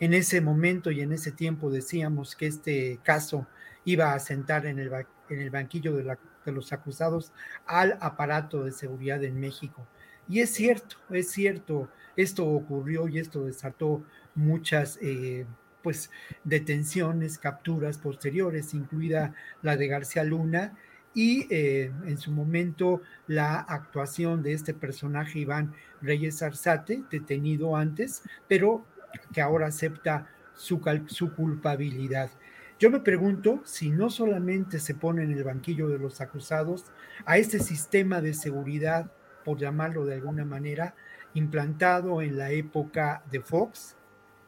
En 0.00 0.14
ese 0.14 0.40
momento 0.40 0.90
y 0.90 1.00
en 1.00 1.12
ese 1.12 1.32
tiempo 1.32 1.70
decíamos 1.70 2.36
que 2.36 2.46
este 2.46 2.98
caso 3.02 3.46
iba 3.84 4.14
a 4.14 4.18
sentar 4.18 4.66
en 4.66 4.78
el, 4.78 4.90
en 5.28 5.40
el 5.40 5.50
banquillo 5.50 5.96
de, 5.96 6.04
la, 6.04 6.18
de 6.44 6.52
los 6.52 6.72
acusados 6.72 7.32
al 7.66 7.98
aparato 8.00 8.64
de 8.64 8.72
seguridad 8.72 9.22
en 9.24 9.38
México. 9.40 9.86
Y 10.28 10.40
es 10.40 10.50
cierto, 10.50 10.96
es 11.10 11.30
cierto, 11.30 11.88
esto 12.16 12.46
ocurrió 12.46 13.08
y 13.08 13.18
esto 13.18 13.44
desató 13.44 14.04
muchas 14.34 14.98
eh, 15.00 15.46
pues 15.82 16.10
detenciones, 16.44 17.38
capturas 17.38 17.98
posteriores, 17.98 18.74
incluida 18.74 19.34
la 19.62 19.76
de 19.76 19.88
García 19.88 20.24
Luna, 20.24 20.74
y 21.14 21.46
eh, 21.50 21.92
en 22.06 22.18
su 22.18 22.30
momento 22.30 23.02
la 23.26 23.58
actuación 23.60 24.42
de 24.42 24.52
este 24.52 24.74
personaje 24.74 25.40
Iván 25.40 25.74
Reyes 26.00 26.42
Arzate, 26.42 27.02
detenido 27.10 27.76
antes, 27.76 28.22
pero 28.46 28.84
que 29.32 29.40
ahora 29.40 29.66
acepta 29.66 30.28
su, 30.54 30.80
su 31.06 31.34
culpabilidad. 31.34 32.30
Yo 32.78 32.90
me 32.90 33.00
pregunto 33.00 33.62
si 33.64 33.90
no 33.90 34.10
solamente 34.10 34.78
se 34.78 34.94
pone 34.94 35.24
en 35.24 35.32
el 35.32 35.42
banquillo 35.42 35.88
de 35.88 35.98
los 35.98 36.20
acusados 36.20 36.84
a 37.26 37.38
este 37.38 37.58
sistema 37.58 38.20
de 38.20 38.34
seguridad, 38.34 39.10
por 39.44 39.58
llamarlo 39.58 40.04
de 40.04 40.14
alguna 40.14 40.44
manera, 40.44 40.94
implantado 41.34 42.22
en 42.22 42.38
la 42.38 42.52
época 42.52 43.24
de 43.30 43.40
Fox, 43.40 43.96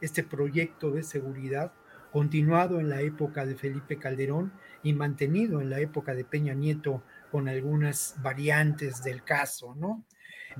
este 0.00 0.22
proyecto 0.22 0.90
de 0.90 1.02
seguridad, 1.02 1.72
continuado 2.12 2.80
en 2.80 2.88
la 2.88 3.00
época 3.00 3.46
de 3.46 3.54
Felipe 3.54 3.98
Calderón 3.98 4.52
y 4.82 4.92
mantenido 4.92 5.60
en 5.60 5.70
la 5.70 5.80
época 5.80 6.14
de 6.14 6.24
Peña 6.24 6.54
Nieto 6.54 7.02
con 7.30 7.48
algunas 7.48 8.16
variantes 8.22 9.02
del 9.04 9.22
caso, 9.22 9.74
¿no? 9.76 10.04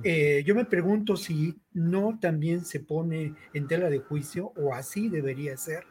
Eh, 0.03 0.43
yo 0.45 0.55
me 0.55 0.65
pregunto 0.65 1.17
si 1.17 1.59
no 1.73 2.17
también 2.19 2.63
se 2.63 2.79
pone 2.79 3.35
en 3.53 3.67
tela 3.67 3.89
de 3.89 3.99
juicio, 3.99 4.53
o 4.55 4.73
así 4.73 5.09
debería 5.09 5.57
ser, 5.57 5.85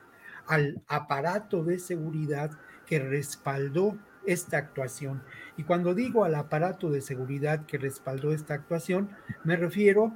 al 0.47 0.83
aparato 0.89 1.63
de 1.63 1.79
seguridad 1.79 2.51
que 2.87 2.99
respaldó 2.99 3.99
esta 4.27 4.59
actuación. 4.59 5.23
Y 5.57 5.65
cuando 5.65 5.95
digo 5.95 6.25
al 6.25 6.35
aparato 6.35 6.91
de 6.91 7.03
seguridad 7.03 7.67
que 7.67 7.79
respaldó 7.79 8.33
esta 8.33 8.55
actuación, 8.55 9.11
me 9.45 9.57
refiero 9.57 10.13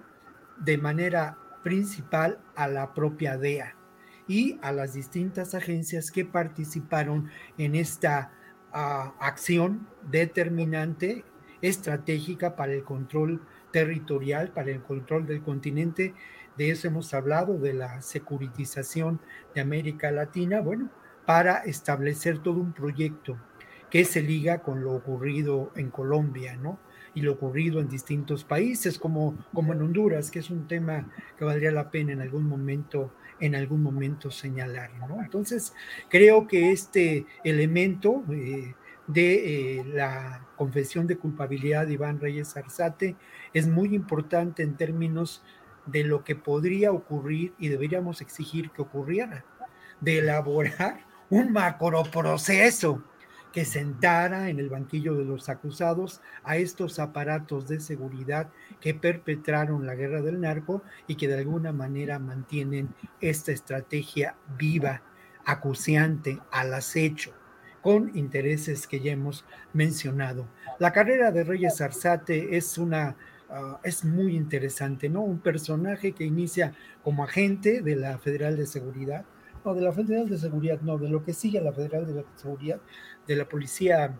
de 0.58 0.78
manera 0.78 1.38
principal 1.64 2.38
a 2.54 2.68
la 2.68 2.94
propia 2.94 3.36
DEA 3.36 3.74
y 4.28 4.58
a 4.62 4.70
las 4.70 4.94
distintas 4.94 5.54
agencias 5.54 6.12
que 6.12 6.24
participaron 6.24 7.30
en 7.58 7.74
esta 7.74 8.30
ah, 8.72 9.14
acción 9.18 9.88
determinante, 10.08 11.24
estratégica 11.60 12.54
para 12.54 12.72
el 12.72 12.84
control 12.84 13.42
territorial, 13.72 14.52
para 14.52 14.70
el 14.70 14.82
control 14.82 15.26
del 15.26 15.42
continente. 15.42 16.14
De 16.56 16.70
eso 16.70 16.86
hemos 16.86 17.12
hablado, 17.12 17.58
de 17.58 17.74
la 17.74 18.00
securitización 18.00 19.20
de 19.54 19.60
América 19.60 20.12
Latina, 20.12 20.60
bueno, 20.60 20.90
para 21.26 21.58
establecer 21.64 22.38
todo 22.38 22.60
un 22.60 22.72
proyecto 22.72 23.36
que 23.90 24.04
se 24.04 24.22
liga 24.22 24.62
con 24.62 24.82
lo 24.82 24.92
ocurrido 24.92 25.72
en 25.76 25.90
Colombia, 25.90 26.56
¿no? 26.56 26.78
Y 27.14 27.22
lo 27.22 27.32
ocurrido 27.32 27.80
en 27.80 27.88
distintos 27.88 28.44
países, 28.44 28.98
como, 28.98 29.36
como 29.52 29.72
en 29.72 29.82
Honduras, 29.82 30.30
que 30.30 30.40
es 30.40 30.50
un 30.50 30.66
tema 30.66 31.08
que 31.38 31.44
valdría 31.44 31.70
la 31.70 31.90
pena 31.90 32.12
en 32.12 32.20
algún 32.20 32.44
momento 32.48 33.12
en 33.40 33.54
algún 33.56 33.82
momento 33.82 34.30
señalar, 34.30 34.90
¿no? 35.08 35.20
Entonces, 35.20 35.74
creo 36.08 36.46
que 36.46 36.70
este 36.70 37.26
elemento 37.42 38.22
eh, 38.30 38.74
de 39.06 39.80
eh, 39.80 39.84
la 39.84 40.46
confesión 40.56 41.06
de 41.06 41.18
culpabilidad 41.18 41.86
de 41.86 41.94
Iván 41.94 42.20
Reyes 42.20 42.56
Arzate 42.56 43.16
es 43.52 43.66
muy 43.66 43.94
importante 43.94 44.62
en 44.62 44.76
términos 44.76 45.42
de 45.86 46.04
lo 46.04 46.24
que 46.24 46.36
podría 46.36 46.92
ocurrir 46.92 47.52
y 47.58 47.68
deberíamos 47.68 48.20
exigir 48.20 48.70
que 48.70 48.82
ocurriera, 48.82 49.44
de 50.00 50.18
elaborar 50.18 51.04
un 51.28 51.52
macroproceso 51.52 53.02
que 53.54 53.64
sentara 53.64 54.50
en 54.50 54.58
el 54.58 54.68
banquillo 54.68 55.14
de 55.14 55.24
los 55.24 55.48
acusados 55.48 56.20
a 56.42 56.56
estos 56.56 56.98
aparatos 56.98 57.68
de 57.68 57.78
seguridad 57.78 58.50
que 58.80 58.94
perpetraron 58.94 59.86
la 59.86 59.94
guerra 59.94 60.22
del 60.22 60.40
narco 60.40 60.82
y 61.06 61.14
que 61.14 61.28
de 61.28 61.38
alguna 61.38 61.72
manera 61.72 62.18
mantienen 62.18 62.92
esta 63.20 63.52
estrategia 63.52 64.34
viva, 64.58 65.02
acuciante, 65.44 66.40
al 66.50 66.74
acecho, 66.74 67.32
con 67.80 68.10
intereses 68.16 68.88
que 68.88 68.98
ya 68.98 69.12
hemos 69.12 69.44
mencionado. 69.72 70.48
La 70.80 70.92
carrera 70.92 71.30
de 71.30 71.44
Reyes 71.44 71.80
Arzate 71.80 72.56
es 72.56 72.76
una 72.76 73.14
ah, 73.50 73.78
es 73.84 74.04
muy 74.04 74.34
interesante, 74.34 75.08
¿no? 75.08 75.22
Un 75.22 75.38
personaje 75.38 76.10
que 76.10 76.24
inicia 76.24 76.74
como 77.04 77.22
agente 77.22 77.82
de 77.82 77.94
la 77.94 78.18
Federal 78.18 78.56
de 78.56 78.66
Seguridad, 78.66 79.24
no, 79.64 79.74
de 79.74 79.80
la 79.80 79.92
Federal 79.92 80.28
de 80.28 80.38
Seguridad, 80.38 80.80
no, 80.82 80.98
de 80.98 81.08
lo 81.08 81.24
que 81.24 81.32
sigue 81.32 81.60
la 81.60 81.72
Federal 81.72 82.06
de 82.06 82.24
Seguridad, 82.34 82.80
de 83.26 83.36
la 83.36 83.48
Policía, 83.48 84.18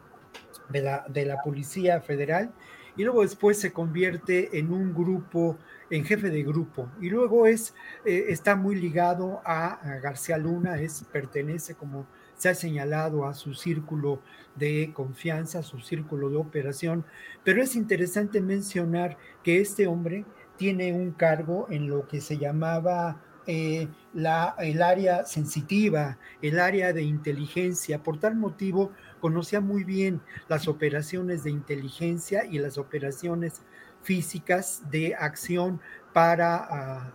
de 0.69 0.83
la, 0.83 1.05
de 1.09 1.25
la 1.25 1.43
Policía 1.43 2.01
Federal, 2.01 2.53
y 2.97 3.03
luego 3.03 3.23
después 3.23 3.59
se 3.59 3.73
convierte 3.73 4.59
en 4.59 4.73
un 4.73 4.95
grupo, 4.95 5.59
en 5.91 6.05
jefe 6.05 6.31
de 6.31 6.43
grupo, 6.43 6.89
y 7.01 7.11
luego 7.11 7.47
es, 7.47 7.75
eh, 8.05 8.27
está 8.29 8.57
muy 8.57 8.77
ligado 8.77 9.41
a, 9.45 9.81
García 10.03 10.39
Luna, 10.39 10.81
es, 10.81 11.05
pertenece, 11.13 11.75
como 11.75 12.07
se 12.37 12.49
ha 12.49 12.55
señalado, 12.55 13.27
a 13.27 13.35
su 13.35 13.55
círculo 13.55 14.21
de 14.55 14.93
confianza, 14.95 15.61
a 15.61 15.63
su 15.63 15.81
círculo 15.81 16.31
de 16.31 16.37
operación, 16.37 17.05
pero 17.43 17.63
es 17.63 17.75
interesante 17.75 18.41
mencionar 18.41 19.17
que 19.43 19.61
este 19.61 19.87
hombre 19.87 20.25
tiene 20.57 20.93
un 20.93 21.11
cargo 21.13 21.67
en 21.71 21.89
lo 21.89 22.07
que 22.07 22.21
se 22.21 22.39
llamaba 22.39 23.21
eh, 23.47 23.89
la, 24.15 24.55
el 24.59 24.83
área 24.83 25.27
sensitiva, 25.27 26.19
el 26.41 26.59
área 26.59 26.93
de 26.93 27.03
inteligencia. 27.03 28.03
Por 28.03 28.19
tal 28.19 28.37
motivo, 28.37 28.93
conocía 29.21 29.61
muy 29.61 29.85
bien 29.85 30.21
las 30.49 30.67
operaciones 30.69 31.45
de 31.45 31.51
inteligencia 31.51 32.45
y 32.45 32.59
las 32.59 32.79
operaciones 32.79 33.61
físicas 34.03 34.83
de 34.91 35.15
acción 35.15 35.81
para 36.13 36.57
ah, 36.57 37.13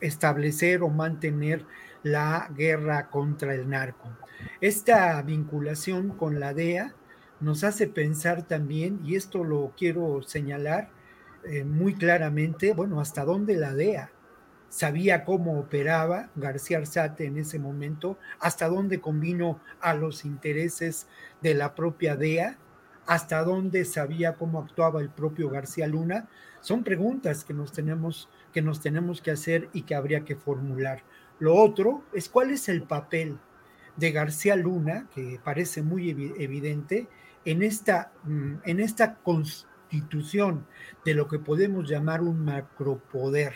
establecer 0.00 0.82
o 0.82 0.90
mantener 0.90 1.64
la 2.02 2.50
guerra 2.54 3.08
contra 3.08 3.54
el 3.54 3.68
narco. 3.68 4.10
Esta 4.60 5.20
vinculación 5.22 6.10
con 6.10 6.40
la 6.40 6.52
DEA 6.52 6.94
nos 7.40 7.64
hace 7.64 7.86
pensar 7.86 8.46
también, 8.46 9.00
y 9.04 9.16
esto 9.16 9.44
lo 9.44 9.72
quiero 9.76 10.22
señalar 10.22 10.90
eh, 11.44 11.64
muy 11.64 11.94
claramente, 11.94 12.74
bueno, 12.74 13.00
hasta 13.00 13.24
dónde 13.24 13.56
la 13.56 13.74
DEA 13.74 14.13
sabía 14.74 15.24
cómo 15.24 15.60
operaba 15.60 16.30
García 16.34 16.78
Arzate 16.78 17.26
en 17.26 17.38
ese 17.38 17.60
momento, 17.60 18.18
hasta 18.40 18.66
dónde 18.66 19.00
convino 19.00 19.60
a 19.80 19.94
los 19.94 20.24
intereses 20.24 21.06
de 21.40 21.54
la 21.54 21.76
propia 21.76 22.16
DEA, 22.16 22.58
hasta 23.06 23.44
dónde 23.44 23.84
sabía 23.84 24.34
cómo 24.34 24.58
actuaba 24.58 25.00
el 25.00 25.10
propio 25.10 25.48
García 25.48 25.86
Luna, 25.86 26.28
son 26.60 26.82
preguntas 26.82 27.44
que 27.44 27.54
nos 27.54 27.70
tenemos 27.70 28.28
que 28.52 28.62
nos 28.62 28.80
tenemos 28.80 29.22
que 29.22 29.30
hacer 29.30 29.68
y 29.72 29.82
que 29.82 29.94
habría 29.94 30.24
que 30.24 30.34
formular. 30.34 31.04
Lo 31.38 31.54
otro 31.54 32.02
es 32.12 32.28
cuál 32.28 32.50
es 32.50 32.68
el 32.68 32.82
papel 32.82 33.38
de 33.96 34.10
García 34.10 34.56
Luna, 34.56 35.06
que 35.14 35.38
parece 35.44 35.82
muy 35.82 36.10
evidente, 36.10 37.06
en 37.44 37.62
esta, 37.62 38.10
mm, 38.24 38.54
en 38.64 38.80
esta 38.80 39.14
constitución 39.18 40.66
de 41.04 41.14
lo 41.14 41.28
que 41.28 41.38
podemos 41.38 41.88
llamar 41.88 42.22
un 42.22 42.44
macropoder 42.44 43.54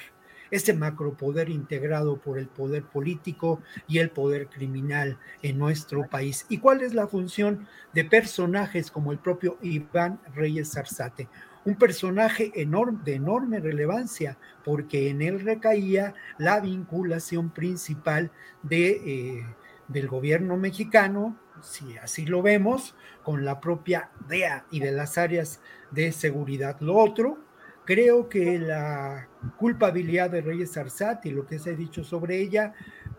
este 0.51 0.75
macropoder 0.75 1.49
integrado 1.49 2.16
por 2.16 2.39
el 2.39 2.49
poder 2.49 2.85
político 2.85 3.61
y 3.87 3.99
el 3.99 4.11
poder 4.11 4.49
criminal 4.49 5.19
en 5.43 5.59
nuestro 5.59 6.09
país. 6.09 6.47
¿Y 6.49 6.59
cuál 6.59 6.83
es 6.83 6.95
la 6.95 7.07
función 7.07 7.66
de 7.93 8.05
personajes 8.05 8.91
como 8.91 9.12
el 9.12 9.19
propio 9.19 9.59
Iván 9.62 10.20
Reyes 10.35 10.73
Zarzate? 10.73 11.29
Un 11.65 11.75
personaje 11.77 12.53
enorme, 12.55 13.01
de 13.05 13.15
enorme 13.15 13.61
relevancia, 13.61 14.39
porque 14.65 15.11
en 15.11 15.20
él 15.20 15.41
recaía 15.41 16.15
la 16.39 16.61
vinculación 16.61 17.51
principal 17.51 18.31
de, 18.62 18.91
eh, 18.91 19.47
del 19.89 20.09
gobierno 20.09 20.57
mexicano, 20.57 21.37
si 21.62 21.97
así 21.99 22.25
lo 22.25 22.41
vemos, 22.43 22.95
con 23.23 23.45
la 23.45 23.61
propia 23.61 24.11
DEA 24.29 24.65
y 24.70 24.81
de 24.81 24.93
las 24.93 25.19
áreas 25.19 25.61
de 25.91 26.12
seguridad. 26.12 26.77
Lo 26.81 26.97
otro, 26.97 27.39
Creo 27.89 28.28
que 28.28 28.59
la 28.59 29.28
culpabilidad 29.56 30.28
de 30.28 30.43
Reyes 30.43 30.77
Arzate 30.77 31.31
y 31.31 31.32
lo 31.32 31.47
que 31.47 31.59
se 31.59 31.70
ha 31.70 31.73
dicho 31.73 32.05
sobre 32.05 32.39
ella, 32.39 32.74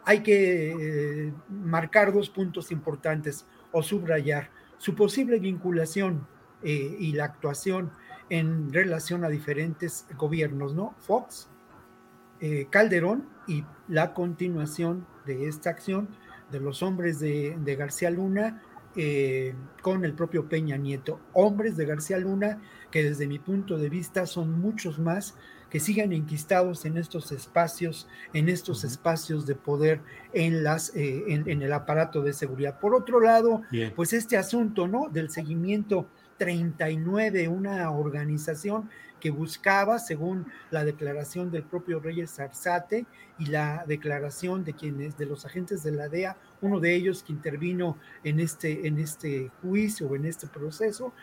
hay 0.05 0.21
que 0.21 1.25
eh, 1.27 1.33
marcar 1.49 2.13
dos 2.13 2.29
puntos 2.29 2.71
importantes. 2.71 3.47
o 3.71 3.81
subrayar 3.81 4.51
su 4.77 4.93
posible 4.93 5.39
vinculación 5.39 6.27
eh, 6.61 6.97
y 6.99 7.13
la 7.13 7.25
actuación 7.25 7.91
en 8.29 8.71
relación 8.71 9.23
a 9.23 9.29
diferentes 9.29 10.05
gobiernos, 10.15 10.75
¿no? 10.75 10.93
Fox, 10.99 11.49
eh, 12.39 12.67
Calderón 12.69 13.27
y 13.47 13.65
la 13.87 14.13
continuación 14.13 15.07
de 15.25 15.47
esta 15.47 15.71
acción 15.71 16.09
de 16.51 16.59
los 16.59 16.83
hombres 16.83 17.19
de, 17.19 17.75
García 17.75 18.11
Luna 18.11 18.61
eh, 18.95 19.55
con 19.81 20.05
el 20.05 20.13
propio 20.13 20.47
Peña 20.47 20.77
Nieto. 20.77 21.19
Hombres 21.33 21.75
de 21.75 21.85
García 21.85 22.19
Luna 22.19 22.61
que 22.91 23.03
desde 23.03 23.27
mi 23.27 23.39
punto 23.39 23.77
de 23.77 23.89
vista 23.89 24.25
son 24.25 24.59
muchos 24.59 24.99
más 24.99 25.35
que 25.69 25.79
sigan 25.79 26.11
enquistados 26.13 26.85
en 26.85 26.97
estos 26.97 27.31
espacios, 27.31 28.07
en 28.33 28.49
estos 28.49 28.83
espacios 28.83 29.45
de 29.45 29.55
poder 29.55 30.01
en, 30.33 30.63
las, 30.63 30.95
eh, 30.95 31.23
en, 31.27 31.61
el 31.61 31.73
aparato 31.73 32.21
de 32.21 32.33
seguridad. 32.33 32.79
Por 32.79 32.95
otro 32.95 33.19
lado, 33.19 33.61
pues 33.95 34.13
este 34.13 34.37
asunto, 34.37 34.87
¿no? 34.87 35.09
Del 35.09 35.29
seguimiento 35.29 36.07
39, 36.37 37.47
una 37.49 37.91
organización 37.91 38.89
que 39.19 39.29
buscaba, 39.31 39.99
según 39.99 40.47
la 40.71 40.83
declaración 40.83 41.51
del 41.51 41.63
propio 41.63 41.99
Reyes 41.99 42.39
Arzate 42.39 43.05
y 43.37 43.47
la 43.47 43.83
declaración 43.87 44.63
de 44.63 44.73
quienes, 44.73 45.17
de 45.17 45.25
los 45.25 45.45
agentes 45.45 45.83
de 45.83 45.91
la 45.91 46.09
DEA, 46.09 46.37
uno 46.61 46.79
de 46.79 46.93
ellos 46.93 47.23
que 47.23 47.33
intervino 47.33 47.97
en 48.23 48.39
este, 48.39 48.87
en 48.87 48.99
este 48.99 49.51
juicio 49.61 50.07
o 50.07 50.15
en 50.15 50.25
este 50.25 50.47
proceso, 50.47 51.13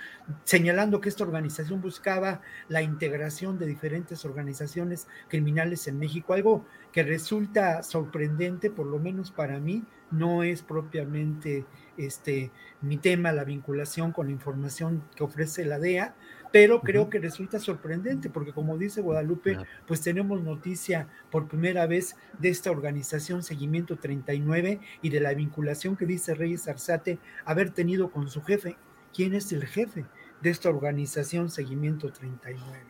señalando 0.44 1.00
que 1.00 1.08
esta 1.08 1.24
organización 1.24 1.80
buscaba 1.80 2.40
la 2.68 2.82
integración 2.82 3.58
de 3.58 3.66
diferentes 3.66 4.24
organizaciones 4.24 5.08
criminales 5.28 5.86
en 5.88 5.98
México, 5.98 6.32
algo 6.32 6.64
que 6.92 7.02
resulta 7.02 7.82
sorprendente, 7.82 8.70
por 8.70 8.86
lo 8.86 8.98
menos 8.98 9.30
para 9.30 9.58
mí, 9.58 9.84
no 10.10 10.42
es 10.42 10.62
propiamente 10.62 11.66
este, 11.96 12.50
mi 12.80 12.96
tema, 12.96 13.32
la 13.32 13.44
vinculación 13.44 14.12
con 14.12 14.26
la 14.26 14.32
información 14.32 15.02
que 15.14 15.24
ofrece 15.24 15.64
la 15.64 15.78
DEA, 15.78 16.14
pero 16.56 16.80
creo 16.80 17.10
que 17.10 17.18
resulta 17.18 17.60
sorprendente 17.60 18.30
porque 18.30 18.54
como 18.54 18.78
dice 18.78 19.02
Guadalupe, 19.02 19.58
pues 19.86 20.00
tenemos 20.00 20.42
noticia 20.42 21.06
por 21.30 21.48
primera 21.48 21.86
vez 21.86 22.16
de 22.38 22.48
esta 22.48 22.70
organización 22.70 23.42
Seguimiento 23.42 23.96
39 23.96 24.80
y 25.02 25.10
de 25.10 25.20
la 25.20 25.34
vinculación 25.34 25.98
que 25.98 26.06
dice 26.06 26.34
Reyes 26.34 26.66
Arzate 26.66 27.18
haber 27.44 27.72
tenido 27.72 28.10
con 28.10 28.30
su 28.30 28.40
jefe. 28.40 28.78
¿Quién 29.12 29.34
es 29.34 29.52
el 29.52 29.66
jefe 29.66 30.06
de 30.40 30.48
esta 30.48 30.70
organización 30.70 31.50
Seguimiento 31.50 32.10
39? 32.10 32.86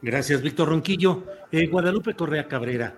Gracias, 0.00 0.40
Víctor 0.40 0.68
Ronquillo. 0.68 1.24
Eh, 1.50 1.66
Guadalupe 1.66 2.14
Correa 2.14 2.46
Cabrera. 2.46 2.94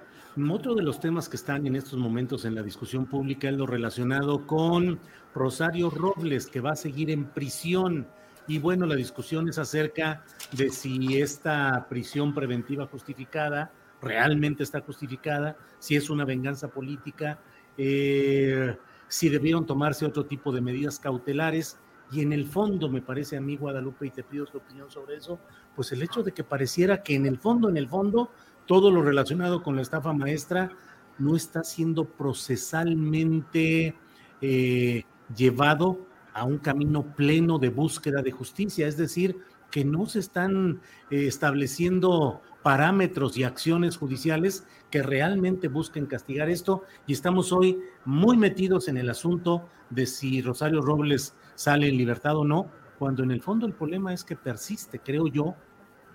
Otro 0.50 0.74
de 0.74 0.82
los 0.82 1.00
temas 1.00 1.30
que 1.30 1.36
están 1.36 1.66
en 1.66 1.76
estos 1.76 1.98
momentos 1.98 2.44
en 2.44 2.54
la 2.54 2.62
discusión 2.62 3.06
pública 3.06 3.48
es 3.48 3.56
lo 3.56 3.66
relacionado 3.66 4.46
con 4.46 5.00
Rosario 5.34 5.88
Robles, 5.88 6.46
que 6.46 6.60
va 6.60 6.72
a 6.72 6.76
seguir 6.76 7.10
en 7.10 7.24
prisión. 7.24 8.06
Y 8.46 8.58
bueno, 8.58 8.86
la 8.86 8.94
discusión 8.94 9.48
es 9.48 9.58
acerca 9.58 10.24
de 10.52 10.70
si 10.70 11.20
esta 11.20 11.86
prisión 11.88 12.34
preventiva 12.34 12.86
justificada 12.86 13.72
realmente 14.02 14.62
está 14.62 14.80
justificada, 14.80 15.56
si 15.78 15.96
es 15.96 16.10
una 16.10 16.24
venganza 16.24 16.68
política, 16.68 17.38
eh, 17.78 18.76
si 19.08 19.28
debieron 19.30 19.64
tomarse 19.64 20.04
otro 20.04 20.26
tipo 20.26 20.52
de 20.52 20.60
medidas 20.60 20.98
cautelares. 20.98 21.78
Y 22.12 22.20
en 22.20 22.34
el 22.34 22.46
fondo, 22.46 22.90
me 22.90 23.00
parece 23.00 23.38
a 23.38 23.40
mí, 23.40 23.56
Guadalupe, 23.56 24.06
y 24.06 24.10
te 24.10 24.22
pido 24.22 24.44
tu 24.44 24.58
opinión 24.58 24.90
sobre 24.90 25.16
eso, 25.16 25.40
pues 25.74 25.90
el 25.92 26.02
hecho 26.02 26.22
de 26.22 26.32
que 26.32 26.44
pareciera 26.44 27.02
que 27.02 27.14
en 27.14 27.24
el 27.24 27.38
fondo, 27.38 27.70
en 27.70 27.78
el 27.78 27.88
fondo, 27.88 28.30
todo 28.66 28.90
lo 28.90 29.02
relacionado 29.02 29.62
con 29.62 29.76
la 29.76 29.82
estafa 29.82 30.12
maestra 30.12 30.70
no 31.18 31.34
está 31.34 31.64
siendo 31.64 32.04
procesalmente 32.04 33.94
eh, 34.40 35.04
llevado 35.34 36.06
a 36.34 36.44
un 36.44 36.58
camino 36.58 37.14
pleno 37.14 37.58
de 37.58 37.70
búsqueda 37.70 38.20
de 38.20 38.32
justicia, 38.32 38.86
es 38.86 38.96
decir, 38.96 39.38
que 39.70 39.84
no 39.84 40.06
se 40.06 40.18
están 40.18 40.80
eh, 41.10 41.26
estableciendo 41.26 42.42
parámetros 42.62 43.36
y 43.36 43.44
acciones 43.44 43.96
judiciales 43.96 44.66
que 44.90 45.02
realmente 45.02 45.68
busquen 45.68 46.06
castigar 46.06 46.48
esto 46.48 46.82
y 47.06 47.12
estamos 47.12 47.52
hoy 47.52 47.78
muy 48.04 48.36
metidos 48.36 48.88
en 48.88 48.96
el 48.96 49.10
asunto 49.10 49.68
de 49.90 50.06
si 50.06 50.42
Rosario 50.42 50.80
Robles 50.80 51.34
sale 51.54 51.88
en 51.88 51.96
libertad 51.96 52.36
o 52.36 52.44
no, 52.44 52.70
cuando 52.98 53.22
en 53.22 53.30
el 53.30 53.42
fondo 53.42 53.66
el 53.66 53.74
problema 53.74 54.12
es 54.12 54.24
que 54.24 54.36
persiste, 54.36 55.00
creo 55.00 55.26
yo, 55.26 55.54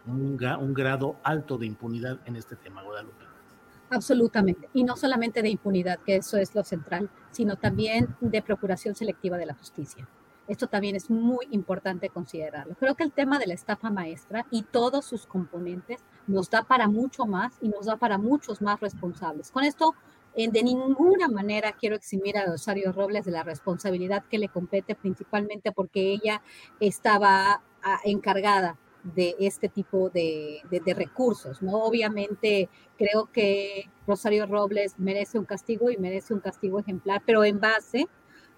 un, 0.08 0.38
grado 0.38 1.18
alto 1.24 1.58
de 1.58 1.68
impunidad 1.68 2.20
en 2.26 2.36
este 2.36 2.56
tema, 2.56 2.82
Guadalupe. 2.82 3.29
Absolutamente. 3.90 4.70
Y 4.74 4.84
no 4.84 4.96
solamente 4.96 5.42
de 5.42 5.50
impunidad, 5.50 6.00
que 6.00 6.18
eso 6.18 6.38
es 6.38 6.54
lo 6.54 6.64
central, 6.64 7.10
sino 7.32 7.56
también 7.56 8.16
de 8.22 8.42
procuración 8.42 8.96
selectiva 8.96 9.38
de 9.38 9.46
la 9.46 9.56
justicia. 9.56 10.08
Esto 10.48 10.68
también 10.68 10.96
es 10.96 11.10
muy 11.12 11.48
importante 11.52 12.10
considerarlo. 12.10 12.76
Creo 12.80 12.96
que 12.96 13.04
el 13.04 13.12
tema 13.12 13.38
de 13.38 13.46
la 13.46 13.54
estafa 13.54 13.92
maestra 13.92 14.48
y 14.50 14.64
todos 14.64 15.06
sus 15.06 15.28
componentes 15.28 16.00
nos 16.26 16.50
da 16.50 16.64
para 16.64 16.88
mucho 16.88 17.26
más 17.26 17.54
y 17.62 17.70
nos 17.70 17.86
da 17.86 17.98
para 17.98 18.18
muchos 18.18 18.62
más 18.62 18.80
responsables. 18.80 19.52
Con 19.52 19.64
esto, 19.64 19.94
de 20.36 20.64
ninguna 20.64 21.28
manera 21.28 21.74
quiero 21.74 21.96
eximir 21.96 22.38
a 22.38 22.46
Rosario 22.46 22.92
Robles 22.92 23.26
de 23.26 23.32
la 23.32 23.44
responsabilidad 23.44 24.24
que 24.30 24.40
le 24.40 24.50
compete, 24.50 24.96
principalmente 24.96 25.72
porque 25.72 26.14
ella 26.14 26.42
estaba 26.80 27.62
ah, 27.84 28.00
encargada 28.04 28.78
de 29.04 29.36
este 29.40 29.70
tipo 29.70 30.10
de, 30.10 30.62
recursos, 30.96 31.62
¿no? 31.62 31.84
Obviamente 31.84 32.70
creo 32.98 33.30
que 33.32 33.90
Rosario 34.08 34.46
Robles 34.46 34.96
merece 34.98 35.40
un 35.40 35.46
castigo 35.46 35.90
y 35.90 35.98
merece 35.98 36.34
un 36.34 36.40
castigo 36.40 36.80
ejemplar, 36.80 37.22
pero 37.26 37.44
en 37.44 37.60
base 37.60 38.08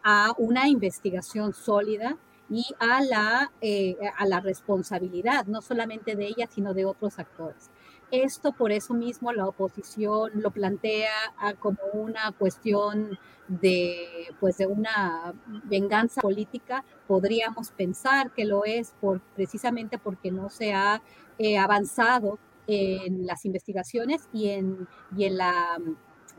a 0.03 0.33
una 0.37 0.67
investigación 0.67 1.53
sólida 1.53 2.17
y 2.49 2.65
a 2.79 3.01
la, 3.01 3.51
eh, 3.61 3.95
a 4.17 4.25
la 4.25 4.39
responsabilidad, 4.39 5.45
no 5.45 5.61
solamente 5.61 6.15
de 6.15 6.27
ella, 6.27 6.47
sino 6.49 6.73
de 6.73 6.85
otros 6.85 7.19
actores. 7.19 7.69
Esto 8.11 8.51
por 8.51 8.71
eso 8.71 8.93
mismo 8.93 9.31
la 9.31 9.47
oposición 9.47 10.31
lo 10.35 10.51
plantea 10.51 11.13
como 11.59 11.79
una 11.93 12.31
cuestión 12.33 13.17
de, 13.47 14.27
pues 14.39 14.57
de 14.57 14.67
una 14.67 15.33
venganza 15.63 16.21
política. 16.21 16.83
Podríamos 17.07 17.71
pensar 17.71 18.31
que 18.31 18.45
lo 18.45 18.65
es 18.65 18.93
por, 18.99 19.21
precisamente 19.35 19.97
porque 19.97 20.31
no 20.31 20.49
se 20.49 20.73
ha 20.73 21.01
eh, 21.37 21.57
avanzado 21.57 22.37
en 22.67 23.25
las 23.25 23.45
investigaciones 23.45 24.27
y 24.33 24.49
en, 24.49 24.87
y 25.15 25.25
en 25.25 25.37
la 25.37 25.79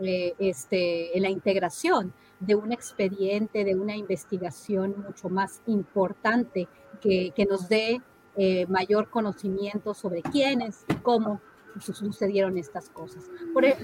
eh, 0.00 0.34
este, 0.38 1.16
en 1.16 1.22
la 1.22 1.30
integración 1.30 2.12
de 2.40 2.54
un 2.54 2.72
expediente, 2.72 3.64
de 3.64 3.74
una 3.74 3.94
investigación 3.94 4.94
mucho 5.06 5.28
más 5.28 5.60
importante 5.66 6.66
que, 7.00 7.32
que 7.36 7.44
nos 7.44 7.68
dé 7.68 8.00
eh, 8.36 8.66
mayor 8.66 9.10
conocimiento 9.10 9.92
sobre 9.92 10.22
quiénes 10.22 10.84
y 10.88 10.94
cómo 10.94 11.40
sucedieron 11.80 12.58
estas 12.58 12.88
cosas. 12.90 13.24
Por, 13.52 13.64
e, 13.64 13.76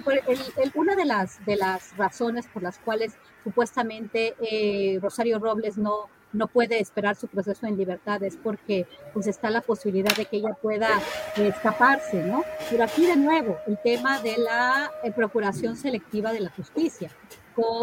una 0.74 0.94
de 0.97 1.05
las, 1.05 1.44
de 1.44 1.56
las 1.56 1.97
razones 1.97 2.47
por 2.47 2.62
las 2.62 2.78
cuales 2.78 3.15
supuestamente 3.44 4.35
eh, 4.40 4.98
Rosario 5.01 5.39
Robles 5.39 5.78
no, 5.78 6.09
no 6.32 6.47
puede 6.48 6.81
esperar 6.81 7.16
su 7.16 7.27
proceso 7.28 7.66
en 7.66 7.77
libertad 7.77 8.23
es 8.23 8.36
porque 8.36 8.86
pues 9.12 9.27
está 9.27 9.51
la 9.51 9.60
posibilidad 9.60 10.15
de 10.15 10.27
que 10.27 10.39
ella 10.39 10.55
pueda 10.60 10.89
escaparse, 11.36 12.23
¿no? 12.23 12.43
Pero 12.70 12.85
aquí 12.85 13.06
de 13.06 13.16
nuevo, 13.16 13.59
el 13.66 13.78
tema 13.82 14.20
de 14.20 14.36
la 14.39 14.90
eh, 15.02 15.12
procuración 15.12 15.77
selectiva 15.77 16.32
de 16.32 16.40
la 16.40 16.51
justicia. 16.51 17.10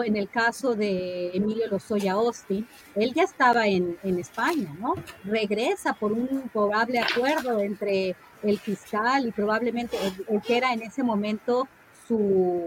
En 0.05 0.15
el 0.15 0.29
caso 0.29 0.73
de 0.73 1.31
Emilio 1.33 1.67
Lozoya 1.67 2.13
Austin, 2.13 2.65
él 2.95 3.13
ya 3.13 3.23
estaba 3.23 3.67
en, 3.67 3.97
en 4.03 4.19
España, 4.19 4.73
¿no? 4.79 4.93
Regresa 5.25 5.93
por 5.93 6.13
un 6.13 6.49
probable 6.53 6.99
acuerdo 6.99 7.59
entre 7.59 8.15
el 8.41 8.57
fiscal 8.57 9.27
y 9.27 9.31
probablemente 9.31 9.97
el, 10.29 10.41
que 10.41 10.57
era 10.57 10.71
en 10.71 10.81
ese 10.81 11.03
momento 11.03 11.67
su, 12.07 12.63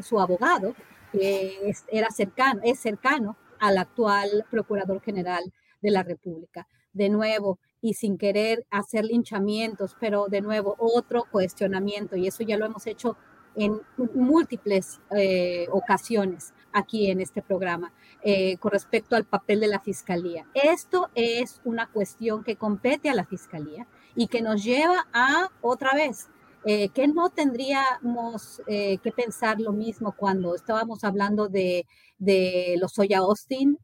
su 0.00 0.18
abogado, 0.18 0.74
que 1.12 1.72
era 1.92 2.10
cercano, 2.10 2.60
es 2.64 2.80
cercano 2.80 3.36
al 3.60 3.78
actual 3.78 4.44
Procurador 4.50 5.00
General 5.00 5.44
de 5.80 5.90
la 5.90 6.02
República. 6.02 6.66
De 6.92 7.08
nuevo, 7.08 7.60
y 7.80 7.94
sin 7.94 8.18
querer 8.18 8.66
hacer 8.70 9.04
linchamientos, 9.04 9.96
pero 10.00 10.26
de 10.26 10.40
nuevo 10.40 10.74
otro 10.78 11.24
cuestionamiento, 11.30 12.16
y 12.16 12.26
eso 12.26 12.42
ya 12.42 12.56
lo 12.56 12.66
hemos 12.66 12.86
hecho 12.88 13.16
en 13.58 13.80
múltiples 14.14 15.00
eh, 15.10 15.66
ocasiones 15.70 16.54
aquí 16.72 17.10
en 17.10 17.20
este 17.20 17.42
programa 17.42 17.92
eh, 18.22 18.56
con 18.58 18.72
respecto 18.72 19.16
al 19.16 19.24
papel 19.24 19.60
de 19.60 19.68
la 19.68 19.80
Fiscalía. 19.80 20.46
Esto 20.54 21.08
es 21.14 21.60
una 21.64 21.86
cuestión 21.86 22.44
que 22.44 22.56
compete 22.56 23.10
a 23.10 23.14
la 23.14 23.24
Fiscalía 23.24 23.86
y 24.14 24.28
que 24.28 24.42
nos 24.42 24.62
lleva 24.62 25.06
a 25.12 25.50
otra 25.60 25.94
vez 25.94 26.28
eh, 26.64 26.88
que 26.90 27.08
no 27.08 27.30
tendríamos 27.30 28.60
eh, 28.66 28.98
que 28.98 29.12
pensar 29.12 29.60
lo 29.60 29.72
mismo 29.72 30.12
cuando 30.12 30.54
estábamos 30.54 31.04
hablando 31.04 31.48
de, 31.48 31.86
de 32.18 32.76
los 32.80 32.92
Soya 32.92 33.18
Austin, 33.18 33.78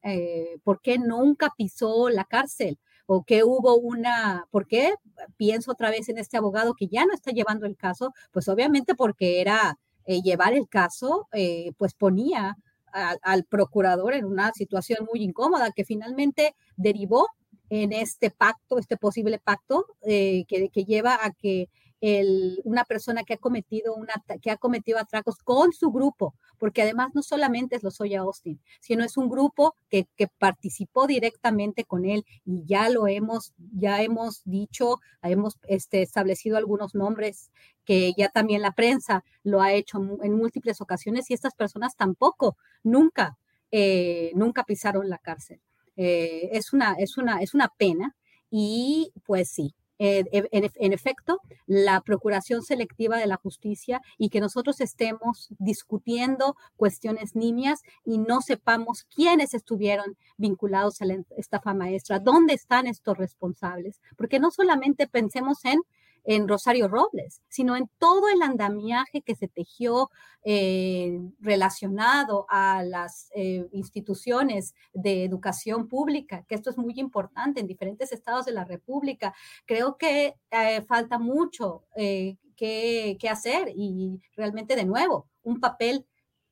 ¿por 0.65 0.81
qué 0.81 0.99
nunca 0.99 1.53
pisó 1.57 2.09
la 2.09 2.25
cárcel? 2.25 2.79
¿O 3.06 3.24
qué 3.24 3.44
hubo 3.44 3.76
una, 3.76 4.47
por 4.51 4.66
qué 4.66 4.94
pienso 5.36 5.72
otra 5.72 5.90
vez 5.90 6.09
en 6.09 6.18
este 6.18 6.36
abogado 6.36 6.74
que 6.74 6.86
ya 6.89 7.05
no 7.05 7.12
está 7.12 7.31
llevando 7.32 7.66
el 7.66 7.76
caso? 7.76 8.12
Pues 8.32 8.48
obviamente 8.48 8.94
porque 8.94 9.40
era 9.40 9.78
llevar 10.06 10.52
el 10.55 10.68
caso, 10.68 11.28
pues 11.76 11.94
ponía 11.94 12.56
al 12.94 13.44
procurador 13.44 14.14
en 14.14 14.24
una 14.24 14.52
situación 14.52 15.06
muy 15.10 15.22
incómoda 15.22 15.72
que 15.72 15.85
finalmente 15.85 16.55
derivó 16.76 17.28
en 17.68 17.93
este 17.93 18.31
pacto, 18.31 18.78
este 18.78 18.97
posible 18.97 19.39
pacto 19.39 19.86
eh, 20.02 20.44
que, 20.47 20.68
que, 20.68 20.85
lleva 20.85 21.18
a 21.20 21.32
que 21.32 21.68
el, 22.01 22.60
una 22.64 22.85
persona 22.85 23.24
que 23.24 23.35
ha 23.35 23.39
cometido 23.39 23.94
una, 23.94 24.14
que 24.40 24.51
ha 24.51 24.56
cometido 24.56 24.98
atracos 24.98 25.39
con 25.43 25.72
su 25.72 25.90
grupo, 25.90 26.35
porque 26.65 26.81
además 26.81 27.11
no 27.12 27.23
solamente 27.23 27.77
es 27.77 27.82
Lozoya 27.82 28.20
Austin, 28.20 28.59
sino 28.81 29.05
es 29.05 29.19
un 29.19 29.28
grupo 29.28 29.77
que, 29.91 30.07
que, 30.16 30.28
participó 30.28 31.07
directamente 31.07 31.85
con 31.85 32.07
él 32.07 32.24
y 32.47 32.65
ya 32.65 32.89
lo 32.89 33.07
hemos, 33.07 33.53
ya 33.59 34.01
hemos 34.01 34.41
dicho, 34.47 34.99
hemos 35.20 35.59
este, 35.69 36.01
establecido 36.01 36.57
algunos 36.57 36.95
nombres 36.95 37.51
que 37.85 38.15
ya 38.16 38.31
también 38.31 38.62
la 38.62 38.73
prensa 38.73 39.24
lo 39.43 39.61
ha 39.61 39.74
hecho 39.74 39.99
en 40.23 40.32
múltiples 40.39 40.81
ocasiones 40.81 41.28
y 41.28 41.35
estas 41.35 41.55
personas 41.55 41.97
tampoco, 41.97 42.57
nunca, 42.82 43.36
eh, 43.70 44.32
nunca 44.35 44.65
pisaron 44.65 45.11
la 45.11 45.19
cárcel. 45.19 45.61
Eh, 45.99 46.49
es, 46.53 46.73
una, 46.73 46.95
es, 46.95 47.19
una, 47.19 47.43
es 47.43 47.53
una 47.53 47.69
pena 47.69 48.16
y 48.51 49.12
pues 49.27 49.51
sí, 49.51 49.74
eh, 50.06 50.24
en, 50.32 50.93
efecto, 50.93 51.40
la 51.66 52.02
procuración 52.02 52.62
selectiva 52.62 53.16
de 53.16 53.26
la 53.26 53.36
justicia 53.36 54.02
y 54.18 54.28
que 54.28 54.40
nosotros 54.40 54.81
estemos 54.81 55.48
discutiendo 55.59 56.56
cuestiones 56.76 57.35
niñas 57.35 57.81
y 58.05 58.18
no 58.18 58.43
sepamos 58.43 59.06
quiénes 59.14 59.55
estuvieron 59.55 60.16
vinculados 60.36 61.01
a 61.01 61.06
la 61.06 61.22
estafa 61.39 61.72
maestra, 61.72 62.18
dónde 62.18 62.52
están 62.52 62.86
estos 62.86 63.16
responsables, 63.16 64.01
porque 64.16 64.40
no 64.40 64.51
solamente 64.51 65.06
pensemos 65.06 65.64
en 65.64 65.81
en 66.25 66.49
Rosario 66.49 66.89
Robles, 66.89 67.43
sino 67.49 67.77
en 67.77 67.89
todo 67.99 68.29
el 68.29 68.43
andamiaje 68.43 69.23
que 69.23 69.35
se 69.35 69.49
tejió 69.49 70.11
eh, 70.43 71.21
relacionado 71.41 72.47
a 72.49 72.83
las 72.83 73.31
eh, 73.35 73.67
instituciones 73.73 74.75
de 74.93 75.25
educación 75.25 75.89
pública, 75.89 76.45
que 76.49 76.55
esto 76.55 76.71
es 76.71 76.79
muy 76.79 76.95
importante 76.99 77.61
en 77.61 77.67
diferentes 77.67 78.13
estados 78.13 78.47
de 78.47 78.53
la 78.53 78.65
República. 78.65 79.35
Creo 79.67 79.97
que 79.97 80.35
eh, 80.51 80.83
falta 80.83 81.19
mucho 81.19 81.85
que, 81.95 83.19
hacer 83.31 83.73
y 83.75 84.21
realmente 84.37 84.77
de 84.77 84.85
nuevo, 84.85 85.29
un 85.43 85.61
papel 85.61 86.07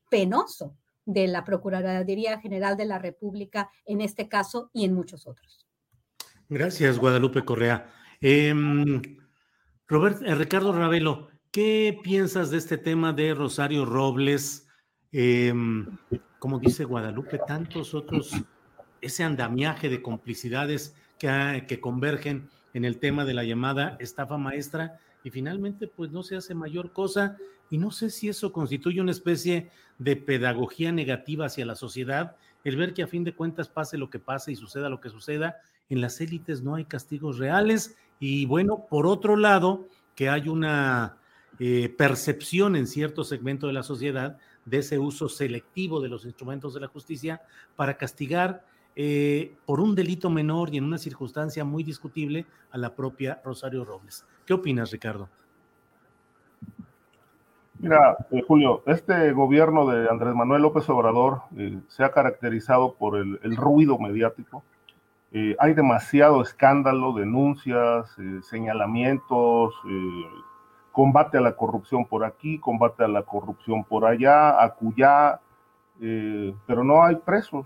penoso 0.09 0.75
de 1.05 1.27
la 1.27 1.43
Procuraduría 1.43 2.39
General 2.39 2.77
de 2.77 2.85
la 2.85 2.99
República 2.99 3.69
en 3.85 4.01
este 4.01 4.27
caso 4.27 4.69
y 4.73 4.85
en 4.85 4.93
muchos 4.93 5.27
otros. 5.27 5.67
Gracias, 6.49 6.99
Guadalupe 6.99 7.43
Correa. 7.43 7.91
Eh, 8.21 8.53
Robert, 9.93 10.23
eh, 10.23 10.33
Ricardo 10.33 10.73
Ravelo, 10.73 11.27
¿qué 11.51 11.99
piensas 12.01 12.49
de 12.49 12.57
este 12.57 12.79
tema 12.79 13.13
de 13.13 13.35
Rosario 13.35 13.85
Robles? 13.85 14.67
Em, 15.11 15.85
como 16.39 16.57
dice 16.57 16.83
Guadalupe, 16.83 17.39
tantos 17.45 17.93
otros, 17.93 18.31
ese 19.01 19.23
andamiaje 19.23 19.89
de 19.89 20.01
complicidades 20.01 20.95
que, 21.19 21.65
que 21.67 21.79
convergen 21.79 22.49
en 22.73 22.85
el 22.85 22.97
tema 22.97 23.23
de 23.23 23.35
la 23.35 23.43
llamada 23.43 23.95
estafa 23.99 24.35
maestra 24.35 24.97
y 25.23 25.29
finalmente 25.29 25.85
pues 25.85 26.09
no 26.09 26.23
se 26.23 26.37
hace 26.37 26.55
mayor 26.55 26.91
cosa 26.91 27.37
y 27.69 27.77
no 27.77 27.91
sé 27.91 28.09
si 28.09 28.29
eso 28.29 28.51
constituye 28.51 28.99
una 28.99 29.11
especie 29.11 29.69
de 29.99 30.15
pedagogía 30.15 30.91
negativa 30.91 31.45
hacia 31.45 31.67
la 31.67 31.75
sociedad, 31.75 32.35
el 32.63 32.77
ver 32.77 32.95
que 32.95 33.03
a 33.03 33.07
fin 33.07 33.23
de 33.23 33.35
cuentas 33.35 33.69
pase 33.69 33.99
lo 33.99 34.09
que 34.09 34.17
pase 34.17 34.51
y 34.51 34.55
suceda 34.55 34.89
lo 34.89 34.99
que 34.99 35.09
suceda, 35.09 35.57
en 35.89 36.01
las 36.01 36.21
élites 36.21 36.63
no 36.63 36.75
hay 36.75 36.85
castigos 36.85 37.37
reales 37.37 37.95
y 38.19 38.45
bueno, 38.45 38.85
por 38.89 39.05
otro 39.05 39.35
lado, 39.35 39.87
que 40.15 40.29
hay 40.29 40.47
una 40.47 41.17
eh, 41.59 41.93
percepción 41.97 42.75
en 42.75 42.87
cierto 42.87 43.23
segmento 43.23 43.67
de 43.67 43.73
la 43.73 43.83
sociedad 43.83 44.37
de 44.65 44.77
ese 44.77 44.97
uso 44.97 45.27
selectivo 45.27 45.99
de 45.99 46.09
los 46.09 46.25
instrumentos 46.25 46.73
de 46.73 46.79
la 46.79 46.87
justicia 46.87 47.41
para 47.75 47.97
castigar 47.97 48.65
eh, 48.95 49.55
por 49.65 49.79
un 49.79 49.93
delito 49.93 50.29
menor 50.29 50.73
y 50.73 50.77
en 50.77 50.85
una 50.85 50.97
circunstancia 50.97 51.63
muy 51.63 51.83
discutible 51.83 52.45
a 52.71 52.77
la 52.77 52.95
propia 52.95 53.41
Rosario 53.43 53.83
Robles. 53.83 54.25
¿Qué 54.45 54.53
opinas, 54.53 54.91
Ricardo? 54.91 55.29
Mira, 57.79 58.15
eh, 58.31 58.41
Julio, 58.47 58.83
este 58.85 59.33
gobierno 59.33 59.85
de 59.89 60.07
Andrés 60.09 60.33
Manuel 60.33 60.61
López 60.61 60.87
Obrador 60.89 61.41
se 61.89 62.03
ha 62.03 62.11
caracterizado 62.11 62.93
por 62.93 63.17
el 63.17 63.55
ruido 63.57 63.97
mediático, 63.97 64.63
eh, 65.35 65.55
hay 65.57 65.73
demasiado 65.73 66.43
escándalo, 66.43 67.11
denuncias, 67.13 68.15
eh, 68.19 68.39
señalamientos, 68.43 69.73
eh, 69.89 70.27
combate 70.91 71.39
a 71.39 71.41
la 71.41 71.55
corrupción 71.55 72.05
por 72.05 72.23
aquí, 72.23 72.59
combate 72.59 73.03
a 73.03 73.07
la 73.07 73.23
corrupción 73.23 73.83
por 73.83 74.05
allá, 74.05 74.63
acullá, 74.63 75.39
pero 75.99 76.83
no 76.83 77.03
hay 77.03 77.15
presos, 77.15 77.65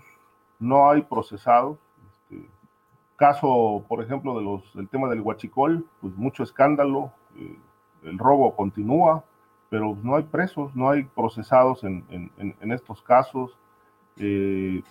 no 0.58 0.88
hay 0.88 1.02
procesados. 1.02 1.76
Este, 2.06 2.48
caso, 3.16 3.84
por 3.86 4.02
ejemplo, 4.02 4.38
de 4.38 4.44
los, 4.44 4.74
del 4.74 4.88
tema 4.88 5.10
del 5.10 5.20
huachicol, 5.20 5.84
pues 6.00 6.16
mucho 6.16 6.44
escándalo, 6.44 7.12
el 8.02 8.18
robo 8.18 8.56
continúa, 8.56 9.24
pero 9.68 9.94
no 10.02 10.16
hay 10.16 10.22
presos, 10.22 10.74
no 10.74 10.88
hay 10.88 11.02
procesados 11.04 11.84
en, 11.84 12.32
en 12.38 12.72
estos 12.72 13.02
casos. 13.02 13.58
Eh, 14.20 14.82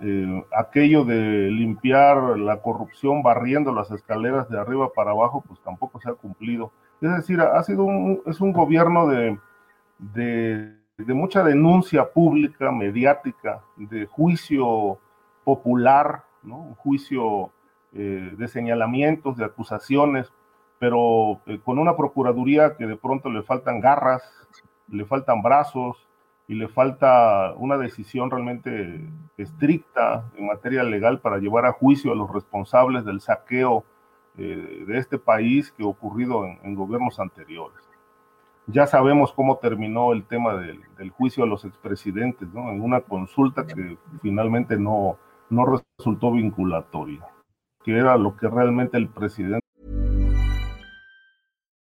eh, 0.00 0.44
aquello 0.56 1.04
de 1.04 1.50
limpiar 1.50 2.38
la 2.38 2.62
corrupción 2.62 3.22
barriendo 3.22 3.72
las 3.72 3.90
escaleras 3.90 4.48
de 4.48 4.58
arriba 4.58 4.92
para 4.94 5.10
abajo, 5.10 5.44
pues 5.46 5.60
tampoco 5.60 6.00
se 6.00 6.08
ha 6.08 6.14
cumplido. 6.14 6.72
Es 7.00 7.14
decir, 7.14 7.40
ha 7.40 7.62
sido 7.62 7.86
es 8.26 8.40
un 8.40 8.52
gobierno 8.52 9.06
de, 9.08 9.38
de, 9.98 11.14
mucha 11.14 11.42
denuncia 11.44 12.10
pública, 12.10 12.72
mediática, 12.72 13.62
de 13.76 14.06
juicio 14.06 14.98
popular, 15.44 16.24
un 16.42 16.74
juicio 16.76 17.50
eh, 17.92 18.34
de 18.36 18.48
señalamientos, 18.48 19.36
de 19.36 19.44
acusaciones, 19.44 20.32
pero 20.78 21.40
con 21.64 21.78
una 21.78 21.96
procuraduría 21.96 22.76
que 22.76 22.86
de 22.86 22.96
pronto 22.96 23.28
le 23.30 23.42
faltan 23.42 23.80
garras, 23.80 24.22
le 24.88 25.04
faltan 25.04 25.42
brazos, 25.42 26.05
y 26.48 26.54
le 26.54 26.68
falta 26.68 27.54
una 27.56 27.76
decisión 27.76 28.30
realmente 28.30 29.00
estricta 29.36 30.30
en 30.36 30.46
materia 30.46 30.82
legal 30.84 31.20
para 31.20 31.38
llevar 31.38 31.66
a 31.66 31.72
juicio 31.72 32.12
a 32.12 32.16
los 32.16 32.30
responsables 32.30 33.04
del 33.04 33.20
saqueo 33.20 33.84
eh, 34.38 34.84
de 34.86 34.98
este 34.98 35.18
país 35.18 35.72
que 35.72 35.82
ha 35.82 35.86
ocurrido 35.86 36.44
en, 36.44 36.74
gobiernos 36.74 37.18
anteriores. 37.18 37.78
Ya 38.68 38.86
sabemos 38.86 39.32
cómo 39.32 39.58
terminó 39.58 40.12
el 40.12 40.24
tema 40.26 40.56
del, 40.56 41.10
juicio 41.10 41.44
a 41.44 41.46
los 41.46 41.64
expresidentes, 41.64 42.48
¿no? 42.52 42.70
En 42.70 42.80
una 42.80 43.00
consulta 43.00 43.66
que 43.66 43.96
finalmente 44.22 44.76
no, 44.76 45.18
no 45.50 45.80
resultó 45.98 46.32
vinculatoria, 46.32 47.26
que 47.84 47.96
era 47.96 48.16
lo 48.16 48.36
que 48.36 48.48
realmente 48.48 48.96
el 48.96 49.08
presidente. 49.08 49.60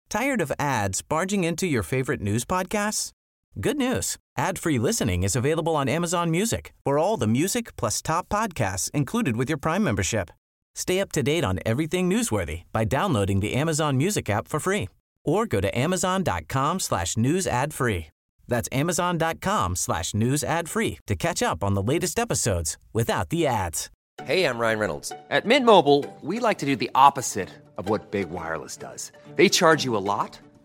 Tired 0.09 0.43
of 0.43 0.53
ads 0.59 1.03
barging 1.03 1.45
into 1.45 1.67
your 1.67 1.83
favorite 1.83 2.23
news 2.23 2.45
podcasts? 2.45 3.13
Good 3.61 3.77
news. 3.77 4.17
Ad-free 4.39 4.79
listening 4.79 5.25
is 5.25 5.37
available 5.37 5.77
on 5.77 5.87
Amazon 5.87 6.31
Music 6.31 6.73
for 6.85 6.99
all 6.99 7.19
the 7.19 7.27
music 7.27 7.77
plus 7.77 8.01
top 8.01 8.29
podcasts 8.31 8.91
included 8.93 9.37
with 9.37 9.51
your 9.51 9.59
Prime 9.59 9.85
membership. 9.85 10.31
Stay 10.75 11.01
up 11.01 11.13
to 11.13 11.23
date 11.23 11.45
on 11.45 11.61
everything 11.67 12.09
newsworthy 12.09 12.63
by 12.73 12.85
downloading 12.85 13.41
the 13.41 13.53
Amazon 13.53 13.99
Music 13.99 14.31
app 14.31 14.49
for 14.49 14.59
free 14.59 14.89
or 15.23 15.45
go 15.45 15.61
to 15.61 15.79
amazon.com 15.79 16.81
slash 16.81 17.19
news 17.19 17.47
ad 17.47 17.75
free. 17.75 18.07
That's 18.49 18.71
amazon.com 18.73 19.77
slash 19.77 20.15
news 20.15 20.43
ad 20.43 20.71
free 20.71 20.99
to 21.07 21.15
catch 21.15 21.43
up 21.43 21.63
on 21.63 21.75
the 21.75 21.83
latest 21.83 22.19
episodes 22.19 22.79
without 22.95 23.29
the 23.29 23.47
ads. 23.47 23.91
Hey, 24.25 24.45
I'm 24.45 24.59
Ryan 24.59 24.79
Reynolds. 24.79 25.13
At 25.31 25.45
Mint 25.45 25.67
Mobile, 25.67 26.07
we 26.23 26.41
like 26.41 26.59
to 26.59 26.67
do 26.67 26.75
the 26.75 26.91
opposite 26.95 27.51
of 27.77 27.91
what 27.91 28.11
Big 28.11 28.31
Wireless 28.31 28.79
does. 28.79 29.13
They 29.37 29.51
charge 29.51 29.85
you 29.85 29.95
a 29.97 29.99
lot 29.99 30.39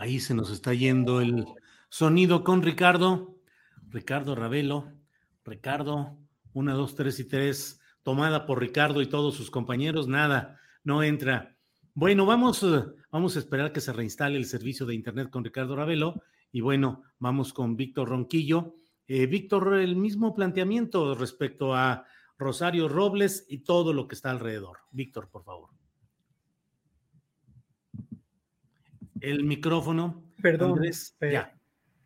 Ahí 0.00 0.20
se 0.20 0.32
nos 0.32 0.52
está 0.52 0.72
yendo 0.74 1.20
el 1.20 1.44
sonido 1.88 2.44
con 2.44 2.62
Ricardo. 2.62 3.34
Ricardo 3.88 4.36
Ravelo. 4.36 4.92
Ricardo, 5.44 6.16
una, 6.52 6.74
dos, 6.74 6.94
tres 6.94 7.18
y 7.18 7.24
tres, 7.24 7.80
tomada 8.04 8.46
por 8.46 8.60
Ricardo 8.60 9.02
y 9.02 9.08
todos 9.08 9.34
sus 9.34 9.50
compañeros. 9.50 10.06
Nada, 10.06 10.60
no 10.84 11.02
entra. 11.02 11.56
Bueno, 11.94 12.26
vamos, 12.26 12.62
eh, 12.62 12.84
vamos 13.10 13.34
a 13.34 13.40
esperar 13.40 13.72
que 13.72 13.80
se 13.80 13.92
reinstale 13.92 14.36
el 14.36 14.44
servicio 14.44 14.86
de 14.86 14.94
Internet 14.94 15.30
con 15.30 15.42
Ricardo 15.42 15.74
Ravelo. 15.74 16.22
Y 16.52 16.60
bueno, 16.60 17.02
vamos 17.18 17.52
con 17.52 17.74
Víctor 17.74 18.10
Ronquillo. 18.10 18.76
Eh, 19.08 19.26
Víctor, 19.26 19.78
el 19.78 19.96
mismo 19.96 20.32
planteamiento 20.32 21.16
respecto 21.16 21.74
a 21.74 22.04
Rosario 22.38 22.88
Robles 22.88 23.46
y 23.48 23.64
todo 23.64 23.92
lo 23.92 24.06
que 24.06 24.14
está 24.14 24.30
alrededor. 24.30 24.78
Víctor, 24.92 25.28
por 25.28 25.42
favor. 25.42 25.70
El 29.20 29.44
micrófono. 29.44 30.24
Perdón, 30.42 30.72
Andrés, 30.72 31.16
ya. 31.20 31.54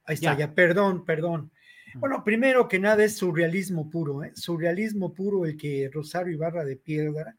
Ahí 0.04 0.14
está, 0.14 0.36
ya. 0.36 0.54
perdón, 0.54 1.04
perdón. 1.04 1.50
Bueno, 1.94 2.24
primero 2.24 2.68
que 2.68 2.78
nada 2.78 3.04
es 3.04 3.16
surrealismo 3.16 3.90
puro, 3.90 4.24
¿eh? 4.24 4.32
surrealismo 4.34 5.12
puro 5.12 5.44
el 5.44 5.56
que 5.56 5.90
Rosario 5.92 6.32
Ibarra 6.32 6.64
de 6.64 6.76
Piedra, 6.76 7.36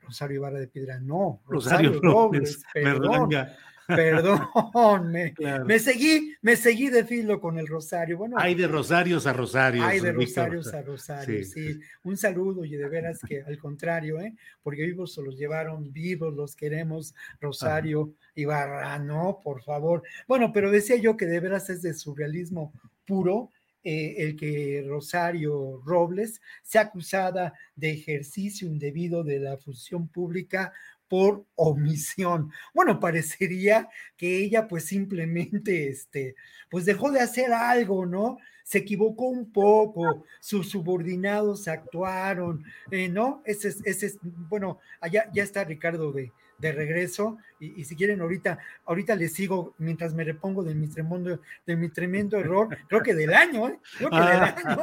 Rosario 0.00 0.36
Ibarra 0.36 0.58
de 0.58 0.66
Piedra, 0.66 0.98
no, 0.98 1.40
Rosario, 1.46 2.00
Robles, 2.02 2.64
perdón, 2.72 3.28
Perdón, 3.28 3.48
me, 5.66 5.78
seguí, 5.78 6.34
me 6.40 6.56
seguí 6.56 6.88
de 6.88 7.04
filo 7.04 7.40
con 7.40 7.58
el 7.58 7.66
Rosario. 7.66 8.18
Bueno, 8.18 8.36
hay 8.38 8.54
de 8.54 8.66
Rosarios 8.66 9.26
a 9.26 9.32
Rosarios. 9.32 9.84
Hay 9.84 10.00
de 10.00 10.12
Rosarios 10.12 10.72
a 10.72 10.82
Rosarios, 10.82 11.48
sí. 11.50 11.80
Un 12.04 12.16
saludo 12.16 12.64
y 12.64 12.76
de 12.76 12.88
veras 12.88 13.20
que 13.26 13.42
al 13.42 13.58
contrario, 13.58 14.20
¿eh? 14.20 14.34
porque 14.62 14.82
vivos 14.82 15.14
se 15.14 15.22
los 15.22 15.36
llevaron 15.36 15.92
vivos, 15.92 16.34
los 16.34 16.54
queremos, 16.54 17.14
Rosario 17.40 18.14
Ibarra, 18.34 18.98
no, 18.98 19.40
por 19.42 19.62
favor. 19.62 20.02
Bueno, 20.26 20.52
pero 20.52 20.70
decía 20.70 20.96
yo 20.96 21.16
que 21.16 21.26
de 21.26 21.40
veras 21.40 21.70
es 21.70 21.82
de 21.82 21.94
surrealismo 21.94 22.72
puro. 23.06 23.50
Eh, 23.84 24.14
el 24.18 24.36
que 24.36 24.84
Rosario 24.86 25.82
Robles 25.84 26.40
sea 26.62 26.82
acusada 26.82 27.52
de 27.74 27.90
ejercicio 27.90 28.68
indebido 28.68 29.24
de 29.24 29.40
la 29.40 29.56
función 29.56 30.06
pública 30.06 30.72
por 31.12 31.44
omisión. 31.56 32.50
Bueno, 32.72 32.98
parecería 32.98 33.86
que 34.16 34.38
ella 34.38 34.66
pues 34.66 34.86
simplemente, 34.86 35.90
este, 35.90 36.36
pues 36.70 36.86
dejó 36.86 37.10
de 37.10 37.20
hacer 37.20 37.52
algo, 37.52 38.06
¿no? 38.06 38.38
Se 38.64 38.78
equivocó 38.78 39.26
un 39.28 39.52
poco, 39.52 40.24
sus 40.40 40.70
subordinados 40.70 41.68
actuaron, 41.68 42.64
eh, 42.90 43.10
¿no? 43.10 43.42
Ese 43.44 43.68
es, 43.68 43.82
ese 43.84 44.06
es, 44.06 44.18
bueno, 44.22 44.78
allá 45.02 45.30
ya 45.34 45.42
está 45.42 45.64
Ricardo 45.64 46.12
de, 46.12 46.32
de 46.62 46.72
regreso 46.72 47.38
y, 47.58 47.84
si 47.84 47.94
quieren 47.96 48.20
ahorita, 48.20 48.58
ahorita 48.86 49.14
les 49.16 49.34
sigo 49.34 49.74
mientras 49.78 50.14
me 50.14 50.24
repongo 50.24 50.62
de 50.62 50.74
mi 50.74 50.88
tremendo, 50.88 51.40
de 51.66 51.76
mi 51.76 51.88
tremendo 51.90 52.38
error, 52.38 52.76
creo 52.88 53.02
que 53.02 53.14
del 53.14 53.34
año, 53.34 53.68
¿eh? 53.68 53.78
Creo 53.98 54.10
que 54.10 54.16
del 54.16 54.26
año. 54.26 54.78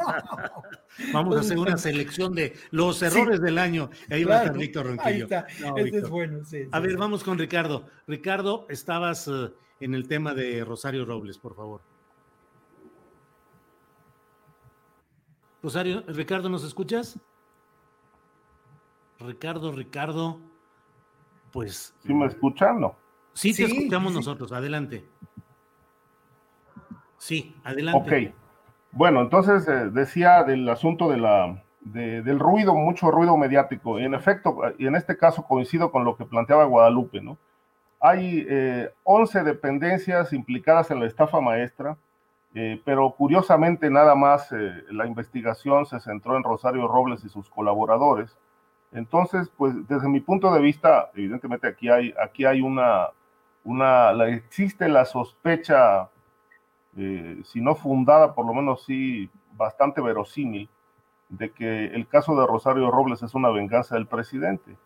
Vamos 1.12 1.36
a 1.36 1.40
hacer 1.40 1.58
una 1.58 1.78
selección 1.78 2.34
de 2.34 2.54
los 2.70 3.02
errores 3.02 3.40
del 3.40 3.58
año. 3.58 3.90
Ahí 4.10 4.24
va 4.24 4.36
a 4.36 4.38
estar 4.44 4.58
Víctor 4.58 4.86
Ronquillo. 4.86 5.08
Ahí 5.08 5.20
está, 5.22 5.46
es 5.76 6.08
bueno, 6.08 6.44
sí, 6.44 6.68
A 6.70 6.80
ver, 6.80 6.96
vamos 6.96 7.24
con 7.24 7.38
Ricardo. 7.38 7.88
Ricardo, 8.06 8.66
estabas 8.68 9.26
eh, 9.28 9.50
en 9.80 9.94
el 9.94 10.06
tema 10.06 10.34
de 10.34 10.64
Rosario 10.64 11.04
Robles, 11.06 11.38
por 11.38 11.56
favor. 11.56 11.80
Rosario, 15.62 16.04
Ricardo, 16.08 16.48
¿nos 16.48 16.64
escuchas? 16.64 17.18
Ricardo, 19.18 19.72
Ricardo 19.72 20.49
pues... 21.52 21.94
¿Sí 22.00 22.14
me 22.14 22.26
escuchan? 22.26 22.80
No. 22.80 22.96
Sí, 23.32 23.54
te 23.54 23.64
escuchamos 23.64 24.12
nosotros, 24.12 24.52
adelante. 24.52 25.04
Sí, 27.16 27.54
adelante. 27.64 28.30
Ok. 28.30 28.34
Bueno, 28.92 29.20
entonces 29.20 29.68
eh, 29.68 29.90
decía 29.90 30.42
del 30.42 30.68
asunto 30.68 31.08
de 31.10 31.18
la, 31.18 31.62
del 31.80 32.38
ruido, 32.38 32.74
mucho 32.74 33.10
ruido 33.10 33.36
mediático. 33.36 33.98
En 33.98 34.14
efecto, 34.14 34.58
y 34.78 34.86
en 34.86 34.96
este 34.96 35.16
caso 35.16 35.44
coincido 35.44 35.92
con 35.92 36.04
lo 36.04 36.16
que 36.16 36.24
planteaba 36.24 36.64
Guadalupe, 36.64 37.20
¿no? 37.20 37.38
Hay 38.00 38.46
11 39.04 39.38
eh, 39.38 39.42
dependencias 39.44 40.32
implicadas 40.32 40.90
en 40.90 41.00
la 41.00 41.06
estafa 41.06 41.40
maestra, 41.40 41.98
eh, 42.54 42.80
pero 42.84 43.10
curiosamente 43.12 43.90
nada 43.90 44.14
más 44.14 44.50
la 44.90 45.06
investigación 45.06 45.86
se 45.86 46.00
centró 46.00 46.36
en 46.36 46.42
Rosario 46.42 46.88
Robles 46.88 47.24
y 47.24 47.28
sus 47.28 47.48
colaboradores 47.48 48.36
entonces, 48.92 49.50
pues 49.56 49.74
desde 49.88 50.08
mi 50.08 50.20
punto 50.20 50.52
de 50.52 50.60
vista, 50.60 51.10
evidentemente 51.14 51.68
aquí 51.68 51.88
hay, 51.88 52.12
aquí 52.22 52.44
hay 52.44 52.60
una, 52.60 53.08
una 53.64 54.12
existe 54.28 54.88
la 54.88 55.04
sospecha, 55.04 56.08
eh, 56.96 57.40
si 57.44 57.60
no 57.60 57.76
fundada, 57.76 58.34
por 58.34 58.46
lo 58.46 58.52
menos 58.52 58.84
sí 58.84 59.30
bastante 59.56 60.00
verosímil, 60.00 60.68
de 61.28 61.52
que 61.52 61.86
el 61.86 62.08
caso 62.08 62.34
de 62.34 62.46
Rosario 62.46 62.90
Robles 62.90 63.22
es 63.22 63.34
una 63.34 63.50
venganza 63.50 63.94
del 63.94 64.06
presidente. 64.06 64.76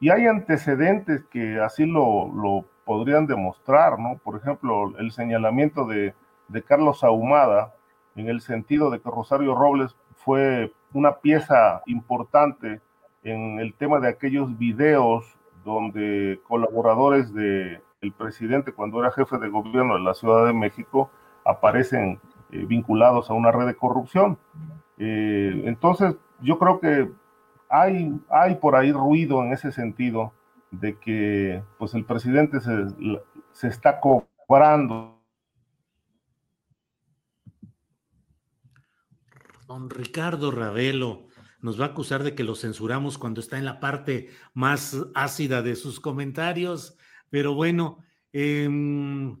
Y 0.00 0.10
hay 0.10 0.26
antecedentes 0.26 1.24
que 1.30 1.60
así 1.60 1.86
lo, 1.86 2.32
lo 2.34 2.64
podrían 2.84 3.28
demostrar, 3.28 4.00
¿no? 4.00 4.18
Por 4.18 4.36
ejemplo, 4.36 4.98
el 4.98 5.12
señalamiento 5.12 5.86
de, 5.86 6.14
de 6.48 6.62
Carlos 6.64 7.04
Ahumada, 7.04 7.74
en 8.16 8.28
el 8.28 8.40
sentido 8.40 8.90
de 8.90 9.00
que 9.00 9.08
Rosario 9.08 9.54
Robles 9.54 9.94
fue 10.16 10.72
una 10.92 11.18
pieza 11.18 11.82
importante 11.86 12.80
en 13.22 13.60
el 13.60 13.74
tema 13.74 14.00
de 14.00 14.08
aquellos 14.08 14.56
videos 14.58 15.24
donde 15.64 16.40
colaboradores 16.46 17.32
del 17.32 17.80
el 18.00 18.12
presidente 18.12 18.72
cuando 18.72 19.00
era 19.00 19.12
jefe 19.12 19.38
de 19.38 19.48
gobierno 19.48 19.94
de 19.94 20.00
la 20.00 20.14
Ciudad 20.14 20.46
de 20.46 20.52
México 20.52 21.10
aparecen 21.44 22.20
eh, 22.50 22.64
vinculados 22.66 23.30
a 23.30 23.34
una 23.34 23.52
red 23.52 23.66
de 23.66 23.76
corrupción. 23.76 24.38
Eh, 24.98 25.62
entonces, 25.66 26.16
yo 26.40 26.58
creo 26.58 26.80
que 26.80 27.10
hay, 27.68 28.12
hay 28.28 28.56
por 28.56 28.76
ahí 28.76 28.92
ruido 28.92 29.42
en 29.42 29.52
ese 29.52 29.72
sentido 29.72 30.32
de 30.72 30.98
que 30.98 31.62
pues 31.78 31.94
el 31.94 32.04
presidente 32.04 32.60
se, 32.60 32.86
se 33.52 33.68
está 33.68 34.00
cobrando. 34.00 35.18
Don 39.66 39.88
Ricardo 39.88 40.50
Ravelo, 40.50 41.22
nos 41.62 41.80
va 41.80 41.86
a 41.86 41.88
acusar 41.88 42.24
de 42.24 42.34
que 42.34 42.44
lo 42.44 42.56
censuramos 42.56 43.16
cuando 43.16 43.40
está 43.40 43.56
en 43.56 43.64
la 43.64 43.80
parte 43.80 44.28
más 44.52 44.96
ácida 45.14 45.62
de 45.62 45.76
sus 45.76 46.00
comentarios, 46.00 46.96
pero 47.30 47.54
bueno, 47.54 47.98
em, 48.32 49.40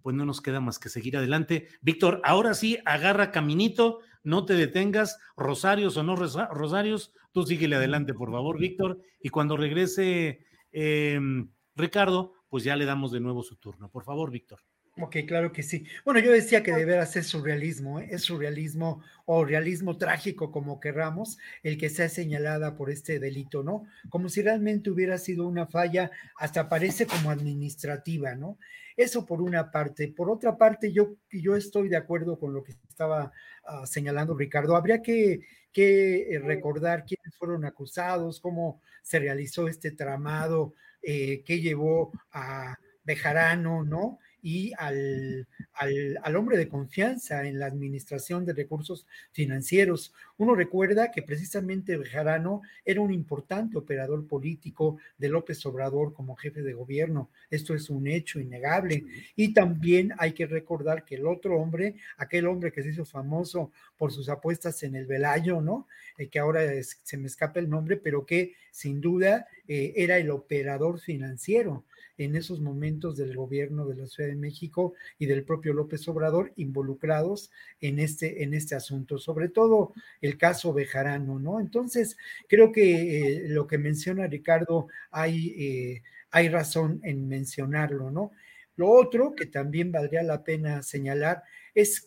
pues 0.00 0.14
no 0.14 0.24
nos 0.24 0.40
queda 0.40 0.60
más 0.60 0.78
que 0.78 0.88
seguir 0.88 1.16
adelante. 1.16 1.68
Víctor, 1.82 2.20
ahora 2.24 2.54
sí, 2.54 2.78
agarra 2.86 3.32
caminito, 3.32 3.98
no 4.22 4.44
te 4.44 4.54
detengas, 4.54 5.18
Rosarios 5.36 5.96
o 5.96 6.04
no 6.04 6.14
Rosarios, 6.16 7.12
tú 7.32 7.44
síguele 7.44 7.76
adelante, 7.76 8.14
por 8.14 8.30
favor, 8.30 8.58
Víctor, 8.58 9.00
y 9.20 9.28
cuando 9.28 9.56
regrese 9.56 10.46
em, 10.70 11.50
Ricardo, 11.74 12.34
pues 12.48 12.62
ya 12.62 12.76
le 12.76 12.84
damos 12.84 13.10
de 13.10 13.20
nuevo 13.20 13.42
su 13.42 13.56
turno. 13.56 13.90
Por 13.90 14.04
favor, 14.04 14.30
Víctor. 14.30 14.60
Ok, 14.98 15.16
claro 15.28 15.52
que 15.52 15.62
sí. 15.62 15.84
Bueno, 16.06 16.20
yo 16.20 16.32
decía 16.32 16.62
que 16.62 16.72
deberá 16.72 17.04
ser 17.04 17.22
surrealismo, 17.22 18.00
¿eh? 18.00 18.08
es 18.12 18.22
surrealismo 18.22 19.02
o 19.26 19.44
realismo 19.44 19.98
trágico, 19.98 20.50
como 20.50 20.80
querramos, 20.80 21.36
el 21.62 21.76
que 21.76 21.90
sea 21.90 22.08
señalada 22.08 22.76
por 22.76 22.90
este 22.90 23.18
delito, 23.18 23.62
¿no? 23.62 23.84
Como 24.08 24.30
si 24.30 24.40
realmente 24.40 24.88
hubiera 24.90 25.18
sido 25.18 25.46
una 25.46 25.66
falla, 25.66 26.10
hasta 26.38 26.70
parece 26.70 27.06
como 27.06 27.30
administrativa, 27.30 28.34
¿no? 28.34 28.58
Eso 28.96 29.26
por 29.26 29.42
una 29.42 29.70
parte. 29.70 30.08
Por 30.08 30.30
otra 30.30 30.56
parte, 30.56 30.90
yo, 30.90 31.16
yo 31.30 31.56
estoy 31.56 31.90
de 31.90 31.98
acuerdo 31.98 32.38
con 32.38 32.54
lo 32.54 32.64
que 32.64 32.72
estaba 32.88 33.32
ah, 33.66 33.86
señalando 33.86 34.34
Ricardo. 34.34 34.76
Habría 34.76 35.02
que, 35.02 35.40
que 35.72 36.34
eh, 36.34 36.38
recordar 36.38 37.04
quiénes 37.04 37.36
fueron 37.36 37.66
acusados, 37.66 38.40
cómo 38.40 38.80
se 39.02 39.18
realizó 39.18 39.68
este 39.68 39.90
tramado 39.90 40.72
eh, 41.02 41.42
que 41.44 41.60
llevó 41.60 42.12
a 42.32 42.78
Bejarano, 43.04 43.84
¿no? 43.84 44.18
Y 44.46 44.72
al, 44.78 45.48
al, 45.72 46.36
hombre 46.36 46.56
de 46.56 46.68
confianza 46.68 47.48
en 47.48 47.58
la 47.58 47.66
administración 47.66 48.44
de 48.44 48.52
recursos 48.52 49.04
financieros. 49.32 50.14
Uno 50.36 50.54
recuerda 50.54 51.10
que 51.10 51.22
precisamente 51.22 51.96
Bejarano 51.96 52.62
era 52.84 53.00
un 53.00 53.12
importante 53.12 53.76
operador 53.76 54.24
político 54.28 54.98
de 55.18 55.30
López 55.30 55.66
Obrador 55.66 56.14
como 56.14 56.36
jefe 56.36 56.62
de 56.62 56.74
gobierno. 56.74 57.28
Esto 57.50 57.74
es 57.74 57.90
un 57.90 58.06
hecho 58.06 58.38
innegable. 58.38 59.04
Y 59.34 59.52
también 59.52 60.12
hay 60.16 60.30
que 60.30 60.46
recordar 60.46 61.04
que 61.04 61.16
el 61.16 61.26
otro 61.26 61.60
hombre, 61.60 61.96
aquel 62.16 62.46
hombre 62.46 62.70
que 62.70 62.84
se 62.84 62.90
hizo 62.90 63.04
famoso 63.04 63.72
por 63.98 64.12
sus 64.12 64.28
apuestas 64.28 64.80
en 64.84 64.94
el 64.94 65.06
Velayo, 65.06 65.60
¿no? 65.60 65.88
Eh, 66.18 66.28
que 66.28 66.38
ahora 66.38 66.60
se 66.82 67.16
me 67.16 67.26
escapa 67.26 67.58
el 67.58 67.68
nombre, 67.68 67.96
pero 67.96 68.24
que 68.24 68.54
sin 68.70 69.00
duda 69.00 69.48
eh, 69.66 69.92
era 69.96 70.18
el 70.18 70.30
operador 70.30 71.00
financiero 71.00 71.84
en 72.18 72.36
esos 72.36 72.60
momentos 72.60 73.16
del 73.16 73.36
gobierno 73.36 73.86
de 73.86 73.96
la 73.96 74.06
Ciudad 74.06 74.28
de 74.28 74.36
México 74.36 74.94
y 75.18 75.26
del 75.26 75.44
propio 75.44 75.72
López 75.72 76.06
Obrador 76.08 76.52
involucrados 76.56 77.50
en 77.80 77.98
este, 77.98 78.42
en 78.42 78.54
este 78.54 78.74
asunto, 78.74 79.18
sobre 79.18 79.48
todo 79.48 79.92
el 80.20 80.38
caso 80.38 80.72
Bejarano, 80.72 81.38
¿no? 81.38 81.60
Entonces, 81.60 82.16
creo 82.48 82.72
que 82.72 83.18
eh, 83.18 83.48
lo 83.48 83.66
que 83.66 83.78
menciona 83.78 84.26
Ricardo, 84.26 84.88
hay, 85.10 85.54
eh, 85.58 86.02
hay 86.30 86.48
razón 86.48 87.00
en 87.02 87.28
mencionarlo, 87.28 88.10
¿no? 88.10 88.32
Lo 88.76 88.90
otro 88.90 89.34
que 89.34 89.46
también 89.46 89.90
valdría 89.90 90.22
la 90.22 90.44
pena 90.44 90.82
señalar 90.82 91.42
es 91.74 92.06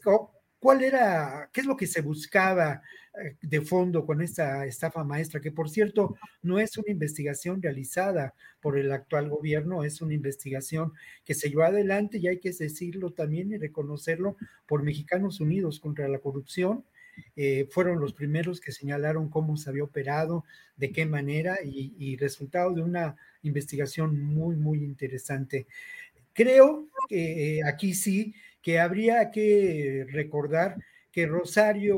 ¿Cuál 0.59 0.83
era, 0.83 1.49
qué 1.53 1.61
es 1.61 1.67
lo 1.67 1.77
que 1.77 1.87
se 1.87 2.01
buscaba 2.01 2.81
de 3.41 3.61
fondo 3.61 4.05
con 4.05 4.21
esta 4.21 4.65
estafa 4.65 5.03
maestra? 5.03 5.41
Que 5.41 5.51
por 5.51 5.69
cierto, 5.69 6.15
no 6.41 6.59
es 6.59 6.77
una 6.77 6.91
investigación 6.91 7.61
realizada 7.61 8.33
por 8.61 8.77
el 8.77 8.91
actual 8.91 9.29
gobierno, 9.29 9.83
es 9.83 10.01
una 10.01 10.13
investigación 10.13 10.93
que 11.25 11.33
se 11.33 11.49
llevó 11.49 11.63
adelante 11.63 12.17
y 12.17 12.27
hay 12.27 12.39
que 12.39 12.51
decirlo 12.51 13.11
también 13.11 13.51
y 13.51 13.57
reconocerlo 13.57 14.37
por 14.67 14.83
Mexicanos 14.83 15.39
Unidos 15.39 15.79
contra 15.79 16.07
la 16.07 16.19
Corrupción. 16.19 16.85
Eh, 17.35 17.67
fueron 17.69 17.99
los 17.99 18.13
primeros 18.13 18.61
que 18.61 18.71
señalaron 18.71 19.29
cómo 19.29 19.57
se 19.57 19.69
había 19.69 19.83
operado, 19.83 20.45
de 20.77 20.91
qué 20.91 21.05
manera 21.05 21.57
y, 21.63 21.93
y 21.97 22.15
resultado 22.15 22.73
de 22.73 22.81
una 22.81 23.17
investigación 23.43 24.21
muy, 24.21 24.55
muy 24.55 24.83
interesante. 24.83 25.67
Creo 26.33 26.87
que 27.09 27.57
eh, 27.57 27.61
aquí 27.65 27.93
sí 27.93 28.33
que 28.61 28.79
habría 28.79 29.31
que 29.31 30.05
recordar 30.09 30.77
que 31.11 31.25
Rosario 31.25 31.97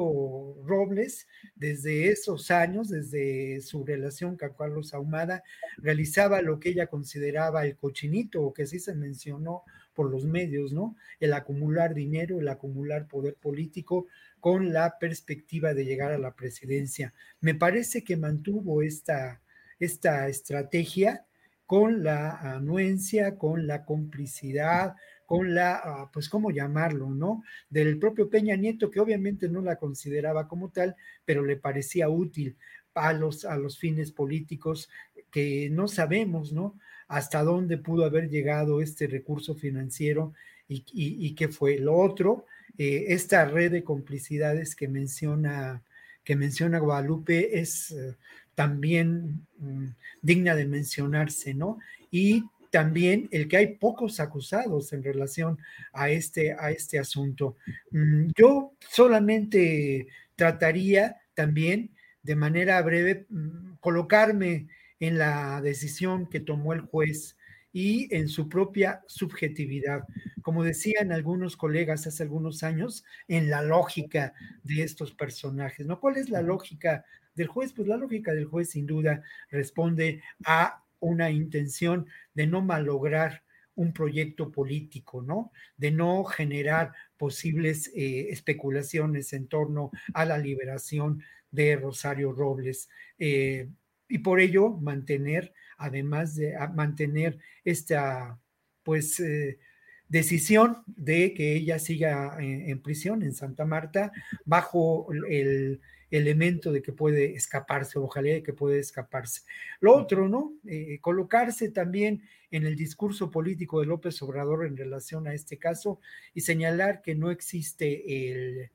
Robles, 0.66 1.28
desde 1.56 2.10
esos 2.10 2.52
años, 2.52 2.90
desde 2.90 3.62
su 3.62 3.84
relación 3.84 4.38
con 4.38 4.54
Carlos 4.54 4.94
Ahumada, 4.94 5.44
realizaba 5.78 6.42
lo 6.42 6.60
que 6.60 6.70
ella 6.70 6.88
consideraba 6.88 7.66
el 7.66 7.78
cochinito, 7.78 8.42
o 8.42 8.54
que 8.54 8.68
sí 8.68 8.80
se 8.80 8.96
mencionó 8.96 9.64
por 9.94 10.10
los 10.10 10.26
medios, 10.26 10.72
¿no? 10.72 10.96
El 11.20 11.34
acumular 11.34 11.94
dinero, 11.94 12.40
el 12.40 12.48
acumular 12.48 13.08
poder 13.08 13.36
político 13.36 14.08
con 14.40 14.72
la 14.74 14.98
perspectiva 15.00 15.74
de 15.74 15.86
llegar 15.86 16.12
a 16.12 16.18
la 16.18 16.34
presidencia. 16.34 17.14
Me 17.42 17.54
parece 17.54 18.04
que 18.04 18.18
mantuvo 18.18 18.82
esta, 18.82 19.42
esta 19.80 20.28
estrategia 20.30 21.26
con 21.66 22.04
la 22.04 22.32
anuencia, 22.56 23.38
con 23.38 23.68
la 23.68 23.86
complicidad, 23.86 24.96
con 25.32 25.56
la, 25.56 25.76
ah, 25.82 26.10
pues, 26.12 26.28
¿cómo 26.28 26.52
llamarlo, 26.52 27.10
no? 27.10 27.42
Del 27.70 27.98
propio 27.98 28.30
Peña 28.30 28.58
Nieto, 28.58 28.92
que 28.92 29.00
obviamente 29.00 29.48
no 29.48 29.62
la 29.62 29.78
consideraba 29.78 30.50
como 30.50 30.72
tal, 30.72 30.98
pero 31.24 31.46
le 31.46 31.56
parecía 31.56 32.10
útil 32.10 32.58
a 32.96 33.14
los, 33.14 33.46
a 33.46 33.56
los 33.56 33.80
fines 33.80 34.12
políticos 34.12 34.90
que 35.32 35.70
no 35.72 35.88
sabemos, 35.88 36.52
¿no? 36.52 36.78
Hasta 37.08 37.44
dónde 37.44 37.78
pudo 37.78 38.04
haber 38.04 38.28
llegado 38.30 38.82
este 38.82 39.08
recurso 39.08 39.56
financiero 39.56 40.34
y, 40.68 40.84
y, 40.92 41.34
qué 41.34 41.48
fue. 41.48 41.80
Lo 41.80 41.96
otro, 41.96 42.46
eh, 42.78 43.06
esta 43.08 43.46
red 43.46 43.72
de 43.72 43.86
complicidades 43.86 44.76
que 44.76 44.90
menciona, 44.90 45.82
que 46.26 46.36
menciona 46.36 46.80
Guadalupe 46.80 47.58
es 47.58 47.92
eh, 47.92 48.18
también 48.54 49.48
mm, 49.60 49.86
digna 50.22 50.56
de 50.58 50.66
mencionarse, 50.66 51.54
¿no? 51.54 51.80
Y 52.12 52.44
también 52.72 53.28
el 53.32 53.48
que 53.48 53.58
hay 53.58 53.76
pocos 53.76 54.20
acusados 54.20 54.94
en 54.94 55.04
relación 55.04 55.60
a 55.94 56.10
este, 56.10 56.54
a 56.54 56.72
este 56.72 56.98
asunto. 56.98 57.58
Mm, 57.92 58.32
yo 58.36 58.74
solamente 58.90 60.08
trataría 60.36 61.18
también 61.36 61.92
de 62.24 62.36
manera 62.36 62.82
breve 62.82 63.26
mm, 63.30 63.76
colocarme 63.80 64.68
en 65.00 65.18
la 65.18 65.62
decisión 65.62 66.30
que 66.30 66.40
tomó 66.40 66.74
el 66.74 66.82
juez 66.82 67.38
y 67.74 68.14
en 68.16 68.28
su 68.28 68.50
propia 68.50 69.02
subjetividad. 69.08 70.06
Como 70.42 70.64
decían 70.64 71.12
algunos 71.12 71.58
colegas 71.58 72.08
hace 72.08 72.24
algunos 72.24 72.64
años, 72.64 73.04
en 73.28 73.50
la 73.50 73.62
lógica 73.62 74.34
de 74.64 74.84
estos 74.84 75.14
personajes, 75.14 75.86
¿no? 75.86 76.00
¿Cuál 76.00 76.18
es 76.18 76.30
la 76.30 76.42
lógica 76.42 77.06
del 77.36 77.48
juez? 77.48 77.74
Pues 77.74 77.88
la 77.88 77.98
lógica 77.98 78.34
del 78.34 78.46
juez 78.46 78.72
sin 78.72 78.86
duda 78.86 79.24
responde 79.50 80.22
a 80.46 80.81
una 81.02 81.30
intención 81.30 82.08
de 82.34 82.48
no 82.48 82.62
malograr 82.62 83.44
un 83.76 83.94
proyecto 83.94 84.52
político, 84.52 85.22
¿no? 85.22 85.52
De 85.78 85.92
no 85.92 86.24
generar 86.24 86.94
posibles 87.18 87.92
eh, 87.96 88.28
especulaciones 88.30 89.34
en 89.34 89.48
torno 89.48 89.92
a 90.14 90.26
la 90.26 90.38
liberación 90.38 91.24
de 91.50 91.76
Rosario 91.76 92.32
Robles. 92.32 92.90
Eh, 93.18 93.70
y 94.08 94.20
por 94.20 94.40
ello 94.40 94.70
mantener, 94.70 95.54
además 95.78 96.36
de 96.36 96.56
mantener 96.74 97.40
esta, 97.64 98.40
pues, 98.84 99.20
eh, 99.20 99.60
decisión 100.08 100.84
de 100.86 101.34
que 101.34 101.56
ella 101.56 101.80
siga 101.80 102.36
en 102.40 102.82
prisión 102.82 103.24
en 103.24 103.34
Santa 103.34 103.64
Marta 103.64 104.12
bajo 104.44 105.08
el, 105.14 105.80
elemento 106.12 106.72
de 106.72 106.82
que 106.82 106.92
puede 106.92 107.36
escaparse, 107.36 107.98
ojalá 107.98 108.30
de 108.30 108.44
que 108.44 108.54
puede 108.54 108.80
escaparse. 108.80 109.42
Lo 109.80 109.96
otro, 109.96 110.30
¿no? 110.30 110.54
Eh, 110.68 111.00
colocarse 111.02 111.70
también 111.70 112.22
en 112.52 112.66
el 112.66 112.76
discurso 112.76 113.32
político 113.32 113.80
de 113.80 113.88
López 113.88 114.22
Obrador 114.22 114.66
en 114.66 114.78
relación 114.78 115.28
a 115.28 115.34
este 115.34 115.58
caso 115.58 116.00
y 116.34 116.42
señalar 116.42 117.02
que 117.02 117.16
no 117.16 117.32
existe 117.32 118.30
el, 118.30 118.70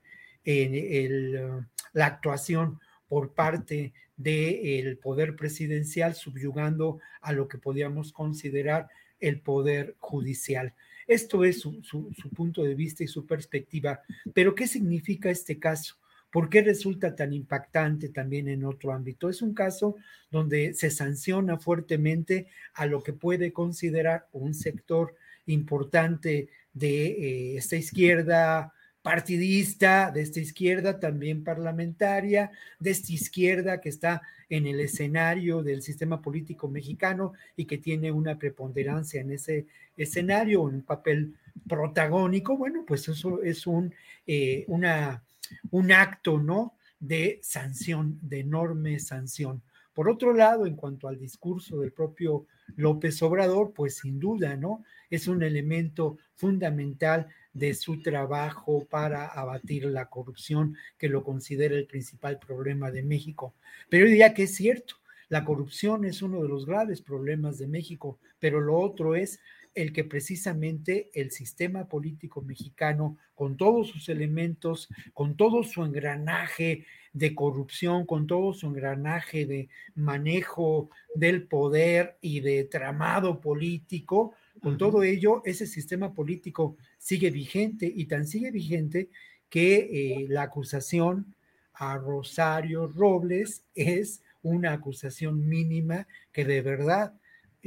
el, 0.44 1.66
la 1.92 2.06
actuación 2.06 2.80
por 3.08 3.34
parte 3.34 3.92
del 4.16 4.98
poder 4.98 5.36
presidencial 5.36 6.14
subyugando 6.14 7.00
a 7.20 7.32
lo 7.32 7.48
que 7.48 7.58
podíamos 7.58 8.12
considerar 8.12 8.88
el 9.20 9.40
poder 9.40 9.94
judicial. 9.98 10.74
Esto 11.06 11.44
es 11.44 11.60
su, 11.60 11.82
su, 11.82 12.30
punto 12.30 12.64
de 12.64 12.74
vista 12.74 13.04
y 13.04 13.06
su 13.06 13.26
perspectiva. 13.26 14.00
Pero, 14.34 14.54
¿qué 14.54 14.66
significa 14.66 15.30
este 15.30 15.58
caso? 15.58 15.96
¿Por 16.36 16.50
qué 16.50 16.60
resulta 16.60 17.16
tan 17.16 17.32
impactante 17.32 18.10
también 18.10 18.48
en 18.48 18.66
otro 18.66 18.92
ámbito? 18.92 19.30
Es 19.30 19.40
un 19.40 19.54
caso 19.54 19.96
donde 20.30 20.74
se 20.74 20.90
sanciona 20.90 21.58
fuertemente 21.58 22.48
a 22.74 22.84
lo 22.84 23.02
que 23.02 23.14
puede 23.14 23.54
considerar 23.54 24.28
un 24.32 24.52
sector 24.52 25.14
importante 25.46 26.50
de 26.74 27.06
eh, 27.06 27.56
esta 27.56 27.76
izquierda 27.76 28.74
partidista, 29.00 30.10
de 30.10 30.20
esta 30.20 30.40
izquierda 30.40 31.00
también 31.00 31.42
parlamentaria, 31.42 32.50
de 32.80 32.90
esta 32.90 33.14
izquierda 33.14 33.80
que 33.80 33.88
está 33.88 34.20
en 34.50 34.66
el 34.66 34.80
escenario 34.80 35.62
del 35.62 35.80
sistema 35.80 36.20
político 36.20 36.68
mexicano 36.68 37.32
y 37.56 37.64
que 37.64 37.78
tiene 37.78 38.12
una 38.12 38.38
preponderancia 38.38 39.22
en 39.22 39.30
ese 39.32 39.68
escenario, 39.96 40.60
un 40.60 40.82
papel 40.82 41.34
protagónico, 41.66 42.58
bueno, 42.58 42.84
pues 42.86 43.08
eso 43.08 43.42
es 43.42 43.66
un, 43.66 43.94
eh, 44.26 44.66
una 44.68 45.22
un 45.70 45.92
acto, 45.92 46.38
¿no? 46.38 46.74
De 46.98 47.38
sanción, 47.42 48.18
de 48.22 48.40
enorme 48.40 48.98
sanción. 48.98 49.62
Por 49.92 50.10
otro 50.10 50.34
lado, 50.34 50.66
en 50.66 50.76
cuanto 50.76 51.08
al 51.08 51.18
discurso 51.18 51.80
del 51.80 51.92
propio 51.92 52.46
López 52.76 53.22
Obrador, 53.22 53.72
pues 53.72 53.96
sin 53.98 54.20
duda, 54.20 54.56
¿no? 54.56 54.84
Es 55.08 55.26
un 55.26 55.42
elemento 55.42 56.18
fundamental 56.34 57.28
de 57.54 57.72
su 57.72 58.02
trabajo 58.02 58.84
para 58.84 59.26
abatir 59.26 59.86
la 59.86 60.10
corrupción, 60.10 60.76
que 60.98 61.08
lo 61.08 61.24
considera 61.24 61.74
el 61.74 61.86
principal 61.86 62.38
problema 62.38 62.90
de 62.90 63.02
México. 63.02 63.54
Pero 63.88 64.04
yo 64.04 64.10
diría 64.10 64.34
que 64.34 64.42
es 64.42 64.54
cierto, 64.54 64.96
la 65.28 65.44
corrupción 65.44 66.04
es 66.04 66.20
uno 66.20 66.42
de 66.42 66.48
los 66.48 66.66
graves 66.66 67.00
problemas 67.00 67.56
de 67.56 67.66
México, 67.66 68.18
pero 68.38 68.60
lo 68.60 68.78
otro 68.78 69.14
es 69.14 69.40
el 69.76 69.92
que 69.92 70.04
precisamente 70.04 71.10
el 71.12 71.30
sistema 71.30 71.86
político 71.86 72.40
mexicano, 72.40 73.18
con 73.34 73.58
todos 73.58 73.88
sus 73.88 74.08
elementos, 74.08 74.88
con 75.12 75.36
todo 75.36 75.62
su 75.62 75.84
engranaje 75.84 76.86
de 77.12 77.34
corrupción, 77.34 78.06
con 78.06 78.26
todo 78.26 78.54
su 78.54 78.66
engranaje 78.66 79.44
de 79.44 79.68
manejo 79.94 80.88
del 81.14 81.46
poder 81.46 82.16
y 82.22 82.40
de 82.40 82.64
tramado 82.64 83.40
político, 83.40 84.34
con 84.62 84.78
todo 84.78 85.02
ello, 85.02 85.42
ese 85.44 85.66
sistema 85.66 86.14
político 86.14 86.78
sigue 86.98 87.30
vigente 87.30 87.92
y 87.94 88.06
tan 88.06 88.26
sigue 88.26 88.50
vigente 88.50 89.10
que 89.50 89.76
eh, 89.76 90.26
la 90.28 90.44
acusación 90.44 91.34
a 91.74 91.98
Rosario 91.98 92.88
Robles 92.88 93.62
es 93.74 94.22
una 94.42 94.72
acusación 94.72 95.46
mínima 95.46 96.06
que 96.32 96.46
de 96.46 96.62
verdad 96.62 97.12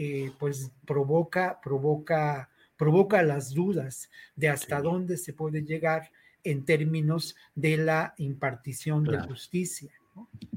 eh, 0.02 0.32
pues 0.40 0.72
provoca, 0.86 1.60
provoca, 1.62 2.50
provoca 2.78 3.22
las 3.22 3.54
dudas 3.54 4.10
de 4.34 4.48
hasta 4.48 4.82
dónde 4.82 5.18
se 5.18 5.34
puede 5.34 5.62
llegar 5.62 6.10
en 6.46 6.64
términos 6.64 7.36
de 7.54 7.76
la 7.76 8.14
impartición 8.18 9.04
de 9.04 9.20
justicia. 9.20 9.92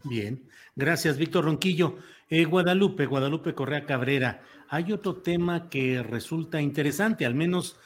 Bien, 0.05 0.45
gracias, 0.77 1.19
Víctor 1.19 1.47
Ronquillo. 1.47 1.97
Eh, 2.31 2.45
Guadalupe, 2.45 3.07
Guadalupe 3.07 3.53
Correa 3.53 3.85
Cabrera, 3.85 4.45
hay 4.69 4.93
otro 4.93 5.17
tema 5.17 5.69
que 5.69 6.05
resulta 6.05 6.63
interesante, 6.63 7.27
al 7.27 7.35
menos 7.35 7.81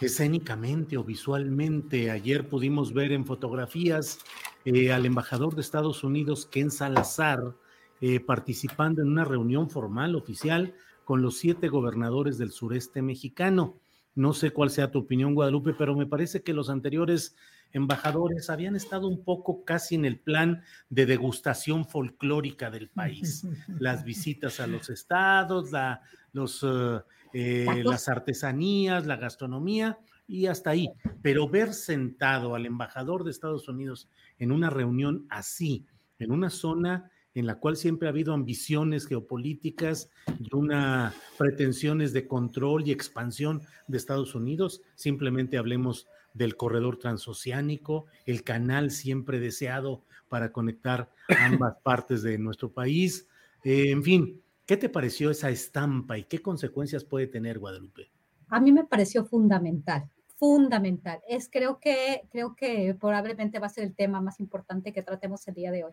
escénicamente 0.00 0.96
o 0.96 1.04
visualmente. 1.04 2.10
Ayer 2.10 2.48
pudimos 2.48 2.92
ver 2.92 3.12
en 3.12 3.24
fotografías 3.24 4.18
eh, 4.64 4.90
al 4.90 5.06
embajador 5.06 5.54
de 5.54 5.60
Estados 5.60 6.02
Unidos, 6.02 6.46
Ken 6.46 6.72
Salazar, 6.72 7.54
eh, 8.00 8.20
participando 8.20 9.02
en 9.02 9.08
una 9.08 9.24
reunión 9.24 9.70
formal 9.70 10.14
oficial 10.14 10.74
con 11.04 11.22
los 11.22 11.38
siete 11.38 11.68
gobernadores 11.68 12.38
del 12.38 12.50
sureste 12.50 13.02
mexicano. 13.02 13.78
No 14.14 14.32
sé 14.32 14.50
cuál 14.52 14.70
sea 14.70 14.90
tu 14.90 15.00
opinión, 15.00 15.34
Guadalupe, 15.34 15.74
pero 15.74 15.94
me 15.96 16.06
parece 16.06 16.42
que 16.42 16.52
los 16.52 16.70
anteriores 16.70 17.36
embajadores 17.72 18.50
habían 18.50 18.76
estado 18.76 19.08
un 19.08 19.22
poco 19.22 19.64
casi 19.64 19.94
en 19.94 20.04
el 20.04 20.18
plan 20.18 20.62
de 20.88 21.06
degustación 21.06 21.84
folclórica 21.86 22.70
del 22.70 22.88
país. 22.88 23.44
Las 23.80 24.04
visitas 24.04 24.60
a 24.60 24.66
los 24.66 24.90
estados, 24.90 25.70
la, 25.70 26.02
los, 26.32 26.64
eh, 26.64 27.00
eh, 27.32 27.82
las 27.84 28.08
artesanías, 28.08 29.06
la 29.06 29.16
gastronomía, 29.16 29.98
y 30.26 30.46
hasta 30.46 30.70
ahí. 30.70 30.88
Pero 31.22 31.48
ver 31.48 31.72
sentado 31.72 32.54
al 32.54 32.66
embajador 32.66 33.24
de 33.24 33.30
Estados 33.30 33.68
Unidos 33.68 34.08
en 34.38 34.52
una 34.52 34.70
reunión 34.70 35.26
así, 35.28 35.86
en 36.18 36.30
una 36.30 36.50
zona 36.50 37.09
en 37.34 37.46
la 37.46 37.58
cual 37.58 37.76
siempre 37.76 38.08
ha 38.08 38.10
habido 38.10 38.34
ambiciones 38.34 39.06
geopolíticas 39.06 40.10
y 40.38 40.54
una 40.54 41.14
pretensiones 41.38 42.12
de 42.12 42.26
control 42.26 42.86
y 42.86 42.92
expansión 42.92 43.62
de 43.86 43.98
Estados 43.98 44.34
Unidos, 44.34 44.82
simplemente 44.94 45.58
hablemos 45.58 46.08
del 46.34 46.56
corredor 46.56 46.98
transoceánico, 46.98 48.06
el 48.26 48.42
canal 48.42 48.90
siempre 48.90 49.40
deseado 49.40 50.04
para 50.28 50.52
conectar 50.52 51.10
ambas 51.40 51.76
partes 51.82 52.22
de 52.22 52.38
nuestro 52.38 52.72
país. 52.72 53.28
Eh, 53.64 53.90
en 53.90 54.02
fin, 54.02 54.42
¿qué 54.66 54.76
te 54.76 54.88
pareció 54.88 55.30
esa 55.30 55.50
estampa 55.50 56.18
y 56.18 56.24
qué 56.24 56.40
consecuencias 56.40 57.04
puede 57.04 57.26
tener 57.26 57.58
Guadalupe? 57.58 58.10
A 58.48 58.60
mí 58.60 58.72
me 58.72 58.84
pareció 58.84 59.24
fundamental, 59.24 60.08
fundamental. 60.36 61.20
Es 61.28 61.48
creo 61.50 61.78
que 61.78 62.22
creo 62.30 62.56
que 62.56 62.96
probablemente 62.98 63.58
va 63.58 63.66
a 63.66 63.70
ser 63.70 63.84
el 63.84 63.94
tema 63.94 64.20
más 64.20 64.40
importante 64.40 64.92
que 64.92 65.02
tratemos 65.02 65.46
el 65.46 65.54
día 65.54 65.70
de 65.70 65.84
hoy. 65.84 65.92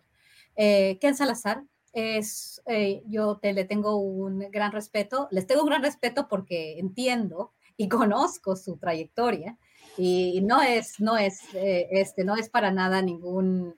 Eh, 0.60 0.98
Ken 1.00 1.14
Salazar 1.14 1.62
es, 1.92 2.60
eh, 2.66 3.04
yo 3.06 3.38
te, 3.38 3.52
le 3.52 3.64
tengo 3.64 3.96
un 3.98 4.40
gran 4.50 4.72
respeto, 4.72 5.28
les 5.30 5.46
tengo 5.46 5.62
un 5.62 5.68
gran 5.68 5.84
respeto 5.84 6.26
porque 6.26 6.80
entiendo 6.80 7.52
y 7.76 7.88
conozco 7.88 8.56
su 8.56 8.76
trayectoria 8.76 9.56
y 9.96 10.40
no 10.42 10.60
es, 10.60 10.98
no 10.98 11.16
es, 11.16 11.54
eh, 11.54 11.86
este, 11.92 12.24
no 12.24 12.36
es 12.36 12.48
para 12.50 12.72
nada 12.72 13.02
ningún 13.02 13.76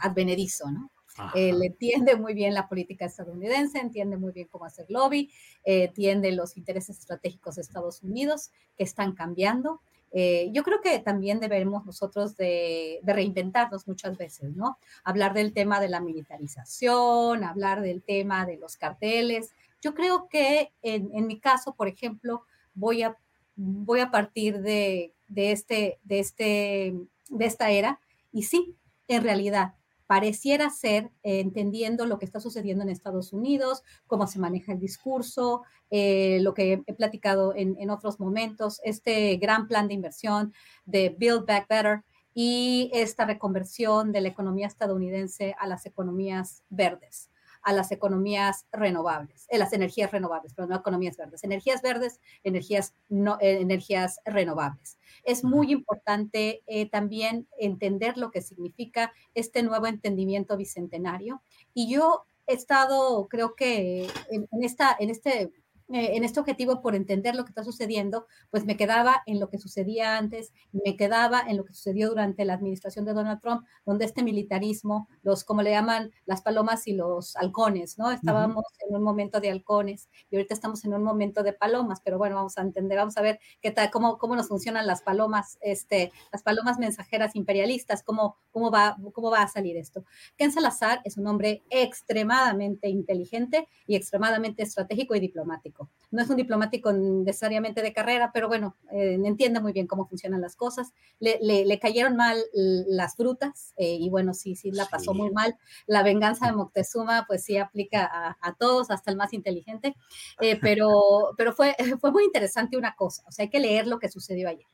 advenedizo, 0.00 0.70
¿no? 0.70 0.90
Él 1.34 1.62
entiende 1.62 2.16
muy 2.16 2.32
bien 2.32 2.54
la 2.54 2.66
política 2.66 3.04
estadounidense, 3.04 3.78
entiende 3.78 4.16
muy 4.16 4.32
bien 4.32 4.48
cómo 4.48 4.64
hacer 4.64 4.86
lobby, 4.88 5.30
entiende 5.64 6.32
los 6.32 6.56
intereses 6.56 6.98
estratégicos 6.98 7.56
de 7.56 7.62
Estados 7.62 8.02
Unidos 8.02 8.52
que 8.78 8.84
están 8.84 9.12
cambiando. 9.12 9.82
Eh, 10.12 10.50
yo 10.52 10.62
creo 10.62 10.80
que 10.80 10.98
también 10.98 11.40
debemos 11.40 11.86
nosotros 11.86 12.36
de, 12.36 13.00
reinventarnos 13.04 13.86
muchas 13.86 14.16
veces, 14.16 14.54
¿no? 14.56 14.78
Hablar 15.04 15.34
del 15.34 15.52
tema 15.52 15.80
de 15.80 15.88
la 15.88 16.00
militarización, 16.00 17.44
hablar 17.44 17.80
del 17.80 18.02
tema 18.02 18.46
de 18.46 18.56
los 18.56 18.76
carteles. 18.76 19.52
Yo 19.80 19.94
creo 19.94 20.28
que 20.28 20.72
en, 20.82 21.26
mi 21.26 21.38
caso, 21.38 21.74
por 21.74 21.88
ejemplo, 21.88 22.44
voy 22.74 23.02
a 23.02 24.10
partir 24.10 24.56
este, 24.56 25.98
de, 26.04 26.18
este, 26.18 26.94
de 27.28 27.46
esta 27.46 27.70
era. 27.70 28.00
Y 28.32 28.42
sí, 28.42 28.76
en 29.08 29.22
realidad, 29.22 29.74
pareciera 30.10 30.70
ser, 30.70 31.12
eh, 31.22 31.38
entendiendo 31.38 32.04
lo 32.04 32.18
que 32.18 32.24
está 32.24 32.40
sucediendo 32.40 32.82
en 32.82 32.88
Estados 32.88 33.32
Unidos, 33.32 33.84
cómo 34.08 34.26
se 34.26 34.40
maneja 34.40 34.72
el 34.72 34.80
discurso, 34.80 35.62
eh, 35.88 36.40
lo 36.40 36.52
que 36.52 36.82
he 36.84 36.94
platicado 36.94 37.54
en, 37.54 37.76
en, 37.78 37.90
otros 37.90 38.18
momentos, 38.18 38.80
este 38.82 39.36
gran 39.36 39.68
plan 39.68 39.86
de 39.86 39.94
inversión 39.94 40.52
de 40.84 41.14
Build 41.16 41.46
Back 41.46 41.68
Better 41.68 42.02
y 42.34 42.90
esta 42.92 43.24
reconversión 43.24 44.10
de 44.10 44.22
la 44.22 44.28
economía 44.30 44.66
estadounidense 44.66 45.54
a 45.60 45.68
las 45.68 45.86
economías 45.86 46.64
verdes 46.70 47.30
a 47.62 47.72
las 47.72 47.92
economías 47.92 48.66
renovables, 48.72 49.46
en 49.48 49.56
eh, 49.56 49.58
las 49.58 49.72
energías 49.72 50.10
renovables, 50.10 50.54
pero 50.54 50.68
no 50.68 50.76
economías 50.76 51.16
verdes, 51.16 51.44
energías 51.44 51.82
verdes, 51.82 52.20
energías, 52.42 52.94
no, 53.08 53.38
eh, 53.40 53.60
energías 53.60 54.20
renovables. 54.24 54.98
Es 55.24 55.44
muy 55.44 55.72
importante 55.72 56.62
eh, 56.66 56.88
también 56.88 57.46
entender 57.58 58.16
lo 58.16 58.30
que 58.30 58.42
significa 58.42 59.12
este 59.34 59.62
nuevo 59.62 59.86
entendimiento 59.86 60.56
bicentenario. 60.56 61.42
Y 61.74 61.92
yo 61.92 62.24
he 62.46 62.54
estado, 62.54 63.28
creo 63.28 63.54
que 63.54 64.08
en, 64.30 64.48
en 64.50 64.64
esta, 64.64 64.96
en 64.98 65.10
este 65.10 65.52
eh, 65.92 66.16
en 66.16 66.24
este 66.24 66.38
objetivo 66.38 66.80
por 66.80 66.94
entender 66.94 67.34
lo 67.34 67.44
que 67.44 67.50
está 67.50 67.64
sucediendo, 67.64 68.26
pues 68.50 68.64
me 68.64 68.76
quedaba 68.76 69.22
en 69.26 69.40
lo 69.40 69.48
que 69.48 69.58
sucedía 69.58 70.16
antes, 70.16 70.52
me 70.72 70.96
quedaba 70.96 71.40
en 71.40 71.56
lo 71.56 71.64
que 71.64 71.72
sucedió 71.72 72.08
durante 72.08 72.44
la 72.44 72.54
administración 72.54 73.04
de 73.04 73.12
Donald 73.12 73.40
Trump, 73.40 73.66
donde 73.84 74.04
este 74.04 74.22
militarismo, 74.22 75.08
los, 75.22 75.42
como 75.42 75.62
le 75.62 75.70
llaman, 75.70 76.12
las 76.26 76.42
palomas 76.42 76.86
y 76.86 76.92
los 76.92 77.34
halcones, 77.36 77.98
¿no? 77.98 78.12
Estábamos 78.12 78.64
en 78.88 78.94
un 78.94 79.02
momento 79.02 79.40
de 79.40 79.50
halcones 79.50 80.08
y 80.30 80.36
ahorita 80.36 80.54
estamos 80.54 80.84
en 80.84 80.94
un 80.94 81.02
momento 81.02 81.42
de 81.42 81.52
palomas, 81.52 82.00
pero 82.04 82.18
bueno, 82.18 82.36
vamos 82.36 82.56
a 82.56 82.62
entender, 82.62 82.96
vamos 82.96 83.16
a 83.16 83.22
ver 83.22 83.40
qué 83.60 83.72
tal, 83.72 83.90
cómo, 83.90 84.18
cómo 84.18 84.36
nos 84.36 84.48
funcionan 84.48 84.86
las 84.86 85.02
palomas, 85.02 85.58
este, 85.60 86.12
las 86.30 86.42
palomas 86.42 86.78
mensajeras 86.78 87.34
imperialistas, 87.34 88.02
cómo, 88.02 88.36
cómo, 88.52 88.70
va, 88.70 88.96
cómo 89.12 89.30
va 89.30 89.42
a 89.42 89.48
salir 89.48 89.76
esto. 89.76 90.04
Ken 90.36 90.52
Salazar 90.52 91.00
es 91.04 91.16
un 91.16 91.26
hombre 91.26 91.62
extremadamente 91.70 92.88
inteligente 92.88 93.66
y 93.86 93.96
extremadamente 93.96 94.62
estratégico 94.62 95.14
y 95.14 95.20
diplomático. 95.20 95.79
No 96.10 96.22
es 96.22 96.28
un 96.28 96.36
diplomático 96.36 96.92
necesariamente 96.92 97.82
de 97.82 97.92
carrera, 97.92 98.32
pero 98.34 98.48
bueno, 98.48 98.76
eh, 98.90 99.16
entiende 99.24 99.60
muy 99.60 99.72
bien 99.72 99.86
cómo 99.86 100.06
funcionan 100.08 100.40
las 100.40 100.56
cosas. 100.56 100.92
Le, 101.20 101.38
le, 101.40 101.78
cayeron 101.78 102.16
mal 102.16 102.36
las 102.52 103.14
frutas 103.14 103.72
eh, 103.76 103.96
y 104.00 104.08
bueno, 104.10 104.34
sí, 104.34 104.56
sí, 104.56 104.72
la 104.72 104.86
pasó 104.86 105.14
muy 105.14 105.30
mal. 105.30 105.56
La 105.86 106.02
venganza 106.02 106.46
de 106.46 106.52
Moctezuma, 106.52 107.26
pues 107.28 107.44
sí 107.44 107.58
aplica 107.58 108.04
a, 108.06 108.36
a 108.40 108.54
todos, 108.54 108.90
hasta 108.90 109.12
el 109.12 109.16
más 109.16 109.32
inteligente. 109.32 109.94
Eh, 110.40 110.58
pero 110.60 111.34
pero 111.36 111.52
fue, 111.52 111.76
fue 112.00 112.10
muy 112.10 112.24
interesante 112.24 112.76
una 112.76 112.96
cosa, 112.96 113.22
o 113.28 113.32
sea, 113.32 113.44
hay 113.44 113.50
que 113.50 113.60
leer 113.60 113.86
lo 113.86 113.98
que 114.00 114.08
sucedió 114.08 114.48
ayer. 114.48 114.66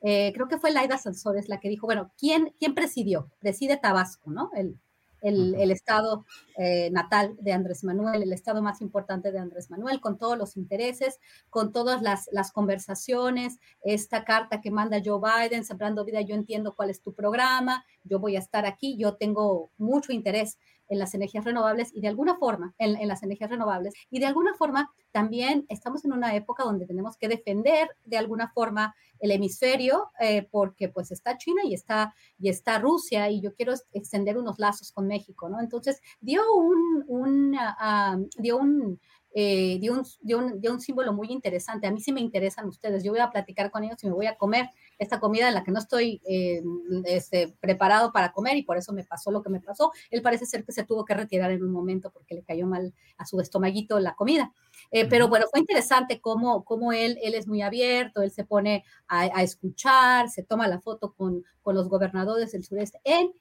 creo 0.00 0.48
que 0.48 0.58
fue 0.58 0.72
Laida 0.72 0.98
Sansores 0.98 1.48
la 1.48 1.60
que 1.60 1.68
dijo, 1.68 1.86
bueno, 1.86 2.10
¿quién, 2.18 2.54
quién 2.58 2.74
presidió? 2.74 3.30
Preside 3.38 3.76
Tabasco, 3.76 4.32
¿no? 4.32 4.50
El, 4.54 4.78
el, 5.22 5.70
estado 5.70 6.26
eh, 6.58 6.90
natal 6.90 7.36
de 7.40 7.52
Andrés 7.52 7.84
Manuel, 7.84 8.22
el 8.22 8.32
estado 8.32 8.60
más 8.60 8.80
importante 8.80 9.32
de 9.32 9.38
Andrés 9.38 9.70
Manuel, 9.70 10.00
con 10.00 10.18
todos 10.18 10.36
los 10.36 10.56
intereses, 10.56 11.18
con 11.48 11.72
todas 11.72 12.02
las, 12.02 12.28
las 12.32 12.52
conversaciones, 12.52 13.58
esta 13.82 14.24
carta 14.24 14.60
que 14.60 14.70
manda 14.70 15.00
Joe 15.04 15.20
Biden, 15.20 15.64
Sembrando 15.64 16.04
Vida, 16.04 16.20
yo 16.20 16.34
entiendo 16.34 16.74
cuál 16.74 16.90
es 16.90 17.00
tu 17.00 17.14
programa, 17.14 17.84
yo 18.04 18.18
voy 18.18 18.36
a 18.36 18.40
estar 18.40 18.66
aquí, 18.66 18.96
yo 18.96 19.14
tengo 19.14 19.70
mucho 19.78 20.12
interés 20.12 20.58
en 20.92 20.98
las 20.98 21.14
energías 21.14 21.44
renovables 21.44 21.90
y 21.94 22.02
de 22.02 22.08
alguna 22.08 22.36
forma, 22.36 22.74
en, 22.78 23.08
las 23.08 23.22
energías 23.22 23.50
renovables, 23.50 23.94
y 24.10 24.20
de 24.20 24.26
alguna 24.26 24.54
forma 24.54 24.92
también 25.10 25.64
estamos 25.68 26.04
en 26.04 26.12
una 26.12 26.34
época 26.36 26.64
donde 26.64 26.86
tenemos 26.86 27.16
que 27.16 27.28
defender 27.28 27.88
de 28.04 28.18
alguna 28.18 28.52
forma 28.52 28.94
el 29.18 29.30
hemisferio, 29.30 30.10
eh, 30.20 30.46
porque 30.50 30.90
pues 30.90 31.10
está 31.10 31.38
China 31.38 31.62
y 31.64 31.72
está, 31.72 32.14
y 32.38 32.50
está 32.50 32.78
Rusia, 32.78 33.30
y 33.30 33.40
yo 33.40 33.54
quiero 33.54 33.72
extender 33.92 34.36
unos 34.36 34.58
lazos 34.58 34.92
con 34.92 35.06
México, 35.06 35.48
¿no? 35.48 35.60
Entonces 35.60 36.00
dio 36.20 36.42
un, 36.54 37.04
un 37.08 37.54
uh, 37.54 38.28
dio 38.38 38.58
un 38.58 39.00
eh, 39.34 39.78
dio, 39.80 39.94
un, 39.94 40.02
dio, 40.20 40.38
un, 40.38 40.60
dio, 40.60 40.72
un, 40.72 40.80
símbolo 40.80 41.12
muy 41.14 41.28
interesante. 41.30 41.86
A 41.86 41.90
mí 41.90 42.00
sí 42.02 42.12
me 42.12 42.20
interesan 42.20 42.66
ustedes. 42.66 43.02
Yo 43.02 43.12
voy 43.12 43.20
a 43.20 43.30
platicar 43.30 43.70
con 43.70 43.82
ellos 43.82 43.96
y 44.02 44.06
me 44.08 44.12
voy 44.12 44.26
a 44.26 44.36
comer 44.36 44.68
esta 45.02 45.20
comida 45.20 45.48
en 45.48 45.54
la 45.54 45.64
que 45.64 45.70
no 45.70 45.78
estoy 45.78 46.20
eh, 46.24 46.62
este, 47.04 47.54
preparado 47.60 48.12
para 48.12 48.32
comer 48.32 48.56
y 48.56 48.62
por 48.62 48.76
eso 48.76 48.92
me 48.92 49.04
pasó 49.04 49.30
lo 49.30 49.42
que 49.42 49.50
me 49.50 49.60
pasó. 49.60 49.92
Él 50.10 50.22
parece 50.22 50.46
ser 50.46 50.64
que 50.64 50.72
se 50.72 50.84
tuvo 50.84 51.04
que 51.04 51.14
retirar 51.14 51.50
en 51.50 51.62
un 51.62 51.72
momento 51.72 52.10
porque 52.10 52.34
le 52.34 52.42
cayó 52.42 52.66
mal 52.66 52.94
a 53.18 53.26
su 53.26 53.40
estomaguito 53.40 53.98
la 54.00 54.14
comida. 54.14 54.52
Eh, 54.90 55.06
pero 55.08 55.28
bueno, 55.28 55.46
fue 55.50 55.60
interesante 55.60 56.20
cómo, 56.20 56.64
cómo 56.64 56.92
él, 56.92 57.18
él 57.22 57.34
es 57.34 57.46
muy 57.46 57.62
abierto, 57.62 58.22
él 58.22 58.30
se 58.30 58.44
pone 58.44 58.84
a, 59.08 59.22
a 59.22 59.42
escuchar, 59.42 60.30
se 60.30 60.42
toma 60.42 60.68
la 60.68 60.80
foto 60.80 61.12
con, 61.12 61.44
con 61.62 61.74
los 61.74 61.88
gobernadores 61.88 62.52
del 62.52 62.64
sureste. 62.64 63.00
Él 63.04 63.32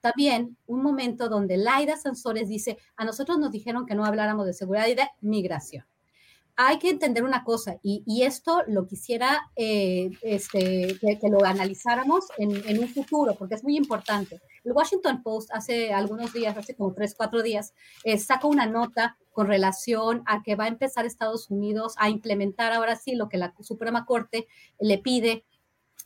también 0.00 0.56
un 0.66 0.82
momento 0.82 1.28
donde 1.28 1.56
Laida 1.56 1.96
Sansores 1.96 2.48
dice, 2.48 2.78
a 2.96 3.04
nosotros 3.04 3.38
nos 3.38 3.52
dijeron 3.52 3.86
que 3.86 3.94
no 3.94 4.04
habláramos 4.04 4.46
de 4.46 4.54
seguridad 4.54 4.86
y 4.88 4.94
de 4.94 5.08
migración. 5.20 5.84
Hay 6.62 6.78
que 6.78 6.90
entender 6.90 7.24
una 7.24 7.42
cosa, 7.42 7.78
y, 7.82 8.22
esto 8.22 8.62
lo 8.66 8.86
quisiera 8.86 9.50
eh, 9.56 10.10
este, 10.20 10.98
que, 11.00 11.28
lo 11.30 11.42
analizáramos 11.42 12.26
en, 12.36 12.78
un 12.78 12.86
futuro, 12.86 13.34
porque 13.34 13.54
es 13.54 13.64
muy 13.64 13.78
importante. 13.78 14.42
El 14.62 14.72
Washington 14.72 15.22
Post 15.22 15.48
hace 15.54 15.94
algunos 15.94 16.34
días, 16.34 16.54
hace 16.54 16.74
como 16.74 16.92
tres, 16.92 17.14
cuatro 17.16 17.42
días, 17.42 17.72
eh, 18.04 18.18
sacó 18.18 18.48
una 18.48 18.66
nota 18.66 19.16
con 19.32 19.46
relación 19.46 20.22
a 20.26 20.42
que 20.42 20.54
va 20.54 20.64
a 20.64 20.68
empezar 20.68 21.06
Estados 21.06 21.48
Unidos 21.48 21.94
a 21.96 22.10
implementar 22.10 22.74
ahora 22.74 22.94
sí 22.96 23.14
lo 23.14 23.30
que 23.30 23.38
la 23.38 23.54
Suprema 23.60 24.04
Corte 24.04 24.46
le 24.78 24.98
pide 24.98 25.46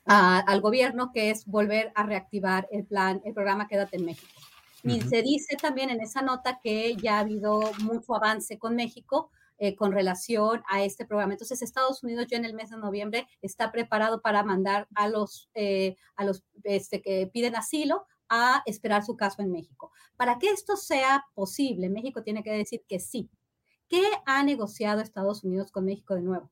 al 0.04 0.60
gobierno, 0.60 1.10
que 1.12 1.30
es 1.30 1.46
volver 1.46 1.90
a 1.96 2.04
reactivar 2.04 2.68
el 2.70 2.84
plan, 2.84 3.20
el 3.24 3.34
programa 3.34 3.66
Quédate 3.66 3.96
en 3.96 4.04
México. 4.04 4.40
Y 4.84 5.00
se 5.00 5.22
dice 5.22 5.56
también 5.56 5.90
en 5.90 6.00
esa 6.00 6.22
nota 6.22 6.60
que 6.62 6.94
ya 6.94 7.16
ha 7.16 7.20
habido 7.20 7.72
mucho 7.82 8.14
avance 8.14 8.56
con 8.56 8.76
México 8.76 9.32
eh, 9.58 9.76
con 9.76 9.92
relación 9.92 10.62
a 10.68 10.82
este 10.82 11.06
programa. 11.06 11.34
Entonces, 11.34 11.62
Estados 11.62 12.02
Unidos 12.02 12.26
ya 12.28 12.36
en 12.36 12.44
el 12.44 12.54
mes 12.54 12.70
de 12.70 12.76
noviembre 12.76 13.26
está 13.40 13.70
preparado 13.70 14.20
para 14.20 14.42
mandar 14.42 14.88
a 14.94 15.08
los, 15.08 15.48
eh, 15.54 15.96
a 16.16 16.24
los 16.24 16.44
este, 16.64 17.00
que 17.00 17.30
piden 17.32 17.54
asilo 17.54 18.06
a 18.28 18.62
esperar 18.66 19.04
su 19.04 19.16
caso 19.16 19.42
en 19.42 19.52
México. 19.52 19.92
Para 20.16 20.38
que 20.38 20.50
esto 20.50 20.76
sea 20.76 21.24
posible, 21.34 21.88
México 21.88 22.22
tiene 22.22 22.42
que 22.42 22.50
decir 22.50 22.84
que 22.88 22.98
sí. 22.98 23.30
¿Qué 23.88 24.02
ha 24.26 24.42
negociado 24.42 25.00
Estados 25.00 25.44
Unidos 25.44 25.70
con 25.70 25.84
México 25.84 26.14
de 26.14 26.22
nuevo? 26.22 26.50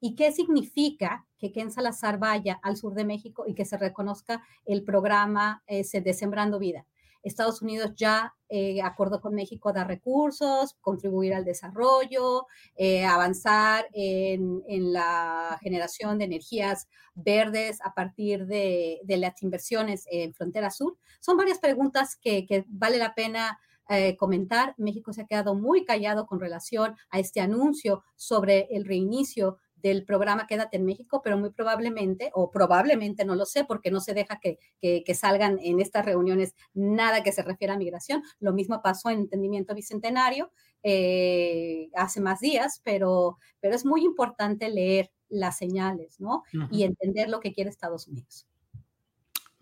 ¿Y 0.00 0.14
qué 0.14 0.32
significa 0.32 1.26
que 1.38 1.52
Ken 1.52 1.70
Salazar 1.70 2.18
vaya 2.18 2.58
al 2.62 2.76
sur 2.76 2.92
de 2.92 3.04
México 3.04 3.44
y 3.46 3.54
que 3.54 3.64
se 3.64 3.78
reconozca 3.78 4.42
el 4.66 4.82
programa 4.84 5.62
ese 5.66 6.00
de 6.00 6.12
Sembrando 6.12 6.58
Vida? 6.58 6.84
Estados 7.22 7.62
Unidos 7.62 7.92
ya 7.96 8.34
eh, 8.48 8.82
acordó 8.82 9.20
con 9.20 9.34
México 9.34 9.72
dar 9.72 9.86
recursos, 9.86 10.76
contribuir 10.80 11.34
al 11.34 11.44
desarrollo, 11.44 12.46
eh, 12.76 13.04
avanzar 13.04 13.86
en, 13.92 14.62
la 14.92 15.58
generación 15.62 16.18
de 16.18 16.24
energías 16.24 16.88
verdes 17.14 17.78
a 17.82 17.94
partir 17.94 18.46
de, 18.46 19.00
las 19.06 19.42
inversiones 19.42 20.06
en 20.10 20.34
Frontera 20.34 20.70
Sur. 20.70 20.98
Son 21.20 21.36
varias 21.36 21.58
preguntas 21.58 22.16
que, 22.20 22.64
vale 22.68 22.98
la 22.98 23.14
pena 23.14 23.58
eh, 23.88 24.16
comentar. 24.16 24.74
México 24.76 25.12
se 25.12 25.22
ha 25.22 25.26
quedado 25.26 25.54
muy 25.54 25.84
callado 25.84 26.26
con 26.26 26.40
relación 26.40 26.96
a 27.10 27.18
este 27.18 27.40
anuncio 27.40 28.04
sobre 28.16 28.68
el 28.70 28.84
reinicio 28.84 29.58
del 29.82 30.04
programa 30.04 30.46
Quédate 30.46 30.76
en 30.76 30.84
México, 30.84 31.20
pero 31.22 31.36
muy 31.36 31.50
probablemente, 31.50 32.30
o 32.34 32.50
probablemente 32.50 33.24
no 33.24 33.34
lo 33.34 33.44
sé, 33.44 33.64
porque 33.64 33.90
no 33.90 34.00
se 34.00 34.14
deja 34.14 34.40
que, 34.40 34.58
salgan 35.14 35.58
en 35.62 35.80
estas 35.80 36.04
reuniones 36.04 36.54
nada 36.72 37.22
que 37.22 37.32
se 37.32 37.42
refiera 37.42 37.74
a 37.74 37.78
migración. 37.78 38.22
Lo 38.40 38.52
mismo 38.52 38.80
pasó 38.82 39.10
en 39.10 39.20
Entendimiento 39.20 39.74
Bicentenario 39.74 40.50
eh, 40.82 41.90
hace 41.94 42.20
más 42.20 42.40
días, 42.40 42.80
pero, 42.84 43.38
pero 43.60 43.74
es 43.74 43.84
muy 43.84 44.04
importante 44.04 44.68
leer 44.70 45.10
las 45.28 45.58
señales, 45.58 46.20
¿no? 46.20 46.42
Y 46.70 46.84
entender 46.84 47.28
lo 47.28 47.40
que 47.40 47.52
quiere 47.52 47.70
Estados 47.70 48.06
Unidos. 48.06 48.46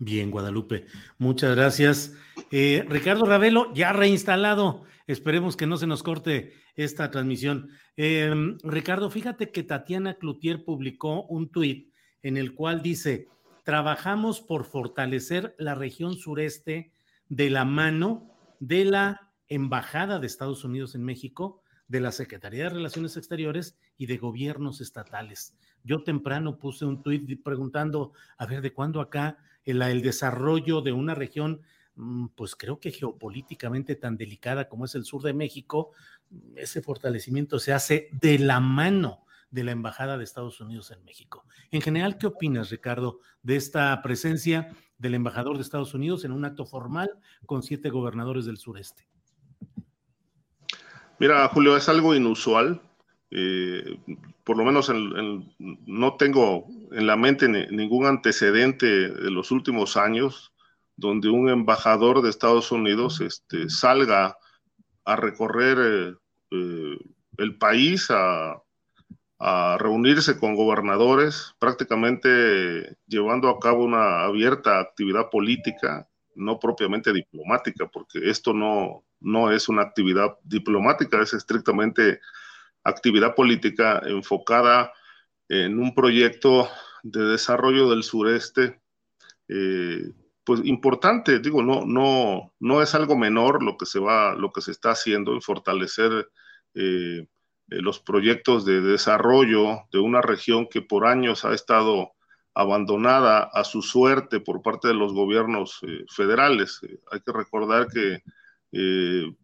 Bien, 0.03 0.31
Guadalupe. 0.31 0.87
Muchas 1.19 1.55
gracias. 1.55 2.15
Eh, 2.49 2.83
Ricardo 2.89 3.23
Ravelo, 3.23 3.71
ya 3.75 3.93
reinstalado. 3.93 4.83
Esperemos 5.05 5.55
que 5.55 5.67
no 5.67 5.77
se 5.77 5.85
nos 5.85 6.01
corte 6.01 6.55
esta 6.75 7.11
transmisión. 7.11 7.69
Em, 7.97 8.57
Ricardo, 8.63 9.11
fíjate 9.11 9.51
que 9.51 9.61
Tatiana 9.61 10.15
Cloutier 10.15 10.65
publicó 10.65 11.27
un 11.27 11.49
tuit 11.49 11.93
en 12.23 12.37
el 12.37 12.55
cual 12.55 12.81
dice, 12.81 13.27
trabajamos 13.63 14.41
por 14.41 14.65
fortalecer 14.65 15.53
la 15.59 15.75
región 15.75 16.15
sureste 16.15 16.91
de 17.29 17.51
la 17.51 17.63
mano 17.63 18.35
de 18.59 18.85
la 18.85 19.31
Embajada 19.49 20.17
de 20.17 20.25
Estados 20.25 20.63
Unidos 20.63 20.95
en 20.95 21.03
México, 21.03 21.61
de 21.87 21.99
la 21.99 22.11
Secretaría 22.11 22.63
de 22.63 22.69
Relaciones 22.69 23.17
Exteriores 23.17 23.77
y 23.99 24.07
de 24.07 24.17
gobiernos 24.17 24.81
estatales. 24.81 25.55
Yo 25.83 26.03
temprano 26.03 26.57
puse 26.57 26.85
un 26.85 27.03
tuit 27.03 27.43
preguntando, 27.43 28.13
a 28.39 28.47
ver, 28.47 28.61
¿de 28.61 28.73
cuándo 28.73 28.99
acá 28.99 29.37
el, 29.65 30.01
desarrollo 30.01 30.81
de 30.81 30.91
una 30.91 31.15
región, 31.15 31.61
mm, 31.95 32.27
pues 32.35 32.55
creo 32.55 32.79
que 32.79 32.91
geopolíticamente 32.91 33.95
tan 33.95 34.17
delicada 34.17 34.67
como 34.69 34.85
es 34.85 34.95
el 34.95 35.05
sur 35.05 35.21
de 35.23 35.33
México, 35.33 35.91
ese 36.55 36.81
fortalecimiento 36.81 37.59
se 37.59 37.73
hace 37.73 38.09
de 38.21 38.39
la 38.39 38.59
mano 38.59 39.25
de 39.49 39.63
la 39.63 39.71
Embajada 39.71 40.17
de 40.17 40.23
Estados 40.23 40.61
Unidos 40.61 40.91
en 40.91 41.03
México. 41.03 41.45
En 41.71 41.81
general, 41.81 42.17
¿qué 42.17 42.27
opinas, 42.27 42.69
Ricardo, 42.69 43.19
de 43.43 43.57
esta 43.57 44.01
presencia 44.01 44.73
del 44.97 45.15
embajador 45.15 45.57
de 45.57 45.63
Estados 45.63 45.93
Unidos 45.93 46.23
en 46.23 46.31
un 46.31 46.45
acto 46.45 46.65
formal 46.65 47.19
con 47.45 47.61
siete 47.61 47.89
gobernadores 47.89 48.45
del 48.45 48.57
sureste? 48.57 49.09
Mira, 51.19 51.47
Julio, 51.49 51.75
es 51.75 51.87
algo 51.89 52.15
inusual. 52.15 52.81
Eh, 53.33 53.97
por 54.43 54.57
lo 54.57 54.65
menos 54.65 54.91
no 55.59 56.17
tengo 56.17 56.67
en 56.91 57.07
la 57.07 57.15
mente 57.15 57.47
ningún 57.47 58.05
antecedente 58.05 58.85
de 58.85 59.31
los 59.31 59.51
últimos 59.51 59.95
años 59.95 60.51
donde 60.97 61.29
un 61.29 61.49
embajador 61.49 62.21
de 62.21 62.29
Estados 62.29 62.71
Unidos 62.71 63.21
este, 63.21 63.69
salga 63.69 64.37
a 65.05 65.15
recorrer 65.15 65.77
eh, 65.79 66.15
eh, 66.51 66.97
el 67.37 67.57
país, 67.57 68.07
a, 68.09 68.61
reunirse 69.79 70.37
con 70.37 70.53
gobernadores, 70.53 71.55
prácticamente 71.57 72.95
llevando 73.07 73.49
a 73.49 73.59
cabo 73.59 73.83
una 73.83 74.23
abierta 74.23 74.79
actividad 74.79 75.31
política, 75.31 76.07
no 76.35 76.59
propiamente 76.59 77.11
diplomática, 77.11 77.87
porque 77.87 78.29
esto 78.29 78.53
no, 78.53 79.03
no 79.19 79.51
es 79.51 79.67
una 79.67 79.81
actividad 79.81 80.37
diplomática, 80.43 81.19
es 81.23 81.33
estrictamente 81.33 82.19
actividad 82.83 83.35
política 83.35 84.01
enfocada 84.05 84.91
en 85.49 85.79
un 85.79 85.93
proyecto 85.93 86.69
de 87.03 87.23
desarrollo 87.25 87.89
del 87.89 88.03
sureste, 88.03 88.81
eh, 89.47 90.11
pues 90.43 90.61
importante, 90.63 91.39
digo, 91.39 91.61
no, 91.61 91.85
no, 91.85 92.53
no 92.59 92.81
es 92.81 92.95
algo 92.95 93.17
menor 93.17 93.61
lo 93.63 93.77
que 93.77 93.85
se 93.85 93.99
va, 93.99 94.33
lo 94.35 94.51
que 94.51 94.61
se 94.61 94.71
está 94.71 94.91
haciendo 94.91 95.33
en 95.33 95.41
fortalecer 95.41 96.29
eh, 96.73 97.27
los 97.67 97.99
proyectos 97.99 98.65
de 98.65 98.81
desarrollo 98.81 99.81
de 99.91 99.99
una 99.99 100.21
región 100.21 100.67
que 100.67 100.81
por 100.81 101.05
años 101.05 101.45
ha 101.45 101.53
estado 101.53 102.11
abandonada 102.53 103.43
a 103.53 103.63
su 103.63 103.81
suerte 103.81 104.39
por 104.39 104.61
parte 104.61 104.87
de 104.87 104.93
los 104.93 105.13
gobiernos 105.13 105.79
eh, 105.83 106.05
federales. 106.09 106.81
hay 107.11 107.19
que 107.21 107.31
recordar 107.31 107.87
que, 107.87 108.23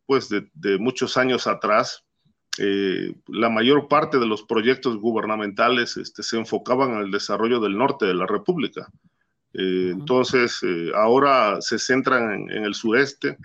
pues, 0.05 0.29
de 0.29 0.77
muchos 0.77 1.17
años 1.17 1.47
atrás, 1.47 2.06
eh, 2.59 3.13
la 3.27 3.49
mayor 3.49 3.87
parte 3.87 4.17
de 4.19 4.25
los 4.25 4.43
proyectos 4.43 4.97
gubernamentales 4.97 5.97
este, 5.97 6.23
se 6.23 6.37
enfocaban 6.37 6.91
en 6.93 6.99
el 6.99 7.11
desarrollo 7.11 7.59
del 7.59 7.77
norte 7.77 8.05
de 8.05 8.13
la 8.13 8.25
República. 8.25 8.87
Eh, 9.53 9.89
entonces, 9.91 10.59
eh, 10.63 10.91
ahora 10.95 11.61
se 11.61 11.79
centran 11.79 12.49
en, 12.49 12.63
el 12.63 12.73
sureste, 12.73 13.37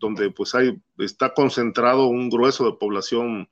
donde 0.00 0.30
pues 0.30 0.54
hay, 0.54 0.76
está 0.98 1.32
concentrado 1.32 2.06
un 2.06 2.28
grueso 2.28 2.64
de 2.66 2.76
población 2.78 3.48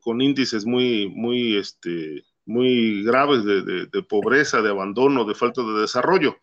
con 0.00 0.20
índices 0.20 0.66
muy, 0.66 1.08
muy, 1.08 1.56
este, 1.56 2.24
muy 2.44 3.04
graves 3.04 3.44
de 3.44 4.02
pobreza, 4.02 4.60
de 4.60 4.70
abandono, 4.70 5.24
de 5.24 5.34
falta 5.34 5.62
de 5.62 5.80
desarrollo. 5.80 6.36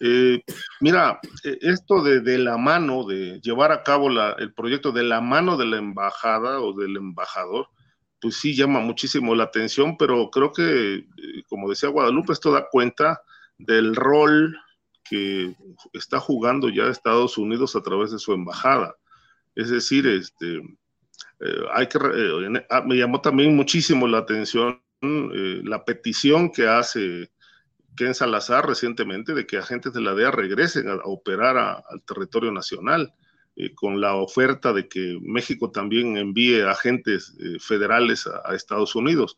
Eh, 0.00 0.42
mira, 0.80 1.20
eh, 1.44 1.58
esto 1.60 2.02
de, 2.02 2.38
la 2.38 2.56
mano, 2.56 3.04
de 3.04 3.40
llevar 3.40 3.72
a 3.72 3.82
cabo 3.82 4.08
el 4.38 4.52
proyecto 4.54 4.92
de 4.92 5.02
la 5.02 5.20
mano 5.20 5.56
de 5.56 5.66
la 5.66 5.78
embajada 5.78 6.60
o 6.60 6.72
del 6.72 6.96
embajador, 6.96 7.68
pues 8.20 8.36
sí 8.36 8.54
llama 8.54 8.80
muchísimo 8.80 9.34
la 9.34 9.44
atención, 9.44 9.96
pero 9.96 10.30
creo 10.30 10.52
que, 10.52 10.96
eh, 10.96 11.04
como 11.48 11.68
decía 11.68 11.88
Guadalupe, 11.88 12.32
esto 12.32 12.52
da 12.52 12.68
cuenta 12.70 13.22
del 13.58 13.94
rol 13.96 14.56
que 15.04 15.54
está 15.92 16.20
jugando 16.20 16.68
ya 16.68 16.88
Estados 16.88 17.38
Unidos 17.38 17.74
a 17.74 17.82
través 17.82 18.10
de 18.10 18.18
su 18.18 18.32
embajada. 18.32 18.94
Es 19.54 19.70
decir, 19.70 20.06
este, 20.06 20.60
hay 21.72 21.86
que, 21.88 21.98
ah, 22.70 22.82
me 22.82 22.96
llamó 22.96 23.20
también 23.20 23.56
muchísimo 23.56 24.06
la 24.06 24.18
atención 24.18 24.80
la 25.00 25.84
petición 25.84 26.50
que 26.50 26.66
hace 26.66 27.30
Ken 27.98 28.14
Salazar 28.14 28.64
recientemente 28.64 29.34
de 29.34 29.44
que 29.44 29.58
agentes 29.58 29.92
de 29.92 30.00
la 30.00 30.14
DEA 30.14 30.30
regresen 30.30 30.88
a, 30.88 30.94
operar 31.02 31.56
al 31.56 32.02
territorio 32.06 32.52
nacional, 32.52 33.12
eh, 33.56 33.74
con 33.74 34.00
la 34.00 34.14
oferta 34.14 34.72
de 34.72 34.88
que 34.88 35.18
México 35.20 35.72
también 35.72 36.16
envíe 36.16 36.60
agentes 36.60 37.34
eh, 37.40 37.58
federales 37.58 38.28
a, 38.28 38.54
Estados 38.54 38.94
Unidos. 38.94 39.36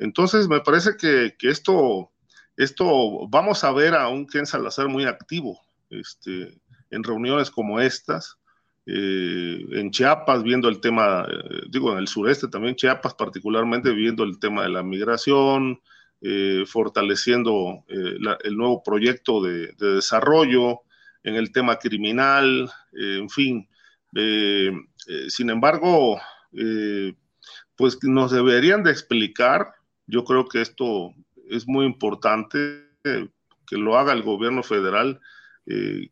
Entonces, 0.00 0.48
me 0.48 0.60
parece 0.60 0.96
que, 0.96 1.36
esto, 1.48 2.10
esto, 2.56 3.28
vamos 3.28 3.62
a 3.62 3.70
ver 3.70 3.94
a 3.94 4.08
un 4.08 4.26
Ken 4.26 4.44
Salazar 4.44 4.88
muy 4.88 5.04
activo 5.04 5.60
este, 5.88 6.60
en 6.90 7.04
reuniones 7.04 7.48
como 7.48 7.78
estas. 7.78 8.38
Eh, 8.86 9.64
en 9.70 9.92
Chiapas 9.92 10.42
viendo 10.42 10.68
el 10.68 10.80
tema, 10.80 11.28
digo, 11.68 11.92
en 11.92 11.98
el 11.98 12.08
sureste 12.08 12.48
también, 12.48 12.74
Chiapas 12.74 13.14
particularmente 13.14 13.92
viendo 13.92 14.24
el 14.24 14.40
tema 14.40 14.64
de 14.64 14.70
la 14.70 14.82
migración, 14.82 15.80
eh, 16.22 16.64
fortaleciendo 16.66 17.82
eh, 17.88 18.18
el 18.44 18.54
nuevo 18.54 18.82
proyecto 18.82 19.42
de, 19.42 19.72
desarrollo 19.78 20.82
en 21.22 21.34
el 21.34 21.50
tema 21.50 21.78
criminal, 21.78 22.70
eh, 22.92 23.16
en 23.18 23.30
fin. 23.30 23.66
sin 25.28 25.48
embargo, 25.48 26.20
pues 27.76 27.98
nos 28.02 28.32
deberían 28.32 28.82
de 28.82 28.90
explicar, 28.90 29.72
yo 30.06 30.24
creo 30.24 30.46
que 30.46 30.60
esto 30.60 31.14
es 31.48 31.66
muy 31.66 31.86
importante, 31.86 32.84
que 33.02 33.76
lo 33.76 33.96
haga 33.96 34.12
el 34.12 34.22
gobierno 34.22 34.62
federal, 34.62 35.20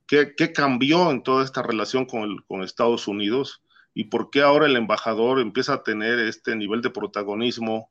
qué, 0.07 0.53
cambió 0.55 1.11
en 1.11 1.23
toda 1.23 1.45
esta 1.45 1.63
relación 1.63 2.07
con, 2.07 2.39
con 2.47 2.63
Estados 2.63 3.09
Unidos 3.09 3.63
y 3.93 4.05
por 4.05 4.31
qué 4.31 4.41
ahora 4.41 4.67
el 4.67 4.77
embajador 4.77 5.41
empieza 5.41 5.75
a 5.75 5.83
tener 5.83 6.19
este 6.21 6.57
nivel 6.57 6.81
de 6.81 6.91
protagonismo 6.91 7.91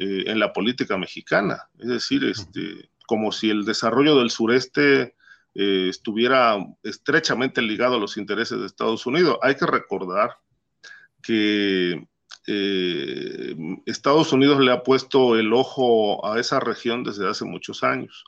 eh, 0.00 0.30
en 0.30 0.38
la 0.38 0.52
política 0.52 0.96
mexicana. 0.96 1.68
Es 1.76 1.88
decir, 1.88 2.22
este, 2.22 2.88
como 3.08 3.32
si 3.32 3.50
el 3.50 3.64
desarrollo 3.64 4.16
del 4.16 4.30
sureste 4.30 5.16
eh, 5.56 5.88
estuviera 5.88 6.56
estrechamente 6.84 7.60
ligado 7.60 7.96
a 7.96 7.98
los 7.98 8.16
intereses 8.16 8.60
de 8.60 8.66
Estados 8.66 9.06
Unidos. 9.06 9.38
Hay 9.42 9.56
que 9.56 9.66
recordar 9.66 10.38
que 11.20 12.06
eh, 12.46 13.56
Estados 13.86 14.32
Unidos 14.32 14.60
le 14.60 14.70
ha 14.70 14.84
puesto 14.84 15.36
el 15.36 15.52
ojo 15.52 16.24
a 16.24 16.38
esa 16.38 16.60
región 16.60 17.02
desde 17.02 17.28
hace 17.28 17.44
muchos 17.44 17.82
años 17.82 18.22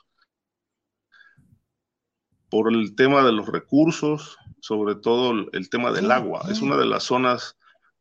por 2.49 2.69
el 2.69 2.95
tema 2.95 3.23
de 3.23 3.31
los 3.31 3.47
recursos, 3.47 4.37
sobre 4.59 4.95
todo 4.95 5.47
el 5.53 5.69
tema 5.69 5.93
del 5.93 6.11
agua. 6.11 6.43
Es 6.51 6.61
una 6.61 6.75
de 6.75 6.85
las 6.85 7.03
zonas 7.03 7.57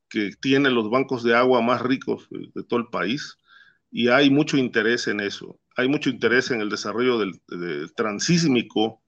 que 0.09 0.33
tiene 0.41 0.71
los 0.71 0.91
bancos 0.91 1.23
de 1.23 1.37
agua 1.37 1.63
más 1.63 1.81
ricos 1.81 2.27
de 2.31 2.65
todo 2.65 2.81
el 2.81 2.89
país 2.89 3.37
y 3.91 4.09
hay 4.09 4.31
mucho 4.31 4.57
interés 4.57 5.09
en 5.09 5.21
eso. 5.21 5.59
Hay 5.77 5.89
mucho 5.89 6.11
interés 6.11 6.51
en 6.51 6.61
el 6.61 6.69
desarrollo 6.69 7.19
del, 7.19 7.41
transísmico 7.95 9.03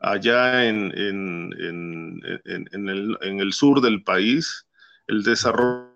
allá 0.00 0.66
en, 0.66 0.92
en, 0.96 1.52
el, 1.56 3.16
en, 3.22 3.40
el, 3.40 3.52
sur 3.52 3.80
del 3.80 4.02
país, 4.02 4.66
el 5.06 5.22
desarrollo 5.22 5.88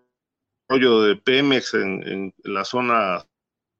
de 0.68 1.16
Pemex 1.16 1.74
en, 1.74 2.34
la 2.44 2.64
zona 2.64 3.26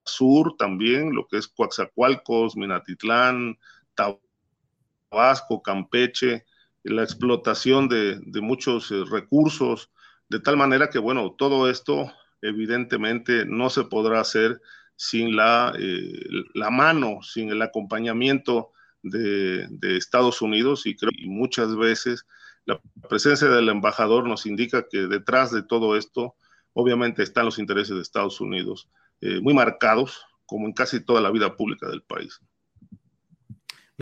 sur 0.04 0.56
también, 0.58 1.14
lo 1.14 1.26
que 1.28 1.38
es 1.38 1.48
Coaxacualcos, 1.48 2.56
Minatitlán, 2.56 3.56
Tabasco, 3.94 5.62
Campeche, 5.62 6.44
la 6.82 7.04
explotación 7.04 7.88
de, 7.88 8.18
de 8.20 8.40
muchos 8.40 8.90
eh, 8.90 9.04
recursos, 9.08 9.90
de 10.28 10.40
tal 10.40 10.56
manera 10.56 10.90
que, 10.90 10.98
bueno, 10.98 11.36
todo 11.38 11.70
esto 11.70 12.12
evidentemente 12.42 13.46
no 13.46 13.70
se 13.70 13.84
podrá 13.84 14.20
hacer 14.20 14.60
sin 14.96 15.34
la, 15.34 15.72
eh, 15.78 16.12
la 16.54 16.70
mano, 16.70 17.22
sin 17.22 17.50
el 17.50 17.62
acompañamiento 17.62 18.72
de, 19.02 19.96
Estados 19.96 20.42
Unidos 20.42 20.86
y 20.86 20.96
creo 20.96 21.10
que 21.10 21.26
muchas 21.26 21.76
veces 21.76 22.26
la 22.64 22.80
presencia 23.08 23.48
del 23.48 23.68
embajador 23.68 24.26
nos 24.28 24.46
indica 24.46 24.86
que 24.88 25.06
detrás 25.08 25.50
de 25.50 25.62
todo 25.62 25.96
esto 25.96 26.36
obviamente 26.72 27.22
están 27.22 27.46
los 27.46 27.58
intereses 27.58 27.96
de 27.96 28.02
Estados 28.02 28.40
Unidos 28.40 28.88
eh, 29.20 29.40
muy 29.40 29.54
marcados, 29.54 30.24
como 30.46 30.66
en 30.66 30.72
casi 30.72 31.04
toda 31.04 31.20
la 31.20 31.30
vida 31.30 31.56
pública 31.56 31.88
del 31.88 32.02
país. 32.02 32.40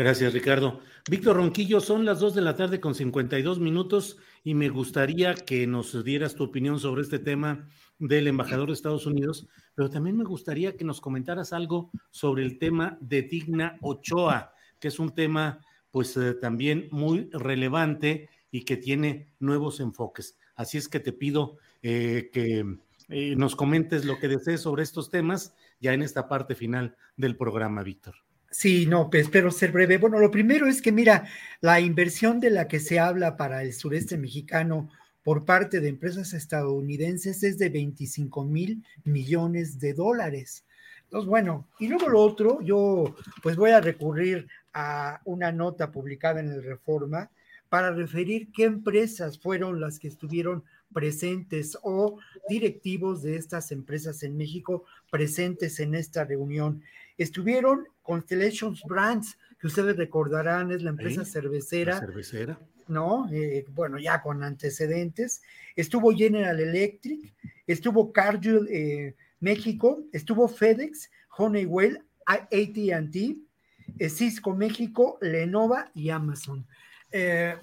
Gracias, 0.00 0.32
Ricardo. 0.32 0.80
Víctor 1.10 1.36
Ronquillo, 1.36 1.78
son 1.78 2.06
las 2.06 2.20
2 2.20 2.34
de 2.34 2.40
la 2.40 2.56
tarde 2.56 2.80
con 2.80 2.94
52 2.94 3.60
minutos 3.60 4.16
y 4.42 4.54
me 4.54 4.70
gustaría 4.70 5.34
que 5.34 5.66
nos 5.66 6.02
dieras 6.02 6.34
tu 6.34 6.44
opinión 6.44 6.80
sobre 6.80 7.02
este 7.02 7.18
tema 7.18 7.68
del 7.98 8.26
embajador 8.26 8.68
de 8.68 8.72
Estados 8.72 9.04
Unidos, 9.04 9.46
pero 9.74 9.90
también 9.90 10.16
me 10.16 10.24
gustaría 10.24 10.74
que 10.74 10.86
nos 10.86 11.02
comentaras 11.02 11.52
algo 11.52 11.90
sobre 12.08 12.44
el 12.44 12.58
tema 12.58 12.96
de 13.02 13.20
Digna 13.20 13.76
Ochoa, 13.82 14.54
que 14.78 14.88
es 14.88 14.98
un 14.98 15.14
tema 15.14 15.60
pues 15.90 16.16
eh, 16.16 16.32
también 16.32 16.88
muy 16.90 17.28
relevante 17.34 18.30
y 18.50 18.64
que 18.64 18.78
tiene 18.78 19.34
nuevos 19.38 19.80
enfoques. 19.80 20.38
Así 20.54 20.78
es 20.78 20.88
que 20.88 21.00
te 21.00 21.12
pido 21.12 21.58
eh, 21.82 22.30
que 22.32 22.64
eh, 23.10 23.36
nos 23.36 23.54
comentes 23.54 24.06
lo 24.06 24.18
que 24.18 24.28
desees 24.28 24.62
sobre 24.62 24.82
estos 24.82 25.10
temas 25.10 25.54
ya 25.78 25.92
en 25.92 26.00
esta 26.00 26.26
parte 26.26 26.54
final 26.54 26.96
del 27.18 27.36
programa, 27.36 27.82
Víctor. 27.82 28.14
Sí, 28.50 28.86
no, 28.86 29.10
pues, 29.10 29.24
espero 29.24 29.50
ser 29.52 29.70
breve. 29.70 29.98
Bueno, 29.98 30.18
lo 30.18 30.30
primero 30.30 30.66
es 30.66 30.82
que, 30.82 30.90
mira, 30.90 31.28
la 31.60 31.80
inversión 31.80 32.40
de 32.40 32.50
la 32.50 32.66
que 32.66 32.80
se 32.80 32.98
habla 32.98 33.36
para 33.36 33.62
el 33.62 33.72
sureste 33.72 34.18
mexicano 34.18 34.90
por 35.22 35.44
parte 35.44 35.80
de 35.80 35.88
empresas 35.88 36.32
estadounidenses 36.32 37.42
es 37.44 37.58
de 37.58 37.68
25 37.68 38.44
mil 38.44 38.84
millones 39.04 39.78
de 39.78 39.94
dólares. 39.94 40.64
Entonces, 41.04 41.28
bueno, 41.28 41.68
y 41.78 41.88
luego 41.88 42.08
lo 42.08 42.20
otro, 42.20 42.60
yo 42.62 43.14
pues 43.42 43.56
voy 43.56 43.70
a 43.70 43.80
recurrir 43.80 44.48
a 44.72 45.20
una 45.24 45.52
nota 45.52 45.90
publicada 45.92 46.40
en 46.40 46.50
el 46.50 46.62
Reforma 46.62 47.30
para 47.68 47.92
referir 47.92 48.50
qué 48.52 48.64
empresas 48.64 49.38
fueron 49.38 49.80
las 49.80 49.98
que 49.98 50.08
estuvieron 50.08 50.64
presentes 50.92 51.78
o 51.82 52.18
directivos 52.48 53.22
de 53.22 53.36
estas 53.36 53.70
empresas 53.70 54.22
en 54.22 54.36
México 54.36 54.84
presentes 55.10 55.78
en 55.80 55.94
esta 55.94 56.24
reunión. 56.24 56.82
Estuvieron 57.20 57.86
Constellations 58.00 58.82
Brands, 58.84 59.36
que 59.58 59.66
ustedes 59.66 59.94
recordarán, 59.94 60.72
es 60.72 60.82
la 60.82 60.88
empresa 60.88 61.22
cervecera. 61.22 61.98
cervecera. 61.98 62.58
¿No? 62.88 63.28
Eh, 63.30 63.66
bueno, 63.74 63.98
ya 63.98 64.22
con 64.22 64.42
antecedentes. 64.42 65.42
Estuvo 65.76 66.16
General 66.16 66.58
Electric, 66.58 67.34
estuvo 67.66 68.10
Cargill 68.10 68.66
eh, 68.70 69.16
México, 69.38 70.02
estuvo 70.14 70.48
FedEx, 70.48 71.10
Honeywell, 71.36 72.02
ATT, 72.24 73.16
eh, 73.98 74.08
Cisco 74.08 74.56
México, 74.56 75.18
Lenovo 75.20 75.76
y 75.92 76.08
Amazon. 76.08 76.66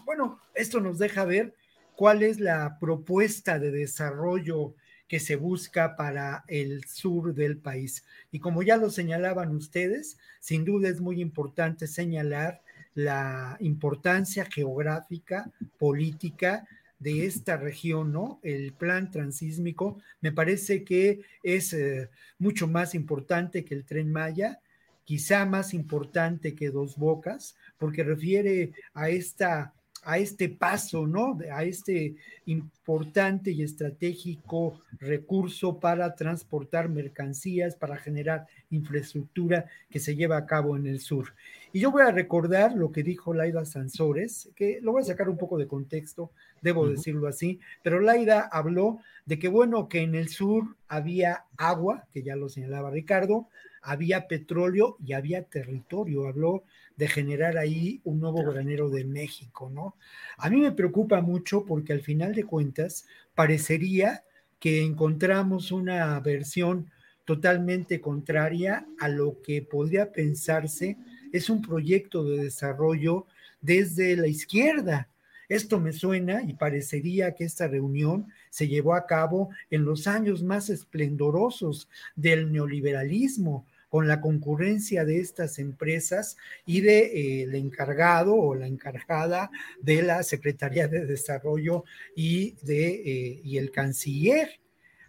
bueno, 0.05 0.39
esto 0.53 0.79
nos 0.79 0.99
deja 0.99 1.25
ver 1.25 1.55
cuál 1.95 2.21
es 2.21 2.39
la 2.39 2.77
propuesta 2.79 3.57
de 3.57 3.71
desarrollo 3.71 4.75
que 5.07 5.19
se 5.19 5.35
busca 5.35 5.95
para 5.95 6.43
el 6.47 6.85
sur 6.85 7.34
del 7.34 7.57
país. 7.57 8.03
Y 8.31 8.39
como 8.39 8.63
ya 8.63 8.77
lo 8.77 8.89
señalaban 8.89 9.55
ustedes, 9.55 10.17
sin 10.39 10.65
duda 10.65 10.89
es 10.89 10.99
muy 10.99 11.21
importante 11.21 11.88
señalar 11.88 12.61
la 12.93 13.57
importancia 13.59 14.45
geográfica, 14.45 15.51
política 15.77 16.67
de 16.99 17.25
esta 17.25 17.57
región, 17.57 18.11
¿no? 18.11 18.39
El 18.41 18.73
plan 18.73 19.11
transísmico 19.11 19.99
me 20.19 20.31
parece 20.31 20.84
que 20.84 21.21
es 21.43 21.73
eh, 21.73 22.09
mucho 22.39 22.67
más 22.67 22.95
importante 22.95 23.63
que 23.63 23.75
el 23.75 23.85
tren 23.85 24.11
Maya, 24.11 24.59
quizá 25.05 25.45
más 25.45 25.73
importante 25.73 26.55
que 26.55 26.69
Dos 26.71 26.97
Bocas, 26.97 27.55
porque 27.77 28.03
refiere 28.03 28.71
a 28.93 29.09
esta 29.09 29.73
a 30.07 30.19
este 30.19 30.47
paso, 30.47 31.05
¿no? 31.05 31.38
A 31.51 31.65
este 31.65 32.15
importante 32.45 33.51
y 33.51 33.61
estratégico 33.61 34.79
recurso 34.99 35.81
para 35.81 36.15
transportar 36.15 36.88
mercancías, 36.88 37.75
para 37.75 37.97
generar 37.97 38.47
infraestructura 38.69 39.65
que 39.89 39.99
se 39.99 40.15
lleva 40.15 40.38
a 40.38 40.45
cabo 40.45 40.77
en 40.77 40.88
el 40.88 41.01
sur. 41.01 41.34
Y 41.73 41.81
yo 41.81 41.91
voy 41.91 42.03
a 42.03 42.11
recordar 42.11 42.73
lo 42.73 42.89
que 42.93 43.03
dijo 43.03 43.34
Laida 43.34 43.65
Sansores, 43.65 44.49
que 44.55 44.79
lo 44.81 44.93
voy 44.93 45.01
a 45.01 45.05
sacar 45.05 45.27
un 45.27 45.38
poco 45.38 45.57
de 45.57 45.67
contexto, 45.67 46.31
debo 46.61 46.88
decirlo 46.88 47.27
así, 47.27 47.59
pero 47.84 47.99
Laida 47.99 48.47
habló 48.49 48.99
de 49.25 49.38
que, 49.38 49.49
bueno, 49.49 49.89
que 49.89 50.03
en 50.03 50.15
el 50.15 50.29
sur 50.29 50.77
había 50.88 51.43
agua, 51.57 52.07
que 52.13 52.23
ya 52.23 52.38
lo 52.38 52.47
señalaba 52.47 52.91
Ricardo, 52.91 53.49
había 53.82 54.28
petróleo 54.28 54.98
y 55.06 55.14
había 55.14 55.44
territorio. 55.44 56.28
Habló 56.28 56.64
de 56.95 57.08
generar 57.08 57.58
ahí 57.58 58.02
un 58.04 58.20
nuevo 58.20 58.44
granero 58.44 58.90
de 58.90 59.06
México, 59.06 59.70
¿no? 59.70 59.95
A 60.38 60.49
mí 60.49 60.60
me 60.60 60.72
preocupa 60.72 61.22
mucho 61.22 61.66
porque 61.66 61.94
al 61.94 62.02
final 62.02 62.34
de 62.34 62.44
cuentas 62.44 63.06
parecería 63.36 64.24
que 64.60 64.84
encontramos 64.84 65.72
una 65.72 66.20
versión 66.20 66.91
totalmente 67.26 68.02
contraria 68.02 68.88
a 68.99 69.10
lo 69.10 69.41
que 69.41 69.62
podría 69.62 70.12
pensarse 70.12 70.98
es 71.32 71.49
un 71.49 71.62
proyecto 71.62 72.24
de 72.24 72.44
desarrollo 72.44 73.26
desde 73.62 74.16
la 74.16 74.28
izquierda. 74.28 75.10
Esto 75.49 75.80
me 75.80 75.94
suena 75.94 76.44
y 76.44 76.53
parecería 76.53 77.34
que 77.34 77.45
esta 77.45 77.68
reunión 77.68 78.28
se 78.49 78.68
llevó 78.68 78.95
a 78.95 79.06
cabo 79.06 79.49
en 79.69 79.86
los 79.86 80.07
años 80.07 80.44
más 80.44 80.69
esplendorosos 80.69 81.90
del 82.15 82.52
neoliberalismo, 82.52 83.65
con 83.90 84.07
la 84.07 84.19
concurrencia 84.19 85.06
de 85.06 85.19
estas 85.19 85.60
empresas 85.60 86.36
y 86.65 86.82
de 86.82 86.99
eh, 86.99 87.44
el 87.44 87.56
encargado 87.56 88.36
o 88.36 88.53
la 88.53 88.68
encargada 88.68 89.49
de 89.82 90.02
la 90.03 90.24
Secretaría 90.24 90.88
de 90.88 91.06
Desarrollo 91.06 91.86
y 92.15 92.56
de 92.64 92.90
eh, 92.90 93.41
y 93.44 93.57
el 93.57 93.72
canciller. 93.72 94.60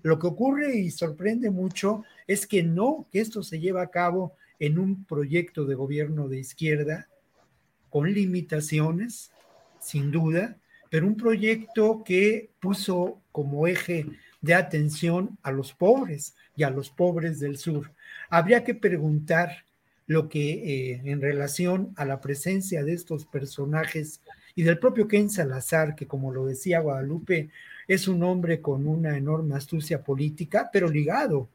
Lo 0.03 0.19
que 0.19 0.29
ocurre 0.29 0.77
y 0.77 0.91
sorprende 0.91 1.51
mucho 1.51 2.05
es 2.27 2.47
que 2.47 2.63
no, 2.63 3.09
que 3.11 3.21
esto 3.21 3.43
se 3.43 3.59
lleva 3.59 3.83
a 3.83 3.91
cabo 3.91 4.35
en 4.61 4.79
un 4.79 5.05
proyecto 5.05 5.65
de 5.65 5.75
gobierno 5.75 6.29
de 6.29 6.39
izquierda 6.39 7.09
con 7.91 8.13
limitaciones, 8.13 9.33
sin 9.81 10.11
duda, 10.11 10.57
pero 10.91 11.07
un 11.07 11.17
proyecto 11.17 12.03
que 12.05 12.51
puso 12.61 13.21
como 13.33 13.67
eje 13.67 14.07
de 14.41 14.55
atención 14.55 15.39
a 15.43 15.51
los 15.51 15.73
pobres 15.73 16.35
y 16.57 16.63
a 16.63 16.71
los 16.71 16.91
pobres 16.91 17.41
del 17.41 17.57
sur. 17.59 17.93
Habría 18.31 18.65
que 18.65 18.75
preguntar 18.75 19.65
lo 20.07 20.29
que 20.29 20.51
eh, 20.51 21.03
en 21.05 21.21
relación 21.21 21.93
a 21.97 22.05
la 22.05 22.21
presencia 22.21 22.83
de 22.83 22.95
estos 22.95 23.27
personajes 23.27 24.21
y 24.55 24.63
del 24.63 24.79
propio 24.79 25.07
Ken 25.07 25.31
Salazar, 25.31 25.95
que 25.95 26.07
como 26.07 26.33
lo 26.33 26.47
decía 26.47 26.81
Guadalupe, 26.81 27.51
es 27.87 28.09
un 28.09 28.23
hombre 28.23 28.61
con 28.61 28.87
una 28.87 29.17
enorme 29.17 29.55
astucia 29.55 30.03
política, 30.03 30.71
pero 30.73 30.89
ligado 30.89 31.49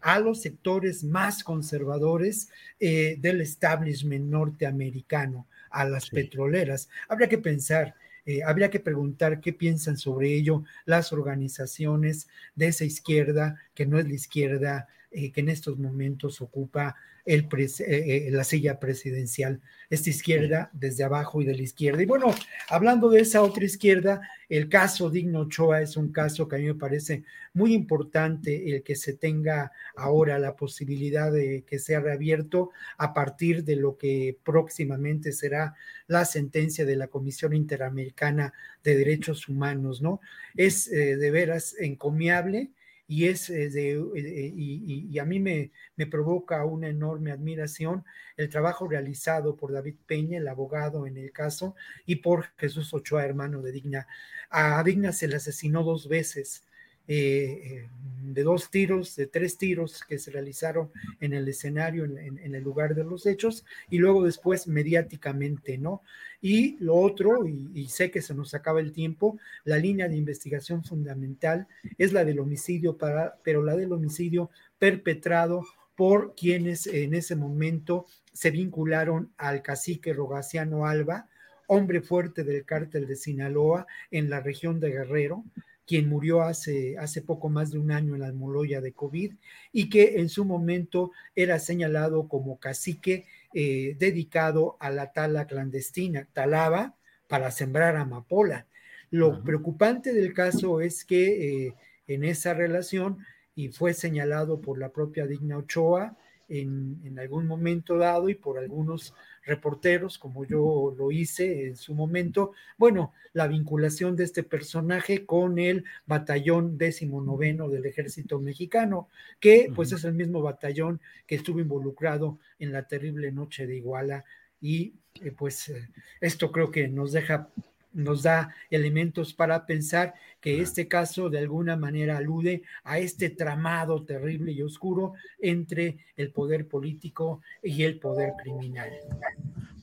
a 0.00 0.18
los 0.18 0.42
sectores 0.42 1.02
más 1.02 1.42
conservadores 1.42 2.48
eh, 2.78 3.16
del 3.20 3.40
establishment 3.40 4.26
norteamericano, 4.26 5.46
a 5.74 5.84
las 5.84 6.08
petroleras. 6.08 6.88
Habría 7.08 7.28
que 7.28 7.38
pensar, 7.38 7.94
eh, 8.24 8.42
habría 8.42 8.70
que 8.70 8.80
preguntar 8.80 9.40
qué 9.40 9.52
piensan 9.52 9.98
sobre 9.98 10.32
ello 10.32 10.64
las 10.86 11.12
organizaciones 11.12 12.28
de 12.54 12.68
esa 12.68 12.84
izquierda, 12.84 13.60
que 13.74 13.84
no 13.84 13.98
es 13.98 14.06
la 14.06 14.14
izquierda 14.14 14.88
eh, 15.10 15.32
que 15.32 15.40
en 15.40 15.48
estos 15.48 15.78
momentos 15.78 16.40
ocupa 16.40 16.96
el 17.24 17.48
eh, 17.52 17.74
eh, 17.78 18.28
la 18.30 18.44
silla 18.44 18.78
presidencial, 18.78 19.60
esta 19.88 20.10
izquierda 20.10 20.70
desde 20.72 21.04
abajo 21.04 21.40
y 21.40 21.44
de 21.44 21.54
la 21.54 21.62
izquierda. 21.62 22.02
Y 22.02 22.06
bueno, 22.06 22.34
hablando 22.68 23.08
de 23.08 23.20
esa 23.20 23.42
otra 23.42 23.64
izquierda, 23.64 24.20
el 24.48 24.68
caso 24.68 25.08
Digno 25.08 25.40
Ochoa 25.40 25.80
es 25.80 25.96
un 25.96 26.12
caso 26.12 26.48
que 26.48 26.56
a 26.56 26.58
mí 26.58 26.66
me 26.66 26.74
parece 26.74 27.24
muy 27.54 27.72
importante 27.72 28.74
el 28.74 28.82
que 28.82 28.94
se 28.94 29.14
tenga 29.14 29.72
ahora 29.96 30.38
la 30.38 30.54
posibilidad 30.54 31.32
de 31.32 31.64
que 31.66 31.78
sea 31.78 32.00
reabierto 32.00 32.70
a 32.98 33.14
partir 33.14 33.64
de 33.64 33.76
lo 33.76 33.96
que 33.96 34.36
próximamente 34.44 35.32
será 35.32 35.74
la 36.06 36.26
sentencia 36.26 36.84
de 36.84 36.96
la 36.96 37.08
Comisión 37.08 37.54
Interamericana 37.54 38.52
de 38.82 38.96
Derechos 38.96 39.48
Humanos, 39.48 40.02
¿no? 40.02 40.20
Es 40.54 40.90
de 40.90 41.30
veras 41.30 41.74
encomiable 41.78 42.70
y 43.06 43.26
es 43.26 43.50
eh, 43.50 43.68
de, 43.68 43.92
eh, 43.92 44.52
y, 44.54 45.18
a 45.18 45.24
mí 45.24 45.40
me, 45.40 45.72
me, 45.96 46.06
provoca 46.06 46.64
una 46.64 46.88
enorme 46.88 47.32
admiración 47.32 48.04
el 48.36 48.48
trabajo 48.48 48.88
realizado 48.88 49.56
por 49.56 49.72
David 49.72 49.96
Peña, 50.06 50.38
el 50.38 50.48
abogado 50.48 51.06
en 51.06 51.16
el 51.18 51.32
caso, 51.32 51.74
y 52.06 52.16
por 52.16 52.46
Jesús 52.56 52.92
Ochoa, 52.94 53.24
hermano 53.24 53.62
de 53.62 53.72
Digna. 53.72 54.06
A 54.50 54.82
Digna 54.82 55.12
se 55.12 55.28
le 55.28 55.36
asesinó 55.36 55.82
dos 55.82 56.08
veces 56.08 56.64
eh, 57.06 57.88
de 58.24 58.42
dos 58.42 58.70
tiros, 58.70 59.14
de 59.16 59.26
tres 59.26 59.58
tiros 59.58 60.02
que 60.02 60.18
se 60.18 60.30
realizaron 60.30 60.90
en 61.20 61.34
el 61.34 61.46
escenario, 61.46 62.04
en, 62.04 62.54
el 62.54 62.62
lugar 62.62 62.94
de 62.94 63.04
los 63.04 63.26
hechos, 63.26 63.64
y 63.90 63.98
luego 63.98 64.24
después 64.24 64.66
mediáticamente, 64.66 65.76
¿no? 65.78 66.02
Y 66.40 66.76
lo 66.78 66.96
otro, 66.96 67.46
y, 67.46 67.88
sé 67.88 68.10
que 68.10 68.22
se 68.22 68.34
nos 68.34 68.54
acaba 68.54 68.80
el 68.80 68.92
tiempo, 68.92 69.38
la 69.64 69.76
línea 69.76 70.08
de 70.08 70.16
investigación 70.16 70.84
fundamental 70.84 71.66
es 71.98 72.12
la 72.12 72.24
del 72.24 72.40
homicidio, 72.40 72.96
para, 72.96 73.38
pero 73.42 73.62
la 73.62 73.76
del 73.76 73.92
homicidio 73.92 74.50
perpetrado 74.78 75.64
por 75.94 76.34
quienes 76.34 76.86
en 76.86 77.14
ese 77.14 77.36
momento 77.36 78.06
se 78.32 78.50
vincularon 78.50 79.32
al 79.36 79.62
cacique 79.62 80.12
Rogaciano 80.12 80.86
Alba, 80.86 81.28
hombre 81.66 82.00
fuerte 82.00 82.42
del 82.42 82.64
cártel 82.64 83.06
de 83.06 83.16
Sinaloa 83.16 83.86
en 84.10 84.28
la 84.28 84.40
región 84.40 84.80
de 84.80 84.90
Guerrero, 84.90 85.44
quien 85.86 86.08
murió 86.08 86.42
hace, 86.42 86.96
hace 86.98 87.22
poco 87.22 87.48
más 87.48 87.70
de 87.70 87.78
un 87.78 87.90
año 87.90 88.14
en 88.14 88.22
la 88.22 88.28
Almoloya 88.28 88.80
de 88.80 88.92
COVID 88.92 89.34
y 89.72 89.88
que 89.88 90.20
en 90.20 90.28
su 90.28 90.44
momento 90.44 91.12
era 91.34 91.58
señalado 91.58 92.28
como 92.28 92.58
cacique 92.58 93.26
eh, 93.52 93.96
dedicado 93.98 94.76
a 94.80 94.90
la 94.90 95.12
tala 95.12 95.46
clandestina, 95.46 96.26
talaba 96.32 96.96
para 97.28 97.50
sembrar 97.50 97.96
amapola. 97.96 98.66
Lo 99.10 99.44
preocupante 99.44 100.12
del 100.12 100.32
caso 100.32 100.80
es 100.80 101.04
que 101.04 101.66
eh, 101.66 101.74
en 102.06 102.24
esa 102.24 102.54
relación, 102.54 103.18
y 103.54 103.68
fue 103.68 103.94
señalado 103.94 104.60
por 104.60 104.78
la 104.78 104.90
propia 104.90 105.26
Digna 105.26 105.58
Ochoa 105.58 106.16
en, 106.60 107.00
en 107.04 107.18
algún 107.18 107.46
momento 107.46 107.96
dado 107.96 108.28
y 108.28 108.34
por 108.34 108.58
algunos 108.58 109.14
reporteros, 109.44 110.18
como 110.18 110.44
yo 110.44 110.94
lo 110.96 111.10
hice 111.10 111.66
en 111.66 111.76
su 111.76 111.94
momento, 111.94 112.52
bueno, 112.78 113.12
la 113.32 113.46
vinculación 113.46 114.16
de 114.16 114.24
este 114.24 114.42
personaje 114.42 115.26
con 115.26 115.58
el 115.58 115.84
batallón 116.06 116.78
décimo 116.78 117.22
noveno 117.22 117.68
del 117.68 117.86
ejército 117.86 118.38
mexicano, 118.40 119.08
que 119.40 119.70
pues 119.74 119.92
es 119.92 120.04
el 120.04 120.14
mismo 120.14 120.42
batallón 120.42 121.00
que 121.26 121.34
estuvo 121.36 121.60
involucrado 121.60 122.38
en 122.58 122.72
la 122.72 122.86
terrible 122.86 123.32
noche 123.32 123.66
de 123.66 123.76
Iguala 123.76 124.24
y 124.60 124.94
eh, 125.22 125.30
pues 125.36 125.68
eh, 125.68 125.88
esto 126.20 126.50
creo 126.50 126.70
que 126.70 126.88
nos 126.88 127.12
deja 127.12 127.48
nos 127.94 128.22
da 128.22 128.54
elementos 128.70 129.32
para 129.32 129.64
pensar 129.66 130.14
que 130.40 130.60
este 130.60 130.88
caso 130.88 131.30
de 131.30 131.38
alguna 131.38 131.76
manera 131.76 132.18
alude 132.18 132.62
a 132.82 132.98
este 132.98 133.30
tramado 133.30 134.04
terrible 134.04 134.52
y 134.52 134.62
oscuro 134.62 135.14
entre 135.40 135.98
el 136.16 136.30
poder 136.30 136.68
político 136.68 137.40
y 137.62 137.84
el 137.84 137.98
poder 137.98 138.34
criminal. 138.42 138.90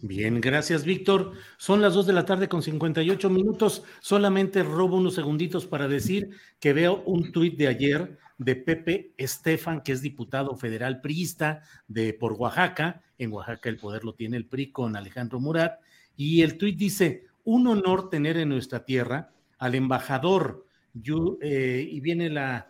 Bien, 0.04 0.42
gracias 0.42 0.84
Víctor. 0.84 1.34
Son 1.58 1.82
las 1.82 1.94
dos 1.94 2.08
de 2.08 2.14
la 2.14 2.26
tarde 2.26 2.48
con 2.48 2.62
58 2.62 3.30
minutos. 3.30 3.84
Solamente 4.00 4.64
robo 4.64 4.98
unos 4.98 5.16
segunditos 5.16 5.66
para 5.66 5.88
decir 5.88 6.32
que 6.60 6.74
veo 6.74 7.04
un 7.06 7.32
tuit 7.32 7.58
de 7.58 7.68
ayer 7.68 8.18
de 8.40 8.56
Pepe 8.56 9.14
Estefan, 9.18 9.82
que 9.82 9.92
es 9.92 10.02
diputado 10.02 10.56
federal 10.58 11.02
priista 11.02 11.62
de 11.88 12.14
por 12.14 12.34
Oaxaca. 12.34 13.04
En 13.20 13.32
Oaxaca 13.32 13.70
el 13.70 13.78
poder 13.78 14.04
lo 14.04 14.16
tiene 14.16 14.38
el 14.38 14.48
PRI 14.48 14.72
con 14.72 14.96
Alejandro 14.96 15.40
Murat. 15.40 15.80
Y 16.18 16.42
el 16.42 16.58
tuit 16.58 16.78
dice, 16.78 17.26
un 17.44 17.68
honor 17.68 18.10
tener 18.10 18.38
en 18.38 18.50
nuestra 18.50 18.86
tierra 18.86 19.32
al 19.58 19.76
embajador, 19.76 20.66
eh, 21.42 21.88
y 21.90 22.00
viene 22.02 22.30
la, 22.30 22.68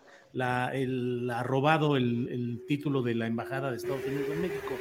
el, 0.74 1.30
arrobado 1.30 1.98
el, 1.98 2.28
el, 2.30 2.66
título 2.68 3.02
de 3.02 3.16
la 3.16 3.28
Embajada 3.28 3.72
de 3.72 3.78
Estados 3.78 4.06
Unidos 4.06 4.28
en 4.30 4.42
México. 4.42 4.74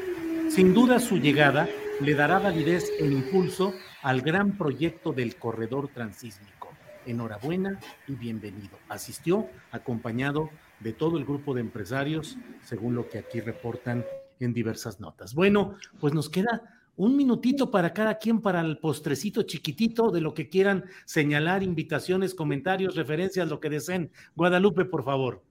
Sin 0.50 0.74
duda 0.74 0.98
su 0.98 1.18
llegada 1.18 1.68
le 2.00 2.14
dará 2.14 2.38
validez 2.38 2.90
e 2.98 3.06
impulso 3.06 3.72
al 4.02 4.20
gran 4.20 4.58
proyecto 4.58 5.12
del 5.12 5.36
corredor 5.36 5.88
transísmico. 5.88 6.70
Enhorabuena 7.06 7.78
y 8.08 8.14
bienvenido. 8.14 8.78
Asistió 8.88 9.48
acompañado 9.70 10.50
de 10.80 10.92
todo 10.92 11.18
el 11.18 11.24
grupo 11.24 11.54
de 11.54 11.60
empresarios, 11.60 12.36
según 12.64 12.94
lo 12.94 13.08
que 13.08 13.18
aquí 13.18 13.40
reportan 13.40 14.04
en 14.40 14.52
diversas 14.52 15.00
notas. 15.00 15.34
Bueno, 15.34 15.76
pues 16.00 16.14
nos 16.14 16.28
queda 16.28 16.79
un 16.96 17.16
minutito 17.16 17.70
para 17.70 17.92
cada 17.92 18.18
quien 18.18 18.40
para 18.40 18.60
el 18.60 18.78
postrecito 18.78 19.42
chiquitito 19.42 20.10
de 20.10 20.20
lo 20.20 20.34
que 20.34 20.48
quieran 20.48 20.84
señalar, 21.06 21.62
invitaciones, 21.62 22.34
comentarios, 22.34 22.94
referencias, 22.94 23.48
lo 23.48 23.60
que 23.60 23.70
deseen. 23.70 24.10
Guadalupe, 24.36 24.84
por 24.84 25.04
favor. 25.04 25.42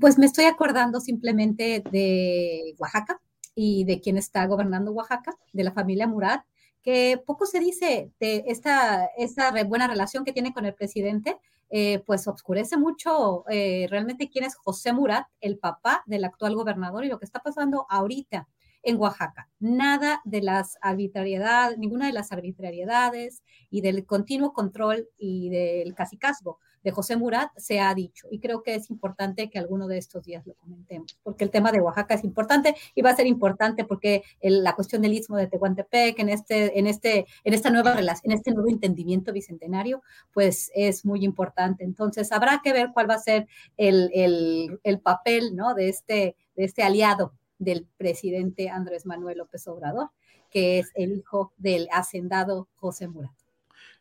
Pues 0.00 0.18
me 0.18 0.26
estoy 0.26 0.44
acordando 0.44 1.00
simplemente 1.00 1.82
de 1.90 2.74
Oaxaca 2.78 3.20
y 3.54 3.84
de 3.84 4.00
quien 4.00 4.18
está 4.18 4.46
gobernando 4.46 4.92
Oaxaca, 4.92 5.34
de 5.52 5.64
la 5.64 5.72
familia 5.72 6.06
Murat, 6.06 6.44
que 6.82 7.20
poco 7.26 7.46
se 7.46 7.58
dice 7.58 8.10
de 8.20 8.44
esta, 8.46 9.06
esta 9.16 9.50
buena 9.64 9.88
relación 9.88 10.24
que 10.24 10.32
tiene 10.32 10.52
con 10.52 10.66
el 10.66 10.74
presidente, 10.74 11.38
eh, 11.70 12.02
pues 12.06 12.28
obscurece 12.28 12.76
mucho 12.76 13.44
eh, 13.50 13.86
realmente 13.90 14.30
quién 14.30 14.44
es 14.44 14.54
José 14.56 14.92
Murat, 14.92 15.26
el 15.40 15.58
papá 15.58 16.02
del 16.06 16.24
actual 16.24 16.54
gobernador 16.54 17.04
y 17.04 17.08
lo 17.08 17.18
que 17.18 17.24
está 17.24 17.40
pasando 17.40 17.86
ahorita 17.88 18.46
en 18.88 18.98
Oaxaca. 18.98 19.48
Nada 19.60 20.20
de 20.24 20.40
las 20.40 20.78
arbitrariedades, 20.80 21.78
ninguna 21.78 22.06
de 22.06 22.12
las 22.12 22.32
arbitrariedades 22.32 23.42
y 23.70 23.82
del 23.82 24.06
continuo 24.06 24.52
control 24.52 25.08
y 25.18 25.50
del 25.50 25.94
casicazgo 25.94 26.58
de 26.82 26.90
José 26.90 27.16
Murat 27.16 27.50
se 27.56 27.80
ha 27.80 27.92
dicho. 27.94 28.28
Y 28.30 28.40
creo 28.40 28.62
que 28.62 28.74
es 28.74 28.88
importante 28.88 29.50
que 29.50 29.58
alguno 29.58 29.88
de 29.88 29.98
estos 29.98 30.24
días 30.24 30.46
lo 30.46 30.54
comentemos, 30.54 31.18
porque 31.22 31.44
el 31.44 31.50
tema 31.50 31.70
de 31.70 31.80
Oaxaca 31.80 32.14
es 32.14 32.24
importante 32.24 32.74
y 32.94 33.02
va 33.02 33.10
a 33.10 33.16
ser 33.16 33.26
importante 33.26 33.84
porque 33.84 34.22
la 34.40 34.74
cuestión 34.74 35.02
del 35.02 35.12
istmo 35.12 35.36
de 35.36 35.48
Tehuantepec 35.48 36.18
en 36.18 36.30
este, 36.30 36.78
en 36.78 36.86
este, 36.86 37.26
en 37.44 37.54
esta 37.54 37.70
nueva 37.70 37.92
relación, 37.92 38.32
en 38.32 38.38
este 38.38 38.52
nuevo 38.52 38.70
entendimiento 38.70 39.32
bicentenario, 39.32 40.02
pues 40.32 40.70
es 40.74 41.04
muy 41.04 41.24
importante. 41.24 41.84
Entonces 41.84 42.32
habrá 42.32 42.60
que 42.62 42.72
ver 42.72 42.90
cuál 42.94 43.10
va 43.10 43.14
a 43.14 43.18
ser 43.18 43.48
el, 43.76 44.10
el, 44.14 44.80
el 44.82 45.00
papel 45.00 45.56
¿no? 45.56 45.74
de, 45.74 45.90
este, 45.90 46.36
de 46.56 46.64
este 46.64 46.82
aliado 46.82 47.34
del 47.58 47.86
presidente 47.96 48.70
Andrés 48.70 49.06
Manuel 49.06 49.38
López 49.38 49.66
Obrador, 49.68 50.10
que 50.50 50.78
es 50.78 50.90
el 50.94 51.12
hijo 51.18 51.52
del 51.56 51.88
hacendado 51.92 52.68
José 52.76 53.08
Murat. 53.08 53.32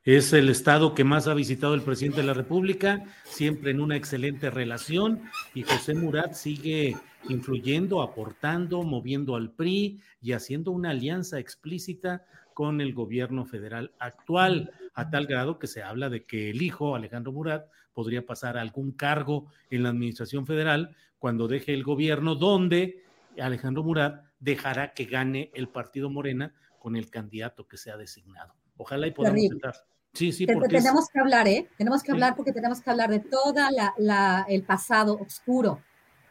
Es 0.03 0.31
el 0.31 0.47
estado 0.47 0.95
que 0.95 1.03
más 1.03 1.27
ha 1.27 1.33
visitado 1.33 1.73
el 1.73 1.81
presidente 1.81 2.21
de 2.21 2.27
la 2.27 2.33
República, 2.33 3.03
siempre 3.25 3.71
en 3.71 3.81
una 3.81 3.97
excelente 3.97 4.49
relación, 4.49 5.23
y 5.53 5.63
José 5.63 5.95
Murat 5.95 6.33
sigue 6.33 6.95
influyendo, 7.27 8.01
aportando, 8.01 8.83
moviendo 8.83 9.35
al 9.35 9.51
PRI 9.51 9.99
y 10.21 10.31
haciendo 10.31 10.71
una 10.71 10.91
alianza 10.91 11.39
explícita 11.39 12.25
con 12.53 12.79
el 12.79 12.93
gobierno 12.93 13.45
federal 13.45 13.91
actual, 13.99 14.71
a 14.93 15.09
tal 15.09 15.27
grado 15.27 15.59
que 15.59 15.67
se 15.67 15.83
habla 15.83 16.09
de 16.09 16.23
que 16.23 16.51
el 16.51 16.61
hijo, 16.61 16.95
Alejandro 16.95 17.33
Murat, 17.33 17.67
podría 17.93 18.25
pasar 18.25 18.57
algún 18.57 18.93
cargo 18.93 19.47
en 19.69 19.83
la 19.83 19.89
administración 19.89 20.47
federal 20.47 20.95
cuando 21.19 21.47
deje 21.47 21.73
el 21.73 21.83
gobierno, 21.83 22.35
donde 22.35 23.03
Alejandro 23.41 23.83
Murat 23.83 24.23
dejará 24.39 24.93
que 24.93 25.05
gane 25.05 25.51
el 25.53 25.69
partido 25.69 26.09
Morena 26.09 26.53
con 26.79 26.95
el 26.95 27.09
candidato 27.09 27.67
que 27.67 27.77
sea 27.77 27.97
designado. 27.97 28.53
Ojalá 28.77 29.07
y 29.07 29.11
podamos 29.11 29.41
estar. 29.43 29.75
Sí, 30.13 30.31
sí, 30.31 30.47
porque 30.47 30.77
tenemos 30.77 31.09
que 31.13 31.19
hablar, 31.19 31.47
¿eh? 31.47 31.69
Tenemos 31.77 32.01
que 32.01 32.11
hablar 32.11 32.35
porque 32.35 32.51
tenemos 32.51 32.81
que 32.81 32.89
hablar 32.89 33.09
de 33.11 33.19
toda 33.19 33.69
la, 33.97 34.45
el 34.49 34.63
pasado 34.63 35.19
oscuro 35.19 35.83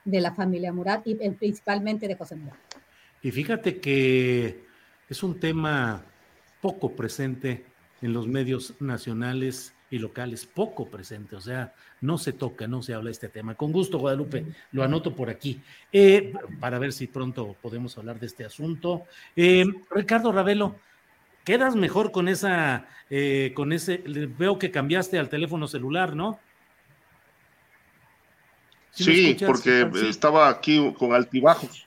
de 0.04 0.20
la 0.20 0.34
familia 0.34 0.72
Murat 0.72 1.06
y 1.06 1.14
principalmente 1.14 2.08
de 2.08 2.16
José 2.16 2.36
Murat. 2.36 2.56
Y 3.22 3.30
fíjate 3.30 3.80
que 3.80 4.64
es 5.08 5.22
un 5.22 5.38
tema 5.38 6.04
poco 6.60 6.96
presente 6.96 7.66
en 8.02 8.12
los 8.12 8.26
medios 8.26 8.74
nacionales 8.80 9.75
y 9.90 9.98
locales 9.98 10.46
poco 10.46 10.86
presente, 10.86 11.36
o 11.36 11.40
sea, 11.40 11.72
no 12.00 12.18
se 12.18 12.32
toca, 12.32 12.66
no 12.66 12.82
se 12.82 12.94
habla 12.94 13.06
de 13.06 13.12
este 13.12 13.28
tema. 13.28 13.54
Con 13.54 13.72
gusto, 13.72 13.98
Guadalupe, 13.98 14.44
lo 14.72 14.82
anoto 14.82 15.14
por 15.14 15.30
aquí, 15.30 15.60
eh, 15.92 16.32
para 16.60 16.78
ver 16.78 16.92
si 16.92 17.06
pronto 17.06 17.56
podemos 17.60 17.96
hablar 17.96 18.18
de 18.18 18.26
este 18.26 18.44
asunto. 18.44 19.04
Eh, 19.34 19.64
Ricardo 19.90 20.32
Ravelo, 20.32 20.76
quedas 21.44 21.76
mejor 21.76 22.10
con 22.10 22.28
esa, 22.28 22.86
eh, 23.10 23.52
con 23.54 23.72
ese, 23.72 24.02
veo 24.38 24.58
que 24.58 24.70
cambiaste 24.70 25.18
al 25.18 25.28
teléfono 25.28 25.68
celular, 25.68 26.16
¿no? 26.16 26.40
Sí, 28.90 29.36
porque 29.46 29.88
estaba 30.08 30.48
aquí 30.48 30.92
con 30.98 31.12
altibajos. 31.12 31.86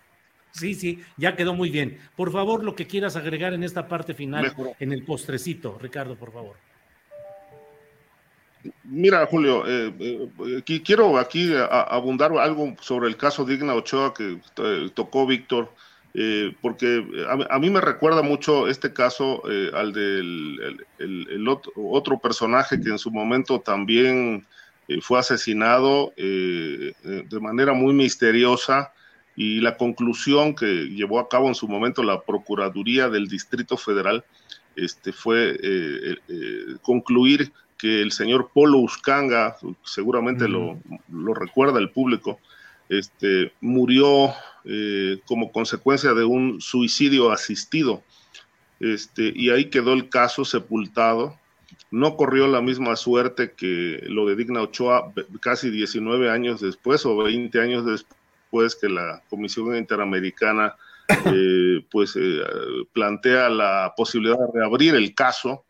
Sí, 0.51 0.73
sí, 0.75 1.03
ya 1.17 1.35
quedó 1.35 1.53
muy 1.53 1.69
bien. 1.69 1.97
Por 2.15 2.31
favor, 2.31 2.63
lo 2.63 2.75
que 2.75 2.87
quieras 2.87 3.15
agregar 3.15 3.53
en 3.53 3.63
esta 3.63 3.87
parte 3.87 4.13
final, 4.13 4.53
en 4.79 4.91
el 4.91 5.03
postrecito, 5.03 5.77
Ricardo, 5.79 6.15
por 6.15 6.31
favor. 6.31 6.68
Mira, 8.83 9.25
Julio, 9.25 9.63
eh, 9.65 9.93
eh, 10.67 10.81
quiero 10.83 11.17
aquí 11.17 11.53
abundar 11.69 12.33
algo 12.37 12.75
sobre 12.81 13.07
el 13.07 13.15
caso 13.15 13.45
Digna 13.45 13.73
Ochoa 13.73 14.13
que 14.13 14.39
eh, 14.57 14.89
tocó 14.93 15.25
Víctor, 15.25 15.73
porque 16.61 17.05
a, 17.49 17.59
mí 17.59 17.69
me 17.69 17.79
recuerda 17.79 18.23
mucho 18.23 18.67
este 18.67 18.91
caso 18.91 19.43
al 19.73 19.93
del 19.93 20.85
el, 20.97 21.47
otro, 21.47 22.17
personaje 22.17 22.81
que 22.81 22.89
en 22.89 22.97
su 22.97 23.11
momento 23.11 23.61
también 23.61 24.45
fue 25.01 25.19
asesinado 25.19 26.11
de 26.17 27.39
manera 27.39 27.73
muy 27.73 27.93
misteriosa 27.93 28.91
y 29.35 29.61
la 29.61 29.77
conclusión 29.77 30.55
que 30.55 30.65
llevó 30.65 31.19
a 31.19 31.29
cabo 31.29 31.47
en 31.47 31.55
su 31.55 31.67
momento 31.67 32.01
la 32.03 32.21
Procuraduría 32.21 33.07
del 33.07 33.27
Distrito 33.27 33.77
Federal 33.77 34.25
este, 34.75 35.13
fue 35.13 35.57
concluir 36.81 37.53
que 37.79 38.01
el 38.01 38.11
señor 38.11 38.51
Polo 38.53 38.77
Uscanga, 38.77 39.55
seguramente 39.83 40.47
lo, 40.47 40.77
lo, 41.11 41.33
recuerda 41.33 41.79
el 41.79 41.89
público, 41.89 42.39
este, 42.89 43.53
murió 43.61 44.33
eh, 44.65 45.19
como 45.25 45.51
consecuencia 45.51 46.13
de 46.13 46.25
un 46.25 46.59
suicidio 46.59 47.31
asistido. 47.31 48.03
Este, 48.79 49.31
y 49.33 49.49
ahí 49.49 49.65
quedó 49.65 49.93
el 49.93 50.09
caso 50.09 50.43
sepultado. 50.43 51.37
No 51.89 52.17
corrió 52.17 52.47
la 52.47 52.61
misma 52.61 52.95
suerte 52.95 53.53
que 53.53 54.03
lo 54.03 54.27
de 54.27 54.35
Digna 54.35 54.61
Ochoa 54.61 55.11
casi 55.39 55.69
19 55.69 56.29
años 56.29 56.61
después 56.61 57.05
o 57.05 57.17
20 57.17 57.61
años 57.61 57.85
después 57.85 58.75
que 58.75 58.89
la 58.89 59.23
Comisión 59.29 59.75
Interamericana 59.75 60.75
eh, 61.25 61.83
pues 61.89 62.15
eh, 62.15 62.41
plantea 62.93 63.49
la 63.49 63.93
posibilidad 63.95 64.37
de 64.37 64.59
reabrir 64.59 64.95
el 64.95 65.15
caso, 65.15 65.63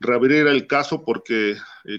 reabrir 0.00 0.46
el 0.46 0.66
caso 0.66 1.04
porque 1.04 1.56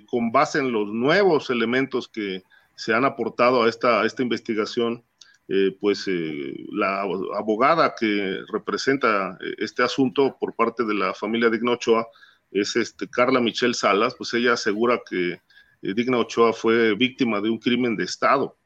con 0.07 0.32
base 0.32 0.60
en 0.60 0.72
los 0.72 0.88
nuevos 0.88 1.49
elementos 1.49 2.07
que 2.07 2.44
se 2.76 2.94
han 2.94 3.06
aportado 3.06 3.64
a 3.64 3.69
esta, 3.69 4.06
esta 4.06 4.22
investigación, 4.22 5.03
eh, 5.49 5.78
pues 5.80 6.07
eh, 6.07 6.65
la 6.74 7.02
abogada 7.02 7.95
que 7.98 8.40
representa 8.52 9.38
eh, 9.40 9.56
este 9.60 9.82
asunto 9.82 10.36
por 10.38 10.56
parte 10.56 10.84
de 10.84 10.94
la 10.94 11.14
familia 11.14 11.49
Digna 11.49 11.72
Ochoa 11.72 12.06
es 12.52 12.76
este, 12.76 13.07
Carla 13.07 13.40
Michelle 13.40 13.74
Salas, 13.74 14.14
pues 14.15 14.34
ella 14.34 14.53
asegura 14.53 15.02
que 15.10 15.41
Digna 15.82 16.18
Ochoa 16.18 16.52
fue 16.52 16.95
víctima 16.95 17.40
de 17.40 17.49
un 17.49 17.60
crimen 17.60 17.95
de 17.95 18.03
Estado. 18.03 18.57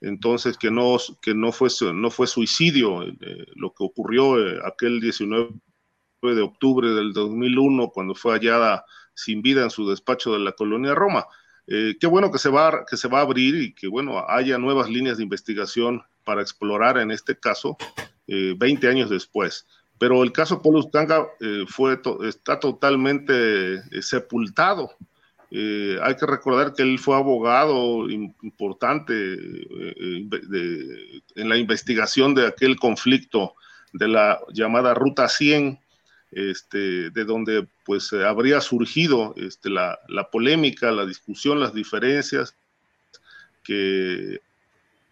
Entonces, 0.00 0.58
que 0.58 0.70
no, 0.70 0.96
que 1.22 1.34
no, 1.34 1.52
fue, 1.52 1.68
no 1.94 2.10
fue 2.10 2.26
suicidio 2.26 3.04
lo 3.54 3.70
que 3.72 3.84
ocurrió 3.84 4.34
aquel 4.66 5.00
19 5.00 5.50
de 6.22 6.42
octubre 6.42 6.88
del 6.90 7.12
2001, 7.12 7.90
cuando 7.90 8.14
fue 8.14 8.32
hallada 8.32 8.84
sin 9.14 9.42
vida 9.42 9.62
en 9.62 9.70
su 9.70 9.88
despacho 9.88 10.32
de 10.32 10.40
la 10.40 10.52
colonia 10.52 10.94
Roma. 10.94 11.26
Eh, 11.66 11.96
qué 12.00 12.06
bueno 12.06 12.30
que 12.30 12.38
se, 12.38 12.48
va, 12.48 12.84
que 12.88 12.96
se 12.96 13.08
va 13.08 13.18
a 13.18 13.22
abrir 13.22 13.56
y 13.56 13.74
que 13.74 13.88
bueno 13.88 14.24
haya 14.28 14.56
nuevas 14.56 14.88
líneas 14.88 15.16
de 15.16 15.24
investigación 15.24 16.02
para 16.22 16.42
explorar 16.42 16.98
en 16.98 17.10
este 17.10 17.36
caso 17.38 17.76
20 18.26 18.86
eh, 18.86 18.90
años 18.90 19.10
después. 19.10 19.66
Pero 19.98 20.22
el 20.22 20.30
caso 20.32 20.62
Paulus 20.62 20.90
Tanga 20.90 21.26
eh, 21.40 21.64
fue 21.66 22.00
está 22.24 22.60
totalmente 22.60 23.82
sepultado. 24.02 24.90
hay 25.50 26.16
que 26.16 26.26
recordar 26.26 26.74
que 26.74 26.82
él 26.82 26.98
fue 26.98 27.16
abogado 27.16 28.08
importante 28.10 29.14
en 31.34 31.48
la 31.48 31.56
investigación 31.56 32.34
de 32.34 32.46
aquel 32.46 32.76
conflicto 32.76 33.54
de 33.92 34.08
la 34.08 34.38
llamada 34.52 34.92
Ruta 34.92 35.28
100 35.28 35.80
este, 36.36 37.08
de 37.08 37.24
donde 37.24 37.66
pues 37.86 38.12
eh, 38.12 38.22
habría 38.22 38.60
surgido 38.60 39.32
este, 39.38 39.70
la, 39.70 39.98
polémica, 40.30 40.92
la 40.92 41.06
discusión, 41.06 41.60
las 41.60 41.72
diferencias 41.72 42.54
que 43.64 44.42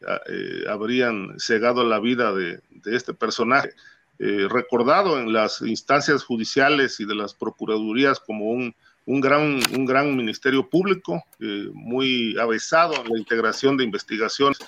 ah, 0.06 0.20
eh, 0.28 0.64
habrían 0.68 1.34
cegado 1.38 1.82
la 1.82 1.98
vida 1.98 2.34
de, 2.34 2.60
este 2.84 3.14
personaje, 3.14 3.70
eh, 4.18 4.48
recordado 4.50 5.18
en 5.18 5.32
las 5.32 5.62
instancias 5.62 6.24
judiciales 6.24 7.00
y 7.00 7.06
de 7.06 7.14
las 7.14 7.32
procuradurías 7.32 8.20
como 8.20 8.50
un, 8.50 8.74
gran, 9.06 9.60
un 9.74 9.86
gran 9.86 10.14
ministerio 10.14 10.68
público, 10.68 11.24
muy 11.72 12.36
avesado 12.38 13.02
en 13.02 13.12
la 13.12 13.18
integración 13.18 13.78
de 13.78 13.84
investigaciones, 13.84 14.58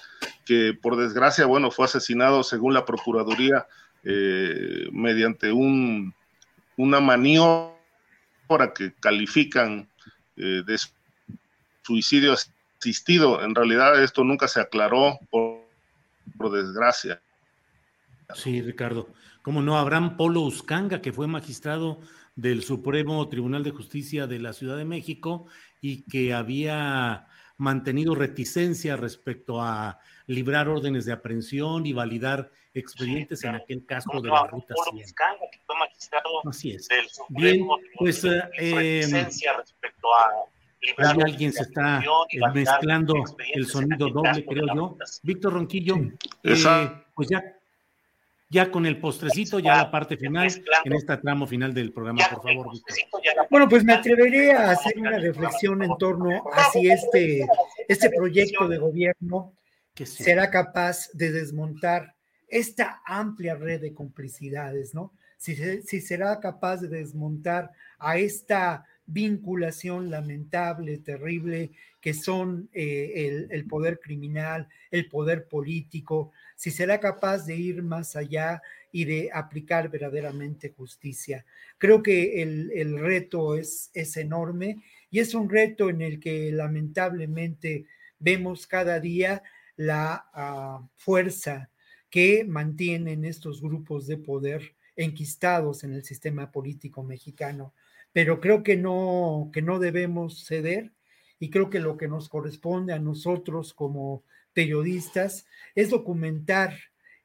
que 0.47 0.73
por 0.73 0.97
desgracia, 0.97 1.45
bueno, 1.45 1.71
fue 1.71 1.85
asesinado 1.85 2.43
según 2.43 2.73
la 2.73 2.87
Procuraduría 2.87 3.67
mediante 4.93 5.53
un 5.53 6.15
una 6.77 7.01
maniobra 7.01 7.75
que 8.75 8.93
califican 9.01 9.89
eh, 10.37 10.63
de 10.67 10.79
suicidio 11.83 12.35
asistido. 12.79 13.43
En 13.43 13.55
realidad 13.55 14.03
esto 14.03 14.25
nunca 14.25 14.49
se 14.49 14.61
aclaró 14.61 15.19
por, 15.31 15.65
desgracia. 16.53 17.21
Sí, 18.35 18.61
Ricardo. 18.61 19.09
Como 19.43 19.63
no, 19.63 19.79
Abraham 19.79 20.17
Polo 20.17 20.41
Uscanga, 20.41 21.01
que 21.01 21.13
fue 21.13 21.27
magistrado 21.27 22.01
del 22.35 22.63
Supremo 22.63 23.27
Tribunal 23.29 23.63
de 23.63 23.71
Justicia 23.71 24.27
de 24.27 24.39
la 24.39 24.53
Ciudad 24.53 24.77
de 24.77 24.85
México 24.85 25.47
y 25.81 26.03
que 26.03 26.35
había 26.35 27.29
mantenido 27.57 28.15
reticencia 28.15 28.97
respecto 28.97 29.63
a 29.63 29.99
librar 30.27 30.69
órdenes 30.69 31.07
de 31.07 31.13
aprehensión 31.13 31.87
y 31.87 31.93
validar 31.93 32.51
expedientes 32.75 33.43
en 33.45 33.55
aquel 33.55 33.87
caso 33.87 34.21
de 34.21 34.29
la 34.29 34.47
Ruta 34.47 34.75
100. 34.91 35.07
Así 36.45 36.73
es. 36.73 36.89
Bien, 37.29 37.67
pues 37.99 38.25
eh, 38.25 39.29
alguien 40.99 41.53
se 41.53 41.63
está 41.63 42.03
mezclando 42.55 43.15
el 43.55 43.67
sonido 43.67 44.09
doble, 44.11 44.45
creo 44.45 44.67
yo. 44.75 44.97
Víctor 45.23 45.55
Ronquillo, 45.55 45.97
eh, 46.43 46.65
pues 47.15 47.29
ya, 47.29 47.43
ya 48.49 48.71
con 48.71 48.87
el 48.87 49.01
postrecito, 49.01 49.59
ya 49.59 49.77
la 49.77 49.91
parte 49.91 50.17
final, 50.17 50.49
en 50.85 50.93
este 50.93 51.17
tramo 51.17 51.47
final 51.47 51.75
del 51.75 51.93
programa, 51.93 52.21
por 52.31 52.43
favor, 52.43 52.73
Víctor. 52.73 52.97
Bueno, 53.51 53.69
pues 53.69 53.85
me 53.85 53.95
atreveré 53.95 54.53
a 54.53 54.71
hacer 54.71 54.99
una 54.99 55.19
reflexión 55.19 55.83
en 55.83 55.97
torno 55.99 56.45
a 56.53 56.71
si 56.71 56.89
este, 56.89 57.47
este 57.89 58.11
proyecto 58.11 58.69
de 58.69 58.79
gobierno 58.79 59.53
será 60.05 60.51
capaz 60.51 61.09
de 61.15 61.33
desmontar 61.33 62.15
esta 62.49 63.03
amplia 63.05 63.57
red 63.57 63.81
de 63.81 63.95
complicidades, 63.95 64.95
¿no? 64.95 65.13
Si, 65.37 65.55
si, 65.83 66.01
será 66.01 66.41
capaz 66.41 66.79
de 66.79 66.89
desmontar 66.89 67.71
a 67.99 68.19
esta 68.19 68.85
vinculación 69.07 70.11
lamentable, 70.11 70.99
terrible, 70.99 71.73
que 72.01 72.15
son 72.15 72.69
eh, 72.73 73.47
el, 73.51 73.67
poder 73.67 74.01
criminal, 74.01 74.69
el 74.91 75.09
poder 75.09 75.49
político, 75.49 76.33
si 76.57 76.71
será 76.71 77.01
capaz 77.01 77.47
de 77.47 77.57
ir 77.57 77.83
más 77.83 78.17
allá 78.17 78.63
y 78.93 79.05
de 79.05 79.31
aplicar 79.33 79.91
verdaderamente 79.91 80.71
justicia. 80.71 81.45
Creo 81.79 82.03
que 82.03 82.43
el, 82.43 82.99
reto 82.99 83.57
es, 83.57 83.91
es 83.93 84.17
enorme 84.17 84.83
y 85.11 85.21
es 85.21 85.35
un 85.35 85.49
reto 85.49 85.89
en 85.91 86.01
el 86.01 86.19
que 86.19 86.51
lamentablemente 86.53 87.87
vemos 88.19 88.67
cada 88.67 89.01
día 89.01 89.43
la 89.77 90.27
ah, 90.33 90.89
fuerza 90.97 91.71
que 92.09 92.45
mantienen 92.45 93.25
estos 93.25 93.61
grupos 93.61 94.07
de 94.07 94.17
poder 94.17 94.76
enquistados 94.97 95.85
en 95.85 95.93
el 95.93 96.05
sistema 96.05 96.51
político 96.51 97.03
mexicano. 97.03 97.75
Pero 98.13 98.41
creo 98.41 98.63
que 98.63 98.77
no, 98.77 99.51
que 99.53 99.63
no 99.63 99.79
debemos 99.79 100.45
ceder 100.47 100.93
y 101.39 101.51
creo 101.51 101.71
que 101.71 101.81
lo 101.81 101.97
que 101.97 102.09
nos 102.09 102.29
corresponde 102.29 102.93
a 102.93 102.99
nosotros 102.99 103.75
como 103.75 104.25
periodistas 104.53 105.47
es 105.75 105.91
documentar 105.91 106.75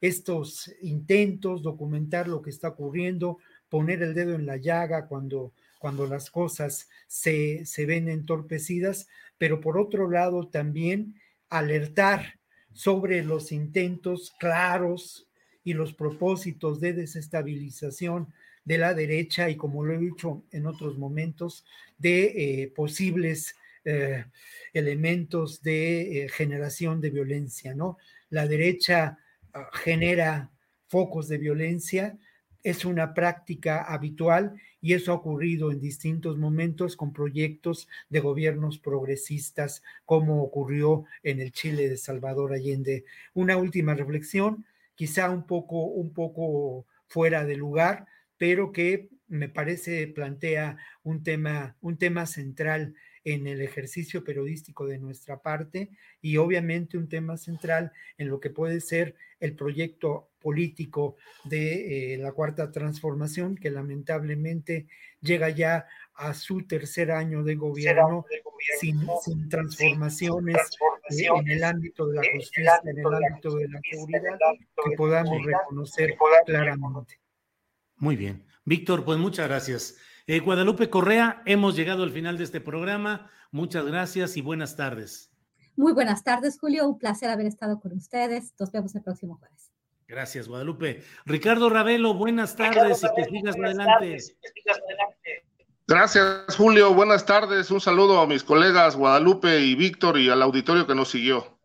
estos 0.01 0.73
intentos, 0.81 1.61
documentar 1.61 2.27
lo 2.27 2.41
que 2.41 2.49
está 2.49 2.69
ocurriendo, 2.69 3.37
poner 3.69 4.01
el 4.01 4.13
dedo 4.13 4.35
en 4.35 4.45
la 4.45 4.57
llaga 4.57 5.07
cuando, 5.07 5.53
cuando 5.79 6.07
las 6.07 6.29
cosas 6.29 6.89
se, 7.07 7.65
se 7.65 7.85
ven 7.85 8.09
entorpecidas, 8.09 9.07
pero 9.37 9.61
por 9.61 9.77
otro 9.77 10.09
lado 10.09 10.47
también 10.47 11.15
alertar 11.49 12.39
sobre 12.73 13.23
los 13.23 13.51
intentos 13.51 14.33
claros 14.39 15.27
y 15.63 15.73
los 15.73 15.93
propósitos 15.93 16.79
de 16.79 16.93
desestabilización 16.93 18.33
de 18.65 18.77
la 18.77 18.93
derecha 18.93 19.49
y 19.49 19.55
como 19.55 19.83
lo 19.83 19.93
he 19.93 19.97
dicho 19.97 20.43
en 20.51 20.65
otros 20.65 20.97
momentos, 20.97 21.65
de 21.97 22.63
eh, 22.63 22.67
posibles 22.75 23.55
eh, 23.85 24.25
elementos 24.73 25.61
de 25.63 26.25
eh, 26.25 26.29
generación 26.29 27.01
de 27.01 27.09
violencia, 27.09 27.73
¿no? 27.73 27.97
La 28.29 28.47
derecha 28.47 29.17
ah, 29.53 29.69
genera 29.73 30.51
focos 30.87 31.27
de 31.27 31.37
violencia, 31.37 32.17
es 32.63 32.85
una 32.85 33.13
práctica 33.13 33.81
habitual 33.81 34.53
y 34.81 34.93
eso 34.93 35.11
ha 35.11 35.15
ocurrido 35.15 35.71
en 35.71 35.79
distintos 35.79 36.37
momentos 36.37 36.95
con 36.95 37.13
proyectos 37.13 37.87
de 38.09 38.19
gobiernos 38.19 38.77
progresistas, 38.77 39.83
como 40.05 40.43
ocurrió 40.43 41.05
en 41.23 41.39
el 41.39 41.51
Chile 41.51 41.89
de 41.89 41.97
Salvador 41.97 42.53
Allende. 42.53 43.05
Una 43.33 43.57
última 43.57 43.93
reflexión, 43.93 44.65
quizá 45.01 45.31
un 45.31 45.47
poco, 45.47 45.85
un 45.85 46.13
poco 46.13 46.85
fuera 47.07 47.43
de 47.43 47.55
lugar, 47.55 48.05
pero 48.37 48.71
que 48.71 49.09
me 49.27 49.49
parece 49.49 50.05
plantea 50.05 50.77
un 51.01 51.23
tema, 51.23 51.75
un 51.81 51.97
tema 51.97 52.27
central 52.27 52.93
en 53.23 53.47
el 53.47 53.61
ejercicio 53.61 54.23
periodístico 54.23 54.85
de 54.85 54.99
nuestra 54.99 55.41
parte 55.41 55.89
y 56.21 56.37
obviamente 56.37 56.99
un 56.99 57.09
tema 57.09 57.37
central 57.37 57.91
en 58.19 58.29
lo 58.29 58.39
que 58.39 58.51
puede 58.51 58.79
ser 58.79 59.15
el 59.39 59.55
proyecto 59.55 60.29
político 60.39 61.17
de 61.45 62.13
eh, 62.13 62.17
la 62.19 62.31
cuarta 62.33 62.71
transformación 62.71 63.55
que 63.55 63.71
lamentablemente 63.71 64.85
llega 65.19 65.49
ya 65.49 65.87
a 66.15 66.33
su 66.33 66.65
tercer 66.67 67.11
año 67.11 67.43
de 67.43 67.55
gobierno, 67.55 68.25
sin, 68.79 69.07
sin, 69.23 69.49
transformaciones 69.49 70.57
en 71.09 71.49
el 71.49 71.63
ámbito 71.63 72.07
de 72.07 72.15
la 72.15 72.23
justicia, 72.35 72.81
en 72.83 72.99
el 72.99 73.05
ámbito 73.05 73.55
de 73.55 73.67
la 73.67 73.79
seguridad, 73.89 74.37
que 74.83 74.95
podamos 74.95 75.43
reconocer 75.43 76.15
claramente. 76.45 77.19
Muy 77.97 78.15
bien. 78.15 78.45
Víctor, 78.65 79.03
pues 79.03 79.17
muchas 79.17 79.47
gracias. 79.47 79.97
Eh, 80.27 80.39
Guadalupe 80.39 80.89
Correa, 80.89 81.41
hemos 81.45 81.75
llegado 81.75 82.03
al 82.03 82.11
final 82.11 82.37
de 82.37 82.43
este 82.43 82.61
programa. 82.61 83.31
Muchas 83.51 83.85
gracias 83.85 84.37
y 84.37 84.41
buenas 84.41 84.75
tardes. 84.75 85.31
Muy 85.75 85.93
buenas 85.93 86.23
tardes, 86.23 86.59
Julio. 86.59 86.87
Un 86.87 86.99
placer 86.99 87.29
haber 87.29 87.47
estado 87.47 87.79
con 87.79 87.93
ustedes. 87.93 88.53
Nos 88.59 88.71
vemos 88.71 88.95
el 88.95 89.01
próximo 89.01 89.37
jueves. 89.37 89.71
Gracias, 90.07 90.47
Guadalupe. 90.47 91.03
Ricardo 91.25 91.69
Ravelo, 91.69 92.13
buenas 92.13 92.55
tardes 92.55 93.01
y 93.03 93.15
que 93.15 93.23
sigas 93.23 93.55
adelante. 93.55 94.17
Gracias, 95.87 96.55
Julio. 96.55 96.93
Buenas 96.93 97.25
tardes. 97.25 97.69
Un 97.71 97.81
saludo 97.81 98.19
a 98.19 98.27
mis 98.27 98.43
colegas 98.43 98.95
Guadalupe 98.95 99.59
y 99.59 99.75
Víctor 99.75 100.17
y 100.19 100.29
al 100.29 100.41
auditorio 100.41 100.87
que 100.87 100.95
nos 100.95 101.09
siguió. 101.09 101.57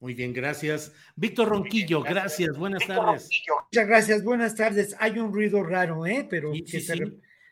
Muy 0.00 0.14
bien, 0.14 0.32
gracias. 0.32 0.92
Víctor 1.14 1.48
Ronquillo, 1.48 2.02
gracias. 2.02 2.56
Buenas 2.58 2.86
tardes. 2.86 3.30
Muchas 3.72 3.88
gracias. 3.88 4.24
Buenas 4.24 4.54
tardes. 4.54 4.94
Hay 4.98 5.18
un 5.18 5.32
ruido 5.32 5.62
raro, 5.62 6.06
¿eh? 6.06 6.26
Pero 6.28 6.52
que 6.52 6.80
se, 6.80 6.94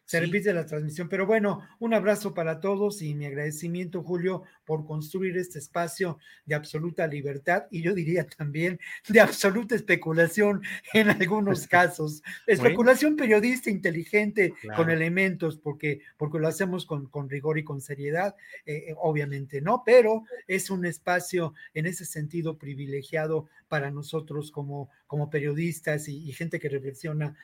se 0.05 0.21
repite 0.21 0.53
la 0.53 0.67
transmisión. 0.67 1.09
Pero 1.09 1.27
bueno, 1.27 1.67
un 1.79 1.95
abrazo 1.95 2.35
para 2.35 2.61
todos 2.61 3.03
y 3.03 3.15
mi 3.15 3.27
agradecimiento, 3.27 4.03
Julio, 4.03 4.43
por 4.65 4.85
construir 4.87 5.37
este 5.37 5.59
espacio 5.59 6.19
de 6.45 6.55
absoluta 6.55 7.07
libertad 7.07 7.65
y 7.71 7.83
yo 7.83 7.95
diría 7.95 8.27
también 8.39 8.79
de 9.09 9.21
absoluta 9.21 9.75
especulación 9.75 10.63
en 10.93 11.11
algunos 11.11 11.67
casos. 11.69 12.23
Especulación 12.47 13.17
periodista 13.17 13.71
inteligente 13.71 14.55
con 14.77 14.91
elementos, 14.91 15.59
porque, 15.59 16.01
porque 16.17 16.39
lo 16.39 16.49
hacemos 16.49 16.87
con, 16.87 17.07
con 17.07 17.29
rigor 17.29 17.59
y 17.59 17.65
con 17.65 17.81
seriedad, 17.81 18.35
eh, 18.67 18.87
eh, 18.89 18.95
obviamente, 18.97 19.61
¿no? 19.61 19.83
Pero 19.85 20.25
es 20.47 20.71
un 20.71 20.85
espacio 20.85 21.55
en 21.73 21.87
ese 21.87 22.05
sentido 22.05 22.59
privilegiado 22.59 23.49
para 23.69 23.91
nosotros 23.91 24.51
como, 24.51 24.91
como 25.07 25.31
periodistas 25.31 26.09
y, 26.09 26.33
gente 26.35 26.59
que 26.59 26.69
reflexiona 26.69 27.37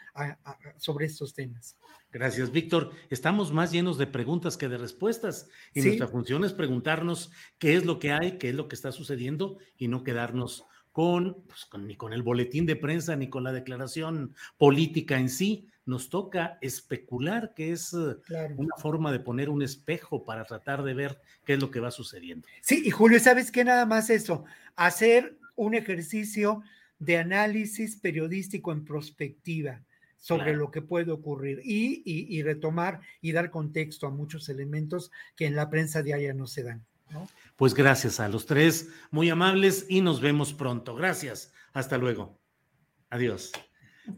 sobre 0.76 1.06
estos 1.06 1.32
temas. 1.34 1.76
Gracias, 2.12 2.50
Víctor. 2.50 2.90
Estamos 3.08 3.52
más 3.52 3.70
llenos 3.70 3.96
de 3.96 4.08
preguntas 4.08 4.56
que 4.56 4.68
de 4.68 4.78
respuestas 4.78 5.48
y 5.72 5.80
nuestra 5.80 6.08
función 6.08 6.44
es 6.44 6.52
preguntarnos 6.52 7.30
qué 7.58 7.76
es 7.76 7.84
lo 7.84 8.00
que 8.00 8.10
hay, 8.10 8.36
qué 8.38 8.48
es 8.48 8.54
lo 8.56 8.66
que 8.66 8.74
está 8.74 8.90
sucediendo 8.90 9.58
y 9.76 9.86
no 9.86 10.02
quedarnos 10.02 10.64
con, 10.90 11.44
pues, 11.44 11.68
ni 11.78 11.96
con 11.96 12.12
el 12.12 12.22
boletín 12.22 12.66
de 12.66 12.74
prensa 12.74 13.14
ni 13.14 13.28
con 13.28 13.44
la 13.44 13.52
declaración 13.52 14.34
política 14.58 15.18
en 15.18 15.28
sí. 15.28 15.68
Nos 15.86 16.10
toca 16.10 16.58
especular, 16.60 17.54
que 17.54 17.70
es 17.70 17.94
eh, 17.94 18.16
una 18.56 18.74
forma 18.76 19.12
de 19.12 19.20
poner 19.20 19.48
un 19.48 19.62
espejo 19.62 20.24
para 20.24 20.44
tratar 20.44 20.82
de 20.82 20.94
ver 20.94 21.20
qué 21.44 21.54
es 21.54 21.60
lo 21.60 21.70
que 21.70 21.80
va 21.80 21.92
sucediendo. 21.92 22.46
Sí, 22.60 22.82
y 22.84 22.90
Julio, 22.90 23.20
¿sabes 23.20 23.52
qué? 23.52 23.64
Nada 23.64 23.86
más 23.86 24.10
eso, 24.10 24.44
hacer 24.74 25.38
un 25.54 25.74
ejercicio 25.74 26.62
de 26.98 27.18
análisis 27.18 27.96
periodístico 27.96 28.72
en 28.72 28.84
prospectiva 28.84 29.82
sobre 30.20 30.54
lo 30.54 30.70
que 30.70 30.82
puede 30.82 31.10
ocurrir 31.10 31.60
y, 31.64 32.42
retomar 32.42 33.00
y 33.20 33.32
dar 33.32 33.50
contexto 33.50 34.06
a 34.06 34.10
muchos 34.10 34.48
elementos 34.48 35.10
que 35.34 35.46
en 35.46 35.56
la 35.56 35.70
prensa 35.70 36.02
diaria 36.02 36.34
no 36.34 36.46
se 36.46 36.62
dan. 36.62 36.84
Pues 37.56 37.74
gracias 37.74 38.20
a 38.20 38.28
los 38.28 38.46
tres, 38.46 38.90
muy 39.10 39.30
amables 39.30 39.86
y 39.88 40.00
nos 40.00 40.20
vemos 40.20 40.52
pronto. 40.52 40.94
Gracias. 40.94 41.52
Hasta 41.72 41.98
luego. 41.98 42.38
Adiós. 43.08 43.50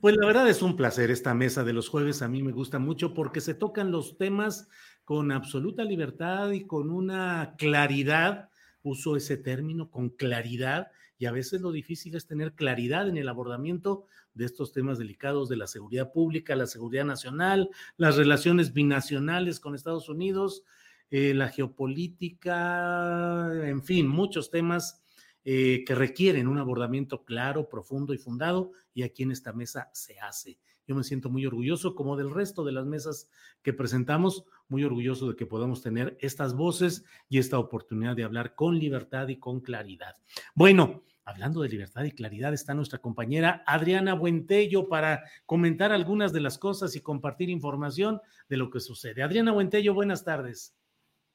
Pues 0.01 0.17
la 0.17 0.27
verdad 0.27 0.49
es 0.49 0.61
un 0.61 0.77
placer 0.77 1.11
esta 1.11 1.35
mesa 1.35 1.65
de 1.65 1.73
los 1.73 1.89
jueves. 1.89 2.21
A 2.21 2.29
mí 2.29 2.43
me 2.43 2.53
gusta 2.53 2.79
mucho 2.79 3.15
porque 3.15 3.41
se 3.41 3.55
tocan 3.55 3.91
los 3.91 4.19
temas 4.19 4.69
con 5.05 5.33
absoluta 5.33 5.85
libertad 5.85 6.51
y 6.51 6.67
con 6.67 6.91
una 6.91 7.55
claridad. 7.57 8.51
Uso 8.83 9.17
ese 9.17 9.37
término, 9.37 9.91
con 9.91 10.11
claridad 10.11 10.89
y 11.23 11.27
a 11.27 11.31
veces 11.31 11.61
lo 11.61 11.71
difícil 11.71 12.17
es 12.17 12.27
tener 12.27 12.55
claridad 12.55 13.09
en 13.09 13.17
el 13.17 13.29
abordamiento 13.29 14.07
de 14.35 14.45
estos 14.45 14.73
temas 14.73 14.99
delicados 14.99 15.49
de 15.49 15.57
la 15.57 15.69
seguridad 15.69 16.11
pública, 16.11 16.57
la 16.57 16.67
seguridad 16.67 17.05
nacional, 17.05 17.71
las 17.97 18.17
relaciones 18.17 18.73
binacionales 18.73 19.61
con 19.61 19.77
Estados 19.77 20.09
Unidos, 20.09 20.65
eh, 21.13 21.33
la 21.33 21.49
geopolítica, 21.49 23.69
en 23.69 23.85
fin, 23.85 24.09
muchos 24.09 24.51
temas 24.51 25.05
eh, 25.45 25.85
que 25.87 25.95
requieren 25.95 26.49
un 26.49 26.59
abordamiento 26.59 27.25
claro, 27.25 27.69
profundo 27.69 28.13
y 28.15 28.19
fundado, 28.19 28.73
y 28.93 29.05
aquí 29.05 29.23
en 29.23 29.31
esta 29.31 29.53
mesa 29.53 29.91
se 29.93 30.19
hace. 30.19 30.59
Yo 30.89 30.97
me 30.97 31.05
siento 31.05 31.31
muy 31.31 31.47
orgulloso, 31.47 31.95
como 31.95 32.17
del 32.17 32.35
resto 32.35 32.65
de 32.65 32.73
las 32.73 32.85
mesas 32.85 33.31
que 33.63 33.73
presentamos, 33.73 34.45
muy 34.69 34.83
orgulloso 34.83 35.29
de 35.29 35.37
que 35.37 35.47
podamos 35.47 35.83
tener 35.83 36.19
estas 36.21 36.57
voces 36.57 37.05
y 37.29 37.39
esta 37.39 37.61
oportunidad 37.61 38.17
de 38.17 38.25
hablar 38.25 38.57
con 38.57 38.77
libertad 38.77 39.29
y 39.29 39.39
con 39.39 39.61
claridad. 39.61 40.17
Bueno, 40.57 41.05
Hablando 41.25 41.63
de 41.63 41.69
libertad 41.69 42.03
y 42.03 42.11
claridad, 42.11 42.53
está 42.53 42.75
nuestra 42.75 42.99
compañera 42.99 43.63
Adriana 43.67 44.15
Buentello 44.15 44.89
para 44.89 45.23
comentar 45.47 45.93
algunas 45.93 46.33
de 46.33 46.41
las 46.41 46.59
cosas 46.59 46.97
y 46.97 47.01
compartir 47.01 47.49
información 47.49 48.21
de 48.49 48.57
lo 48.57 48.71
que 48.71 48.81
sucede. 48.81 49.23
Adriana 49.23 49.53
Buentello, 49.53 49.95
buenas 49.95 50.25
tardes. 50.25 50.75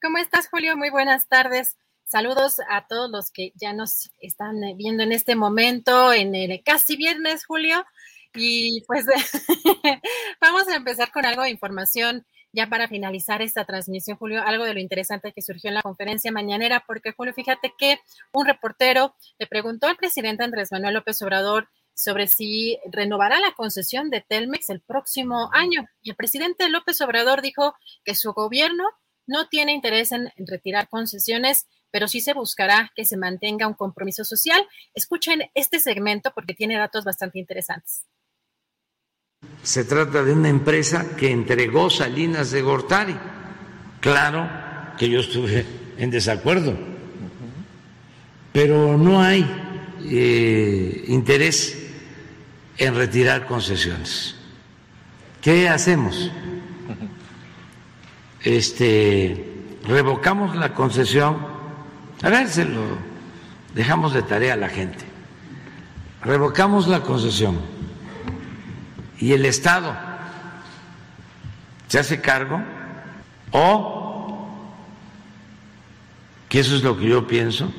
¿Cómo 0.01 0.17
estás, 0.17 0.49
Julio? 0.49 0.75
Muy 0.75 0.89
buenas 0.89 1.29
tardes. 1.29 1.77
Saludos 2.03 2.57
a 2.69 2.85
todos 2.87 3.09
los 3.09 3.31
que 3.31 3.53
ya 3.55 3.71
nos 3.71 4.11
están 4.19 4.59
viendo 4.75 5.03
en 5.03 5.13
este 5.13 5.35
momento, 5.35 6.11
en 6.11 6.35
el 6.35 6.61
casi 6.63 6.97
viernes, 6.97 7.45
Julio. 7.45 7.85
Y 8.35 8.83
pues 8.87 9.05
vamos 10.41 10.67
a 10.67 10.75
empezar 10.75 11.11
con 11.11 11.25
algo 11.25 11.43
de 11.43 11.49
información 11.49 12.25
ya 12.53 12.67
para 12.67 12.87
finalizar 12.87 13.41
esta 13.41 13.65
transmisión, 13.65 14.17
Julio, 14.17 14.41
algo 14.43 14.65
de 14.65 14.73
lo 14.73 14.79
interesante 14.79 15.33
que 15.33 15.41
surgió 15.41 15.69
en 15.69 15.75
la 15.75 15.81
conferencia 15.81 16.31
mañanera, 16.31 16.83
porque 16.87 17.11
Julio, 17.11 17.33
fíjate 17.33 17.73
que 17.77 17.99
un 18.33 18.45
reportero 18.45 19.15
le 19.37 19.47
preguntó 19.47 19.87
al 19.87 19.97
presidente 19.97 20.43
Andrés 20.43 20.71
Manuel 20.71 20.95
López 20.95 21.21
Obrador 21.21 21.69
sobre 21.93 22.27
si 22.27 22.77
renovará 22.91 23.39
la 23.39 23.53
concesión 23.53 24.09
de 24.09 24.21
Telmex 24.21 24.69
el 24.69 24.81
próximo 24.81 25.49
año. 25.51 25.87
Y 26.01 26.11
el 26.11 26.15
presidente 26.15 26.69
López 26.69 27.01
Obrador 27.01 27.41
dijo 27.41 27.75
que 28.05 28.15
su 28.15 28.33
gobierno 28.33 28.83
no 29.25 29.49
tiene 29.49 29.73
interés 29.73 30.11
en 30.11 30.31
retirar 30.37 30.89
concesiones, 30.89 31.67
pero 31.91 32.07
sí 32.07 32.21
se 32.21 32.33
buscará 32.33 32.91
que 32.95 33.03
se 33.03 33.17
mantenga 33.17 33.67
un 33.67 33.73
compromiso 33.73 34.23
social. 34.23 34.65
Escuchen 34.93 35.49
este 35.53 35.79
segmento 35.79 36.31
porque 36.33 36.53
tiene 36.53 36.77
datos 36.77 37.03
bastante 37.03 37.39
interesantes. 37.39 38.05
Se 39.67 39.83
trata 39.83 40.23
de 40.23 40.31
una 40.31 40.47
empresa 40.47 41.17
que 41.17 41.29
entregó 41.29 41.89
Salinas 41.89 42.51
de 42.51 42.61
Gortari. 42.61 43.17
Claro 43.99 44.49
que 44.97 45.09
yo 45.09 45.19
estuve 45.19 45.65
en 45.97 46.09
desacuerdo, 46.09 46.73
pero 48.53 48.97
no 48.97 49.21
hay 49.21 49.45
eh, 50.05 51.03
interés 51.07 51.85
en 52.77 52.95
retirar 52.95 53.45
concesiones. 53.45 54.35
¿Qué 55.41 55.67
hacemos? 55.67 56.31
Este, 58.41 59.65
revocamos 59.85 60.55
la 60.55 60.73
concesión. 60.73 61.37
A 62.21 62.29
ver, 62.29 62.47
se 62.47 62.63
lo 62.63 62.81
dejamos 63.75 64.13
de 64.13 64.21
tarea 64.21 64.53
a 64.53 64.57
la 64.57 64.69
gente. 64.69 65.03
Revocamos 66.23 66.87
la 66.87 67.01
concesión 67.01 67.76
y 69.19 69.33
el 69.33 69.45
Estado 69.45 69.95
se 71.87 71.99
hace 71.99 72.21
cargo 72.21 72.61
o, 73.51 74.49
que 76.49 76.59
eso 76.59 76.75
es 76.75 76.83
lo 76.83 76.97
que 76.97 77.07
yo 77.07 77.27
pienso, 77.27 77.71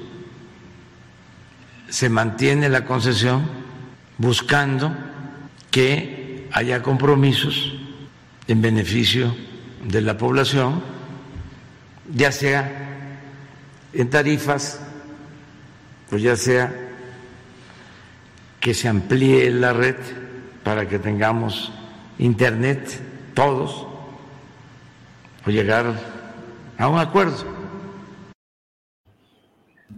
se 1.89 2.09
mantiene 2.09 2.69
la 2.69 2.85
concesión 2.85 3.48
buscando 4.19 4.94
que 5.70 6.48
haya 6.52 6.82
compromisos 6.82 7.74
en 8.47 8.62
beneficio 8.62 9.35
de 9.85 10.01
la 10.01 10.19
población, 10.19 10.82
ya 12.15 12.32
sea 12.32 13.19
en 13.93 14.10
tarifas, 14.10 14.81
pues 16.10 16.23
ya 16.23 16.36
sea 16.36 16.74
que 18.60 18.74
se 18.74 18.89
amplíe 18.89 19.51
la 19.51 19.73
red 19.73 19.97
para 20.68 20.86
que 20.86 20.98
tengamos 20.98 21.72
internet 22.18 23.00
todos 23.34 23.86
o 25.46 25.48
llegar 25.48 25.94
a 26.76 26.88
un 26.88 26.98
acuerdo. 26.98 27.38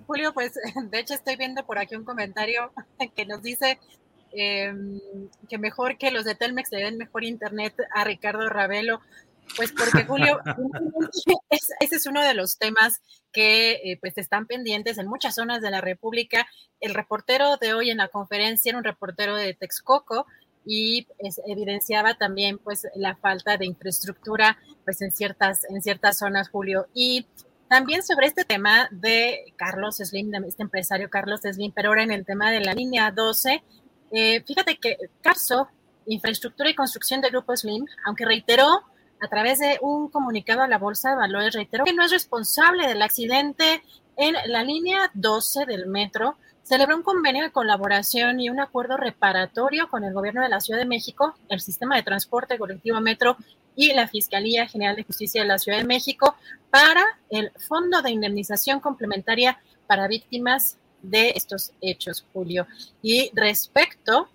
Julio, 0.07 0.33
pues 0.33 0.53
de 0.91 1.01
hecho 1.01 1.15
estoy 1.15 1.35
viendo 1.35 1.67
por 1.67 1.81
aquí 1.81 1.97
un 1.97 2.05
comentario 2.05 2.71
que 3.17 3.27
nos 3.27 3.43
dice 3.43 3.81
em, 4.31 5.01
que 5.49 5.59
mejor 5.59 5.99
que 5.99 6.13
los 6.13 6.25
de 6.25 6.37
Telmex 6.37 6.71
le 6.71 6.85
den 6.85 6.99
mejor 6.99 7.25
internet 7.25 7.75
a 7.93 8.05
Ricardo 8.05 8.49
Ravelo. 8.49 9.01
Pues 9.57 9.73
porque 9.73 10.05
Julio, 10.05 10.39
ese 11.51 11.97
es 11.97 12.07
uno 12.07 12.23
de 12.23 12.35
los 12.35 12.59
temas 12.59 13.03
que 13.33 13.73
eh, 13.73 13.99
pues 14.01 14.17
están 14.19 14.47
pendientes 14.47 14.99
en 14.99 15.09
muchas 15.09 15.35
zonas 15.35 15.63
de 15.63 15.73
la 15.73 15.81
República. 15.81 16.47
El 16.79 16.95
reportero 16.95 17.57
de 17.57 17.75
hoy 17.75 17.91
en 17.91 17.97
la 17.97 18.07
conferencia 18.07 18.71
era 18.71 18.79
un 18.79 18.85
reportero 18.85 19.35
de 19.35 19.53
Texcoco 19.55 20.27
y 20.73 21.03
pues, 21.19 21.41
evidenciaba 21.47 22.15
también 22.15 22.59
pues 22.59 22.87
la 22.95 23.17
falta 23.17 23.57
de 23.57 23.67
infraestructura 23.67 24.57
pues 24.85 25.03
en 25.03 25.11
ciertas, 25.11 25.65
en 25.69 25.83
ciertas 25.83 26.19
zonas, 26.19 26.49
Julio. 26.49 26.87
Y 26.95 27.27
también 27.69 28.05
sobre 28.05 28.29
este 28.29 28.45
tema 28.45 28.89
de 28.93 29.53
Carlos 29.57 29.97
Slim, 29.97 30.31
de 30.31 30.47
este 30.47 30.63
empresario 30.63 31.11
Carlos 31.11 31.41
Slim, 31.41 31.73
pero 31.75 31.89
ahora 31.89 32.05
en 32.05 32.13
el 32.13 32.25
tema 32.25 32.53
de 32.53 32.61
la 32.61 32.73
línea 32.73 33.11
12, 33.11 33.65
eh, 34.13 34.45
fíjate 34.47 34.77
que 34.77 34.97
Carso, 35.21 35.67
Infraestructura 36.07 36.71
y 36.71 36.77
Construcción 36.77 37.21
del 37.21 37.33
Grupo 37.33 37.57
Slim, 37.57 37.85
aunque 38.07 38.25
reiteró 38.25 38.85
a 39.21 39.29
través 39.29 39.59
de 39.59 39.77
un 39.83 40.09
comunicado 40.09 40.63
a 40.63 40.69
la 40.69 40.79
Bolsa 40.79 41.11
de 41.11 41.17
Valores, 41.17 41.53
reiteró 41.53 41.85
que 41.85 41.93
no 41.93 42.05
es 42.05 42.13
responsable 42.13 42.87
del 42.87 43.03
accidente 43.03 43.83
en 44.17 44.37
la 44.47 44.63
línea 44.63 45.11
12 45.15 45.67
del 45.67 45.87
metro, 45.87 46.37
celebró 46.63 46.97
un 46.97 47.03
convenio 47.03 47.43
de 47.43 47.51
colaboración 47.51 48.41
y 48.41 48.51
un 48.51 48.61
acuerdo 48.61 48.97
reparatorio 48.97 49.89
con 49.89 50.05
el 50.05 50.15
gobierno 50.15 50.43
de 50.43 50.49
la 50.49 50.61
Ciudad 50.61 50.81
de 50.81 50.87
México, 50.87 51.35
el 51.49 51.61
sistema 51.61 51.97
de 51.97 52.03
transporte 52.03 52.59
colectivo 52.59 53.01
Metro 53.01 53.37
y 53.77 53.93
la 53.93 54.09
Fiscalía 54.09 54.67
General 54.67 54.97
de 54.97 55.05
Justicia 55.05 55.43
de 55.43 55.49
la 55.49 55.59
Ciudad 55.59 55.79
de 55.79 55.85
México 55.85 56.37
para 56.71 57.05
el 57.29 57.51
Fondo 57.69 58.03
de 58.03 58.11
Indemnización 58.11 58.81
Complementaria 58.81 59.59
para 59.87 60.09
Víctimas 60.09 60.79
de 61.03 61.33
estos 61.35 61.73
hechos, 61.81 62.25
Julio. 62.33 62.67
Y 63.03 63.31
respecto 63.35 64.29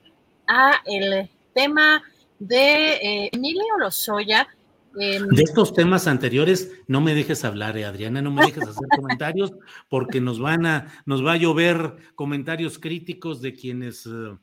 a 0.47 0.81
el 0.85 1.29
tema 1.53 2.03
de 2.39 2.93
eh, 2.93 3.29
Emilio 3.31 3.77
Lozoya, 3.77 4.47
De 4.95 5.43
estos 5.43 5.73
temas 5.73 6.07
anteriores, 6.07 6.71
no 6.87 7.01
me 7.01 7.13
dejes 7.13 7.43
hablar, 7.43 7.77
eh, 7.77 7.85
Adriana, 7.85 8.21
no 8.21 8.31
me 8.31 8.45
dejes 8.45 8.63
hacer 8.63 8.87
comentarios, 8.95 9.53
porque 9.89 10.21
nos 10.21 10.39
van 10.39 10.65
a, 10.65 11.03
nos 11.05 11.25
va 11.25 11.33
a 11.33 11.37
llover 11.37 11.97
comentarios 12.15 12.79
críticos 12.79 13.41
de 13.41 13.53
quienes 13.53 14.05
eh, 14.05 14.37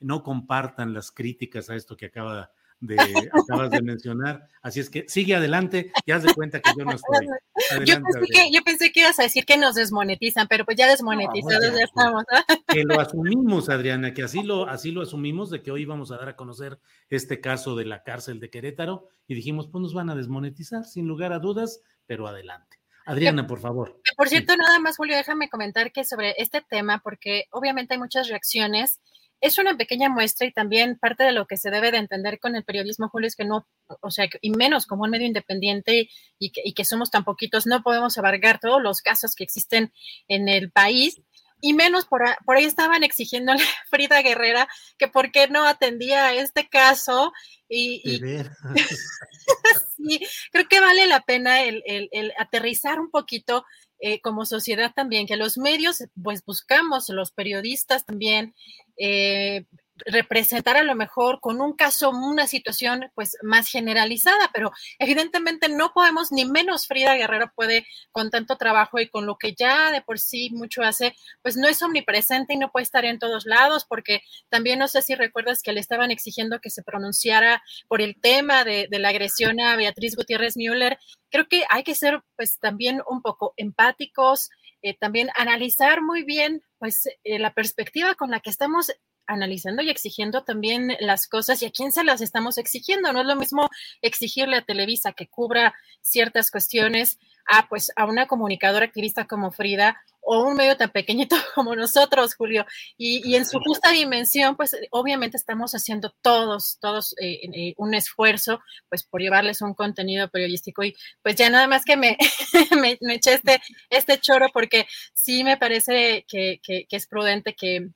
no 0.00 0.22
compartan 0.22 0.94
las 0.94 1.10
críticas 1.10 1.68
a 1.68 1.76
esto 1.76 1.96
que 1.96 2.06
acaba 2.06 2.50
de, 2.80 2.96
acabas 3.32 3.70
de 3.70 3.82
mencionar. 3.82 4.48
Así 4.62 4.80
es 4.80 4.90
que 4.90 5.04
sigue 5.08 5.34
adelante 5.34 5.92
y 6.06 6.12
haz 6.12 6.22
de 6.22 6.34
cuenta 6.34 6.60
que 6.60 6.70
yo 6.76 6.84
no 6.84 6.92
estoy. 6.92 7.26
yo, 7.86 8.00
pensé 8.02 8.26
que, 8.32 8.52
yo, 8.52 8.62
pensé 8.62 8.92
que, 8.92 9.00
ibas 9.00 9.18
a 9.20 9.22
decir 9.22 9.44
que 9.44 9.56
nos 9.56 9.74
desmonetizan, 9.74 10.48
pero 10.48 10.64
pues 10.64 10.76
ya 10.76 10.88
desmonetizados 10.88 11.76
ya, 11.76 11.84
estamos. 11.84 12.24
Que 12.66 12.84
lo 12.84 13.00
asumimos, 13.00 13.68
Adriana, 13.68 14.14
que 14.14 14.22
así 14.22 14.42
lo, 14.42 14.66
así 14.68 14.92
lo 14.92 15.02
asumimos 15.02 15.50
de 15.50 15.62
que 15.62 15.70
hoy 15.70 15.84
vamos 15.84 16.10
a 16.10 16.16
dar 16.16 16.28
a 16.28 16.36
conocer 16.36 16.78
este 17.08 17.40
caso 17.40 17.76
de 17.76 17.84
la 17.84 18.02
cárcel 18.02 18.40
de 18.40 18.50
Querétaro 18.50 19.08
y 19.26 19.34
dijimos, 19.34 19.68
pues 19.68 19.82
nos 19.82 19.94
van 19.94 20.10
a 20.10 20.14
desmonetizar, 20.14 20.84
sin 20.84 21.06
lugar 21.06 21.32
a 21.32 21.38
dudas, 21.38 21.82
pero 22.06 22.26
adelante. 22.26 22.78
Adriana, 23.06 23.46
por 23.46 23.60
favor. 23.60 24.00
Por 24.16 24.28
cierto, 24.28 24.56
nada 24.56 24.78
más, 24.78 24.96
Julio, 24.96 25.16
déjame 25.16 25.48
comentar 25.48 25.90
que 25.90 26.04
sobre 26.04 26.34
este 26.38 26.60
tema, 26.60 27.00
porque 27.02 27.44
obviamente 27.50 27.94
hay 27.94 27.98
muchas 27.98 28.28
reacciones 28.28 29.00
es 29.40 29.58
una 29.58 29.76
pequeña 29.76 30.08
muestra 30.08 30.46
y 30.46 30.52
también 30.52 30.98
parte 30.98 31.24
de 31.24 31.32
lo 31.32 31.46
que 31.46 31.56
se 31.56 31.70
debe 31.70 31.90
de 31.90 31.98
entender 31.98 32.38
con 32.38 32.56
el 32.56 32.64
periodismo, 32.64 33.08
Julio, 33.08 33.26
es 33.28 33.36
que 33.36 33.44
no, 33.44 33.66
o 34.00 34.10
sea, 34.10 34.28
y 34.40 34.50
menos 34.50 34.86
como 34.86 35.04
un 35.04 35.10
medio 35.10 35.26
independiente 35.26 36.10
y 36.38 36.50
que, 36.50 36.60
y 36.64 36.74
que 36.74 36.84
somos 36.84 37.10
tan 37.10 37.24
poquitos, 37.24 37.66
no 37.66 37.82
podemos 37.82 38.18
abarcar 38.18 38.60
todos 38.60 38.82
los 38.82 39.00
casos 39.00 39.34
que 39.34 39.44
existen 39.44 39.92
en 40.28 40.48
el 40.48 40.70
país. 40.70 41.20
Y 41.62 41.74
menos 41.74 42.06
por, 42.06 42.22
por 42.46 42.56
ahí 42.56 42.64
estaban 42.64 43.02
exigiéndole 43.02 43.62
a 43.62 43.66
Frida 43.90 44.22
Guerrera 44.22 44.66
que 44.98 45.08
por 45.08 45.30
qué 45.30 45.46
no 45.48 45.66
atendía 45.66 46.28
a 46.28 46.34
este 46.34 46.68
caso 46.68 47.32
y, 47.68 48.02
sí, 49.96 50.26
creo 50.50 50.66
que 50.68 50.80
vale 50.80 51.06
la 51.06 51.20
pena 51.20 51.62
el, 51.62 51.82
el, 51.86 52.08
el 52.12 52.32
aterrizar 52.38 52.98
un 52.98 53.10
poquito 53.10 53.64
eh, 54.00 54.20
como 54.20 54.46
sociedad 54.46 54.92
también, 54.94 55.26
que 55.26 55.36
los 55.36 55.58
medios, 55.58 56.04
pues 56.22 56.44
buscamos, 56.44 57.08
los 57.08 57.32
periodistas 57.32 58.04
también, 58.04 58.54
eh, 58.96 59.64
representar 60.06 60.76
a 60.76 60.82
lo 60.82 60.94
mejor 60.94 61.40
con 61.40 61.60
un 61.60 61.74
caso, 61.74 62.10
una 62.10 62.46
situación 62.46 63.10
pues 63.14 63.36
más 63.42 63.68
generalizada, 63.68 64.50
pero 64.52 64.72
evidentemente 64.98 65.68
no 65.68 65.92
podemos, 65.92 66.32
ni 66.32 66.44
menos 66.44 66.86
Frida 66.86 67.16
Guerrero 67.16 67.52
puede 67.54 67.86
con 68.12 68.30
tanto 68.30 68.56
trabajo 68.56 68.98
y 69.00 69.08
con 69.08 69.26
lo 69.26 69.36
que 69.36 69.54
ya 69.54 69.90
de 69.90 70.02
por 70.02 70.18
sí 70.18 70.50
mucho 70.50 70.82
hace, 70.82 71.14
pues 71.42 71.56
no 71.56 71.68
es 71.68 71.82
omnipresente 71.82 72.54
y 72.54 72.56
no 72.56 72.70
puede 72.70 72.84
estar 72.84 73.04
en 73.04 73.18
todos 73.18 73.46
lados, 73.46 73.84
porque 73.88 74.22
también 74.48 74.78
no 74.78 74.88
sé 74.88 75.02
si 75.02 75.14
recuerdas 75.14 75.62
que 75.62 75.72
le 75.72 75.80
estaban 75.80 76.10
exigiendo 76.10 76.60
que 76.60 76.70
se 76.70 76.82
pronunciara 76.82 77.62
por 77.88 78.00
el 78.00 78.20
tema 78.20 78.64
de, 78.64 78.88
la 78.90 79.08
agresión 79.08 79.60
a 79.60 79.76
Beatriz 79.76 80.16
Gutiérrez 80.16 80.56
Müller. 80.56 80.98
Creo 81.30 81.46
que 81.48 81.64
hay 81.70 81.82
que 81.82 81.94
ser 81.94 82.22
pues 82.36 82.58
también 82.58 83.02
un 83.08 83.22
poco 83.22 83.54
empáticos, 83.56 84.50
eh, 84.82 84.96
también 84.98 85.28
analizar 85.36 86.02
muy 86.02 86.22
bien 86.24 86.62
pues 86.78 87.06
eh, 87.24 87.38
la 87.38 87.52
perspectiva 87.52 88.14
con 88.14 88.30
la 88.30 88.40
que 88.40 88.50
estamos 88.50 88.92
analizando 89.30 89.82
y 89.82 89.90
exigiendo 89.90 90.42
también 90.42 90.96
las 91.00 91.28
cosas 91.28 91.62
y 91.62 91.66
a 91.66 91.70
quién 91.70 91.92
se 91.92 92.04
las 92.04 92.20
estamos 92.20 92.58
exigiendo. 92.58 93.12
No 93.12 93.20
es 93.20 93.26
lo 93.26 93.36
mismo 93.36 93.68
exigirle 94.02 94.56
a 94.56 94.62
Televisa 94.62 95.12
que 95.12 95.28
cubra 95.28 95.74
ciertas 96.02 96.50
cuestiones 96.50 97.18
a 97.46 97.68
pues 97.68 97.90
a 97.96 98.04
una 98.06 98.26
comunicadora 98.26 98.84
activista 98.84 99.26
como 99.26 99.50
Frida 99.50 100.00
o 100.20 100.44
un 100.44 100.54
medio 100.54 100.76
tan 100.76 100.90
pequeñito 100.90 101.36
como 101.54 101.74
nosotros, 101.74 102.34
Julio. 102.34 102.66
Y, 102.96 103.34
en 103.34 103.46
su 103.46 103.58
justa 103.60 103.90
dimensión, 103.90 104.56
pues 104.56 104.76
obviamente 104.90 105.36
estamos 105.36 105.72
haciendo 105.72 106.14
todos, 106.22 106.78
todos 106.80 107.14
eh, 107.20 107.40
eh, 107.52 107.74
un 107.78 107.94
esfuerzo, 107.94 108.60
pues 108.88 109.02
por 109.02 109.20
llevarles 109.20 109.62
un 109.62 109.74
contenido 109.74 110.28
periodístico. 110.28 110.84
Y 110.84 110.94
pues 111.22 111.36
ya 111.36 111.50
nada 111.50 111.66
más 111.66 111.84
que 111.84 111.96
me, 111.96 112.16
me, 112.80 112.98
eché 113.14 113.34
este, 113.34 113.60
este 113.88 114.18
choro 114.18 114.48
porque 114.52 114.86
sí 115.14 115.44
me 115.44 115.56
parece 115.56 116.24
que, 116.28 116.60
que 116.62 116.86
es 116.90 117.06
prudente 117.06 117.54
que 117.54 117.90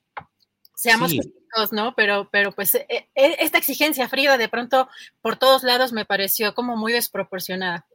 seamos 0.75 1.13
¿no? 1.73 1.95
Pero, 1.95 2.29
pero 2.33 2.53
pues 2.53 2.75
e, 2.75 2.87
e, 2.89 3.09
esta 3.15 3.59
exigencia 3.59 4.09
fría 4.09 4.37
de 4.37 4.49
pronto 4.49 4.89
por 5.23 5.37
todos 5.37 5.63
lados 5.63 5.93
me 5.93 6.05
pareció 6.05 6.55
como 6.55 6.77
muy 6.77 6.93
desproporcionada. 6.93 7.87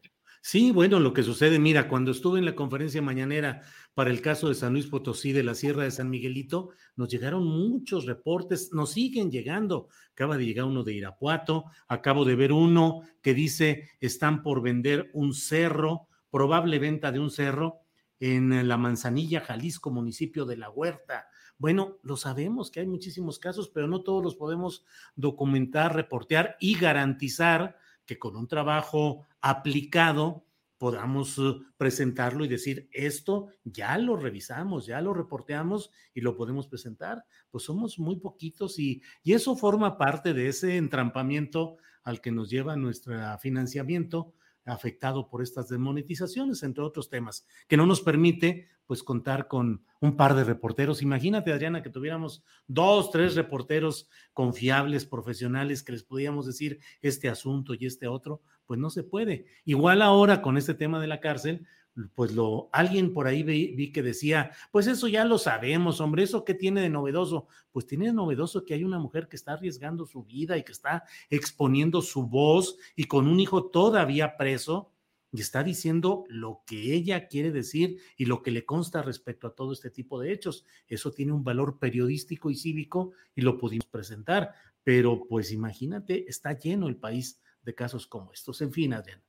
Sí, 0.41 0.72
bueno, 0.72 1.01
lo 1.01 1.14
que 1.14 1.23
sucede, 1.23 1.60
mira, 1.60 1.89
cuando 1.89 2.11
estuve 2.11 2.39
en 2.39 2.45
la 2.45 2.56
conferencia 2.56 3.01
mañanera 3.01 3.61
para 3.93 4.10
el 4.10 4.22
caso 4.22 4.47
de 4.47 4.56
San 4.56 4.72
Luis 4.72 4.88
Potosí 4.88 5.34
de 5.34 5.43
la 5.43 5.53
Sierra 5.53 5.84
de 5.84 5.91
San 5.91 6.10
Miguelito, 6.10 6.69
nos 6.95 7.10
llegaron 7.10 7.45
muchos 7.45 8.06
reportes, 8.06 8.69
nos 8.72 8.91
siguen 8.91 9.31
llegando. 9.31 9.89
Acaba 10.14 10.38
de 10.38 10.45
llegar 10.45 10.64
uno 10.64 10.84
de 10.84 10.93
Irapuato, 10.93 11.65
acabo 11.89 12.23
de 12.23 12.35
ver 12.35 12.53
uno 12.53 13.01
que 13.22 13.34
dice 13.34 13.89
están 13.99 14.41
por 14.41 14.61
vender 14.61 15.10
un 15.14 15.34
cerro, 15.34 16.07
probable 16.31 16.80
venta 16.80 17.11
de 17.11 17.19
un 17.19 17.31
cerro 17.31 17.81
en 18.22 18.65
la 18.65 18.77
Manzanilla, 18.77 19.41
Jalisco, 19.41 19.91
municipio 19.91 20.45
de 20.45 20.56
La 20.56 20.69
Huerta. 20.69 21.27
Bueno, 21.60 21.98
lo 22.03 22.15
sabemos 22.15 22.72
que 22.72 22.80
hay 22.80 22.88
muchísimos 22.88 23.38
casos, 23.38 23.69
pero 23.69 23.88
no 23.88 24.02
todos 24.02 24.23
los 24.23 24.36
podemos 24.36 24.86
documentar, 25.15 25.94
reportear 25.94 26.56
y 26.61 26.80
garantizar 26.80 27.77
que 28.06 28.18
con 28.18 28.38
un 28.38 28.48
trabajo 28.48 29.27
aplicado 29.41 30.45
podamos 30.77 31.38
eh, 31.38 31.57
presentarlo 31.76 32.45
y 32.45 32.48
decir, 32.48 32.88
esto 32.94 33.49
ya 33.65 33.98
lo 33.98 34.15
revisamos, 34.15 34.86
ya 34.86 35.02
lo 35.02 35.14
reporteamos 35.14 35.91
y 36.14 36.22
lo 36.22 36.38
podemos 36.38 36.68
presentar. 36.68 37.26
Pues 37.52 37.65
somos 37.65 37.99
muy 37.99 38.15
poquitos 38.15 38.80
y, 38.80 39.03
y 39.22 39.34
eso 39.34 39.57
forma 39.57 39.98
parte 39.98 40.34
de 40.34 40.48
ese 40.48 40.77
entrampamiento 40.77 41.76
al 42.03 42.22
que 42.22 42.31
nos 42.31 42.49
lleva 42.49 42.77
nuestro 42.77 43.15
financiamiento 43.40 44.34
afectado 44.70 45.30
por 45.30 45.41
estas 45.41 45.70
desmonetizaciones, 45.70 46.64
entre 46.64 46.84
otros 46.84 47.10
temas, 47.10 47.46
que 47.68 47.78
no 47.78 47.86
nos 47.86 48.02
permite 48.02 48.68
pues 48.86 49.04
contar 49.04 49.48
con 49.48 49.84
un 50.02 50.18
par 50.18 50.34
de 50.34 50.44
reporteros. 50.44 51.04
Imagínate, 51.04 51.54
Adriana, 51.54 51.84
que 51.84 51.91
tuviéramos 51.91 52.44
dos, 52.68 53.12
tres 53.12 53.36
reporteros 53.36 54.10
confiables, 54.34 55.06
profesionales, 55.06 55.84
que 55.84 55.91
les 55.91 56.04
pudiéramos 56.04 56.48
decir 56.48 56.80
este 57.02 57.30
asunto 57.30 57.76
y 57.76 57.86
este 57.86 58.07
otro, 58.07 58.41
pues 58.65 58.80
no 58.80 58.89
se 58.89 59.04
puede. 59.04 59.46
Igual 59.64 60.02
ahora 60.02 60.41
con 60.41 60.57
este 60.57 60.73
tema 60.73 60.99
de 60.99 61.07
la 61.07 61.20
cárcel, 61.20 61.68
pues 62.15 62.34
lo, 62.34 62.69
alguien 62.71 63.13
por 63.13 63.27
ahí 63.27 63.43
vi, 63.43 63.91
que 63.91 64.01
decía, 64.01 64.51
pues 64.71 64.87
eso 64.87 65.07
ya 65.07 65.26
lo 65.26 65.37
sabemos, 65.37 65.99
hombre, 66.01 66.23
eso 66.23 66.45
qué 66.45 66.53
tiene 66.53 66.81
de 66.81 66.89
novedoso. 66.89 67.47
Pues 67.71 67.85
tiene 67.87 68.07
de 68.07 68.13
novedoso 68.13 68.65
que 68.65 68.73
hay 68.73 68.84
una 68.84 68.99
mujer 68.99 69.27
que 69.27 69.35
está 69.35 69.53
arriesgando 69.53 70.05
su 70.05 70.23
vida 70.23 70.57
y 70.57 70.63
que 70.63 70.71
está 70.71 71.03
exponiendo 71.29 72.01
su 72.01 72.27
voz 72.27 72.77
y 72.95 73.05
con 73.05 73.27
un 73.27 73.39
hijo 73.39 73.69
todavía 73.69 74.37
preso 74.37 74.91
y 75.31 75.41
está 75.41 75.63
diciendo 75.63 76.26
lo 76.27 76.63
que 76.65 76.93
ella 76.93 77.27
quiere 77.27 77.51
decir 77.51 77.99
y 78.18 78.26
lo 78.26 78.41
que 78.41 78.51
le 78.51 78.65
consta 78.65 79.01
respecto 79.01 79.47
a 79.47 79.55
todo 79.55 79.73
este 79.73 79.91
tipo 79.91 80.19
de 80.19 80.31
hechos. 80.31 80.65
Eso 80.87 81.11
tiene 81.11 81.34
un 81.34 81.43
valor 81.43 81.77
periodístico 81.79 82.49
y 82.49 82.55
cívico 82.55 83.11
y 83.35 83.41
lo 83.41 83.57
pudimos 83.57 83.85
presentar, 83.85 84.53
pero 84.84 85.26
pues 85.27 85.51
imagínate, 85.51 86.27
está 86.27 86.57
lleno 86.57 86.87
el 86.87 86.97
país 86.97 87.41
de 87.61 87.76
casos 87.76 88.07
como 88.07 88.34
estos. 88.34 88.61
En 88.61 88.71
fin, 88.73 88.93
Adriana. 88.93 89.29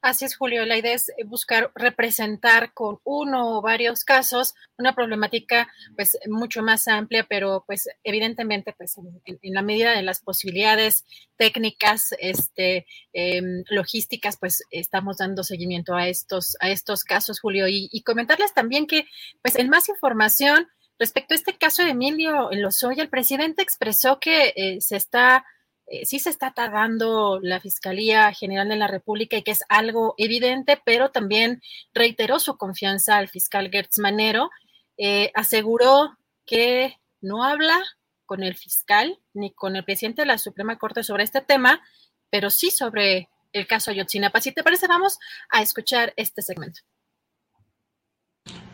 Así 0.00 0.24
es, 0.24 0.36
Julio. 0.36 0.64
La 0.64 0.76
idea 0.76 0.94
es 0.94 1.12
buscar 1.26 1.72
representar 1.74 2.72
con 2.72 3.00
uno 3.04 3.58
o 3.58 3.62
varios 3.62 4.04
casos 4.04 4.54
una 4.76 4.94
problemática 4.94 5.68
pues 5.96 6.16
mucho 6.28 6.62
más 6.62 6.86
amplia, 6.86 7.26
pero 7.28 7.64
pues 7.66 7.88
evidentemente 8.04 8.72
pues 8.78 8.96
en, 8.96 9.54
la 9.54 9.62
medida 9.62 9.92
de 9.92 10.02
las 10.02 10.20
posibilidades 10.20 11.04
técnicas, 11.36 12.14
este, 12.20 12.86
em, 13.12 13.64
logísticas, 13.70 14.38
pues 14.38 14.62
estamos 14.70 15.18
dando 15.18 15.42
seguimiento 15.42 15.94
a 15.94 16.06
estos, 16.08 16.56
a 16.60 16.70
estos 16.70 17.02
casos, 17.02 17.40
Julio. 17.40 17.66
Y, 17.66 17.88
y 17.90 18.02
comentarles 18.02 18.54
también 18.54 18.86
que 18.86 19.06
pues 19.42 19.56
en 19.56 19.68
más 19.68 19.88
información 19.88 20.68
respecto 20.98 21.34
a 21.34 21.36
este 21.36 21.56
caso 21.56 21.82
de 21.82 21.90
Emilio 21.90 22.50
Lozoya, 22.52 23.02
el 23.02 23.08
presidente 23.08 23.62
expresó 23.62 24.18
que 24.20 24.52
eh, 24.56 24.80
se 24.80 24.96
está, 24.96 25.44
eh, 25.90 26.04
sí 26.04 26.18
se 26.18 26.28
está 26.28 26.52
tardando 26.52 27.40
la 27.42 27.60
Fiscalía 27.60 28.32
General 28.32 28.68
de 28.68 28.76
la 28.76 28.88
República 28.88 29.38
y 29.38 29.42
que 29.42 29.52
es 29.52 29.62
algo 29.68 30.14
evidente, 30.18 30.80
pero 30.84 31.10
también 31.10 31.62
reiteró 31.94 32.38
su 32.38 32.56
confianza 32.58 33.16
al 33.16 33.28
fiscal 33.28 33.70
Gertz 33.70 33.98
Manero. 33.98 34.50
Eh, 34.98 35.30
aseguró 35.34 36.18
que 36.44 36.98
no 37.22 37.42
habla 37.42 37.82
con 38.26 38.42
el 38.42 38.54
fiscal 38.54 39.18
ni 39.32 39.52
con 39.52 39.76
el 39.76 39.84
presidente 39.84 40.22
de 40.22 40.26
la 40.26 40.36
Suprema 40.36 40.76
Corte 40.76 41.02
sobre 41.02 41.24
este 41.24 41.40
tema, 41.40 41.80
pero 42.28 42.50
sí 42.50 42.70
sobre 42.70 43.30
el 43.52 43.66
caso 43.66 43.90
Ayotzinapa. 43.90 44.42
Si 44.42 44.52
te 44.52 44.62
parece, 44.62 44.86
vamos 44.88 45.18
a 45.48 45.62
escuchar 45.62 46.12
este 46.16 46.42
segmento. 46.42 46.80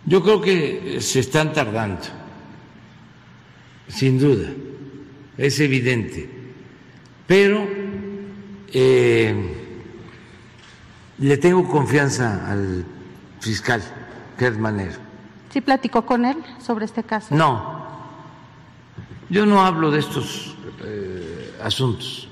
Yo 0.06 0.22
creo 0.22 0.40
que 0.40 1.00
se 1.00 1.20
están 1.20 1.52
tardando, 1.52 2.02
sin 3.88 4.18
duda, 4.18 4.52
es 5.38 5.60
evidente, 5.60 6.33
pero 7.26 7.66
eh, 8.72 9.56
le 11.18 11.36
tengo 11.38 11.68
confianza 11.68 12.50
al 12.50 12.84
fiscal 13.40 13.82
Gerd 14.38 14.58
Manero. 14.58 14.98
¿Sí 15.50 15.60
platicó 15.60 16.04
con 16.04 16.24
él 16.24 16.36
sobre 16.60 16.84
este 16.84 17.04
caso? 17.04 17.34
No, 17.34 17.86
yo 19.30 19.46
no 19.46 19.64
hablo 19.64 19.90
de 19.90 20.00
estos 20.00 20.56
eh, 20.82 21.56
asuntos 21.62 22.28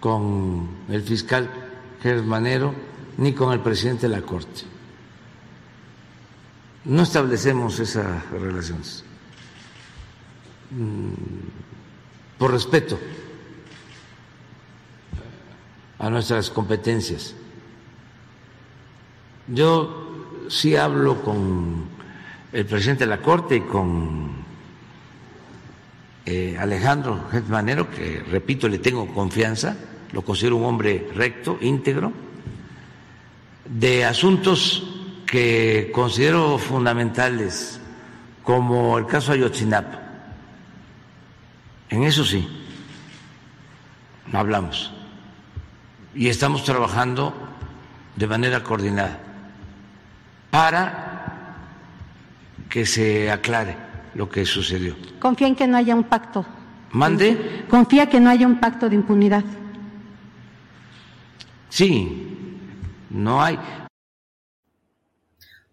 con 0.00 0.68
el 0.88 1.02
fiscal 1.02 1.50
Gerd 2.02 2.22
Manero 2.22 2.74
ni 3.16 3.32
con 3.32 3.52
el 3.52 3.60
presidente 3.60 4.08
de 4.08 4.14
la 4.14 4.22
Corte 4.22 4.78
no 6.88 7.02
establecemos 7.02 7.78
esas 7.80 8.28
relaciones 8.30 9.04
mm, 10.70 11.12
por 12.38 12.52
respeto 12.52 12.98
a 15.98 16.10
nuestras 16.10 16.50
competencias. 16.50 17.34
Yo 19.48 20.46
sí 20.48 20.76
hablo 20.76 21.22
con 21.22 21.86
el 22.52 22.66
presidente 22.66 23.04
de 23.04 23.10
la 23.10 23.22
Corte 23.22 23.56
y 23.56 23.60
con 23.60 24.38
eh, 26.26 26.56
Alejandro 26.58 27.24
Manero, 27.48 27.90
que 27.90 28.22
repito, 28.30 28.68
le 28.68 28.78
tengo 28.78 29.06
confianza, 29.14 29.76
lo 30.12 30.22
considero 30.22 30.56
un 30.56 30.64
hombre 30.64 31.08
recto, 31.14 31.58
íntegro, 31.60 32.12
de 33.64 34.04
asuntos 34.04 34.84
que 35.26 35.90
considero 35.92 36.58
fundamentales, 36.58 37.80
como 38.42 38.98
el 38.98 39.06
caso 39.06 39.32
Ayotzinapa. 39.32 40.02
En 41.90 42.04
eso 42.04 42.24
sí, 42.24 42.46
hablamos. 44.32 44.97
Y 46.14 46.28
estamos 46.28 46.64
trabajando 46.64 47.34
de 48.16 48.26
manera 48.26 48.62
coordinada 48.62 49.18
para 50.50 51.56
que 52.68 52.86
se 52.86 53.30
aclare 53.30 53.76
lo 54.14 54.28
que 54.28 54.44
sucedió. 54.44 54.96
Confía 55.20 55.46
en 55.46 55.56
que 55.56 55.66
no 55.66 55.76
haya 55.76 55.94
un 55.94 56.04
pacto. 56.04 56.44
¿Mande? 56.90 57.64
Confía 57.68 58.08
que 58.08 58.20
no 58.20 58.30
haya 58.30 58.46
un 58.46 58.60
pacto 58.60 58.88
de 58.88 58.96
impunidad. 58.96 59.44
Sí, 61.68 62.26
no 63.10 63.42
hay. 63.42 63.58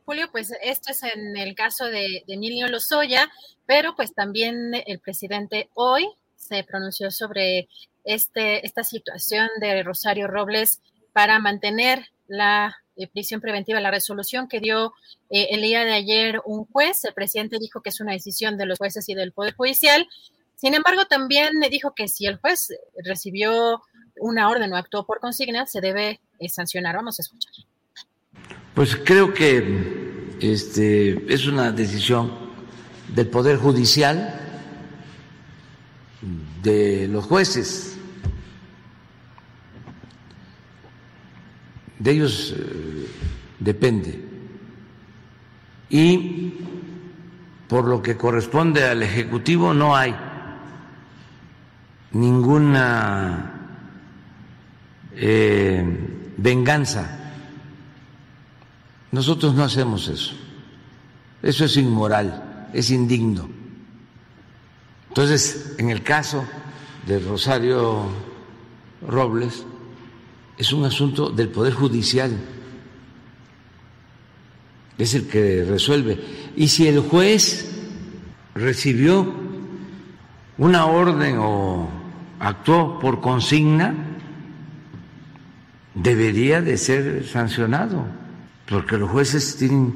Julio, 0.05 0.27
pues 0.31 0.53
esto 0.61 0.91
es 0.91 1.01
en 1.03 1.35
el 1.37 1.55
caso 1.55 1.85
de, 1.85 2.23
Emilio 2.27 2.67
Lozoya, 2.67 3.31
pero 3.65 3.95
pues 3.95 4.13
también 4.13 4.71
el 4.85 4.99
presidente 4.99 5.69
hoy 5.73 6.07
se 6.35 6.63
pronunció 6.63 7.09
sobre 7.09 7.67
este, 8.05 8.65
esta 8.65 8.83
situación 8.83 9.49
de 9.59 9.83
Rosario 9.83 10.27
Robles 10.27 10.81
para 11.11 11.39
mantener 11.39 12.07
la 12.27 12.77
eh, 12.95 13.07
prisión 13.07 13.41
preventiva, 13.41 13.79
la 13.81 13.91
resolución 13.91 14.47
que 14.47 14.59
dio 14.59 14.93
eh, 15.29 15.47
el 15.51 15.61
día 15.61 15.83
de 15.83 15.93
ayer 15.93 16.41
un 16.45 16.65
juez. 16.65 17.03
El 17.03 17.13
presidente 17.13 17.57
dijo 17.59 17.81
que 17.81 17.89
es 17.89 17.99
una 17.99 18.13
decisión 18.13 18.57
de 18.57 18.65
los 18.65 18.77
jueces 18.77 19.07
y 19.09 19.15
del 19.15 19.33
Poder 19.33 19.55
Judicial. 19.55 20.07
Sin 20.55 20.73
embargo, 20.73 21.05
también 21.05 21.51
dijo 21.69 21.93
que 21.93 22.07
si 22.07 22.25
el 22.25 22.37
juez 22.37 22.69
recibió 23.03 23.81
una 24.17 24.49
orden 24.49 24.71
o 24.71 24.77
actuó 24.77 25.05
por 25.05 25.19
consigna, 25.19 25.65
se 25.65 25.81
debe 25.81 26.21
eh, 26.39 26.49
sancionar. 26.49 26.95
Vamos 26.95 27.19
a 27.19 27.23
escuchar. 27.23 27.53
Pues 28.73 28.95
creo 28.95 29.33
que 29.33 30.37
este, 30.41 31.33
es 31.33 31.47
una 31.47 31.71
decisión 31.71 32.31
del 33.13 33.27
Poder 33.27 33.57
Judicial, 33.57 34.41
de 36.61 37.07
los 37.07 37.25
jueces, 37.25 37.94
de 41.99 42.11
ellos 42.11 42.53
eh, 42.57 43.07
depende. 43.59 44.23
Y 45.89 46.53
por 47.67 47.85
lo 47.85 48.01
que 48.01 48.17
corresponde 48.17 48.83
al 48.83 49.03
Ejecutivo 49.03 49.73
no 49.73 49.95
hay 49.95 50.15
ninguna 52.11 53.51
eh, 55.15 55.83
venganza 56.37 57.25
nosotros 59.15 59.55
no 59.55 59.63
hacemos 59.63 60.09
eso. 60.09 60.33
Eso 61.41 61.63
es 61.63 61.77
inmoral, 61.77 62.67
es 62.73 62.91
indigno. 62.91 63.47
Entonces, 65.07 65.73
en 65.77 65.89
el 65.89 66.03
caso 66.03 66.43
de 67.07 67.19
Rosario 67.19 68.09
Robles, 69.07 69.65
es 70.57 70.71
un 70.71 70.85
asunto 70.85 71.29
del 71.29 71.49
Poder 71.49 71.73
Judicial. 71.73 72.31
Es 74.97 75.13
el 75.13 75.27
que 75.27 75.65
resuelve. 75.65 76.19
Y 76.55 76.69
si 76.69 76.87
el 76.87 76.99
juez 77.01 77.71
recibió 78.53 79.33
una 80.57 80.85
orden 80.85 81.37
o 81.39 81.89
actuó 82.39 82.99
por 82.99 83.19
consigna, 83.19 83.93
debería 85.93 86.61
de 86.61 86.77
ser 86.77 87.25
sancionado 87.25 88.05
porque 88.67 88.97
los 88.97 89.09
jueces 89.09 89.57
tienen 89.57 89.93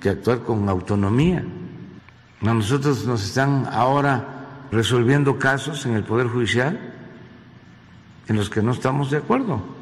que 0.00 0.10
actuar 0.10 0.42
con 0.42 0.68
autonomía. 0.68 1.44
A 2.42 2.54
nosotros 2.54 3.04
nos 3.06 3.24
están 3.24 3.66
ahora 3.70 4.66
resolviendo 4.70 5.38
casos 5.38 5.84
en 5.86 5.94
el 5.94 6.04
Poder 6.04 6.28
Judicial 6.28 6.78
en 8.28 8.36
los 8.36 8.50
que 8.50 8.62
no 8.62 8.72
estamos 8.72 9.10
de 9.10 9.18
acuerdo. 9.18 9.75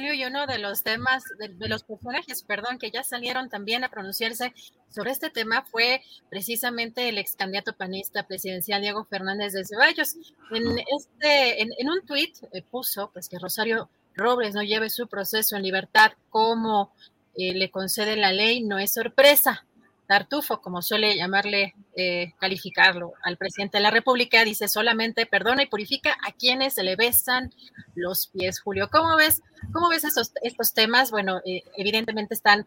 Julio, 0.00 0.14
y 0.14 0.24
uno 0.24 0.46
de 0.46 0.56
los 0.56 0.82
temas, 0.82 1.24
de, 1.38 1.68
los 1.68 1.84
personajes, 1.84 2.42
perdón, 2.42 2.78
que 2.78 2.90
ya 2.90 3.02
salieron 3.02 3.50
también 3.50 3.84
a 3.84 3.90
pronunciarse 3.90 4.54
sobre 4.88 5.10
este 5.10 5.28
tema 5.28 5.62
fue 5.70 6.00
precisamente 6.30 7.10
el 7.10 7.18
ex 7.18 7.36
candidato 7.36 7.74
panista 7.74 8.26
presidencial 8.26 8.80
Diego 8.80 9.04
Fernández 9.04 9.52
de 9.52 9.66
Ceballos. 9.66 10.14
En, 10.52 10.78
este, 10.78 11.60
en, 11.60 11.88
un 11.90 12.00
tuit 12.06 12.34
eh, 12.54 12.62
puso 12.62 13.10
pues, 13.12 13.28
que 13.28 13.38
Rosario 13.38 13.90
Robles 14.14 14.54
no 14.54 14.62
lleve 14.62 14.88
su 14.88 15.06
proceso 15.06 15.54
en 15.56 15.64
libertad 15.64 16.12
como 16.30 16.94
eh, 17.36 17.52
le 17.52 17.70
concede 17.70 18.16
la 18.16 18.32
ley, 18.32 18.62
no 18.62 18.78
es 18.78 18.94
sorpresa. 18.94 19.66
Tartufo, 20.10 20.60
como 20.60 20.82
suele 20.82 21.16
llamarle, 21.16 21.72
eh, 21.94 22.32
calificarlo 22.40 23.12
al 23.22 23.36
presidente 23.36 23.78
de 23.78 23.84
la 23.84 23.92
República, 23.92 24.44
dice 24.44 24.66
solamente 24.66 25.24
perdona 25.24 25.62
y 25.62 25.66
purifica 25.66 26.16
a 26.26 26.32
quienes 26.32 26.74
se 26.74 26.82
le 26.82 26.96
besan 26.96 27.54
los 27.94 28.26
pies. 28.26 28.58
Julio, 28.58 28.88
¿cómo 28.90 29.14
ves, 29.14 29.40
cómo 29.72 29.88
ves 29.88 30.02
estos, 30.02 30.32
estos 30.42 30.74
temas? 30.74 31.12
Bueno, 31.12 31.40
eh, 31.46 31.62
evidentemente 31.76 32.34
están 32.34 32.66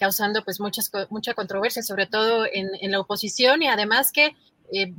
causando 0.00 0.44
pues 0.44 0.58
mucha 0.60 1.34
controversia, 1.34 1.82
sobre 1.82 2.06
todo 2.06 2.44
en, 2.52 2.90
la 2.90 2.98
oposición 2.98 3.62
y 3.62 3.68
además 3.68 4.10
que 4.10 4.34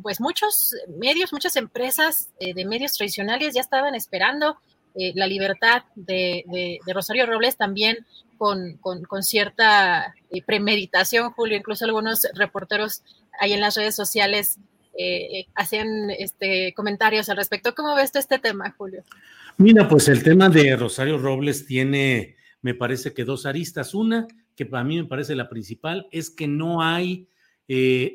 pues 0.01 0.22
muchos 0.22 0.73
medios, 0.88 1.33
muchas 1.33 1.57
empresas 1.57 2.30
de 2.40 2.65
medios 2.65 2.93
tradicionales 2.93 3.53
ya 3.53 3.61
estaban 3.61 3.95
esperando 3.95 4.57
eh, 4.93 5.14
la 5.15 5.25
libertad 5.25 5.83
de, 5.95 6.80
Rosario 6.88 7.25
Robles 7.25 7.56
también 7.56 8.06
con, 8.42 9.22
cierta 9.22 10.16
eh, 10.32 10.42
premeditación, 10.44 11.30
Julio, 11.32 11.58
incluso 11.58 11.86
algunos 11.86 12.28
reporteros 12.34 13.03
ahí 13.40 13.53
en 13.53 13.61
las 13.61 13.76
redes 13.76 13.95
sociales 13.95 14.58
eh, 14.98 15.45
hacían 15.53 16.10
este, 16.10 16.74
comentarios 16.74 17.30
al 17.30 17.38
respecto. 17.38 17.76
¿Cómo 17.76 17.94
ves 17.95 18.16
este 18.16 18.40
tema, 18.40 18.74
Julio? 18.76 19.03
Mira, 19.58 19.88
pues 19.88 20.08
el 20.08 20.24
tema 20.24 20.50
de 20.50 20.76
Rosario 20.76 21.20
Robles 21.20 21.68
tiene, 21.68 22.36
me 22.64 22.74
parece 22.74 23.14
que 23.14 23.26
dos 23.26 23.45
aristas. 23.45 23.94
Una, 23.94 24.28
que 24.56 24.66
para 24.66 24.84
mí 24.84 24.98
me 24.98 25.08
parece 25.08 25.36
la 25.36 25.48
principal, 25.48 26.08
es 26.11 26.32
que 26.32 26.48
no 26.48 26.82
hay 26.82 27.28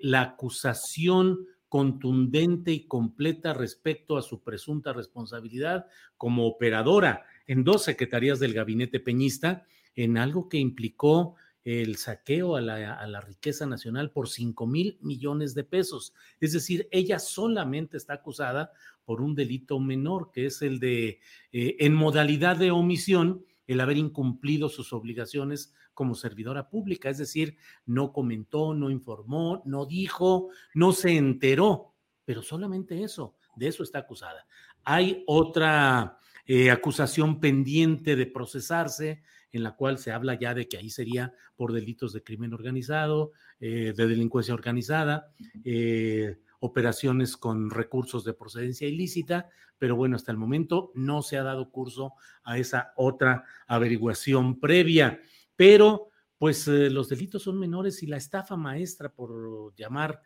la 0.03 0.21
acusación 0.21 1.47
contundente 1.71 2.73
y 2.73 2.87
completa 2.87 3.55
respecto 3.55 4.19
a 4.19 4.23
su 4.23 4.43
presunta 4.43 4.93
responsabilidad 4.93 5.87
como 6.19 6.47
operadora 6.47 7.25
en 7.47 7.65
dos 7.65 7.85
secretarías 7.85 8.39
del 8.39 8.53
gabinete 8.53 9.01
peñista 9.01 9.65
en 9.97 10.19
algo 10.19 10.49
que 10.49 10.59
implicó 10.59 11.35
el 11.65 11.97
saqueo 11.97 12.55
a 12.55 12.61
la, 12.61 12.95
a 12.95 13.07
la, 13.09 13.21
riqueza 13.21 13.67
nacional 13.67 14.13
por 14.13 14.29
5 14.29 14.69
mil 14.69 14.99
millones 15.01 15.53
de 15.53 15.65
pesos. 15.65 16.15
Es 16.39 16.53
decir, 16.53 16.87
ella 16.93 17.19
solamente 17.19 17.97
está 17.97 18.15
acusada 18.15 18.71
por 19.05 19.21
un 19.21 19.35
delito 19.35 19.81
menor, 19.81 20.31
que 20.33 20.47
es 20.47 20.63
el 20.63 20.79
de, 20.79 21.21
eh, 21.53 21.77
en 21.81 21.95
modalidad 21.95 22.57
de 22.57 22.71
omisión, 22.71 23.45
el 23.67 23.81
haber 23.81 23.97
incumplido 23.97 24.69
sus 24.69 24.93
obligaciones 24.93 25.73
como 25.95 26.15
servidora 26.15 26.69
pública, 26.69 27.09
es 27.09 27.19
decir, 27.19 27.57
no 27.87 28.13
comentó, 28.13 28.75
no 28.75 28.91
informó, 28.91 29.63
no 29.65 29.87
dijo, 29.87 30.51
no 30.75 30.93
se 30.93 31.17
enteró, 31.17 31.95
pero 32.25 32.43
solamente 32.43 33.03
eso, 33.03 33.37
de 33.57 33.69
eso 33.69 33.83
está 33.83 34.01
acusada. 34.01 34.47
Hay 34.85 35.25
otra 35.27 36.19
eh, 36.45 36.71
acusación 36.71 37.41
pendiente 37.41 38.15
de 38.15 38.27
procesarse, 38.27 39.23
en 39.53 39.63
la 39.63 39.77
cual 39.77 39.99
se 39.99 40.13
habla 40.13 40.39
ya 40.39 40.55
de 40.55 40.69
que 40.69 40.77
ahí 40.77 40.91
sería 40.91 41.33
por 41.55 41.73
delitos 41.73 42.13
de 42.13 42.23
crimen 42.23 42.53
organizado, 42.53 43.33
eh, 43.61 43.93
de 43.97 44.07
delincuencia 44.07 44.55
organizada, 44.55 45.33
eh, 45.65 46.39
operaciones 46.61 47.37
con 47.37 47.71
recursos 47.71 48.25
de 48.25 48.35
procedencia 48.35 48.89
ilícita, 48.89 49.49
pero 49.79 49.97
bueno, 49.97 50.17
hasta 50.17 50.33
el 50.33 50.39
momento 50.39 50.91
no 50.95 51.23
se 51.23 51.37
ha 51.37 51.43
dado 51.43 51.71
curso 51.71 52.15
a 52.45 52.59
esa 52.59 52.93
otra 52.97 53.45
averiguación 53.67 54.59
previa. 54.59 55.21
Pero 55.55 56.09
pues 56.39 56.67
los 56.67 57.09
delitos 57.09 57.45
son 57.45 57.59
menores 57.59 58.03
y 58.03 58.07
la 58.07 58.19
estafa 58.19 58.57
maestra, 58.57 59.11
por 59.11 59.75
llamar, 59.75 60.21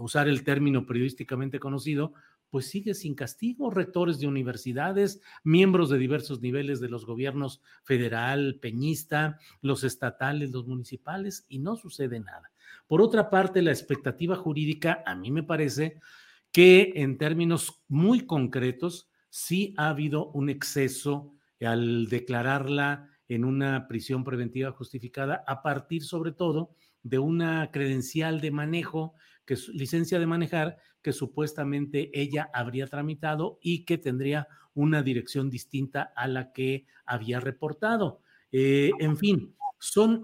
usar 0.00 0.28
el 0.28 0.42
término 0.42 0.86
periodísticamente 0.86 1.60
conocido, 1.60 2.14
pues 2.50 2.68
sigue 2.70 2.94
sin 2.94 3.14
castigo. 3.14 3.70
Rectores 3.70 4.18
de 4.18 4.26
universidades, 4.26 5.20
miembros 5.44 5.90
de 5.90 5.98
diversos 5.98 6.40
niveles 6.40 6.80
de 6.80 6.88
los 6.88 7.06
gobiernos 7.06 7.62
federal, 7.84 8.58
peñista, 8.60 9.38
los 9.62 9.84
estatales, 9.84 10.50
los 10.50 10.66
municipales, 10.66 11.46
y 11.48 11.58
no 11.58 11.76
sucede 11.76 12.20
nada. 12.20 12.52
Por 12.86 13.02
otra 13.02 13.30
parte, 13.30 13.62
la 13.62 13.72
expectativa 13.72 14.36
jurídica, 14.36 15.02
a 15.06 15.14
mí 15.14 15.30
me 15.30 15.42
parece 15.42 16.00
que 16.52 16.92
en 16.96 17.18
términos 17.18 17.82
muy 17.88 18.26
concretos, 18.26 19.10
sí 19.28 19.74
ha 19.76 19.88
habido 19.88 20.30
un 20.30 20.48
exceso 20.48 21.34
al 21.60 22.06
declararla 22.06 23.10
en 23.28 23.44
una 23.44 23.88
prisión 23.88 24.24
preventiva 24.24 24.70
justificada 24.72 25.44
a 25.46 25.62
partir 25.62 26.02
sobre 26.04 26.32
todo 26.32 26.70
de 27.02 27.18
una 27.18 27.70
credencial 27.70 28.40
de 28.40 28.50
manejo, 28.50 29.14
que 29.46 29.56
licencia 29.72 30.18
de 30.18 30.26
manejar, 30.26 30.78
que 31.00 31.12
supuestamente 31.12 32.10
ella 32.12 32.50
habría 32.52 32.86
tramitado 32.86 33.58
y 33.62 33.84
que 33.84 33.96
tendría 33.96 34.48
una 34.74 35.02
dirección 35.02 35.48
distinta 35.48 36.12
a 36.14 36.26
la 36.26 36.52
que 36.52 36.86
había 37.06 37.40
reportado. 37.40 38.20
Eh, 38.52 38.90
en 38.98 39.16
fin, 39.16 39.56
son 39.78 40.22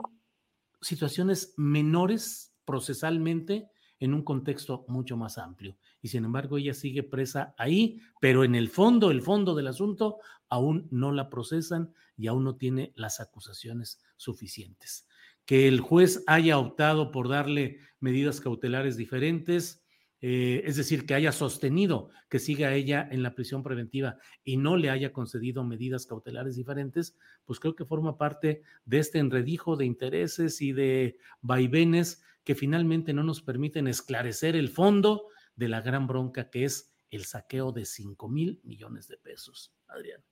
situaciones 0.80 1.54
menores 1.56 2.54
procesalmente 2.64 3.70
en 4.00 4.14
un 4.14 4.24
contexto 4.24 4.84
mucho 4.88 5.16
más 5.16 5.38
amplio. 5.38 5.78
Y 6.00 6.08
sin 6.08 6.24
embargo, 6.24 6.58
ella 6.58 6.74
sigue 6.74 7.04
presa 7.04 7.54
ahí, 7.56 8.00
pero 8.20 8.42
en 8.42 8.56
el 8.56 8.68
fondo, 8.68 9.12
el 9.12 9.22
fondo 9.22 9.54
del 9.54 9.68
asunto, 9.68 10.18
aún 10.48 10.88
no 10.90 11.12
la 11.12 11.30
procesan 11.30 11.94
y 12.16 12.26
aún 12.26 12.42
no 12.42 12.56
tiene 12.56 12.92
las 12.96 13.20
acusaciones 13.20 14.00
suficientes 14.16 15.06
que 15.44 15.68
el 15.68 15.80
juez 15.80 16.22
haya 16.26 16.58
optado 16.58 17.10
por 17.10 17.28
darle 17.28 17.78
medidas 18.00 18.40
cautelares 18.40 18.96
diferentes, 18.96 19.82
eh, 20.20 20.62
es 20.64 20.76
decir, 20.76 21.04
que 21.04 21.14
haya 21.14 21.32
sostenido 21.32 22.10
que 22.28 22.38
siga 22.38 22.72
ella 22.72 23.08
en 23.10 23.24
la 23.24 23.34
prisión 23.34 23.64
preventiva 23.64 24.18
y 24.44 24.56
no 24.56 24.76
le 24.76 24.88
haya 24.88 25.12
concedido 25.12 25.64
medidas 25.64 26.06
cautelares 26.06 26.54
diferentes, 26.54 27.18
pues 27.44 27.58
creo 27.58 27.74
que 27.74 27.84
forma 27.84 28.16
parte 28.18 28.62
de 28.84 28.98
este 28.98 29.18
enredijo 29.18 29.76
de 29.76 29.84
intereses 29.84 30.62
y 30.62 30.72
de 30.72 31.18
vaivenes 31.40 32.22
que 32.44 32.54
finalmente 32.54 33.12
no 33.12 33.24
nos 33.24 33.42
permiten 33.42 33.88
esclarecer 33.88 34.54
el 34.54 34.68
fondo 34.68 35.26
de 35.56 35.68
la 35.68 35.80
gran 35.80 36.06
bronca 36.06 36.50
que 36.50 36.64
es 36.64 36.94
el 37.10 37.24
saqueo 37.24 37.72
de 37.72 37.84
5 37.84 38.28
mil 38.28 38.60
millones 38.62 39.08
de 39.08 39.18
pesos. 39.18 39.74
Adrián. 39.88 40.22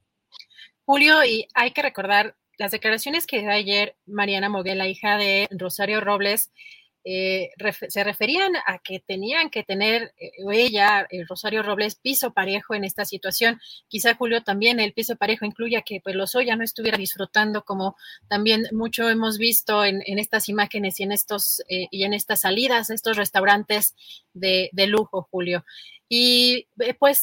Julio, 0.85 1.25
y 1.25 1.47
hay 1.55 1.73
que 1.73 1.83
recordar 1.83 2.37
las 2.61 2.73
declaraciones 2.73 3.27
que 3.27 3.41
dio 3.41 3.51
ayer 3.51 3.97
Mariana 4.05 4.51
Moguel, 4.51 4.77
la 4.77 4.87
hija 4.87 5.17
de 5.17 5.49
Rosario 5.51 6.03
Robles, 6.03 6.51
eh, 7.05 7.49
se 7.89 8.05
referían 8.05 8.53
a 8.67 8.79
que 8.81 9.01
tenían 9.01 9.49
que 9.49 9.63
tener 9.63 10.13
eh, 10.19 10.33
ella, 10.53 11.07
el 11.09 11.27
Rosario 11.27 11.63
Robles, 11.63 11.95
piso 11.95 12.35
parejo 12.35 12.75
en 12.75 12.85
esta 12.85 13.07
situación. 13.07 13.59
Quizá 13.89 14.15
Julio 14.15 14.43
también 14.43 14.79
el 14.79 14.93
piso 14.93 15.17
parejo 15.17 15.47
incluya 15.47 15.81
que 15.81 16.03
pues 16.03 16.15
ya 16.45 16.55
no 16.55 16.63
estuviera 16.63 16.99
disfrutando 16.99 17.65
como 17.65 17.97
también 18.29 18.67
mucho 18.73 19.09
hemos 19.09 19.39
visto 19.39 19.83
en, 19.83 20.03
estas 20.19 20.51
imágenes 20.51 21.01
y 21.01 21.05
en 21.05 21.13
estos 21.13 21.63
eh, 21.71 21.87
y 21.91 22.05
en 22.05 22.13
estas 22.13 22.43
salidas, 22.43 22.91
estos 22.91 23.17
restaurantes 23.17 23.95
de 24.35 24.87
lujo, 24.87 25.27
Julio. 25.31 25.65
Y 26.11 26.67
pues 26.99 27.23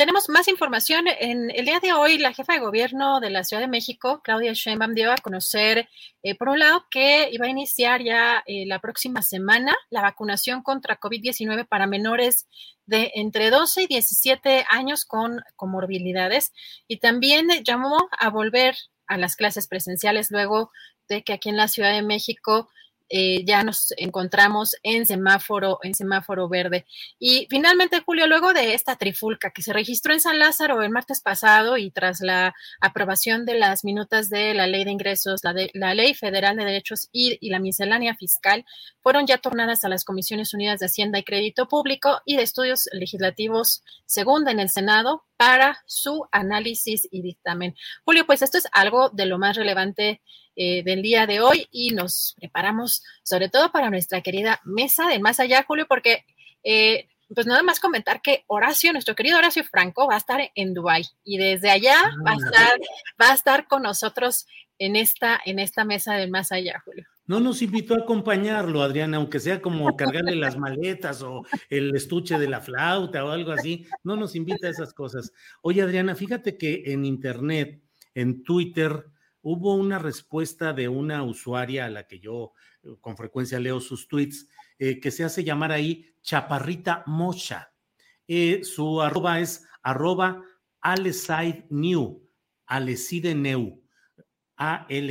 tenemos 0.00 0.30
más 0.30 0.48
información. 0.48 1.04
En 1.08 1.50
el 1.50 1.66
día 1.66 1.78
de 1.78 1.92
hoy, 1.92 2.16
la 2.16 2.32
jefa 2.32 2.54
de 2.54 2.60
gobierno 2.60 3.20
de 3.20 3.28
la 3.28 3.44
Ciudad 3.44 3.60
de 3.60 3.68
México, 3.68 4.22
Claudia 4.24 4.54
Sheinbaum, 4.54 4.94
dio 4.94 5.12
a 5.12 5.18
conocer, 5.18 5.90
eh, 6.22 6.34
por 6.38 6.48
un 6.48 6.58
lado, 6.58 6.86
que 6.90 7.28
iba 7.30 7.44
a 7.44 7.50
iniciar 7.50 8.02
ya 8.02 8.42
eh, 8.46 8.64
la 8.66 8.78
próxima 8.78 9.20
semana 9.20 9.76
la 9.90 10.00
vacunación 10.00 10.62
contra 10.62 10.98
COVID-19 10.98 11.68
para 11.68 11.86
menores 11.86 12.48
de 12.86 13.12
entre 13.14 13.50
12 13.50 13.82
y 13.82 13.86
17 13.88 14.64
años 14.70 15.04
con 15.04 15.42
comorbilidades. 15.54 16.54
Y 16.88 17.00
también 17.00 17.48
llamó 17.62 18.08
a 18.18 18.30
volver 18.30 18.76
a 19.06 19.18
las 19.18 19.36
clases 19.36 19.68
presenciales 19.68 20.30
luego 20.30 20.70
de 21.10 21.22
que 21.24 21.34
aquí 21.34 21.50
en 21.50 21.58
la 21.58 21.68
Ciudad 21.68 21.92
de 21.92 22.00
México 22.00 22.70
eh, 23.10 23.44
ya 23.44 23.64
nos 23.64 23.92
encontramos 23.96 24.76
en 24.84 25.04
semáforo, 25.04 25.80
en 25.82 25.94
semáforo 25.94 26.48
verde. 26.48 26.86
Y 27.18 27.48
finalmente, 27.50 28.00
Julio, 28.06 28.28
luego 28.28 28.52
de 28.52 28.74
esta 28.74 28.96
trifulca 28.96 29.50
que 29.50 29.62
se 29.62 29.72
registró 29.72 30.12
en 30.12 30.20
San 30.20 30.38
Lázaro 30.38 30.80
el 30.82 30.90
martes 30.90 31.20
pasado 31.20 31.76
y 31.76 31.90
tras 31.90 32.20
la 32.20 32.54
aprobación 32.80 33.44
de 33.44 33.58
las 33.58 33.84
minutas 33.84 34.30
de 34.30 34.54
la 34.54 34.68
ley 34.68 34.84
de 34.84 34.92
ingresos, 34.92 35.40
la, 35.42 35.52
de, 35.52 35.70
la 35.74 35.92
ley 35.94 36.14
federal 36.14 36.56
de 36.56 36.64
derechos 36.64 37.08
y, 37.10 37.36
y 37.40 37.50
la 37.50 37.58
miscelánea 37.58 38.14
fiscal, 38.14 38.64
fueron 39.02 39.26
ya 39.26 39.38
tornadas 39.38 39.84
a 39.84 39.88
las 39.88 40.04
Comisiones 40.04 40.54
Unidas 40.54 40.78
de 40.78 40.86
Hacienda 40.86 41.18
y 41.18 41.24
Crédito 41.24 41.66
Público 41.66 42.20
y 42.24 42.36
de 42.36 42.44
Estudios 42.44 42.88
Legislativos 42.92 43.82
segunda 44.06 44.50
en 44.50 44.60
el 44.60 44.70
Senado 44.70 45.24
para 45.36 45.82
su 45.86 46.26
análisis 46.32 47.08
y 47.10 47.22
dictamen. 47.22 47.74
Julio, 48.04 48.26
pues 48.26 48.42
esto 48.42 48.58
es 48.58 48.68
algo 48.72 49.08
de 49.08 49.26
lo 49.26 49.38
más 49.38 49.56
relevante 49.56 50.20
eh, 50.62 50.82
del 50.82 51.00
día 51.00 51.26
de 51.26 51.40
hoy 51.40 51.66
y 51.72 51.92
nos 51.92 52.34
preparamos 52.38 53.02
sobre 53.22 53.48
todo 53.48 53.72
para 53.72 53.88
nuestra 53.88 54.20
querida 54.20 54.60
mesa 54.62 55.08
de 55.08 55.18
más 55.18 55.40
allá, 55.40 55.64
Julio, 55.66 55.86
porque 55.88 56.26
eh, 56.62 57.08
pues 57.34 57.46
nada 57.46 57.62
más 57.62 57.80
comentar 57.80 58.20
que 58.20 58.44
Horacio, 58.46 58.92
nuestro 58.92 59.14
querido 59.14 59.38
Horacio 59.38 59.64
Franco, 59.64 60.06
va 60.06 60.16
a 60.16 60.18
estar 60.18 60.50
en 60.54 60.74
Dubái 60.74 61.06
y 61.24 61.38
desde 61.38 61.70
allá 61.70 61.96
va 62.26 62.32
a 62.32 62.34
ah. 62.34 62.44
estar, 62.44 62.78
va 63.18 63.30
a 63.30 63.34
estar 63.34 63.68
con 63.68 63.84
nosotros 63.84 64.46
en 64.78 64.96
esta, 64.96 65.40
en 65.46 65.60
esta 65.60 65.86
mesa 65.86 66.16
del 66.16 66.30
más 66.30 66.52
allá, 66.52 66.82
Julio. 66.84 67.06
No 67.24 67.40
nos 67.40 67.62
invitó 67.62 67.94
a 67.94 68.00
acompañarlo, 68.00 68.82
Adriana, 68.82 69.16
aunque 69.16 69.40
sea 69.40 69.62
como 69.62 69.96
cargarle 69.96 70.36
las 70.36 70.58
maletas 70.58 71.22
o 71.22 71.46
el 71.70 71.96
estuche 71.96 72.38
de 72.38 72.48
la 72.48 72.60
flauta 72.60 73.24
o 73.24 73.30
algo 73.30 73.52
así. 73.52 73.86
No 74.04 74.14
nos 74.14 74.36
invita 74.36 74.66
a 74.66 74.70
esas 74.70 74.92
cosas. 74.92 75.32
Oye, 75.62 75.80
Adriana, 75.80 76.14
fíjate 76.14 76.58
que 76.58 76.82
en 76.84 77.06
internet, 77.06 77.80
en 78.14 78.42
Twitter, 78.42 79.06
hubo 79.42 79.74
una 79.74 79.98
respuesta 79.98 80.72
de 80.72 80.88
una 80.88 81.22
usuaria 81.22 81.86
a 81.86 81.90
la 81.90 82.06
que 82.06 82.20
yo 82.20 82.52
eh, 82.82 82.88
con 83.00 83.16
frecuencia 83.16 83.58
leo 83.60 83.80
sus 83.80 84.06
tweets, 84.08 84.48
eh, 84.78 85.00
que 85.00 85.10
se 85.10 85.24
hace 85.24 85.42
llamar 85.44 85.72
ahí 85.72 86.14
Chaparrita 86.22 87.02
Mocha. 87.06 87.72
Eh, 88.26 88.62
su 88.64 89.00
arroba 89.00 89.40
es 89.40 89.66
arroba 89.82 90.42
Aleside 90.80 91.66
New, 91.70 92.28
Aleside 92.66 93.34
New, 93.34 93.82
A-L-E-S-I-D-E-N-E-U, 94.56 95.10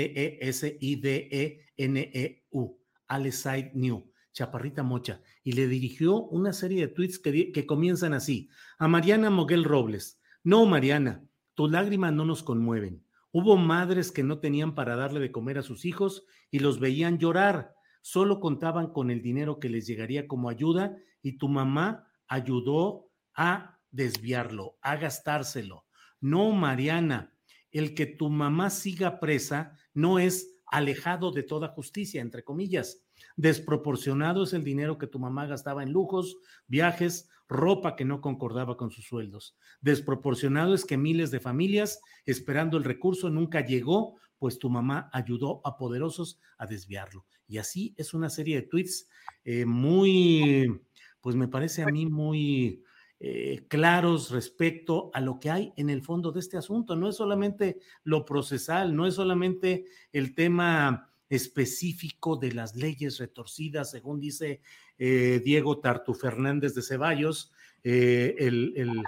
Aleside 3.07 3.71
New, 3.73 4.11
Chaparrita 4.31 4.83
Mocha, 4.83 5.21
y 5.43 5.53
le 5.53 5.67
dirigió 5.67 6.21
una 6.21 6.53
serie 6.53 6.81
de 6.81 6.93
tweets 6.93 7.19
que 7.19 7.65
comienzan 7.65 8.13
así. 8.13 8.49
A 8.77 8.87
Mariana 8.87 9.29
Moguel 9.29 9.63
Robles, 9.63 10.21
no 10.43 10.65
Mariana, 10.65 11.23
tus 11.55 11.71
lágrimas 11.71 12.13
no 12.13 12.25
nos 12.25 12.43
conmueven 12.43 13.03
Hubo 13.31 13.57
madres 13.57 14.11
que 14.11 14.23
no 14.23 14.39
tenían 14.39 14.73
para 14.73 14.95
darle 14.95 15.19
de 15.19 15.31
comer 15.31 15.59
a 15.59 15.63
sus 15.63 15.85
hijos 15.85 16.25
y 16.49 16.59
los 16.59 16.79
veían 16.79 17.19
llorar. 17.19 17.75
Solo 18.01 18.39
contaban 18.39 18.91
con 18.91 19.11
el 19.11 19.21
dinero 19.21 19.59
que 19.59 19.69
les 19.69 19.85
llegaría 19.85 20.27
como 20.27 20.49
ayuda 20.49 20.97
y 21.21 21.37
tu 21.37 21.47
mamá 21.47 22.07
ayudó 22.27 23.11
a 23.35 23.79
desviarlo, 23.91 24.77
a 24.81 24.95
gastárselo. 24.95 25.85
No, 26.19 26.51
Mariana, 26.51 27.33
el 27.71 27.93
que 27.93 28.05
tu 28.05 28.29
mamá 28.29 28.69
siga 28.69 29.19
presa 29.19 29.77
no 29.93 30.19
es 30.19 30.59
alejado 30.65 31.31
de 31.31 31.43
toda 31.43 31.69
justicia, 31.69 32.21
entre 32.21 32.43
comillas. 32.43 33.03
Desproporcionado 33.39 34.43
es 34.43 34.51
el 34.51 34.65
dinero 34.65 34.97
que 34.97 35.07
tu 35.07 35.17
mamá 35.17 35.45
gastaba 35.45 35.81
en 35.81 35.93
lujos, 35.93 36.35
viajes, 36.67 37.29
ropa 37.47 37.95
que 37.95 38.03
no 38.03 38.19
concordaba 38.19 38.75
con 38.75 38.91
sus 38.91 39.05
sueldos. 39.05 39.55
Desproporcionado 39.79 40.73
es 40.73 40.83
que 40.83 40.97
miles 40.97 41.31
de 41.31 41.39
familias 41.39 42.01
esperando 42.25 42.75
el 42.75 42.83
recurso 42.83 43.29
nunca 43.29 43.65
llegó, 43.65 44.17
pues 44.39 44.59
tu 44.59 44.69
mamá 44.69 45.09
ayudó 45.13 45.61
a 45.63 45.77
poderosos 45.77 46.41
a 46.57 46.65
desviarlo. 46.65 47.25
Y 47.47 47.59
así 47.59 47.95
es 47.97 48.13
una 48.13 48.29
serie 48.29 48.57
de 48.57 48.67
tweets 48.67 49.07
eh, 49.45 49.63
muy, 49.63 50.77
pues 51.21 51.37
me 51.37 51.47
parece 51.47 51.83
a 51.83 51.85
mí 51.85 52.07
muy 52.07 52.83
eh, 53.21 53.65
claros 53.69 54.31
respecto 54.31 55.11
a 55.13 55.21
lo 55.21 55.39
que 55.39 55.49
hay 55.49 55.73
en 55.77 55.89
el 55.89 56.01
fondo 56.01 56.33
de 56.33 56.41
este 56.41 56.57
asunto. 56.57 56.97
No 56.97 57.07
es 57.07 57.15
solamente 57.15 57.79
lo 58.03 58.25
procesal, 58.25 58.93
no 58.93 59.05
es 59.07 59.13
solamente 59.13 59.85
el 60.11 60.35
tema 60.35 61.08
específico 61.29 62.35
de 62.35 62.53
las 62.53 62.75
leyes 62.75 63.19
retorcidas, 63.19 63.91
según 63.91 64.19
dice 64.19 64.61
eh, 64.97 65.41
Diego 65.43 65.79
Tartu 65.79 66.13
Fernández 66.13 66.73
de 66.73 66.81
Ceballos, 66.81 67.51
eh, 67.83 68.35
el, 68.39 69.03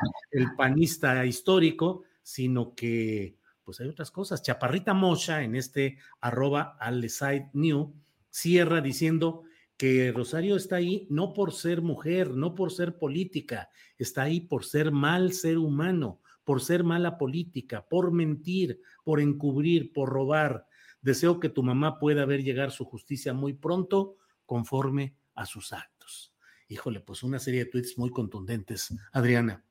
panista 0.56 1.26
histórico, 1.26 2.04
sino 2.24 2.74
que 2.76 3.36
pues 3.64 3.80
hay 3.80 3.88
otras 3.88 4.12
cosas. 4.12 4.42
Chaparrita 4.44 4.94
Mocha 4.94 5.44
en 5.44 5.56
este 5.56 5.98
arroba 6.20 6.78
al 6.80 7.06
new 7.54 7.94
cierra 8.30 8.82
diciendo 8.82 9.44
que 9.76 10.12
Rosario 10.12 10.56
está 10.56 10.76
ahí 10.78 11.08
no 11.10 11.34
por 11.34 11.54
ser 11.54 11.82
mujer, 11.82 12.32
no 12.32 12.54
por 12.54 12.72
ser 12.72 12.98
política, 12.98 13.70
está 13.98 14.24
ahí 14.24 14.40
por 14.40 14.64
ser 14.64 14.92
mal 14.92 15.34
ser 15.34 15.58
humano, 15.58 16.22
por 16.44 16.62
ser 16.62 16.84
mala 16.84 17.18
política, 17.18 17.86
por 17.90 18.12
mentir, 18.12 18.80
por 19.04 19.20
encubrir, 19.20 19.92
por 19.92 20.10
robar, 20.10 20.68
Deseo 21.02 21.40
que 21.40 21.50
tu 21.50 21.64
mamá 21.64 22.00
pueda 22.00 22.26
ver 22.26 22.44
llegar 22.44 22.72
su 22.72 22.86
justicia 22.86 23.34
muy 23.34 23.54
pronto 23.54 24.18
conforme 24.46 25.16
a 25.36 25.46
sus 25.46 25.74
actos. 25.74 26.34
Híjole, 26.68 27.00
pues 27.00 27.24
una 27.24 27.40
serie 27.40 27.66
de 27.66 27.72
tweets 27.72 27.98
muy 27.98 28.12
contundentes. 28.12 28.94
Adriana. 29.12 29.64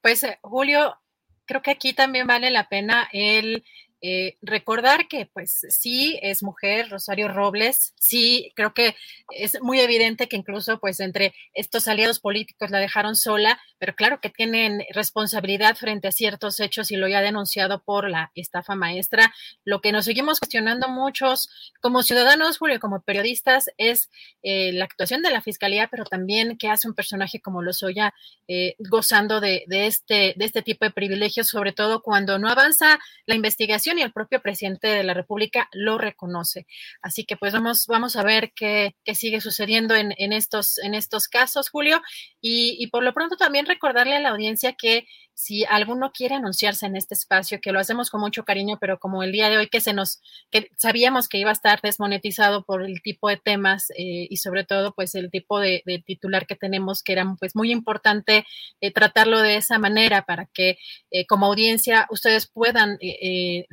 Pues 0.00 0.22
eh, 0.22 0.38
Julio, 0.42 0.96
creo 1.44 1.62
que 1.62 1.72
aquí 1.72 1.92
también 1.92 2.26
vale 2.26 2.50
la 2.50 2.68
pena 2.68 3.08
el 3.12 3.64
eh, 4.02 4.36
recordar 4.40 5.08
que 5.08 5.26
pues 5.26 5.60
sí 5.68 6.18
es 6.22 6.42
mujer 6.42 6.88
Rosario 6.88 7.28
Robles, 7.28 7.94
sí 8.00 8.50
creo 8.56 8.72
que 8.72 8.96
es 9.30 9.60
muy 9.60 9.80
evidente 9.80 10.26
que 10.26 10.36
incluso 10.36 10.80
pues 10.80 11.00
entre 11.00 11.34
estos 11.52 11.86
aliados 11.86 12.18
políticos 12.18 12.70
la 12.70 12.78
dejaron 12.78 13.14
sola, 13.14 13.60
pero 13.78 13.94
claro 13.94 14.20
que 14.20 14.30
tienen 14.30 14.84
responsabilidad 14.94 15.76
frente 15.76 16.08
a 16.08 16.12
ciertos 16.12 16.60
hechos 16.60 16.90
y 16.90 16.96
lo 16.96 17.08
ya 17.08 17.20
denunciado 17.20 17.82
por 17.82 18.08
la 18.08 18.30
estafa 18.34 18.74
maestra. 18.74 19.34
Lo 19.64 19.80
que 19.80 19.92
nos 19.92 20.06
seguimos 20.06 20.40
cuestionando 20.40 20.88
muchos 20.88 21.50
como 21.80 22.02
ciudadanos, 22.02 22.58
Julio, 22.58 22.80
como 22.80 23.02
periodistas, 23.02 23.70
es 23.76 24.10
eh, 24.42 24.72
la 24.72 24.84
actuación 24.84 25.22
de 25.22 25.30
la 25.30 25.42
fiscalía, 25.42 25.88
pero 25.88 26.04
también 26.04 26.56
qué 26.56 26.68
hace 26.68 26.88
un 26.88 26.94
personaje 26.94 27.40
como 27.40 27.62
Lozoya 27.62 28.14
eh, 28.48 28.76
gozando 28.78 29.40
de, 29.40 29.64
de, 29.66 29.86
este, 29.86 30.34
de 30.36 30.44
este 30.44 30.62
tipo 30.62 30.84
de 30.84 30.90
privilegios, 30.90 31.48
sobre 31.48 31.72
todo 31.72 32.02
cuando 32.02 32.38
no 32.38 32.48
avanza 32.48 32.98
la 33.26 33.34
investigación 33.34 33.89
y 33.98 34.02
el 34.02 34.12
propio 34.12 34.40
presidente 34.40 34.88
de 34.88 35.04
la 35.04 35.14
República 35.14 35.68
lo 35.72 35.98
reconoce. 35.98 36.66
Así 37.02 37.24
que 37.24 37.36
pues 37.36 37.52
vamos, 37.52 37.86
vamos 37.86 38.16
a 38.16 38.22
ver 38.22 38.52
qué, 38.54 38.94
qué 39.04 39.14
sigue 39.14 39.40
sucediendo 39.40 39.94
en, 39.94 40.14
en, 40.18 40.32
estos, 40.32 40.78
en 40.78 40.94
estos 40.94 41.28
casos, 41.28 41.70
Julio. 41.70 42.00
Y, 42.40 42.76
y 42.78 42.88
por 42.88 43.02
lo 43.02 43.12
pronto 43.12 43.36
también 43.36 43.66
recordarle 43.66 44.16
a 44.16 44.20
la 44.20 44.30
audiencia 44.30 44.74
que 44.74 45.06
si 45.40 45.64
alguno 45.64 46.12
quiere 46.12 46.34
anunciarse 46.34 46.84
en 46.84 46.96
este 46.96 47.14
espacio, 47.14 47.60
que 47.62 47.72
lo 47.72 47.80
hacemos 47.80 48.10
con 48.10 48.20
mucho 48.20 48.44
cariño, 48.44 48.76
pero 48.78 48.98
como 48.98 49.22
el 49.22 49.32
día 49.32 49.48
de 49.48 49.56
hoy 49.56 49.68
que 49.68 49.80
se 49.80 49.94
nos, 49.94 50.20
que 50.50 50.68
sabíamos 50.76 51.28
que 51.28 51.38
iba 51.38 51.48
a 51.48 51.54
estar 51.54 51.80
desmonetizado 51.80 52.62
por 52.62 52.82
el 52.82 53.00
tipo 53.00 53.30
de 53.30 53.38
temas 53.38 53.88
eh, 53.96 54.26
y 54.28 54.36
sobre 54.36 54.64
todo 54.64 54.92
pues 54.92 55.14
el 55.14 55.30
tipo 55.30 55.58
de, 55.58 55.82
titular 56.04 56.46
que 56.46 56.56
tenemos, 56.56 57.02
que 57.02 57.12
era 57.12 57.24
pues 57.38 57.56
muy 57.56 57.72
importante 57.72 58.44
eh, 58.82 58.92
tratarlo 58.92 59.40
de 59.40 59.56
esa 59.56 59.78
manera 59.78 60.26
para 60.26 60.44
que 60.44 60.76
eh, 61.10 61.26
como 61.26 61.46
audiencia 61.46 62.06
ustedes 62.10 62.46
puedan 62.46 62.98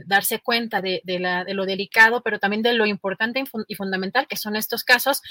darse 0.08 0.40
cuenta 0.40 0.82
de, 0.82 1.02
la, 1.06 1.44
de, 1.44 1.54
lo 1.54 1.66
delicado, 1.66 2.22
pero 2.22 2.40
también 2.40 2.64
de 2.64 2.74
lo 2.74 2.86
importante 2.86 3.44
y, 3.68 3.76
fundamental 3.76 4.28
que 4.28 4.38
son 4.38 4.56
estos 4.56 4.84
casos. 4.84 5.22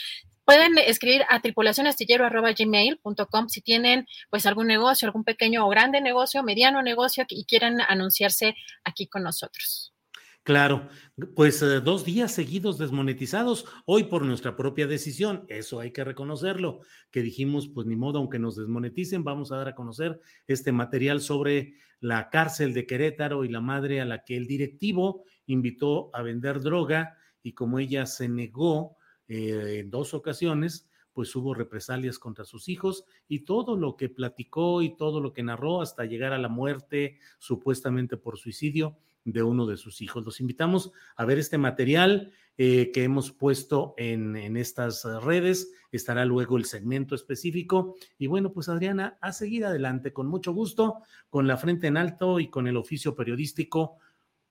Pueden 0.44 0.78
escribir 0.78 1.22
a 1.28 1.40
tripulacionastillero.gmail.com 1.40 3.48
si 3.48 3.60
tienen 3.62 4.06
pues 4.30 4.46
algún 4.46 4.68
negocio, 4.68 5.06
algún 5.06 5.24
pequeño 5.24 5.66
o 5.66 5.68
grande 5.68 6.00
negocio 6.00 6.42
mediano 6.42 6.82
negocio 6.82 7.24
y 7.28 7.44
quieran 7.44 7.80
anunciarse 7.80 8.54
aquí 8.84 9.06
con 9.06 9.22
nosotros. 9.22 9.92
Claro, 10.46 10.88
pues 11.34 11.60
eh, 11.60 11.80
dos 11.80 12.04
días 12.04 12.30
seguidos 12.30 12.78
desmonetizados, 12.78 13.66
hoy 13.84 14.04
por 14.04 14.24
nuestra 14.24 14.54
propia 14.54 14.86
decisión, 14.86 15.44
eso 15.48 15.80
hay 15.80 15.90
que 15.90 16.04
reconocerlo, 16.04 16.82
que 17.10 17.20
dijimos, 17.20 17.66
pues 17.66 17.88
ni 17.88 17.96
modo, 17.96 18.20
aunque 18.20 18.38
nos 18.38 18.54
desmoneticen, 18.54 19.24
vamos 19.24 19.50
a 19.50 19.56
dar 19.56 19.66
a 19.66 19.74
conocer 19.74 20.20
este 20.46 20.70
material 20.70 21.20
sobre 21.20 21.74
la 21.98 22.30
cárcel 22.30 22.74
de 22.74 22.86
Querétaro 22.86 23.44
y 23.44 23.48
la 23.48 23.60
madre 23.60 24.00
a 24.00 24.04
la 24.04 24.22
que 24.22 24.36
el 24.36 24.46
directivo 24.46 25.24
invitó 25.46 26.14
a 26.14 26.22
vender 26.22 26.60
droga 26.60 27.16
y 27.42 27.54
como 27.54 27.80
ella 27.80 28.06
se 28.06 28.28
negó 28.28 28.98
eh, 29.26 29.80
en 29.80 29.90
dos 29.90 30.14
ocasiones, 30.14 30.88
pues 31.12 31.34
hubo 31.34 31.54
represalias 31.54 32.20
contra 32.20 32.44
sus 32.44 32.68
hijos 32.68 33.04
y 33.26 33.40
todo 33.40 33.76
lo 33.76 33.96
que 33.96 34.10
platicó 34.10 34.80
y 34.82 34.96
todo 34.96 35.20
lo 35.20 35.32
que 35.32 35.42
narró 35.42 35.82
hasta 35.82 36.04
llegar 36.04 36.32
a 36.32 36.38
la 36.38 36.48
muerte 36.48 37.18
supuestamente 37.40 38.16
por 38.16 38.38
suicidio 38.38 38.96
de 39.26 39.42
uno 39.42 39.66
de 39.66 39.76
sus 39.76 40.00
hijos. 40.00 40.24
Los 40.24 40.40
invitamos 40.40 40.92
a 41.16 41.24
ver 41.24 41.38
este 41.38 41.58
material 41.58 42.32
eh, 42.56 42.90
que 42.92 43.02
hemos 43.02 43.32
puesto 43.32 43.94
en, 43.98 44.36
en, 44.36 44.56
estas 44.56 45.04
redes. 45.22 45.72
Estará 45.90 46.24
luego 46.24 46.56
el 46.56 46.64
segmento 46.64 47.14
específico. 47.14 47.96
Y 48.18 48.28
bueno, 48.28 48.52
pues 48.52 48.68
Adriana, 48.68 49.18
a 49.20 49.32
seguir 49.32 49.64
adelante 49.64 50.12
con 50.12 50.28
mucho 50.28 50.52
gusto, 50.52 51.02
con 51.28 51.46
la 51.46 51.56
frente 51.56 51.88
en 51.88 51.96
alto 51.96 52.40
y 52.40 52.48
con 52.48 52.68
el 52.68 52.76
oficio 52.76 53.14
periodístico. 53.14 53.98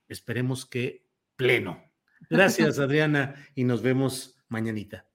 Esperemos 0.08 0.66
que 0.66 1.06
pleno. 1.36 1.82
Gracias, 2.30 2.78
Adriana, 2.80 3.36
y 3.56 3.64
nos 3.64 3.82
vemos 3.82 4.38
mañanita. 4.50 5.06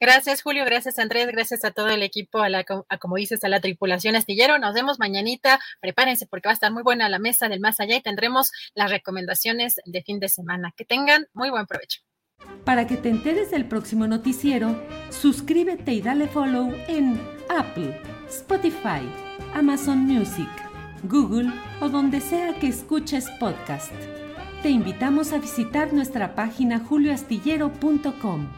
Gracias, 0.00 0.42
Julio. 0.42 0.64
Gracias, 0.64 0.98
Andrés. 0.98 1.26
Gracias 1.28 1.64
a 1.64 1.70
todo 1.72 1.88
el 1.88 2.02
equipo, 2.02 2.38
a, 2.38 2.48
la, 2.48 2.64
como 2.64 3.16
dices, 3.16 3.42
a 3.44 3.48
la 3.48 3.60
tripulación 3.60 4.16
astillero. 4.16 4.58
Nos 4.58 4.74
vemos 4.74 4.98
mañanita. 4.98 5.58
Prepárense 5.80 6.26
porque 6.26 6.48
va 6.48 6.52
a 6.52 6.54
estar 6.54 6.72
muy 6.72 6.82
buena 6.82 7.08
la 7.08 7.18
mesa 7.18 7.48
del 7.48 7.60
más 7.60 7.80
allá 7.80 7.96
y 7.96 8.02
tendremos 8.02 8.50
las 8.74 8.90
recomendaciones 8.90 9.76
de 9.84 10.02
fin 10.02 10.20
de 10.20 10.28
semana. 10.28 10.72
Que 10.76 10.84
tengan 10.84 11.26
muy 11.32 11.50
buen 11.50 11.66
provecho. 11.66 12.00
Para 12.64 12.86
que 12.86 12.96
te 12.96 13.08
enteres 13.08 13.50
del 13.50 13.66
próximo 13.66 14.06
noticiero, 14.06 14.80
suscríbete 15.10 15.92
y 15.92 16.02
dale 16.02 16.28
follow 16.28 16.72
en 16.86 17.20
Apple, 17.48 18.00
Spotify, 18.28 19.02
Amazon 19.54 19.98
Music, 19.98 20.48
Google 21.04 21.50
o 21.80 21.88
donde 21.88 22.20
sea 22.20 22.54
que 22.60 22.68
escuches 22.68 23.28
podcast. 23.40 23.92
Te 24.62 24.70
invitamos 24.70 25.32
a 25.32 25.38
visitar 25.38 25.92
nuestra 25.92 26.34
página 26.34 26.78
julioastillero.com. 26.80 28.57